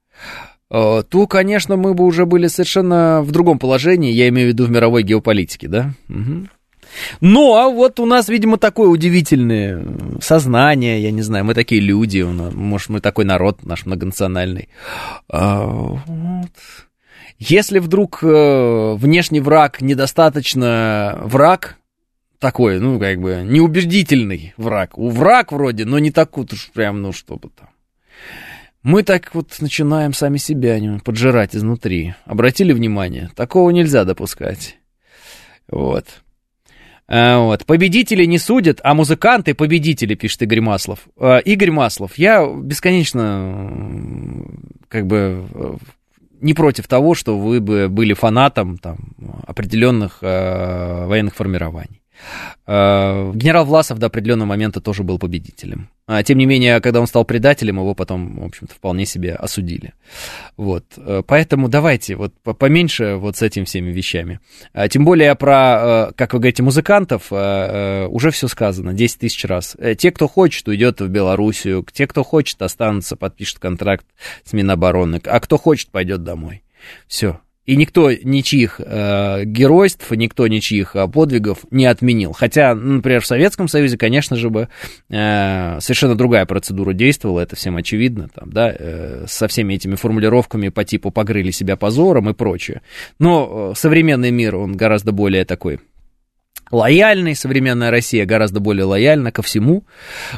а, 0.68 1.02
то, 1.02 1.26
конечно, 1.26 1.76
мы 1.76 1.94
бы 1.94 2.04
уже 2.04 2.26
были 2.26 2.46
совершенно 2.46 3.22
в 3.22 3.30
другом 3.30 3.58
положении, 3.58 4.12
я 4.12 4.28
имею 4.28 4.48
в 4.48 4.52
виду 4.52 4.66
в 4.66 4.70
мировой 4.70 5.02
геополитике, 5.02 5.68
да? 5.68 5.92
Угу. 6.08 6.48
Ну, 7.20 7.54
а 7.54 7.68
вот 7.68 8.00
у 8.00 8.06
нас, 8.06 8.28
видимо, 8.28 8.58
такое 8.58 8.88
удивительное 8.88 9.84
сознание, 10.20 11.02
я 11.02 11.10
не 11.10 11.22
знаю, 11.22 11.44
мы 11.44 11.54
такие 11.54 11.80
люди, 11.80 12.22
может, 12.22 12.88
мы 12.88 13.00
такой 13.00 13.24
народ 13.24 13.64
наш 13.64 13.86
многонациональный. 13.86 14.68
А, 15.28 15.64
вот. 15.66 16.50
Если 17.38 17.78
вдруг 17.78 18.22
э, 18.22 18.94
внешний 18.96 19.40
враг 19.40 19.80
недостаточно 19.80 21.18
враг, 21.22 21.78
такой, 22.38 22.80
ну, 22.80 22.98
как 22.98 23.18
бы, 23.20 23.42
неубедительный 23.44 24.54
враг. 24.56 24.98
У 24.98 25.10
враг 25.10 25.52
вроде, 25.52 25.84
но 25.84 25.98
не 25.98 26.10
такой 26.10 26.46
уж 26.50 26.70
прям, 26.72 27.00
ну, 27.02 27.12
чтобы 27.12 27.50
там. 27.50 27.68
Мы 28.82 29.02
так 29.02 29.34
вот 29.34 29.54
начинаем 29.60 30.14
сами 30.14 30.38
себя 30.38 30.78
поджирать 31.04 31.54
изнутри. 31.54 32.14
Обратили 32.24 32.72
внимание? 32.72 33.30
Такого 33.36 33.70
нельзя 33.70 34.04
допускать. 34.04 34.78
Вот. 35.68 36.06
Э, 37.10 37.38
вот. 37.38 37.66
Победители 37.66 38.24
не 38.24 38.38
судят, 38.38 38.80
а 38.84 38.94
музыканты 38.94 39.54
победители, 39.54 40.14
пишет 40.14 40.42
Игорь 40.42 40.60
Маслов. 40.60 41.00
Э, 41.18 41.40
Игорь 41.44 41.72
Маслов, 41.72 42.16
я 42.16 42.46
бесконечно 42.46 44.46
как 44.88 45.06
бы 45.06 45.44
э, 45.52 45.76
не 46.40 46.54
против 46.54 46.86
того, 46.86 47.14
что 47.14 47.36
вы 47.36 47.60
бы 47.60 47.88
были 47.88 48.14
фанатом 48.14 48.78
там, 48.78 48.96
определенных 49.46 50.22
военных 50.22 51.34
формирований. 51.34 51.99
Э, 52.66 53.32
генерал 53.34 53.64
Власов 53.64 53.98
до 53.98 54.06
определенного 54.06 54.48
момента 54.48 54.80
тоже 54.80 55.02
был 55.02 55.18
победителем. 55.18 55.88
А, 56.06 56.22
тем 56.22 56.38
не 56.38 56.46
менее, 56.46 56.80
когда 56.80 57.00
он 57.00 57.06
стал 57.06 57.24
предателем, 57.24 57.76
его 57.76 57.94
потом, 57.94 58.40
в 58.40 58.44
общем-то, 58.44 58.74
вполне 58.74 59.06
себе 59.06 59.34
осудили. 59.34 59.94
Вот. 60.56 60.84
Э, 60.96 61.22
поэтому 61.26 61.68
давайте 61.68 62.16
вот 62.16 62.32
поменьше 62.42 63.16
вот 63.16 63.36
с 63.36 63.42
этими 63.42 63.64
всеми 63.64 63.90
вещами. 63.90 64.40
А, 64.72 64.88
тем 64.88 65.04
более 65.04 65.34
про, 65.34 66.10
э, 66.10 66.12
как 66.16 66.32
вы 66.32 66.40
говорите, 66.40 66.62
музыкантов 66.62 67.32
уже 67.32 68.30
все 68.30 68.48
сказано 68.48 68.92
10 68.92 69.18
тысяч 69.18 69.44
раз. 69.44 69.76
Те, 69.98 70.10
кто 70.10 70.28
хочет, 70.28 70.66
уйдет 70.68 71.00
в 71.00 71.08
Белоруссию. 71.08 71.84
Те, 71.92 72.06
кто 72.06 72.22
хочет, 72.22 72.60
останутся, 72.62 73.16
подпишет 73.16 73.58
контракт 73.58 74.06
с 74.44 74.52
Минобороны. 74.52 75.20
А 75.24 75.40
кто 75.40 75.58
хочет, 75.58 75.90
пойдет 75.90 76.22
домой. 76.22 76.62
Все. 77.06 77.40
И 77.70 77.76
никто 77.76 78.10
ничьих 78.10 78.80
э, 78.84 79.44
геройств, 79.44 80.10
никто 80.10 80.48
ничьих 80.48 80.96
э, 80.96 81.06
подвигов 81.06 81.58
не 81.70 81.86
отменил. 81.86 82.32
Хотя, 82.32 82.74
например, 82.74 83.20
в 83.20 83.26
Советском 83.26 83.68
Союзе, 83.68 83.96
конечно 83.96 84.34
же, 84.34 84.50
бы 84.50 84.66
э, 85.08 85.78
совершенно 85.78 86.16
другая 86.16 86.46
процедура 86.46 86.94
действовала, 86.94 87.38
это 87.38 87.54
всем 87.54 87.76
очевидно, 87.76 88.28
там, 88.34 88.52
да, 88.52 88.74
э, 88.76 89.24
со 89.28 89.46
всеми 89.46 89.74
этими 89.74 89.94
формулировками 89.94 90.68
по 90.68 90.82
типу 90.82 91.12
«погрыли 91.12 91.52
себя 91.52 91.76
позором» 91.76 92.28
и 92.28 92.32
прочее. 92.32 92.82
Но 93.20 93.70
э, 93.70 93.78
современный 93.78 94.32
мир, 94.32 94.56
он 94.56 94.76
гораздо 94.76 95.12
более 95.12 95.44
такой 95.44 95.78
лояльный, 96.70 97.34
современная 97.34 97.90
Россия 97.90 98.24
гораздо 98.24 98.60
более 98.60 98.84
лояльна 98.84 99.32
ко 99.32 99.42
всему, 99.42 99.84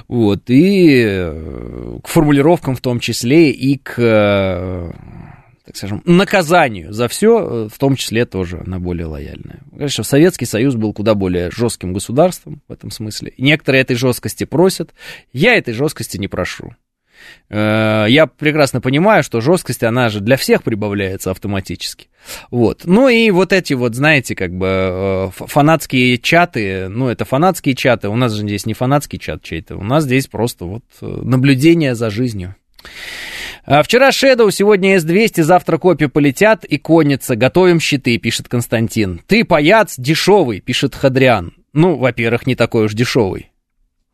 вот, 0.09 0.49
и 0.49 1.03
э, 1.05 1.99
к 2.03 2.09
формулировкам 2.09 2.75
в 2.75 2.81
том 2.81 3.01
числе, 3.01 3.51
и 3.51 3.77
к 3.79 3.95
э, 3.99 4.93
так 5.73 5.78
скажем, 5.78 6.03
наказанию 6.05 6.93
за 6.93 7.09
все, 7.09 7.40
э, 7.40 7.69
в 7.73 7.78
том 7.78 7.97
числе 7.97 8.27
тоже 8.27 8.62
она 8.65 8.78
более 8.78 9.07
лояльная. 9.07 9.61
Конечно, 9.70 10.05
Советский 10.05 10.44
Союз 10.44 10.74
был 10.74 10.93
куда 10.93 11.15
более 11.15 11.51
жестким 11.51 11.94
государством 11.94 12.61
в 12.69 12.73
этом 12.73 12.90
смысле. 12.90 13.32
Некоторые 13.39 13.81
этой 13.81 13.97
жесткости 13.97 14.44
просят, 14.44 14.93
я 15.32 15.57
этой 15.57 15.73
жесткости 15.73 16.19
не 16.19 16.28
прошу. 16.28 16.74
Э, 17.49 18.05
я 18.07 18.27
прекрасно 18.27 18.82
понимаю, 18.82 19.23
что 19.23 19.40
жесткость, 19.40 19.82
она 19.82 20.11
же 20.11 20.20
для 20.20 20.36
всех 20.36 20.62
прибавляется 20.62 21.31
автоматически. 21.31 22.09
Вот. 22.51 22.82
Ну 22.85 23.09
и 23.09 23.31
вот 23.31 23.55
эти 23.55 23.73
вот, 23.73 23.94
знаете, 23.94 24.35
как 24.35 24.53
бы 24.53 24.66
э, 24.66 25.31
фанатские 25.32 26.19
чаты, 26.19 26.89
ну 26.89 27.09
это 27.09 27.24
фанатские 27.24 27.74
чаты, 27.74 28.11
у 28.11 28.16
нас 28.16 28.32
же 28.32 28.43
здесь 28.43 28.66
не 28.66 28.74
фанатский 28.74 29.19
чат 29.19 29.43
чей-то, 29.43 29.77
у 29.77 29.82
нас 29.82 30.05
здесь 30.05 30.27
просто 30.27 30.66
вот 30.66 30.85
наблюдение 31.01 31.94
за 31.94 32.11
жизнью. 32.11 32.57
А 33.64 33.82
вчера 33.82 34.10
Shadow, 34.10 34.51
сегодня 34.51 34.97
S200, 34.97 35.43
завтра 35.43 35.78
копии 35.78 36.06
полетят 36.06 36.64
и 36.64 36.78
конница. 36.78 37.36
Готовим 37.36 37.78
щиты, 37.78 38.18
пишет 38.18 38.48
Константин. 38.48 39.20
Ты 39.26 39.44
паяц 39.44 39.94
дешевый, 39.98 40.60
пишет 40.60 40.94
Хадриан. 40.94 41.55
Ну, 41.72 41.97
во-первых, 41.97 42.47
не 42.47 42.56
такой 42.56 42.86
уж 42.86 42.94
дешевый. 42.94 43.51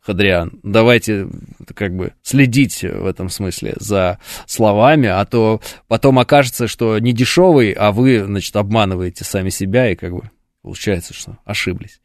Хадриан, 0.01 0.59
давайте 0.63 1.27
как 1.75 1.95
бы 1.95 2.13
следить 2.21 2.83
в 2.83 3.05
этом 3.05 3.29
смысле 3.29 3.73
за 3.79 4.19
словами, 4.45 5.07
а 5.07 5.25
то 5.25 5.61
потом 5.87 6.19
окажется, 6.19 6.67
что 6.67 6.97
не 6.99 7.11
дешевый, 7.11 7.71
а 7.73 7.91
вы, 7.91 8.23
значит, 8.23 8.55
обманываете 8.55 9.23
сами 9.23 9.49
себя 9.49 9.91
и 9.91 9.95
как 9.95 10.13
бы 10.13 10.29
Получается, 10.61 11.13
что 11.13 11.37
ошиблись. 11.45 12.01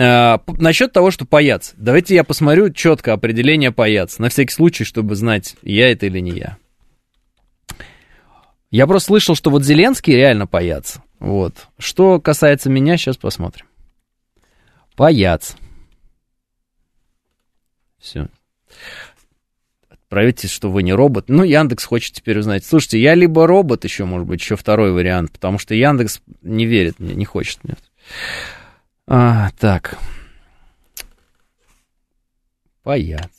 А, 0.00 0.40
насчет 0.46 0.92
того, 0.92 1.10
что 1.10 1.26
паяц. 1.26 1.74
Давайте 1.76 2.14
я 2.14 2.24
посмотрю 2.24 2.70
четко 2.70 3.12
определение 3.12 3.70
паяц. 3.70 4.18
На 4.18 4.30
всякий 4.30 4.54
случай, 4.54 4.84
чтобы 4.84 5.14
знать, 5.14 5.56
я 5.62 5.90
это 5.92 6.06
или 6.06 6.18
не 6.18 6.32
я. 6.32 6.56
Я 8.72 8.86
просто 8.86 9.08
слышал, 9.08 9.36
что 9.36 9.50
вот 9.50 9.64
Зеленский 9.64 10.16
реально 10.16 10.46
паяц. 10.46 10.96
Вот. 11.18 11.68
Что 11.78 12.18
касается 12.20 12.70
меня, 12.70 12.96
сейчас 12.96 13.18
посмотрим. 13.18 13.66
Паяц. 14.96 15.56
Все. 17.98 18.28
Проверьте, 20.08 20.48
что 20.48 20.70
вы 20.70 20.82
не 20.82 20.94
робот. 20.94 21.26
Ну, 21.28 21.44
Яндекс 21.44 21.84
хочет 21.84 22.14
теперь 22.14 22.38
узнать. 22.38 22.64
Слушайте, 22.64 22.98
я 22.98 23.14
либо 23.14 23.46
робот, 23.46 23.84
еще, 23.84 24.06
может 24.06 24.26
быть, 24.26 24.40
еще 24.40 24.56
второй 24.56 24.92
вариант, 24.92 25.32
потому 25.32 25.58
что 25.58 25.74
Яндекс 25.74 26.22
не 26.40 26.64
верит 26.64 26.98
мне, 26.98 27.14
не 27.14 27.26
хочет 27.26 27.62
мне. 27.64 27.76
А, 29.06 29.50
так. 29.58 29.98
Паяц. 32.82 33.30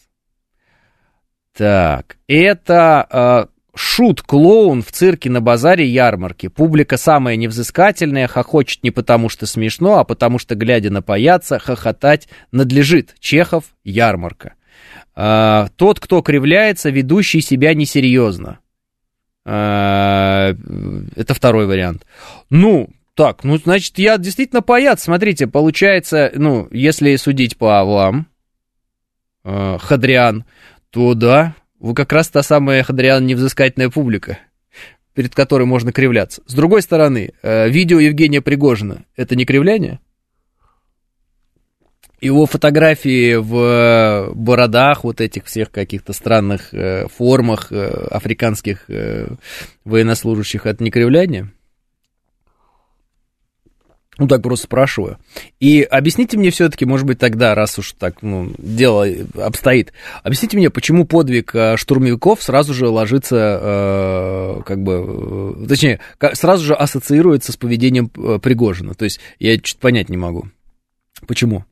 Так, 1.54 2.18
это 2.28 3.48
э, 3.48 3.53
шут-клоун 3.76 4.84
в 4.84 4.92
цирке 4.92 5.30
на 5.30 5.42
базаре 5.42 5.88
ярмарки. 5.88 6.48
Публика 6.48 6.98
самая 6.98 7.36
невзыскательная, 7.36 8.28
хохочет 8.28 8.84
не 8.84 8.92
потому 8.92 9.30
что 9.30 9.46
смешно, 9.46 9.98
а 9.98 10.04
потому 10.04 10.40
что, 10.40 10.56
глядя 10.56 10.92
на 10.92 11.02
паяца, 11.02 11.60
хохотать 11.60 12.28
надлежит. 12.52 13.16
Чехов, 13.20 13.66
ярмарка. 13.84 14.54
Э, 15.16 15.68
тот, 15.76 16.00
кто 16.00 16.22
кривляется, 16.22 16.90
ведущий 16.90 17.42
себя 17.42 17.74
несерьезно. 17.74 18.60
Э, 19.46 20.54
это 21.16 21.34
второй 21.34 21.66
вариант. 21.66 22.06
Ну, 22.50 22.90
так, 23.16 23.44
ну, 23.44 23.58
значит, 23.58 23.98
я 23.98 24.18
действительно 24.18 24.62
паяц. 24.62 25.04
Смотрите, 25.04 25.48
получается, 25.48 26.32
ну, 26.36 26.68
если 26.72 27.16
судить 27.16 27.58
по 27.58 27.84
вам, 27.84 28.28
э, 29.44 29.78
Хадриан, 29.80 30.46
то 30.90 31.16
да, 31.16 31.56
вы 31.84 31.94
как 31.94 32.14
раз 32.14 32.30
та 32.30 32.42
самая, 32.44 32.82
Хадриан, 32.82 33.26
невзыскательная 33.26 33.90
публика, 33.90 34.40
перед 35.14 35.36
которой 35.36 35.66
можно 35.66 35.92
кривляться. 35.92 36.42
С 36.48 36.54
другой 36.54 36.82
стороны, 36.82 37.34
э, 37.44 37.70
видео 37.70 38.00
Евгения 38.00 38.42
Пригожина, 38.42 39.04
это 39.18 39.36
не 39.36 39.44
кривляние? 39.44 40.00
Его 42.22 42.46
фотографии 42.46 43.36
в 43.36 44.32
бородах, 44.34 45.04
вот 45.04 45.20
этих 45.20 45.44
всех 45.44 45.72
каких-то 45.72 46.14
странных 46.14 46.74
э, 46.74 47.08
формах 47.10 47.68
э, 47.70 48.08
африканских 48.10 48.86
э, 48.88 49.28
военнослужащих, 49.84 50.66
это 50.66 50.82
не 50.82 50.90
кривляние? 50.90 51.52
Ну, 54.18 54.28
так 54.28 54.42
просто 54.44 54.66
спрашиваю. 54.66 55.18
И 55.60 55.82
объясните 55.82 56.38
мне 56.38 56.52
все-таки, 56.52 56.86
может 56.86 57.06
быть, 57.06 57.18
тогда, 57.18 57.56
раз 57.56 57.80
уж 57.80 57.94
так, 57.94 58.22
ну, 58.22 58.52
дело 58.58 59.08
обстоит, 59.36 59.92
объясните 60.24 60.58
мне, 60.58 60.70
почему 60.70 61.06
подвиг 61.06 61.54
э, 61.56 61.78
штурмовиков 61.78 62.42
сразу 62.42 62.74
же 62.74 62.88
ложится, 62.88 63.60
э, 63.62 64.62
как 64.66 64.84
бы, 64.84 65.56
э, 65.64 65.68
точнее, 65.68 66.00
сразу 66.34 66.64
же 66.64 66.76
ассоциируется 66.76 67.52
с 67.52 67.58
поведением 67.58 68.12
э, 68.16 68.40
Пригожина. 68.42 68.94
То 68.94 69.06
есть 69.06 69.20
я 69.40 69.58
чуть 69.58 69.78
понять 69.78 70.10
не 70.10 70.18
могу. 70.18 70.48
Почему? 71.28 71.66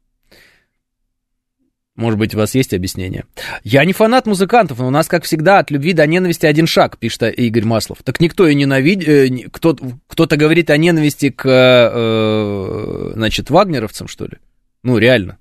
Может 2.01 2.17
быть, 2.17 2.33
у 2.33 2.39
вас 2.39 2.55
есть 2.55 2.73
объяснение? 2.73 3.25
Я 3.63 3.85
не 3.85 3.93
фанат 3.93 4.25
музыкантов, 4.25 4.79
но 4.79 4.87
у 4.87 4.89
нас, 4.89 5.07
как 5.07 5.23
всегда, 5.23 5.59
от 5.59 5.69
любви 5.69 5.93
до 5.93 6.07
ненависти 6.07 6.47
один 6.47 6.65
шаг, 6.65 6.97
пишет 6.97 7.21
Игорь 7.21 7.63
Маслов. 7.63 7.99
Так 8.03 8.19
никто 8.19 8.47
и 8.47 8.55
ненавидит, 8.55 9.07
э, 9.07 9.49
кто, 9.51 9.77
кто-то 10.07 10.35
говорит 10.35 10.71
о 10.71 10.77
ненависти 10.77 11.29
к, 11.29 11.43
э, 11.47 13.11
значит, 13.13 13.51
вагнеровцам, 13.51 14.07
что 14.07 14.25
ли? 14.25 14.39
Ну, 14.81 14.97
реально. 14.97 15.37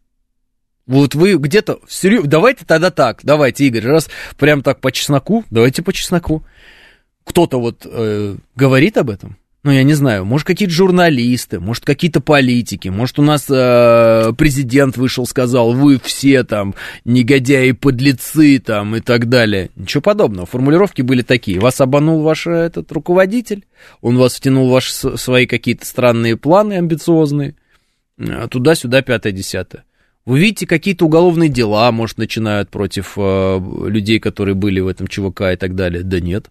Вот 0.86 1.14
вы 1.14 1.36
где-то, 1.36 1.80
серьезно, 1.88 2.28
давайте 2.28 2.66
тогда 2.66 2.90
так, 2.90 3.20
давайте, 3.22 3.64
Игорь, 3.64 3.86
раз 3.86 4.10
прям 4.36 4.62
так 4.62 4.82
по 4.82 4.92
чесноку, 4.92 5.46
давайте 5.48 5.82
по 5.82 5.94
чесноку. 5.94 6.44
Кто-то 7.24 7.58
вот 7.58 7.86
э, 7.90 8.36
говорит 8.54 8.98
об 8.98 9.08
этом? 9.08 9.38
Ну, 9.62 9.72
я 9.72 9.82
не 9.82 9.92
знаю, 9.92 10.24
может, 10.24 10.46
какие-то 10.46 10.74
журналисты, 10.74 11.60
может, 11.60 11.84
какие-то 11.84 12.20
политики, 12.20 12.88
может, 12.88 13.18
у 13.18 13.22
нас 13.22 13.44
э, 13.50 14.32
президент 14.38 14.96
вышел, 14.96 15.26
сказал, 15.26 15.72
вы 15.72 16.00
все 16.02 16.44
там 16.44 16.74
негодяи, 17.04 17.72
подлецы 17.72 18.58
там 18.58 18.96
и 18.96 19.00
так 19.00 19.28
далее. 19.28 19.68
Ничего 19.76 20.00
подобного. 20.00 20.46
Формулировки 20.46 21.02
были 21.02 21.20
такие. 21.20 21.60
Вас 21.60 21.78
обманул 21.82 22.22
ваш 22.22 22.46
э, 22.46 22.52
этот 22.52 22.90
руководитель, 22.90 23.66
он 24.00 24.16
вас 24.16 24.36
втянул 24.36 24.68
в 24.68 24.72
ваши 24.72 24.92
свои 24.92 25.46
какие-то 25.46 25.84
странные 25.84 26.38
планы 26.38 26.74
амбициозные, 26.74 27.54
э, 28.18 28.48
туда-сюда, 28.50 29.02
пятое-десятое. 29.02 29.84
Вы 30.24 30.38
видите, 30.38 30.66
какие-то 30.66 31.04
уголовные 31.04 31.50
дела, 31.50 31.92
может, 31.92 32.16
начинают 32.16 32.70
против 32.70 33.12
э, 33.16 33.60
людей, 33.88 34.20
которые 34.20 34.54
были 34.54 34.80
в 34.80 34.86
этом 34.86 35.06
ЧВК 35.06 35.52
и 35.52 35.56
так 35.56 35.74
далее. 35.74 36.02
Да 36.02 36.18
нет. 36.18 36.46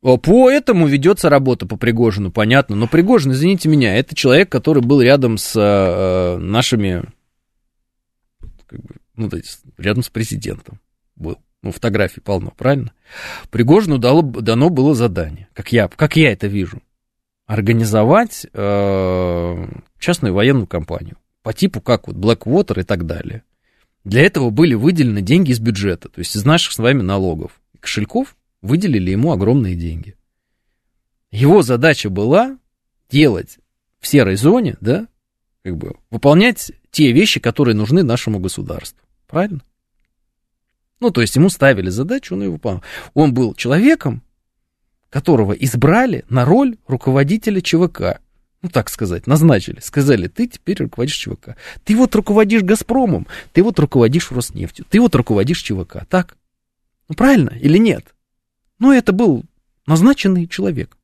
По 0.00 0.50
этому 0.50 0.86
ведется 0.86 1.28
работа 1.28 1.66
по 1.66 1.76
Пригожину, 1.76 2.30
понятно. 2.30 2.76
Но 2.76 2.86
Пригожин, 2.86 3.32
извините 3.32 3.68
меня, 3.68 3.96
это 3.96 4.14
человек, 4.14 4.50
который 4.50 4.82
был 4.82 5.00
рядом 5.00 5.38
с 5.38 5.54
э, 5.56 6.38
нашими, 6.38 7.04
как 8.66 8.80
бы, 8.80 8.94
ну, 9.16 9.30
рядом 9.76 10.02
с 10.02 10.08
президентом 10.08 10.78
был. 11.16 11.38
Ну, 11.62 11.72
фотографий 11.72 12.20
полно, 12.20 12.52
правильно? 12.56 12.92
Пригожину 13.50 13.98
дало, 13.98 14.22
дано 14.22 14.70
было 14.70 14.94
задание, 14.94 15.48
как 15.54 15.72
я, 15.72 15.88
как 15.88 16.16
я 16.16 16.30
это 16.30 16.46
вижу, 16.46 16.80
организовать 17.46 18.46
э, 18.52 19.68
частную 19.98 20.34
военную 20.34 20.68
компанию 20.68 21.16
по 21.42 21.52
типу 21.52 21.80
как 21.80 22.06
вот 22.06 22.16
Blackwater 22.16 22.80
и 22.80 22.84
так 22.84 23.06
далее. 23.06 23.42
Для 24.04 24.22
этого 24.22 24.50
были 24.50 24.74
выделены 24.74 25.20
деньги 25.20 25.50
из 25.50 25.58
бюджета, 25.58 26.08
то 26.08 26.20
есть 26.20 26.36
из 26.36 26.44
наших 26.44 26.72
с 26.72 26.78
вами 26.78 27.02
налогов, 27.02 27.60
кошельков, 27.80 28.36
выделили 28.62 29.10
ему 29.10 29.32
огромные 29.32 29.74
деньги. 29.74 30.16
Его 31.30 31.62
задача 31.62 32.10
была 32.10 32.58
делать 33.10 33.58
в 34.00 34.06
серой 34.06 34.36
зоне, 34.36 34.76
да, 34.80 35.08
как 35.62 35.76
бы 35.76 35.96
выполнять 36.10 36.72
те 36.90 37.12
вещи, 37.12 37.40
которые 37.40 37.74
нужны 37.74 38.02
нашему 38.02 38.38
государству. 38.38 39.00
Правильно? 39.26 39.60
Ну, 41.00 41.10
то 41.10 41.20
есть 41.20 41.36
ему 41.36 41.48
ставили 41.48 41.90
задачу, 41.90 42.34
он 42.34 42.42
ее 42.42 42.50
выполнял. 42.50 42.82
Он 43.14 43.32
был 43.32 43.54
человеком, 43.54 44.22
которого 45.10 45.52
избрали 45.52 46.24
на 46.28 46.44
роль 46.44 46.76
руководителя 46.86 47.60
ЧВК. 47.60 48.20
Ну, 48.62 48.68
так 48.70 48.88
сказать, 48.88 49.26
назначили. 49.26 49.78
Сказали, 49.80 50.26
ты 50.26 50.48
теперь 50.48 50.78
руководишь 50.78 51.16
ЧВК. 51.16 51.56
Ты 51.84 51.96
вот 51.96 52.14
руководишь 52.14 52.62
Газпромом, 52.62 53.26
ты 53.52 53.62
вот 53.62 53.78
руководишь 53.78 54.32
Роснефтью, 54.32 54.84
ты 54.88 55.00
вот 55.00 55.14
руководишь 55.14 55.62
ЧВК. 55.62 56.04
Так? 56.08 56.36
Ну, 57.08 57.14
правильно 57.14 57.50
или 57.50 57.78
нет? 57.78 58.14
Но 58.78 58.92
это 58.92 59.12
был 59.12 59.44
назначенный 59.86 60.46
человек 60.46 60.96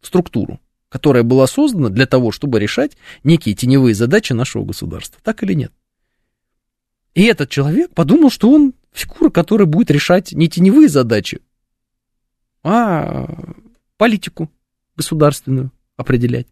структуру, 0.00 0.60
которая 0.88 1.22
была 1.22 1.46
создана 1.46 1.88
для 1.88 2.06
того, 2.06 2.32
чтобы 2.32 2.60
решать 2.60 2.96
некие 3.24 3.54
теневые 3.54 3.94
задачи 3.94 4.32
нашего 4.32 4.64
государства. 4.64 5.20
Так 5.22 5.42
или 5.42 5.54
нет? 5.54 5.72
И 7.14 7.24
этот 7.24 7.50
человек 7.50 7.94
подумал, 7.94 8.30
что 8.30 8.50
он 8.50 8.74
фигура, 8.92 9.30
которая 9.30 9.66
будет 9.66 9.90
решать 9.90 10.32
не 10.32 10.48
теневые 10.48 10.88
задачи, 10.88 11.40
а 12.62 13.54
политику 13.96 14.50
государственную 14.96 15.72
определять. 15.96 16.46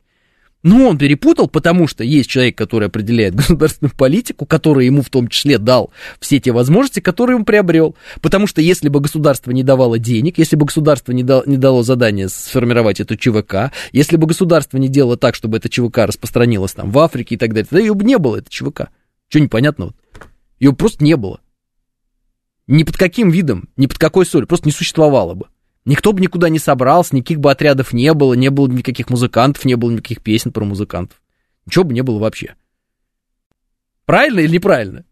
Но 0.63 0.89
он 0.89 0.99
перепутал, 0.99 1.49
потому 1.49 1.87
что 1.87 2.05
есть 2.05 2.29
человек, 2.29 2.57
который 2.57 2.89
определяет 2.89 3.35
государственную 3.37 3.95
политику, 3.97 4.45
который 4.45 4.87
ему 4.87 5.03
в 5.03 5.09
том 5.09 5.29
числе 5.29 5.59
дал 5.59 5.91
все 6.21 6.39
те 6.39 6.53
возможности, 6.53 7.01
которые 7.01 7.37
он 7.37 7.45
приобрел. 7.45 7.97
Потому 8.21 8.47
что 8.47 8.61
если 8.61 8.89
бы 8.89 9.01
государство 9.01 9.53
не 9.53 9.63
давало 9.63 9.99
денег, 9.99 10.37
если 10.39 10.57
бы 10.57 10.67
государство 10.67 11.13
не, 11.13 11.23
дал, 11.23 11.43
не 11.47 11.57
дало 11.57 11.83
задание 11.83 12.29
сформировать 12.29 13.01
эту 13.01 13.17
ЧВК, 13.17 13.73
если 13.93 14.17
бы 14.17 14.27
государство 14.27 14.77
не 14.77 14.89
делало 14.89 15.17
так, 15.17 15.35
чтобы 15.35 15.57
эта 15.57 15.69
ЧВК 15.71 15.99
распространилась 15.99 16.75
там 16.75 16.91
в 16.91 16.99
Африке 16.99 17.37
и 17.37 17.39
так 17.39 17.51
далее, 17.51 17.65
тогда 17.65 17.81
ее 17.81 17.95
бы 17.95 18.05
не 18.05 18.19
было, 18.19 18.37
этой 18.37 18.51
ЧВК. 18.51 18.91
Что 19.29 19.41
непонятного? 19.41 19.95
Ее 20.59 20.75
просто 20.75 21.03
не 21.03 21.17
было. 21.17 21.41
Ни 22.67 22.85
под 22.85 22.99
каким 22.99 23.31
видом, 23.31 23.71
ни 23.77 23.87
под 23.87 23.99
какой 23.99 24.27
солью, 24.27 24.47
просто 24.47 24.69
не 24.69 24.73
существовало 24.73 25.35
бы. 25.35 25.47
Никто 25.85 26.13
бы 26.13 26.21
никуда 26.21 26.49
не 26.49 26.59
собрался, 26.59 27.17
никаких 27.17 27.41
бы 27.41 27.51
отрядов 27.51 27.93
не 27.93 28.13
было, 28.13 28.35
не 28.35 28.51
было 28.51 28.69
никаких 28.69 29.09
музыкантов, 29.09 29.65
не 29.65 29.77
было 29.77 29.91
никаких 29.91 30.23
песен 30.23 30.53
про 30.53 30.65
музыкантов. 30.65 31.21
Ничего 31.65 31.85
бы 31.85 31.95
не 31.95 32.03
было 32.03 32.19
вообще. 32.19 32.55
Правильно 34.05 34.41
или 34.41 34.55
неправильно? 34.55 35.05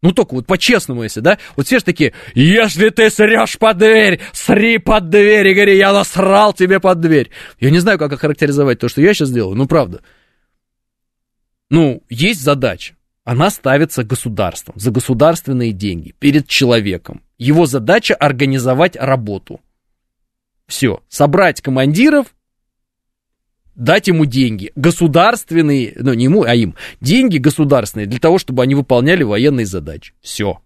Ну, 0.00 0.12
только 0.12 0.34
вот 0.34 0.46
по-честному, 0.46 1.04
если, 1.04 1.20
да? 1.20 1.38
Вот 1.56 1.66
все 1.66 1.78
же 1.78 1.84
такие, 1.84 2.12
если 2.34 2.88
ты 2.90 3.08
срешь 3.08 3.56
под 3.58 3.78
дверь, 3.78 4.20
сри 4.32 4.78
под 4.78 5.10
дверь, 5.10 5.48
и 5.48 5.54
говори, 5.54 5.76
я 5.76 5.92
насрал 5.92 6.52
тебе 6.52 6.80
под 6.80 7.00
дверь. 7.00 7.30
Я 7.60 7.70
не 7.70 7.78
знаю, 7.78 7.98
как 7.98 8.12
охарактеризовать 8.12 8.80
то, 8.80 8.88
что 8.88 9.00
я 9.00 9.14
сейчас 9.14 9.30
делаю, 9.30 9.56
ну, 9.56 9.66
правда. 9.66 10.02
Ну, 11.70 12.02
есть 12.08 12.42
задача. 12.42 12.94
Она 13.24 13.50
ставится 13.50 14.02
государством, 14.02 14.74
за 14.76 14.90
государственные 14.90 15.72
деньги, 15.72 16.12
перед 16.18 16.48
человеком. 16.48 17.22
Его 17.38 17.66
задача 17.66 18.14
организовать 18.14 18.96
работу– 18.96 19.60
все. 20.66 21.02
Собрать 21.08 21.60
командиров, 21.60 22.34
дать 23.74 24.08
ему 24.08 24.24
деньги. 24.24 24.72
Государственные, 24.76 25.94
ну 25.96 26.14
не 26.14 26.24
ему, 26.24 26.42
а 26.42 26.54
им. 26.54 26.76
Деньги 27.00 27.38
государственные 27.38 28.06
для 28.06 28.20
того, 28.20 28.38
чтобы 28.38 28.62
они 28.62 28.74
выполняли 28.74 29.22
военные 29.22 29.66
задачи. 29.66 30.14
Все. 30.20 30.60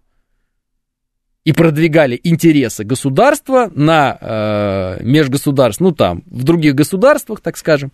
И 1.43 1.53
продвигали 1.53 2.19
интересы 2.23 2.83
государства 2.83 3.71
на 3.73 4.17
э, 4.19 5.03
межгосударств, 5.03 5.79
ну 5.79 5.93
там, 5.93 6.23
в 6.25 6.43
других 6.43 6.75
государствах, 6.75 7.39
так 7.39 7.55
скажем, 7.55 7.93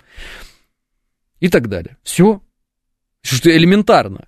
и 1.39 1.49
так 1.49 1.69
далее. 1.69 1.97
Все. 2.03 2.41
Что 3.21 3.55
элементарно. 3.55 4.27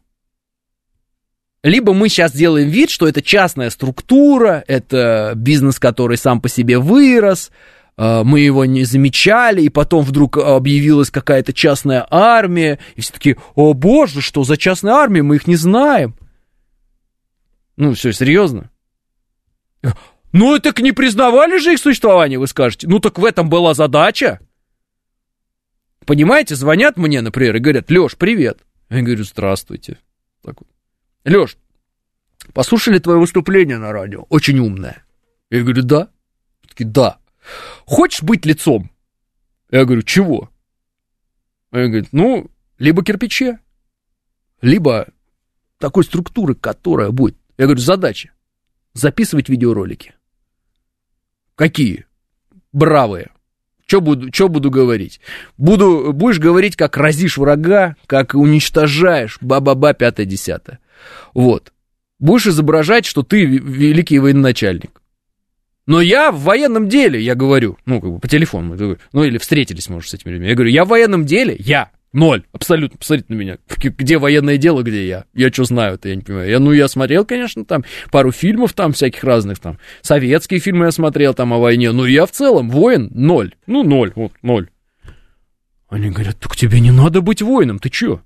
Либо 1.66 1.94
мы 1.94 2.10
сейчас 2.10 2.32
делаем 2.32 2.70
вид, 2.70 2.92
что 2.92 3.08
это 3.08 3.24
частная 3.24 3.72
структура, 3.72 4.64
это 4.68 5.34
бизнес, 5.36 5.80
который 5.80 6.16
сам 6.16 6.40
по 6.40 6.48
себе 6.48 6.78
вырос, 6.78 7.50
э, 7.98 8.22
мы 8.24 8.42
его 8.42 8.66
не 8.66 8.84
замечали, 8.84 9.64
и 9.64 9.70
потом 9.70 10.04
вдруг 10.04 10.38
объявилась 10.38 11.10
какая-то 11.10 11.54
частная 11.54 12.06
армия, 12.08 12.78
и 12.96 13.02
все 13.02 13.14
таки 13.14 13.38
о 13.56 13.74
боже, 13.74 14.22
что 14.22 14.44
за 14.44 14.58
частная 14.58 14.94
армия, 14.94 15.24
мы 15.24 15.38
их 15.38 15.48
не 15.48 15.56
знаем. 15.56 16.16
Ну, 17.78 17.96
все, 17.96 18.14
серьезно. 18.14 18.70
Ну, 20.34 20.60
так 20.60 20.80
не 20.82 20.92
признавали 20.92 21.58
же 21.58 21.74
их 21.74 21.80
существование, 21.80 22.38
вы 22.38 22.46
скажете. 22.46 22.88
Ну, 22.88 23.00
так 23.00 23.18
в 23.18 23.26
этом 23.26 23.50
была 23.50 23.74
задача. 23.74 24.40
Понимаете, 26.06 26.54
звонят 26.54 26.96
мне, 26.96 27.22
например, 27.22 27.56
и 27.56 27.60
говорят, 27.60 27.90
Леш, 27.90 28.16
привет. 28.16 28.60
Я 28.92 29.02
говорю, 29.02 29.24
здравствуйте. 29.24 29.98
Так 30.44 30.62
вот. 30.62 30.74
Леш, 31.26 31.57
послушали 32.53 32.99
твое 32.99 33.19
выступление 33.19 33.77
на 33.77 33.91
радио, 33.91 34.26
очень 34.30 34.60
умное. 34.60 35.03
Я 35.49 35.61
говорю, 35.61 35.84
да. 35.84 36.10
Такие, 36.68 36.85
да. 36.85 37.18
Хочешь 37.85 38.22
быть 38.23 38.45
лицом? 38.45 38.91
Я 39.72 39.85
говорю, 39.85 40.03
чего? 40.03 40.49
Он 41.72 41.88
говорит, 41.88 42.10
ну, 42.11 42.49
либо 42.77 43.03
кирпиче, 43.03 43.60
либо 44.61 45.07
такой 45.80 46.03
структуры, 46.03 46.56
которая 46.56 47.10
будет. 47.10 47.38
Я 47.57 47.65
говорю, 47.65 47.81
задача 47.81 48.31
записывать 48.93 49.49
видеоролики. 49.49 50.14
Какие? 51.56 52.06
Бравые. 52.72 53.31
Что 53.85 54.02
буду, 54.02 54.34
что 54.34 54.49
буду 54.49 54.72
говорить? 54.72 55.19
Буду, 55.57 56.11
будешь 56.11 56.39
говорить, 56.39 56.76
как 56.76 56.97
разишь 56.97 57.38
врага, 57.38 57.95
как 58.07 58.34
уничтожаешь, 58.34 59.38
ба-ба-ба, 59.41 59.93
пятое-десятое. 59.93 60.80
Вот. 61.34 61.74
Будешь 62.20 62.48
изображать, 62.48 63.06
что 63.06 63.24
ты 63.24 63.46
великий 63.46 64.20
военачальник. 64.20 65.02
Но 65.86 66.02
я 66.02 66.32
в 66.32 66.40
военном 66.40 66.90
деле, 66.90 67.22
я 67.22 67.36
говорю, 67.36 67.78
ну, 67.86 68.02
как 68.02 68.12
бы 68.12 68.20
по 68.20 68.28
телефону, 68.28 68.98
ну, 69.12 69.24
или 69.24 69.38
встретились, 69.38 69.88
может, 69.90 70.10
с 70.10 70.14
этими 70.16 70.32
людьми. 70.32 70.48
Я 70.48 70.56
говорю, 70.56 70.72
я 70.72 70.86
в 70.86 70.88
военном 70.88 71.26
деле, 71.26 71.56
я, 71.60 71.92
Ноль. 72.16 72.46
Абсолютно. 72.54 72.98
Посмотрите 72.98 73.34
на 73.34 73.38
меня. 73.38 73.58
Где 73.68 74.18
военное 74.18 74.56
дело, 74.56 74.84
где 74.84 75.06
я? 75.06 75.26
Я 75.34 75.52
что 75.52 75.66
знаю 75.66 75.96
это, 75.96 76.08
я 76.08 76.16
не 76.16 76.22
понимаю. 76.22 76.50
Я, 76.50 76.60
ну, 76.60 76.72
я 76.72 76.88
смотрел, 76.88 77.26
конечно, 77.26 77.66
там 77.66 77.84
пару 78.10 78.32
фильмов 78.32 78.72
там 78.72 78.94
всяких 78.94 79.26
разных 79.26 79.60
там. 79.60 79.80
Советские 80.02 80.62
фильмы 80.62 80.86
я 80.86 80.92
смотрел 80.92 81.34
там 81.34 81.52
о 81.52 81.60
войне. 81.60 81.92
Но 81.92 82.06
я 82.06 82.26
в 82.26 82.32
целом 82.32 82.70
воин 82.70 83.12
ноль. 83.14 83.54
Ну, 83.68 83.84
ноль. 83.84 84.14
Вот, 84.16 84.32
ноль. 84.44 84.70
Они 85.90 86.10
говорят, 86.10 86.40
так 86.40 86.56
тебе 86.56 86.80
не 86.80 86.92
надо 86.92 87.20
быть 87.20 87.42
воином, 87.42 87.80
ты 87.80 87.90
чё? 87.90 88.22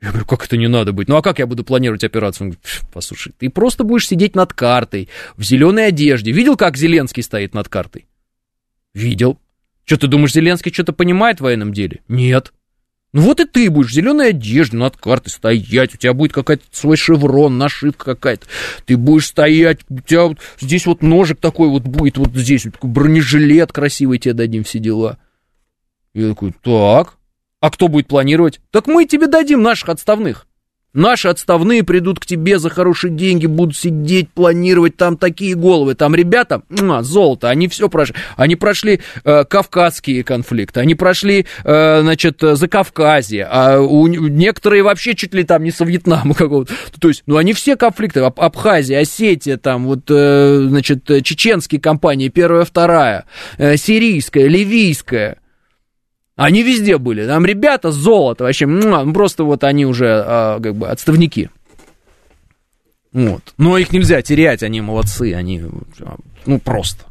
Я 0.00 0.10
говорю, 0.10 0.26
как 0.26 0.44
это 0.44 0.56
не 0.56 0.68
надо 0.68 0.92
быть? 0.92 1.08
Ну 1.08 1.16
а 1.16 1.22
как 1.22 1.38
я 1.38 1.46
буду 1.46 1.64
планировать 1.64 2.04
операцию? 2.04 2.46
Он 2.46 2.50
говорит, 2.50 2.82
послушай, 2.92 3.32
ты 3.38 3.48
просто 3.48 3.82
будешь 3.82 4.06
сидеть 4.06 4.34
над 4.34 4.52
картой 4.52 5.08
в 5.36 5.42
зеленой 5.42 5.88
одежде. 5.88 6.32
Видел, 6.32 6.56
как 6.56 6.76
Зеленский 6.76 7.22
стоит 7.22 7.54
над 7.54 7.68
картой? 7.68 8.06
Видел. 8.92 9.38
Что 9.84 9.96
ты 9.96 10.06
думаешь, 10.06 10.32
Зеленский 10.32 10.72
что-то 10.72 10.92
понимает 10.92 11.38
в 11.38 11.44
военном 11.44 11.72
деле? 11.72 12.00
Нет. 12.08 12.52
Ну 13.12 13.22
вот 13.22 13.40
и 13.40 13.46
ты 13.46 13.70
будешь 13.70 13.90
в 13.92 13.94
зеленой 13.94 14.30
одежде 14.30 14.76
над 14.76 14.96
картой 14.98 15.30
стоять, 15.30 15.94
у 15.94 15.96
тебя 15.96 16.12
будет 16.12 16.32
какой-то 16.34 16.64
свой 16.70 16.98
шеврон, 16.98 17.56
нашивка 17.56 18.14
какая-то. 18.14 18.46
Ты 18.84 18.98
будешь 18.98 19.28
стоять, 19.28 19.80
у 19.88 20.00
тебя 20.00 20.24
вот 20.24 20.38
здесь 20.60 20.84
вот 20.84 21.02
ножик 21.02 21.40
такой 21.40 21.68
вот 21.68 21.84
будет, 21.84 22.18
вот 22.18 22.34
здесь 22.34 22.66
вот 22.66 22.74
бронежилет 22.82 23.72
красивый 23.72 24.18
тебе 24.18 24.34
дадим, 24.34 24.64
все 24.64 24.80
дела. 24.80 25.18
Я 26.12 26.28
такой, 26.28 26.52
так, 26.62 27.15
а 27.66 27.70
кто 27.70 27.88
будет 27.88 28.06
планировать? 28.06 28.60
Так 28.70 28.86
мы 28.86 29.06
тебе 29.06 29.26
дадим 29.26 29.60
наших 29.60 29.88
отставных. 29.88 30.46
Наши 30.94 31.26
отставные 31.26 31.82
придут 31.82 32.20
к 32.20 32.24
тебе 32.24 32.60
за 32.60 32.70
хорошие 32.70 33.12
деньги, 33.12 33.46
будут 33.46 33.76
сидеть, 33.76 34.30
планировать, 34.30 34.96
там 34.96 35.16
такие 35.16 35.56
головы. 35.56 35.96
Там 35.96 36.14
ребята, 36.14 36.62
золото, 37.00 37.50
они 37.50 37.66
все 37.66 37.88
прошли. 37.88 38.14
Они 38.36 38.54
прошли 38.54 39.00
э, 39.24 39.44
кавказские 39.44 40.22
конфликты, 40.22 40.78
они 40.78 40.94
прошли, 40.94 41.46
э, 41.64 42.00
значит, 42.02 42.38
за 42.40 42.68
Кавказье, 42.68 43.48
а 43.50 43.80
у, 43.80 44.06
некоторые 44.06 44.84
вообще 44.84 45.16
чуть 45.16 45.34
ли 45.34 45.42
там 45.42 45.64
не 45.64 45.72
со 45.72 45.84
Вьетнама 45.84 46.34
какого-то. 46.38 46.72
То 47.00 47.08
есть, 47.08 47.24
ну, 47.26 47.36
они 47.36 47.52
все 47.52 47.74
конфликты, 47.74 48.20
Аб 48.20 48.38
Абхазия, 48.38 49.00
Осетия, 49.00 49.56
там, 49.56 49.86
вот, 49.86 50.04
э, 50.08 50.66
значит, 50.68 51.04
чеченские 51.24 51.80
компании, 51.80 52.28
первая, 52.28 52.64
вторая, 52.64 53.24
э, 53.58 53.76
сирийская, 53.76 54.46
ливийская– 54.46 55.40
они 56.36 56.62
везде 56.62 56.98
были. 56.98 57.26
Там 57.26 57.46
ребята 57.46 57.90
золото 57.90 58.44
вообще. 58.44 58.66
Ну, 58.66 59.12
просто 59.12 59.44
вот 59.44 59.64
они 59.64 59.86
уже 59.86 60.22
а, 60.24 60.60
как 60.60 60.74
бы 60.76 60.88
отставники. 60.88 61.50
Вот. 63.12 63.54
Но 63.56 63.78
их 63.78 63.92
нельзя 63.92 64.20
терять, 64.20 64.62
они 64.62 64.82
молодцы, 64.82 65.32
они, 65.32 65.62
ну, 66.44 66.58
просто. 66.60 67.06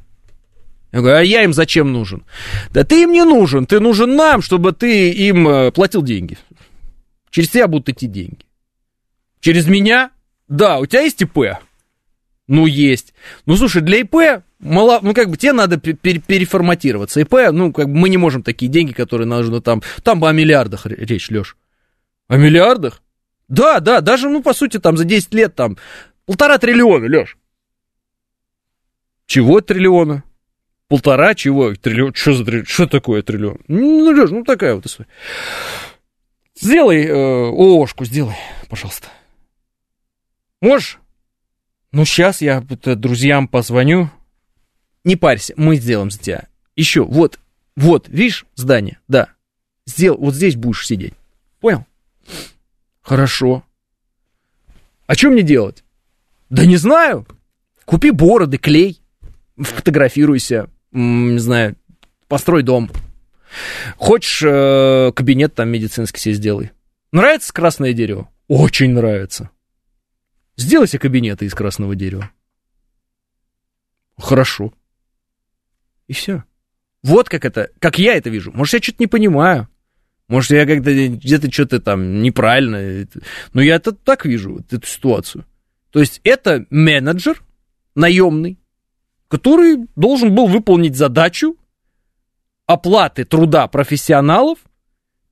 Я 0.92 1.02
говорю, 1.02 1.18
а 1.18 1.24
я 1.24 1.44
им 1.44 1.52
зачем 1.52 1.92
нужен? 1.92 2.24
Да 2.70 2.84
ты 2.84 3.02
им 3.04 3.12
не 3.12 3.24
нужен, 3.24 3.66
ты 3.66 3.80
нужен 3.80 4.16
нам, 4.16 4.44
чтобы 4.44 4.72
ты 4.72 5.12
им 5.12 5.48
э, 5.48 5.72
платил 5.72 6.04
деньги. 6.04 6.38
Через 7.32 7.50
тебя 7.50 7.68
будут 7.68 7.90
идти 7.90 8.06
деньги. 8.06 8.46
Через 9.40 9.68
меня? 9.68 10.12
Да, 10.48 10.78
у 10.78 10.86
тебя 10.86 11.02
есть 11.02 11.22
ИП? 11.22 11.58
Ну, 12.48 12.68
есть. 12.68 13.14
Ну, 13.46 13.56
слушай, 13.56 13.82
для 13.82 13.98
ИП 14.02 14.44
мало, 14.60 15.00
ну, 15.02 15.14
как 15.14 15.30
бы, 15.30 15.38
тебе 15.38 15.54
надо 15.54 15.78
пер 15.78 16.20
переформатироваться. 16.22 17.20
ИП, 17.20 17.52
ну, 17.52 17.74
как 17.74 17.88
бы, 17.88 17.96
мы 17.96 18.10
не 18.10 18.18
можем 18.18 18.44
такие 18.44 18.72
деньги, 18.72 18.92
которые 18.92 19.28
нужно 19.28 19.62
там, 19.62 19.82
там 20.04 20.24
о 20.24 20.32
миллиардах 20.32 20.86
речь, 20.86 21.30
Леш. 21.32 21.58
О 22.28 22.38
миллиардах? 22.38 23.02
Да, 23.48 23.80
да, 23.80 24.02
даже, 24.02 24.30
ну, 24.30 24.44
по 24.44 24.54
сути, 24.54 24.80
там, 24.80 24.98
за 24.98 25.06
10 25.06 25.34
лет, 25.34 25.56
там, 25.56 25.78
полтора 26.26 26.58
триллиона, 26.60 27.06
Леш. 27.06 27.38
Чего 29.26 29.62
триллиона? 29.62 30.24
Полтора 30.88 31.34
чего? 31.34 31.74
Триллион? 31.74 32.14
Что 32.14 32.34
за 32.34 32.46
триллион? 32.46 32.66
Что 32.68 32.86
такое 32.86 33.24
триллион? 33.24 33.60
Ну, 33.68 34.12
Леш, 34.12 34.30
ну, 34.30 34.44
такая 34.44 34.76
вот 34.76 34.86
история. 34.86 35.10
Сделай 36.60 37.06
э, 37.06 37.12
ООшку, 37.12 38.06
сделай, 38.06 38.36
пожалуйста. 38.70 39.08
Можешь? 40.62 41.00
Ну, 41.96 42.04
сейчас 42.04 42.42
я 42.42 42.60
друзьям 42.60 43.48
позвоню. 43.48 44.10
Не 45.06 45.16
парься, 45.16 45.54
мы 45.56 45.78
сделаем 45.78 46.12
за 46.12 46.20
тебя. 46.20 46.48
Еще, 46.76 47.06
вот, 47.06 47.40
вот, 47.78 48.10
видишь 48.10 48.46
здание? 48.56 49.00
Да. 49.08 49.30
Сделал, 49.86 50.18
вот 50.18 50.36
здесь 50.36 50.58
будешь 50.58 50.86
сидеть. 50.86 51.14
Понял? 51.62 51.86
Хорошо. 53.02 53.64
А 55.08 55.16
что 55.16 55.30
мне 55.30 55.42
делать? 55.42 55.86
Да 56.50 56.66
не 56.66 56.76
знаю. 56.76 57.26
Купи 57.86 58.12
бороды, 58.12 58.58
клей, 58.58 59.00
фотографируйся, 59.58 60.70
не 60.92 61.40
знаю, 61.40 61.78
построй 62.28 62.64
дом. 62.64 62.92
Хочешь, 63.96 64.44
э, 64.46 65.14
кабинет 65.16 65.56
там 65.56 65.70
медицинский 65.70 66.20
себе 66.20 66.36
сделай. 66.36 66.72
Нравится 67.14 67.54
красное 67.54 67.94
дерево? 67.94 68.28
Очень 68.50 68.92
нравится. 68.92 69.50
Сделай 70.58 70.88
себе 70.88 71.00
кабинеты 71.00 71.46
из 71.46 71.54
красного 71.54 71.96
дерева. 71.96 72.32
Хорошо. 74.18 74.74
И 76.08 76.14
все. 76.14 76.44
Вот 77.04 77.30
как 77.30 77.46
это, 77.46 77.72
как 77.80 78.00
я 78.00 78.16
это 78.16 78.30
вижу. 78.30 78.52
Может, 78.54 78.74
я 78.74 78.82
что-то 78.82 79.04
не 79.04 79.08
понимаю. 79.08 79.68
Может, 80.28 80.52
я 80.52 80.66
как-то 80.66 80.92
где-то 80.92 81.52
что-то 81.52 81.80
там 81.80 82.22
неправильно. 82.22 83.08
Но 83.54 83.62
я 83.62 83.76
это 83.76 83.92
так 83.92 84.26
вижу, 84.26 84.54
вот 84.54 84.74
эту 84.74 84.88
ситуацию. 84.88 85.46
То 85.92 86.00
есть 86.00 86.22
это 86.24 86.66
менеджер 86.70 87.44
наемный, 87.94 88.58
который 89.28 89.88
должен 89.96 90.34
был 90.34 90.48
выполнить 90.48 90.96
задачу 90.96 91.58
оплаты 92.66 93.26
труда 93.26 93.68
профессионалов– 93.68 94.60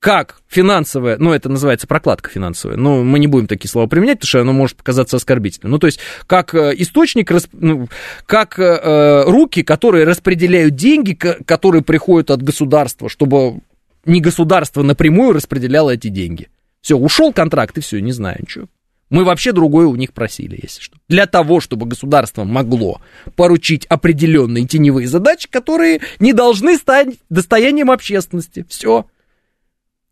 как 0.04 0.42
финансовая, 0.48 1.16
ну, 1.16 1.32
это 1.32 1.48
называется 1.48 1.86
прокладка 1.86 2.28
финансовая, 2.28 2.76
но 2.76 3.02
мы 3.02 3.18
не 3.18 3.26
будем 3.26 3.46
такие 3.46 3.70
слова 3.70 3.86
применять, 3.86 4.18
потому 4.18 4.28
что 4.28 4.40
оно 4.42 4.52
может 4.52 4.76
показаться 4.76 5.16
оскорбительным. 5.16 5.70
Ну, 5.70 5.78
то 5.78 5.86
есть, 5.86 5.98
как 6.26 6.54
э, 6.54 6.74
источник, 6.76 7.32
ну, 7.54 7.88
как 8.26 8.58
э, 8.58 9.22
руки, 9.26 9.62
которые 9.62 10.04
распределяют 10.04 10.74
деньги, 10.74 11.14
которые 11.14 11.80
приходят 11.80 12.30
от 12.30 12.42
государства, 12.42 13.08
чтобы 13.08 13.60
не 14.04 14.20
государство 14.20 14.82
напрямую 14.82 15.32
распределяло 15.32 15.88
эти 15.88 16.08
деньги. 16.08 16.50
Все, 16.82 16.98
ушел 16.98 17.32
контракт, 17.32 17.78
и 17.78 17.80
все, 17.80 17.98
не 18.02 18.12
знаю 18.12 18.36
ничего. 18.42 18.66
Мы 19.08 19.24
вообще 19.24 19.52
другое 19.52 19.86
у 19.86 19.96
них 19.96 20.12
просили, 20.12 20.58
если 20.62 20.82
что. 20.82 20.98
Для 21.08 21.24
того, 21.24 21.60
чтобы 21.60 21.86
государство 21.86 22.44
могло 22.44 23.00
поручить 23.36 23.86
определенные 23.86 24.66
теневые 24.66 25.08
задачи, 25.08 25.48
которые 25.48 26.02
не 26.18 26.34
должны 26.34 26.76
стать 26.76 27.08
достоянием 27.30 27.90
общественности. 27.90 28.66
Все. 28.68 29.06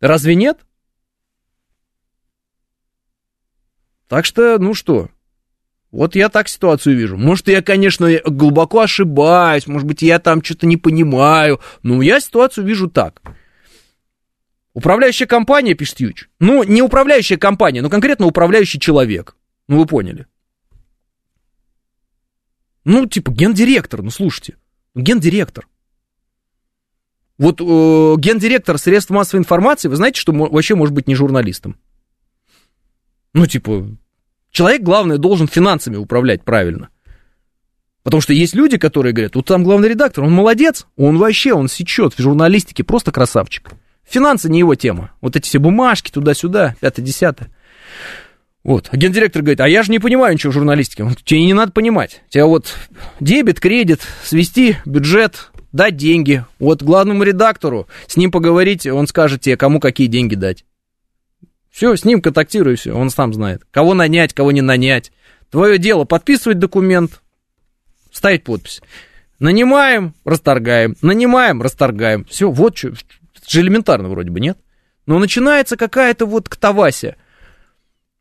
Разве 0.02 0.34
нет? 0.34 0.58
Так 4.08 4.24
что, 4.26 4.58
ну 4.58 4.74
что, 4.74 5.08
вот 5.92 6.16
я 6.16 6.28
так 6.28 6.48
ситуацию 6.48 6.96
вижу. 6.96 7.16
Может, 7.16 7.46
я, 7.46 7.62
конечно, 7.62 8.08
глубоко 8.26 8.80
ошибаюсь, 8.80 9.68
может 9.68 9.86
быть, 9.86 10.02
я 10.02 10.18
там 10.18 10.42
что-то 10.42 10.66
не 10.66 10.76
понимаю, 10.76 11.60
но 11.84 12.02
я 12.02 12.18
ситуацию 12.18 12.66
вижу 12.66 12.90
так. 12.90 13.22
Управляющая 14.74 15.28
компания, 15.28 15.74
пишет 15.74 16.00
Юч. 16.00 16.28
Ну, 16.40 16.64
не 16.64 16.82
управляющая 16.82 17.36
компания, 17.36 17.80
но 17.80 17.88
конкретно 17.88 18.26
управляющий 18.26 18.80
человек. 18.80 19.36
Ну, 19.68 19.78
вы 19.78 19.86
поняли. 19.86 20.26
Ну, 22.84 23.06
типа, 23.06 23.30
гендиректор, 23.30 24.02
ну, 24.02 24.10
слушайте. 24.10 24.56
Гендиректор. 24.96 25.68
Вот 27.42 27.60
э, 27.60 27.64
гендиректор 28.20 28.78
средств 28.78 29.10
массовой 29.10 29.40
информации, 29.40 29.88
вы 29.88 29.96
знаете, 29.96 30.20
что 30.20 30.32
вообще 30.32 30.76
может 30.76 30.94
быть 30.94 31.08
не 31.08 31.16
журналистом? 31.16 31.76
Ну, 33.34 33.46
типа, 33.46 33.88
человек, 34.52 34.82
главное, 34.82 35.18
должен 35.18 35.48
финансами 35.48 35.96
управлять 35.96 36.44
правильно. 36.44 36.90
Потому 38.04 38.20
что 38.20 38.32
есть 38.32 38.54
люди, 38.54 38.78
которые 38.78 39.12
говорят, 39.12 39.34
вот 39.34 39.46
там 39.46 39.64
главный 39.64 39.88
редактор, 39.88 40.22
он 40.22 40.30
молодец, 40.30 40.86
он 40.96 41.18
вообще, 41.18 41.52
он 41.52 41.66
сечет 41.66 42.14
в 42.14 42.22
журналистике, 42.22 42.84
просто 42.84 43.10
красавчик. 43.10 43.72
Финансы 44.08 44.48
не 44.48 44.60
его 44.60 44.76
тема. 44.76 45.10
Вот 45.20 45.34
эти 45.34 45.48
все 45.48 45.58
бумажки 45.58 46.12
туда-сюда, 46.12 46.76
пятое-десятое. 46.78 47.50
Вот. 48.62 48.88
А 48.92 48.96
гендиректор 48.96 49.42
говорит, 49.42 49.60
а 49.60 49.68
я 49.68 49.82
же 49.82 49.90
не 49.90 49.98
понимаю 49.98 50.34
ничего 50.34 50.52
в 50.52 50.54
журналистике. 50.54 51.08
Тебе 51.24 51.44
не 51.44 51.54
надо 51.54 51.72
понимать. 51.72 52.22
Тебя 52.28 52.46
вот 52.46 52.72
дебет, 53.18 53.58
кредит, 53.58 54.02
свести 54.22 54.76
бюджет, 54.84 55.50
дать 55.72 55.96
деньги. 55.96 56.44
Вот 56.58 56.82
главному 56.82 57.22
редактору, 57.24 57.88
с 58.06 58.16
ним 58.16 58.30
поговорить, 58.30 58.86
он 58.86 59.06
скажет 59.06 59.40
тебе, 59.40 59.56
кому 59.56 59.80
какие 59.80 60.06
деньги 60.06 60.34
дать. 60.34 60.64
Все, 61.70 61.96
с 61.96 62.04
ним 62.04 62.20
контактируй, 62.20 62.76
все, 62.76 62.92
он 62.92 63.10
сам 63.10 63.32
знает. 63.32 63.62
Кого 63.70 63.94
нанять, 63.94 64.34
кого 64.34 64.52
не 64.52 64.60
нанять. 64.60 65.10
Твое 65.50 65.78
дело 65.78 66.04
подписывать 66.04 66.58
документ, 66.58 67.22
ставить 68.10 68.44
подпись. 68.44 68.82
Нанимаем, 69.38 70.14
расторгаем, 70.24 70.96
нанимаем, 71.02 71.62
расторгаем. 71.62 72.24
Все, 72.26 72.50
вот 72.50 72.76
что, 72.76 72.92
же 73.48 73.60
элементарно 73.60 74.08
вроде 74.08 74.30
бы, 74.30 74.38
нет? 74.38 74.58
Но 75.06 75.18
начинается 75.18 75.76
какая-то 75.76 76.26
вот 76.26 76.48
ктавася. 76.48 77.16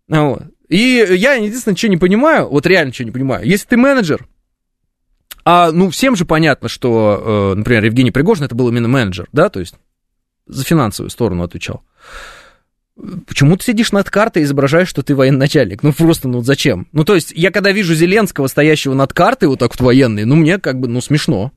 Вот. 0.08 0.44
И 0.68 1.06
я 1.10 1.34
единственное, 1.34 1.76
что 1.76 1.90
не 1.90 1.98
понимаю, 1.98 2.50
вот 2.50 2.66
реально 2.66 2.94
что 2.94 3.04
не 3.04 3.12
понимаю, 3.12 3.46
если 3.46 3.68
ты 3.68 3.78
менеджер, 3.78 4.28
а, 5.44 5.72
ну, 5.72 5.90
всем 5.90 6.16
же 6.16 6.26
понятно, 6.26 6.70
что, 6.70 7.54
э, 7.54 7.58
например, 7.58 7.86
Евгений 7.86 8.12
Пригожин 8.12 8.46
это 8.46 8.56
был 8.56 8.70
именно 8.70 8.88
менеджер, 8.88 9.28
да, 9.32 9.50
то 9.50 9.60
есть 9.60 9.76
за 10.48 10.64
финансовую 10.64 11.10
сторону 11.10 11.44
отвечал. 11.44 11.84
Почему 13.26 13.58
ты 13.58 13.66
сидишь 13.66 13.92
над 13.92 14.10
картой 14.10 14.44
и 14.44 14.46
изображаешь, 14.46 14.90
что 14.90 15.02
ты 15.02 15.16
военачальник? 15.16 15.82
Ну, 15.82 15.94
просто, 15.94 16.28
ну, 16.28 16.42
зачем? 16.42 16.88
Ну, 16.92 17.04
то 17.04 17.16
есть, 17.16 17.32
я 17.36 17.50
когда 17.52 17.72
вижу 17.72 17.96
Зеленского, 17.96 18.48
стоящего 18.48 18.94
над 18.94 19.14
картой, 19.14 19.48
вот 19.48 19.60
так 19.60 19.72
вот 19.72 19.82
военный, 19.82 20.26
ну, 20.26 20.36
мне 20.36 20.60
как 20.60 20.80
бы, 20.80 20.88
ну, 20.88 21.02
смешно. 21.02 21.52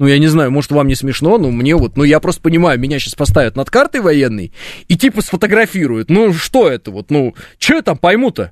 Ну, 0.00 0.08
я 0.08 0.18
не 0.18 0.26
знаю, 0.26 0.50
может, 0.50 0.72
вам 0.72 0.88
не 0.88 0.96
смешно, 0.96 1.38
но 1.38 1.50
мне 1.50 1.76
вот, 1.76 1.96
ну, 1.96 2.02
я 2.02 2.18
просто 2.18 2.42
понимаю, 2.42 2.80
меня 2.80 2.98
сейчас 2.98 3.14
поставят 3.14 3.54
над 3.54 3.70
картой 3.70 4.00
военной 4.00 4.52
и 4.88 4.96
типа 4.96 5.20
сфотографируют. 5.20 6.10
Ну, 6.10 6.32
что 6.32 6.68
это 6.68 6.90
вот, 6.90 7.10
ну, 7.10 7.34
что 7.58 7.74
я 7.74 7.82
там 7.82 7.96
пойму-то? 7.96 8.50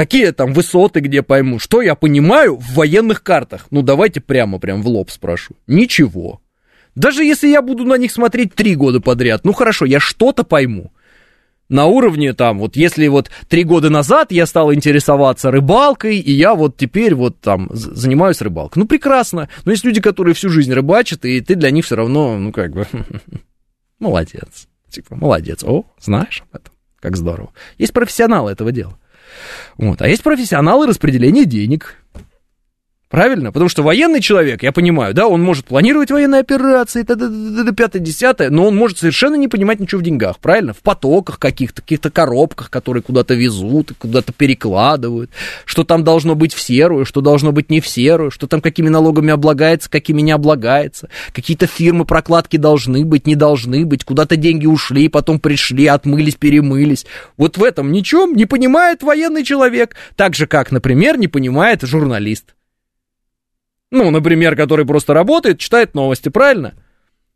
Какие 0.00 0.30
там 0.30 0.54
высоты, 0.54 1.00
где 1.00 1.20
пойму? 1.20 1.58
Что 1.58 1.82
я 1.82 1.94
понимаю 1.94 2.56
в 2.56 2.72
военных 2.72 3.22
картах? 3.22 3.66
Ну, 3.70 3.82
давайте 3.82 4.22
прямо, 4.22 4.58
прям 4.58 4.80
в 4.80 4.88
лоб 4.88 5.10
спрошу. 5.10 5.56
Ничего. 5.66 6.40
Даже 6.94 7.22
если 7.22 7.48
я 7.48 7.60
буду 7.60 7.84
на 7.84 7.98
них 7.98 8.10
смотреть 8.10 8.54
три 8.54 8.76
года 8.76 9.02
подряд, 9.02 9.44
ну, 9.44 9.52
хорошо, 9.52 9.84
я 9.84 10.00
что-то 10.00 10.42
пойму 10.42 10.90
на 11.68 11.84
уровне 11.84 12.32
там, 12.32 12.60
вот 12.60 12.76
если 12.76 13.08
вот 13.08 13.30
три 13.50 13.62
года 13.62 13.90
назад 13.90 14.32
я 14.32 14.46
стал 14.46 14.72
интересоваться 14.72 15.50
рыбалкой, 15.50 16.16
и 16.16 16.32
я 16.32 16.54
вот 16.54 16.78
теперь 16.78 17.14
вот 17.14 17.38
там 17.42 17.68
занимаюсь 17.70 18.40
рыбалкой. 18.40 18.80
Ну, 18.80 18.88
прекрасно. 18.88 19.50
Но 19.66 19.72
есть 19.72 19.84
люди, 19.84 20.00
которые 20.00 20.34
всю 20.34 20.48
жизнь 20.48 20.72
рыбачат, 20.72 21.26
и 21.26 21.42
ты 21.42 21.56
для 21.56 21.70
них 21.70 21.84
все 21.84 21.96
равно, 21.96 22.38
ну, 22.38 22.52
как 22.52 22.72
бы, 22.72 22.86
молодец. 23.98 24.66
Типа, 24.88 25.14
молодец. 25.14 25.62
О, 25.62 25.84
знаешь 26.00 26.42
об 26.50 26.58
этом? 26.58 26.72
Как 27.00 27.18
здорово. 27.18 27.52
Есть 27.76 27.92
профессионалы 27.92 28.50
этого 28.50 28.72
дела. 28.72 28.96
Вот. 29.76 30.02
А 30.02 30.08
есть 30.08 30.22
профессионалы 30.22 30.86
распределения 30.86 31.44
денег. 31.44 31.96
Правильно? 33.10 33.50
Потому 33.50 33.68
что 33.68 33.82
военный 33.82 34.20
человек, 34.20 34.62
я 34.62 34.70
понимаю, 34.70 35.14
да, 35.14 35.26
он 35.26 35.42
может 35.42 35.64
планировать 35.64 36.12
военные 36.12 36.42
операции, 36.42 37.02
пятое, 37.02 38.00
десятое, 38.00 38.50
но 38.50 38.68
он 38.68 38.76
может 38.76 38.98
совершенно 38.98 39.34
не 39.34 39.48
понимать 39.48 39.80
ничего 39.80 40.00
в 40.00 40.04
деньгах, 40.04 40.38
правильно? 40.38 40.74
В 40.74 40.78
потоках 40.78 41.40
каких-то, 41.40 41.82
каких-то 41.82 42.12
коробках, 42.12 42.70
которые 42.70 43.02
куда-то 43.02 43.34
везут, 43.34 43.94
куда-то 43.98 44.32
перекладывают, 44.32 45.28
что 45.64 45.82
там 45.82 46.04
должно 46.04 46.36
быть 46.36 46.54
в 46.54 46.60
серую, 46.60 47.04
что 47.04 47.20
должно 47.20 47.50
быть 47.50 47.68
не 47.68 47.80
в 47.80 47.88
серую, 47.88 48.30
что 48.30 48.46
там 48.46 48.60
какими 48.60 48.88
налогами 48.88 49.32
облагается, 49.32 49.90
какими 49.90 50.20
не 50.20 50.30
облагается, 50.30 51.08
какие-то 51.32 51.66
фирмы 51.66 52.04
прокладки 52.04 52.58
должны 52.58 53.04
быть, 53.04 53.26
не 53.26 53.34
должны 53.34 53.84
быть, 53.84 54.04
куда-то 54.04 54.36
деньги 54.36 54.66
ушли, 54.66 55.08
потом 55.08 55.40
пришли, 55.40 55.88
отмылись, 55.88 56.36
перемылись. 56.36 57.06
Вот 57.36 57.58
в 57.58 57.64
этом 57.64 57.90
ничем 57.90 58.36
не 58.36 58.46
понимает 58.46 59.02
военный 59.02 59.42
человек, 59.42 59.96
так 60.14 60.36
же, 60.36 60.46
как, 60.46 60.70
например, 60.70 61.18
не 61.18 61.26
понимает 61.26 61.82
журналист. 61.82 62.54
Ну, 63.90 64.10
например, 64.10 64.56
который 64.56 64.86
просто 64.86 65.14
работает, 65.14 65.58
читает 65.58 65.94
новости, 65.94 66.28
правильно? 66.28 66.74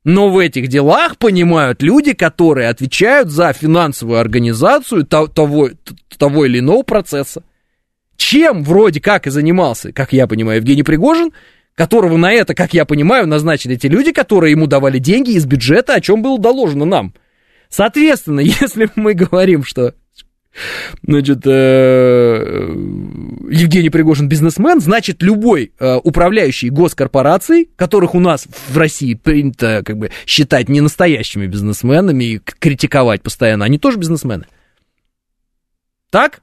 Но 0.04 0.28
в 0.28 0.38
этих 0.38 0.68
делах 0.68 1.16
понимают 1.16 1.82
люди, 1.82 2.12
которые 2.12 2.68
отвечают 2.68 3.30
за 3.30 3.52
финансовую 3.52 4.20
организацию 4.20 5.04
того, 5.06 5.70
того 6.18 6.44
или 6.44 6.58
иного 6.58 6.82
процесса. 6.82 7.42
Чем 8.16 8.62
вроде 8.62 9.00
как 9.00 9.26
и 9.26 9.30
занимался, 9.30 9.92
как 9.92 10.12
я 10.12 10.26
понимаю, 10.26 10.58
Евгений 10.58 10.82
Пригожин, 10.82 11.32
которого 11.74 12.16
на 12.16 12.32
это, 12.32 12.54
как 12.54 12.74
я 12.74 12.84
понимаю, 12.84 13.26
назначили 13.26 13.76
те 13.76 13.88
люди, 13.88 14.12
которые 14.12 14.52
ему 14.52 14.66
давали 14.66 14.98
деньги 14.98 15.32
из 15.32 15.46
бюджета, 15.46 15.94
о 15.94 16.00
чем 16.00 16.22
было 16.22 16.38
доложено 16.38 16.84
нам. 16.84 17.14
Соответственно, 17.68 18.40
если 18.40 18.88
мы 18.94 19.14
говорим, 19.14 19.64
что 19.64 19.94
Значит, 21.02 21.40
э, 21.46 22.68
Евгений 23.50 23.90
Пригожин 23.90 24.28
бизнесмен, 24.28 24.80
значит, 24.80 25.22
любой 25.22 25.72
э, 25.78 25.96
управляющий 26.02 26.70
госкорпорацией, 26.70 27.68
которых 27.76 28.14
у 28.14 28.20
нас 28.20 28.46
в 28.68 28.76
России 28.76 29.14
принято 29.14 29.82
как 29.84 29.98
бы 29.98 30.10
считать 30.26 30.68
не 30.68 30.80
настоящими 30.80 31.46
бизнесменами 31.46 32.24
и 32.24 32.38
критиковать 32.38 33.22
постоянно, 33.22 33.64
они 33.64 33.78
тоже 33.78 33.98
бизнесмены. 33.98 34.46
Так? 36.10 36.42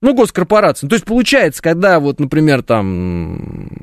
Ну, 0.00 0.14
госкорпорации. 0.14 0.86
То 0.86 0.94
есть 0.94 1.06
получается, 1.06 1.62
когда 1.62 1.98
вот, 1.98 2.20
например, 2.20 2.62
там 2.62 3.78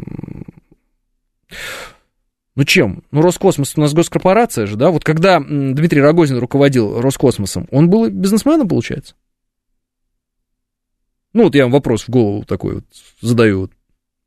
ну 2.56 2.64
чем? 2.65 3.03
Ну 3.11 3.22
Роскосмос 3.22 3.78
у 3.78 3.82
нас 3.82 3.94
госкорпорация 3.94 4.65
же, 4.65 4.76
да? 4.76 4.91
Вот 4.91 5.03
когда 5.03 5.40
Дмитрий 5.40 6.02
Рогозин 6.02 6.38
руководил 6.38 6.99
Роскосмосом, 6.99 7.68
он 7.72 7.90
был 7.90 8.10
бизнесменом, 8.10 8.68
получается? 8.68 9.15
Ну 11.34 11.44
вот 11.44 11.56
я 11.56 11.64
вам 11.64 11.72
вопрос 11.72 12.03
в 12.03 12.10
голову 12.10 12.44
такой 12.44 12.76
вот 12.76 12.86
задаю, 13.22 13.61
вот, 13.61 13.72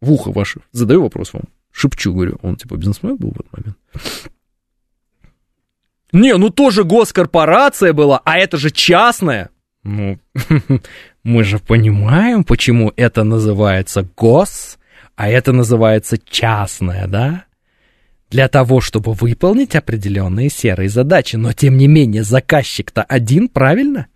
в 0.01 0.11
ухо 0.11 0.33
ваше, 0.33 0.61
задаю 0.73 1.03
вопрос 1.03 1.35
вам, 1.35 1.45
шепчу, 1.71 2.15
говорю, 2.15 2.39
он 2.43 2.57
типа 2.57 2.77
бизнесмен 2.77 3.17
был 3.17 3.31
в 3.31 3.41
этот 3.41 3.53
момент? 3.53 3.77
Не, 6.13 6.37
ну 6.37 6.49
тоже 6.49 6.85
госкорпорация 6.85 7.93
была, 7.93 8.23
а 8.25 8.39
это 8.39 8.57
же 8.57 8.71
частная. 8.71 9.51
Ну, 9.83 10.19
мы 11.25 11.45
же 11.45 11.59
понимаем, 11.59 12.45
почему 12.45 12.93
это 12.97 13.23
называется 13.25 14.09
гос, 14.17 14.79
а 15.15 15.29
это 15.29 15.53
называется 15.53 16.17
частная, 16.17 17.07
да? 17.07 17.45
Для 18.35 18.49
того, 18.49 18.81
чтобы 18.81 19.13
выполнить 19.13 19.77
определенные 19.77 20.51
серые 20.51 20.89
задачи. 20.89 21.37
Но, 21.37 21.53
тем 21.53 21.77
не 21.77 21.87
менее, 21.87 22.25
заказчик-то 22.25 23.05
один, 23.05 23.49
правильно? 23.49 24.09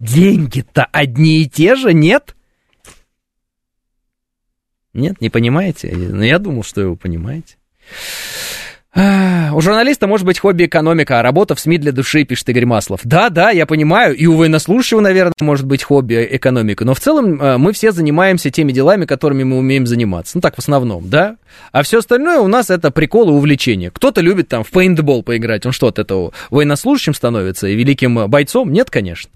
Деньги-то 0.00 0.86
одни 0.86 1.42
и 1.42 1.46
те 1.46 1.76
же, 1.76 1.92
нет? 1.92 2.34
Нет, 4.94 5.20
не 5.20 5.28
понимаете? 5.28 5.94
Но 5.94 6.16
ну, 6.16 6.22
я 6.22 6.38
думал, 6.38 6.62
что 6.62 6.88
вы 6.88 6.96
понимаете. 6.96 7.56
У 8.98 9.60
журналиста 9.60 10.08
может 10.08 10.26
быть 10.26 10.40
хобби 10.40 10.64
экономика, 10.64 11.20
а 11.20 11.22
работа 11.22 11.54
в 11.54 11.60
СМИ 11.60 11.78
для 11.78 11.92
души, 11.92 12.24
пишет 12.24 12.48
Игорь 12.48 12.66
Маслов. 12.66 13.00
Да, 13.04 13.28
да, 13.30 13.50
я 13.50 13.64
понимаю, 13.64 14.16
и 14.16 14.26
у 14.26 14.36
военнослужащего, 14.36 15.00
наверное, 15.00 15.34
может 15.40 15.66
быть 15.66 15.84
хобби 15.84 16.26
экономика, 16.32 16.84
но 16.84 16.94
в 16.94 17.00
целом 17.00 17.40
э, 17.40 17.58
мы 17.58 17.72
все 17.72 17.92
занимаемся 17.92 18.50
теми 18.50 18.72
делами, 18.72 19.04
которыми 19.04 19.44
мы 19.44 19.58
умеем 19.58 19.86
заниматься. 19.86 20.36
Ну 20.36 20.40
так, 20.40 20.56
в 20.56 20.58
основном, 20.58 21.08
да? 21.08 21.36
А 21.70 21.82
все 21.82 21.98
остальное 21.98 22.40
у 22.40 22.48
нас 22.48 22.70
это 22.70 22.90
приколы, 22.90 23.32
увлечения. 23.32 23.90
Кто-то 23.92 24.20
любит 24.20 24.48
там 24.48 24.64
в 24.64 24.70
пейнтбол 24.70 25.22
поиграть, 25.22 25.64
он 25.64 25.70
что, 25.70 25.86
от 25.86 26.00
этого 26.00 26.32
военнослужащим 26.50 27.14
становится 27.14 27.68
и 27.68 27.76
великим 27.76 28.28
бойцом? 28.28 28.72
Нет, 28.72 28.90
конечно. 28.90 29.30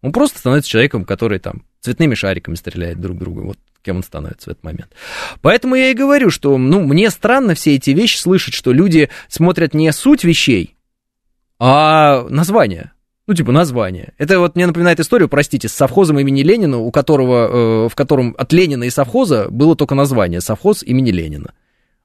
Он 0.00 0.12
просто 0.12 0.38
становится 0.38 0.70
человеком, 0.70 1.04
который 1.04 1.40
там 1.40 1.62
цветными 1.80 2.14
шариками 2.14 2.54
стреляет 2.54 3.00
друг 3.00 3.18
другу. 3.18 3.42
Вот 3.42 3.58
кем 3.82 3.96
он 3.96 4.02
становится 4.02 4.50
в 4.50 4.52
этот 4.52 4.64
момент. 4.64 4.92
Поэтому 5.40 5.74
я 5.74 5.90
и 5.90 5.94
говорю, 5.94 6.30
что, 6.30 6.56
ну, 6.58 6.82
мне 6.82 7.10
странно 7.10 7.54
все 7.54 7.74
эти 7.74 7.90
вещи 7.90 8.18
слышать, 8.18 8.54
что 8.54 8.72
люди 8.72 9.08
смотрят 9.28 9.74
не 9.74 9.92
суть 9.92 10.24
вещей, 10.24 10.76
а 11.58 12.26
название. 12.28 12.92
Ну, 13.26 13.34
типа 13.34 13.52
название. 13.52 14.14
Это 14.16 14.38
вот 14.38 14.56
мне 14.56 14.66
напоминает 14.66 15.00
историю, 15.00 15.28
простите, 15.28 15.68
с 15.68 15.72
совхозом 15.74 16.18
имени 16.18 16.42
Ленина, 16.42 16.78
у 16.78 16.90
которого, 16.90 17.84
э, 17.84 17.88
в 17.90 17.94
котором 17.94 18.34
от 18.38 18.52
Ленина 18.54 18.84
и 18.84 18.90
совхоза 18.90 19.48
было 19.50 19.76
только 19.76 19.94
название 19.94 20.40
совхоз 20.40 20.82
имени 20.82 21.10
Ленина. 21.10 21.52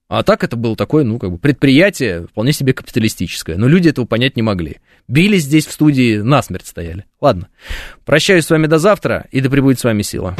А 0.09 0.23
так 0.23 0.43
это 0.43 0.57
было 0.57 0.75
такое, 0.75 1.05
ну, 1.05 1.19
как 1.19 1.31
бы 1.31 1.37
предприятие 1.37 2.27
вполне 2.27 2.51
себе 2.51 2.73
капиталистическое. 2.73 3.55
Но 3.55 3.69
люди 3.69 3.87
этого 3.87 4.05
понять 4.05 4.35
не 4.35 4.41
могли. 4.41 4.79
Бились 5.07 5.43
здесь 5.43 5.65
в 5.65 5.71
студии, 5.71 6.17
насмерть 6.17 6.67
стояли. 6.67 7.05
Ладно. 7.21 7.47
Прощаюсь 8.03 8.45
с 8.45 8.49
вами 8.49 8.67
до 8.67 8.77
завтра, 8.77 9.25
и 9.31 9.39
да 9.39 9.49
пребудет 9.49 9.79
с 9.79 9.85
вами 9.85 10.01
сила. 10.01 10.35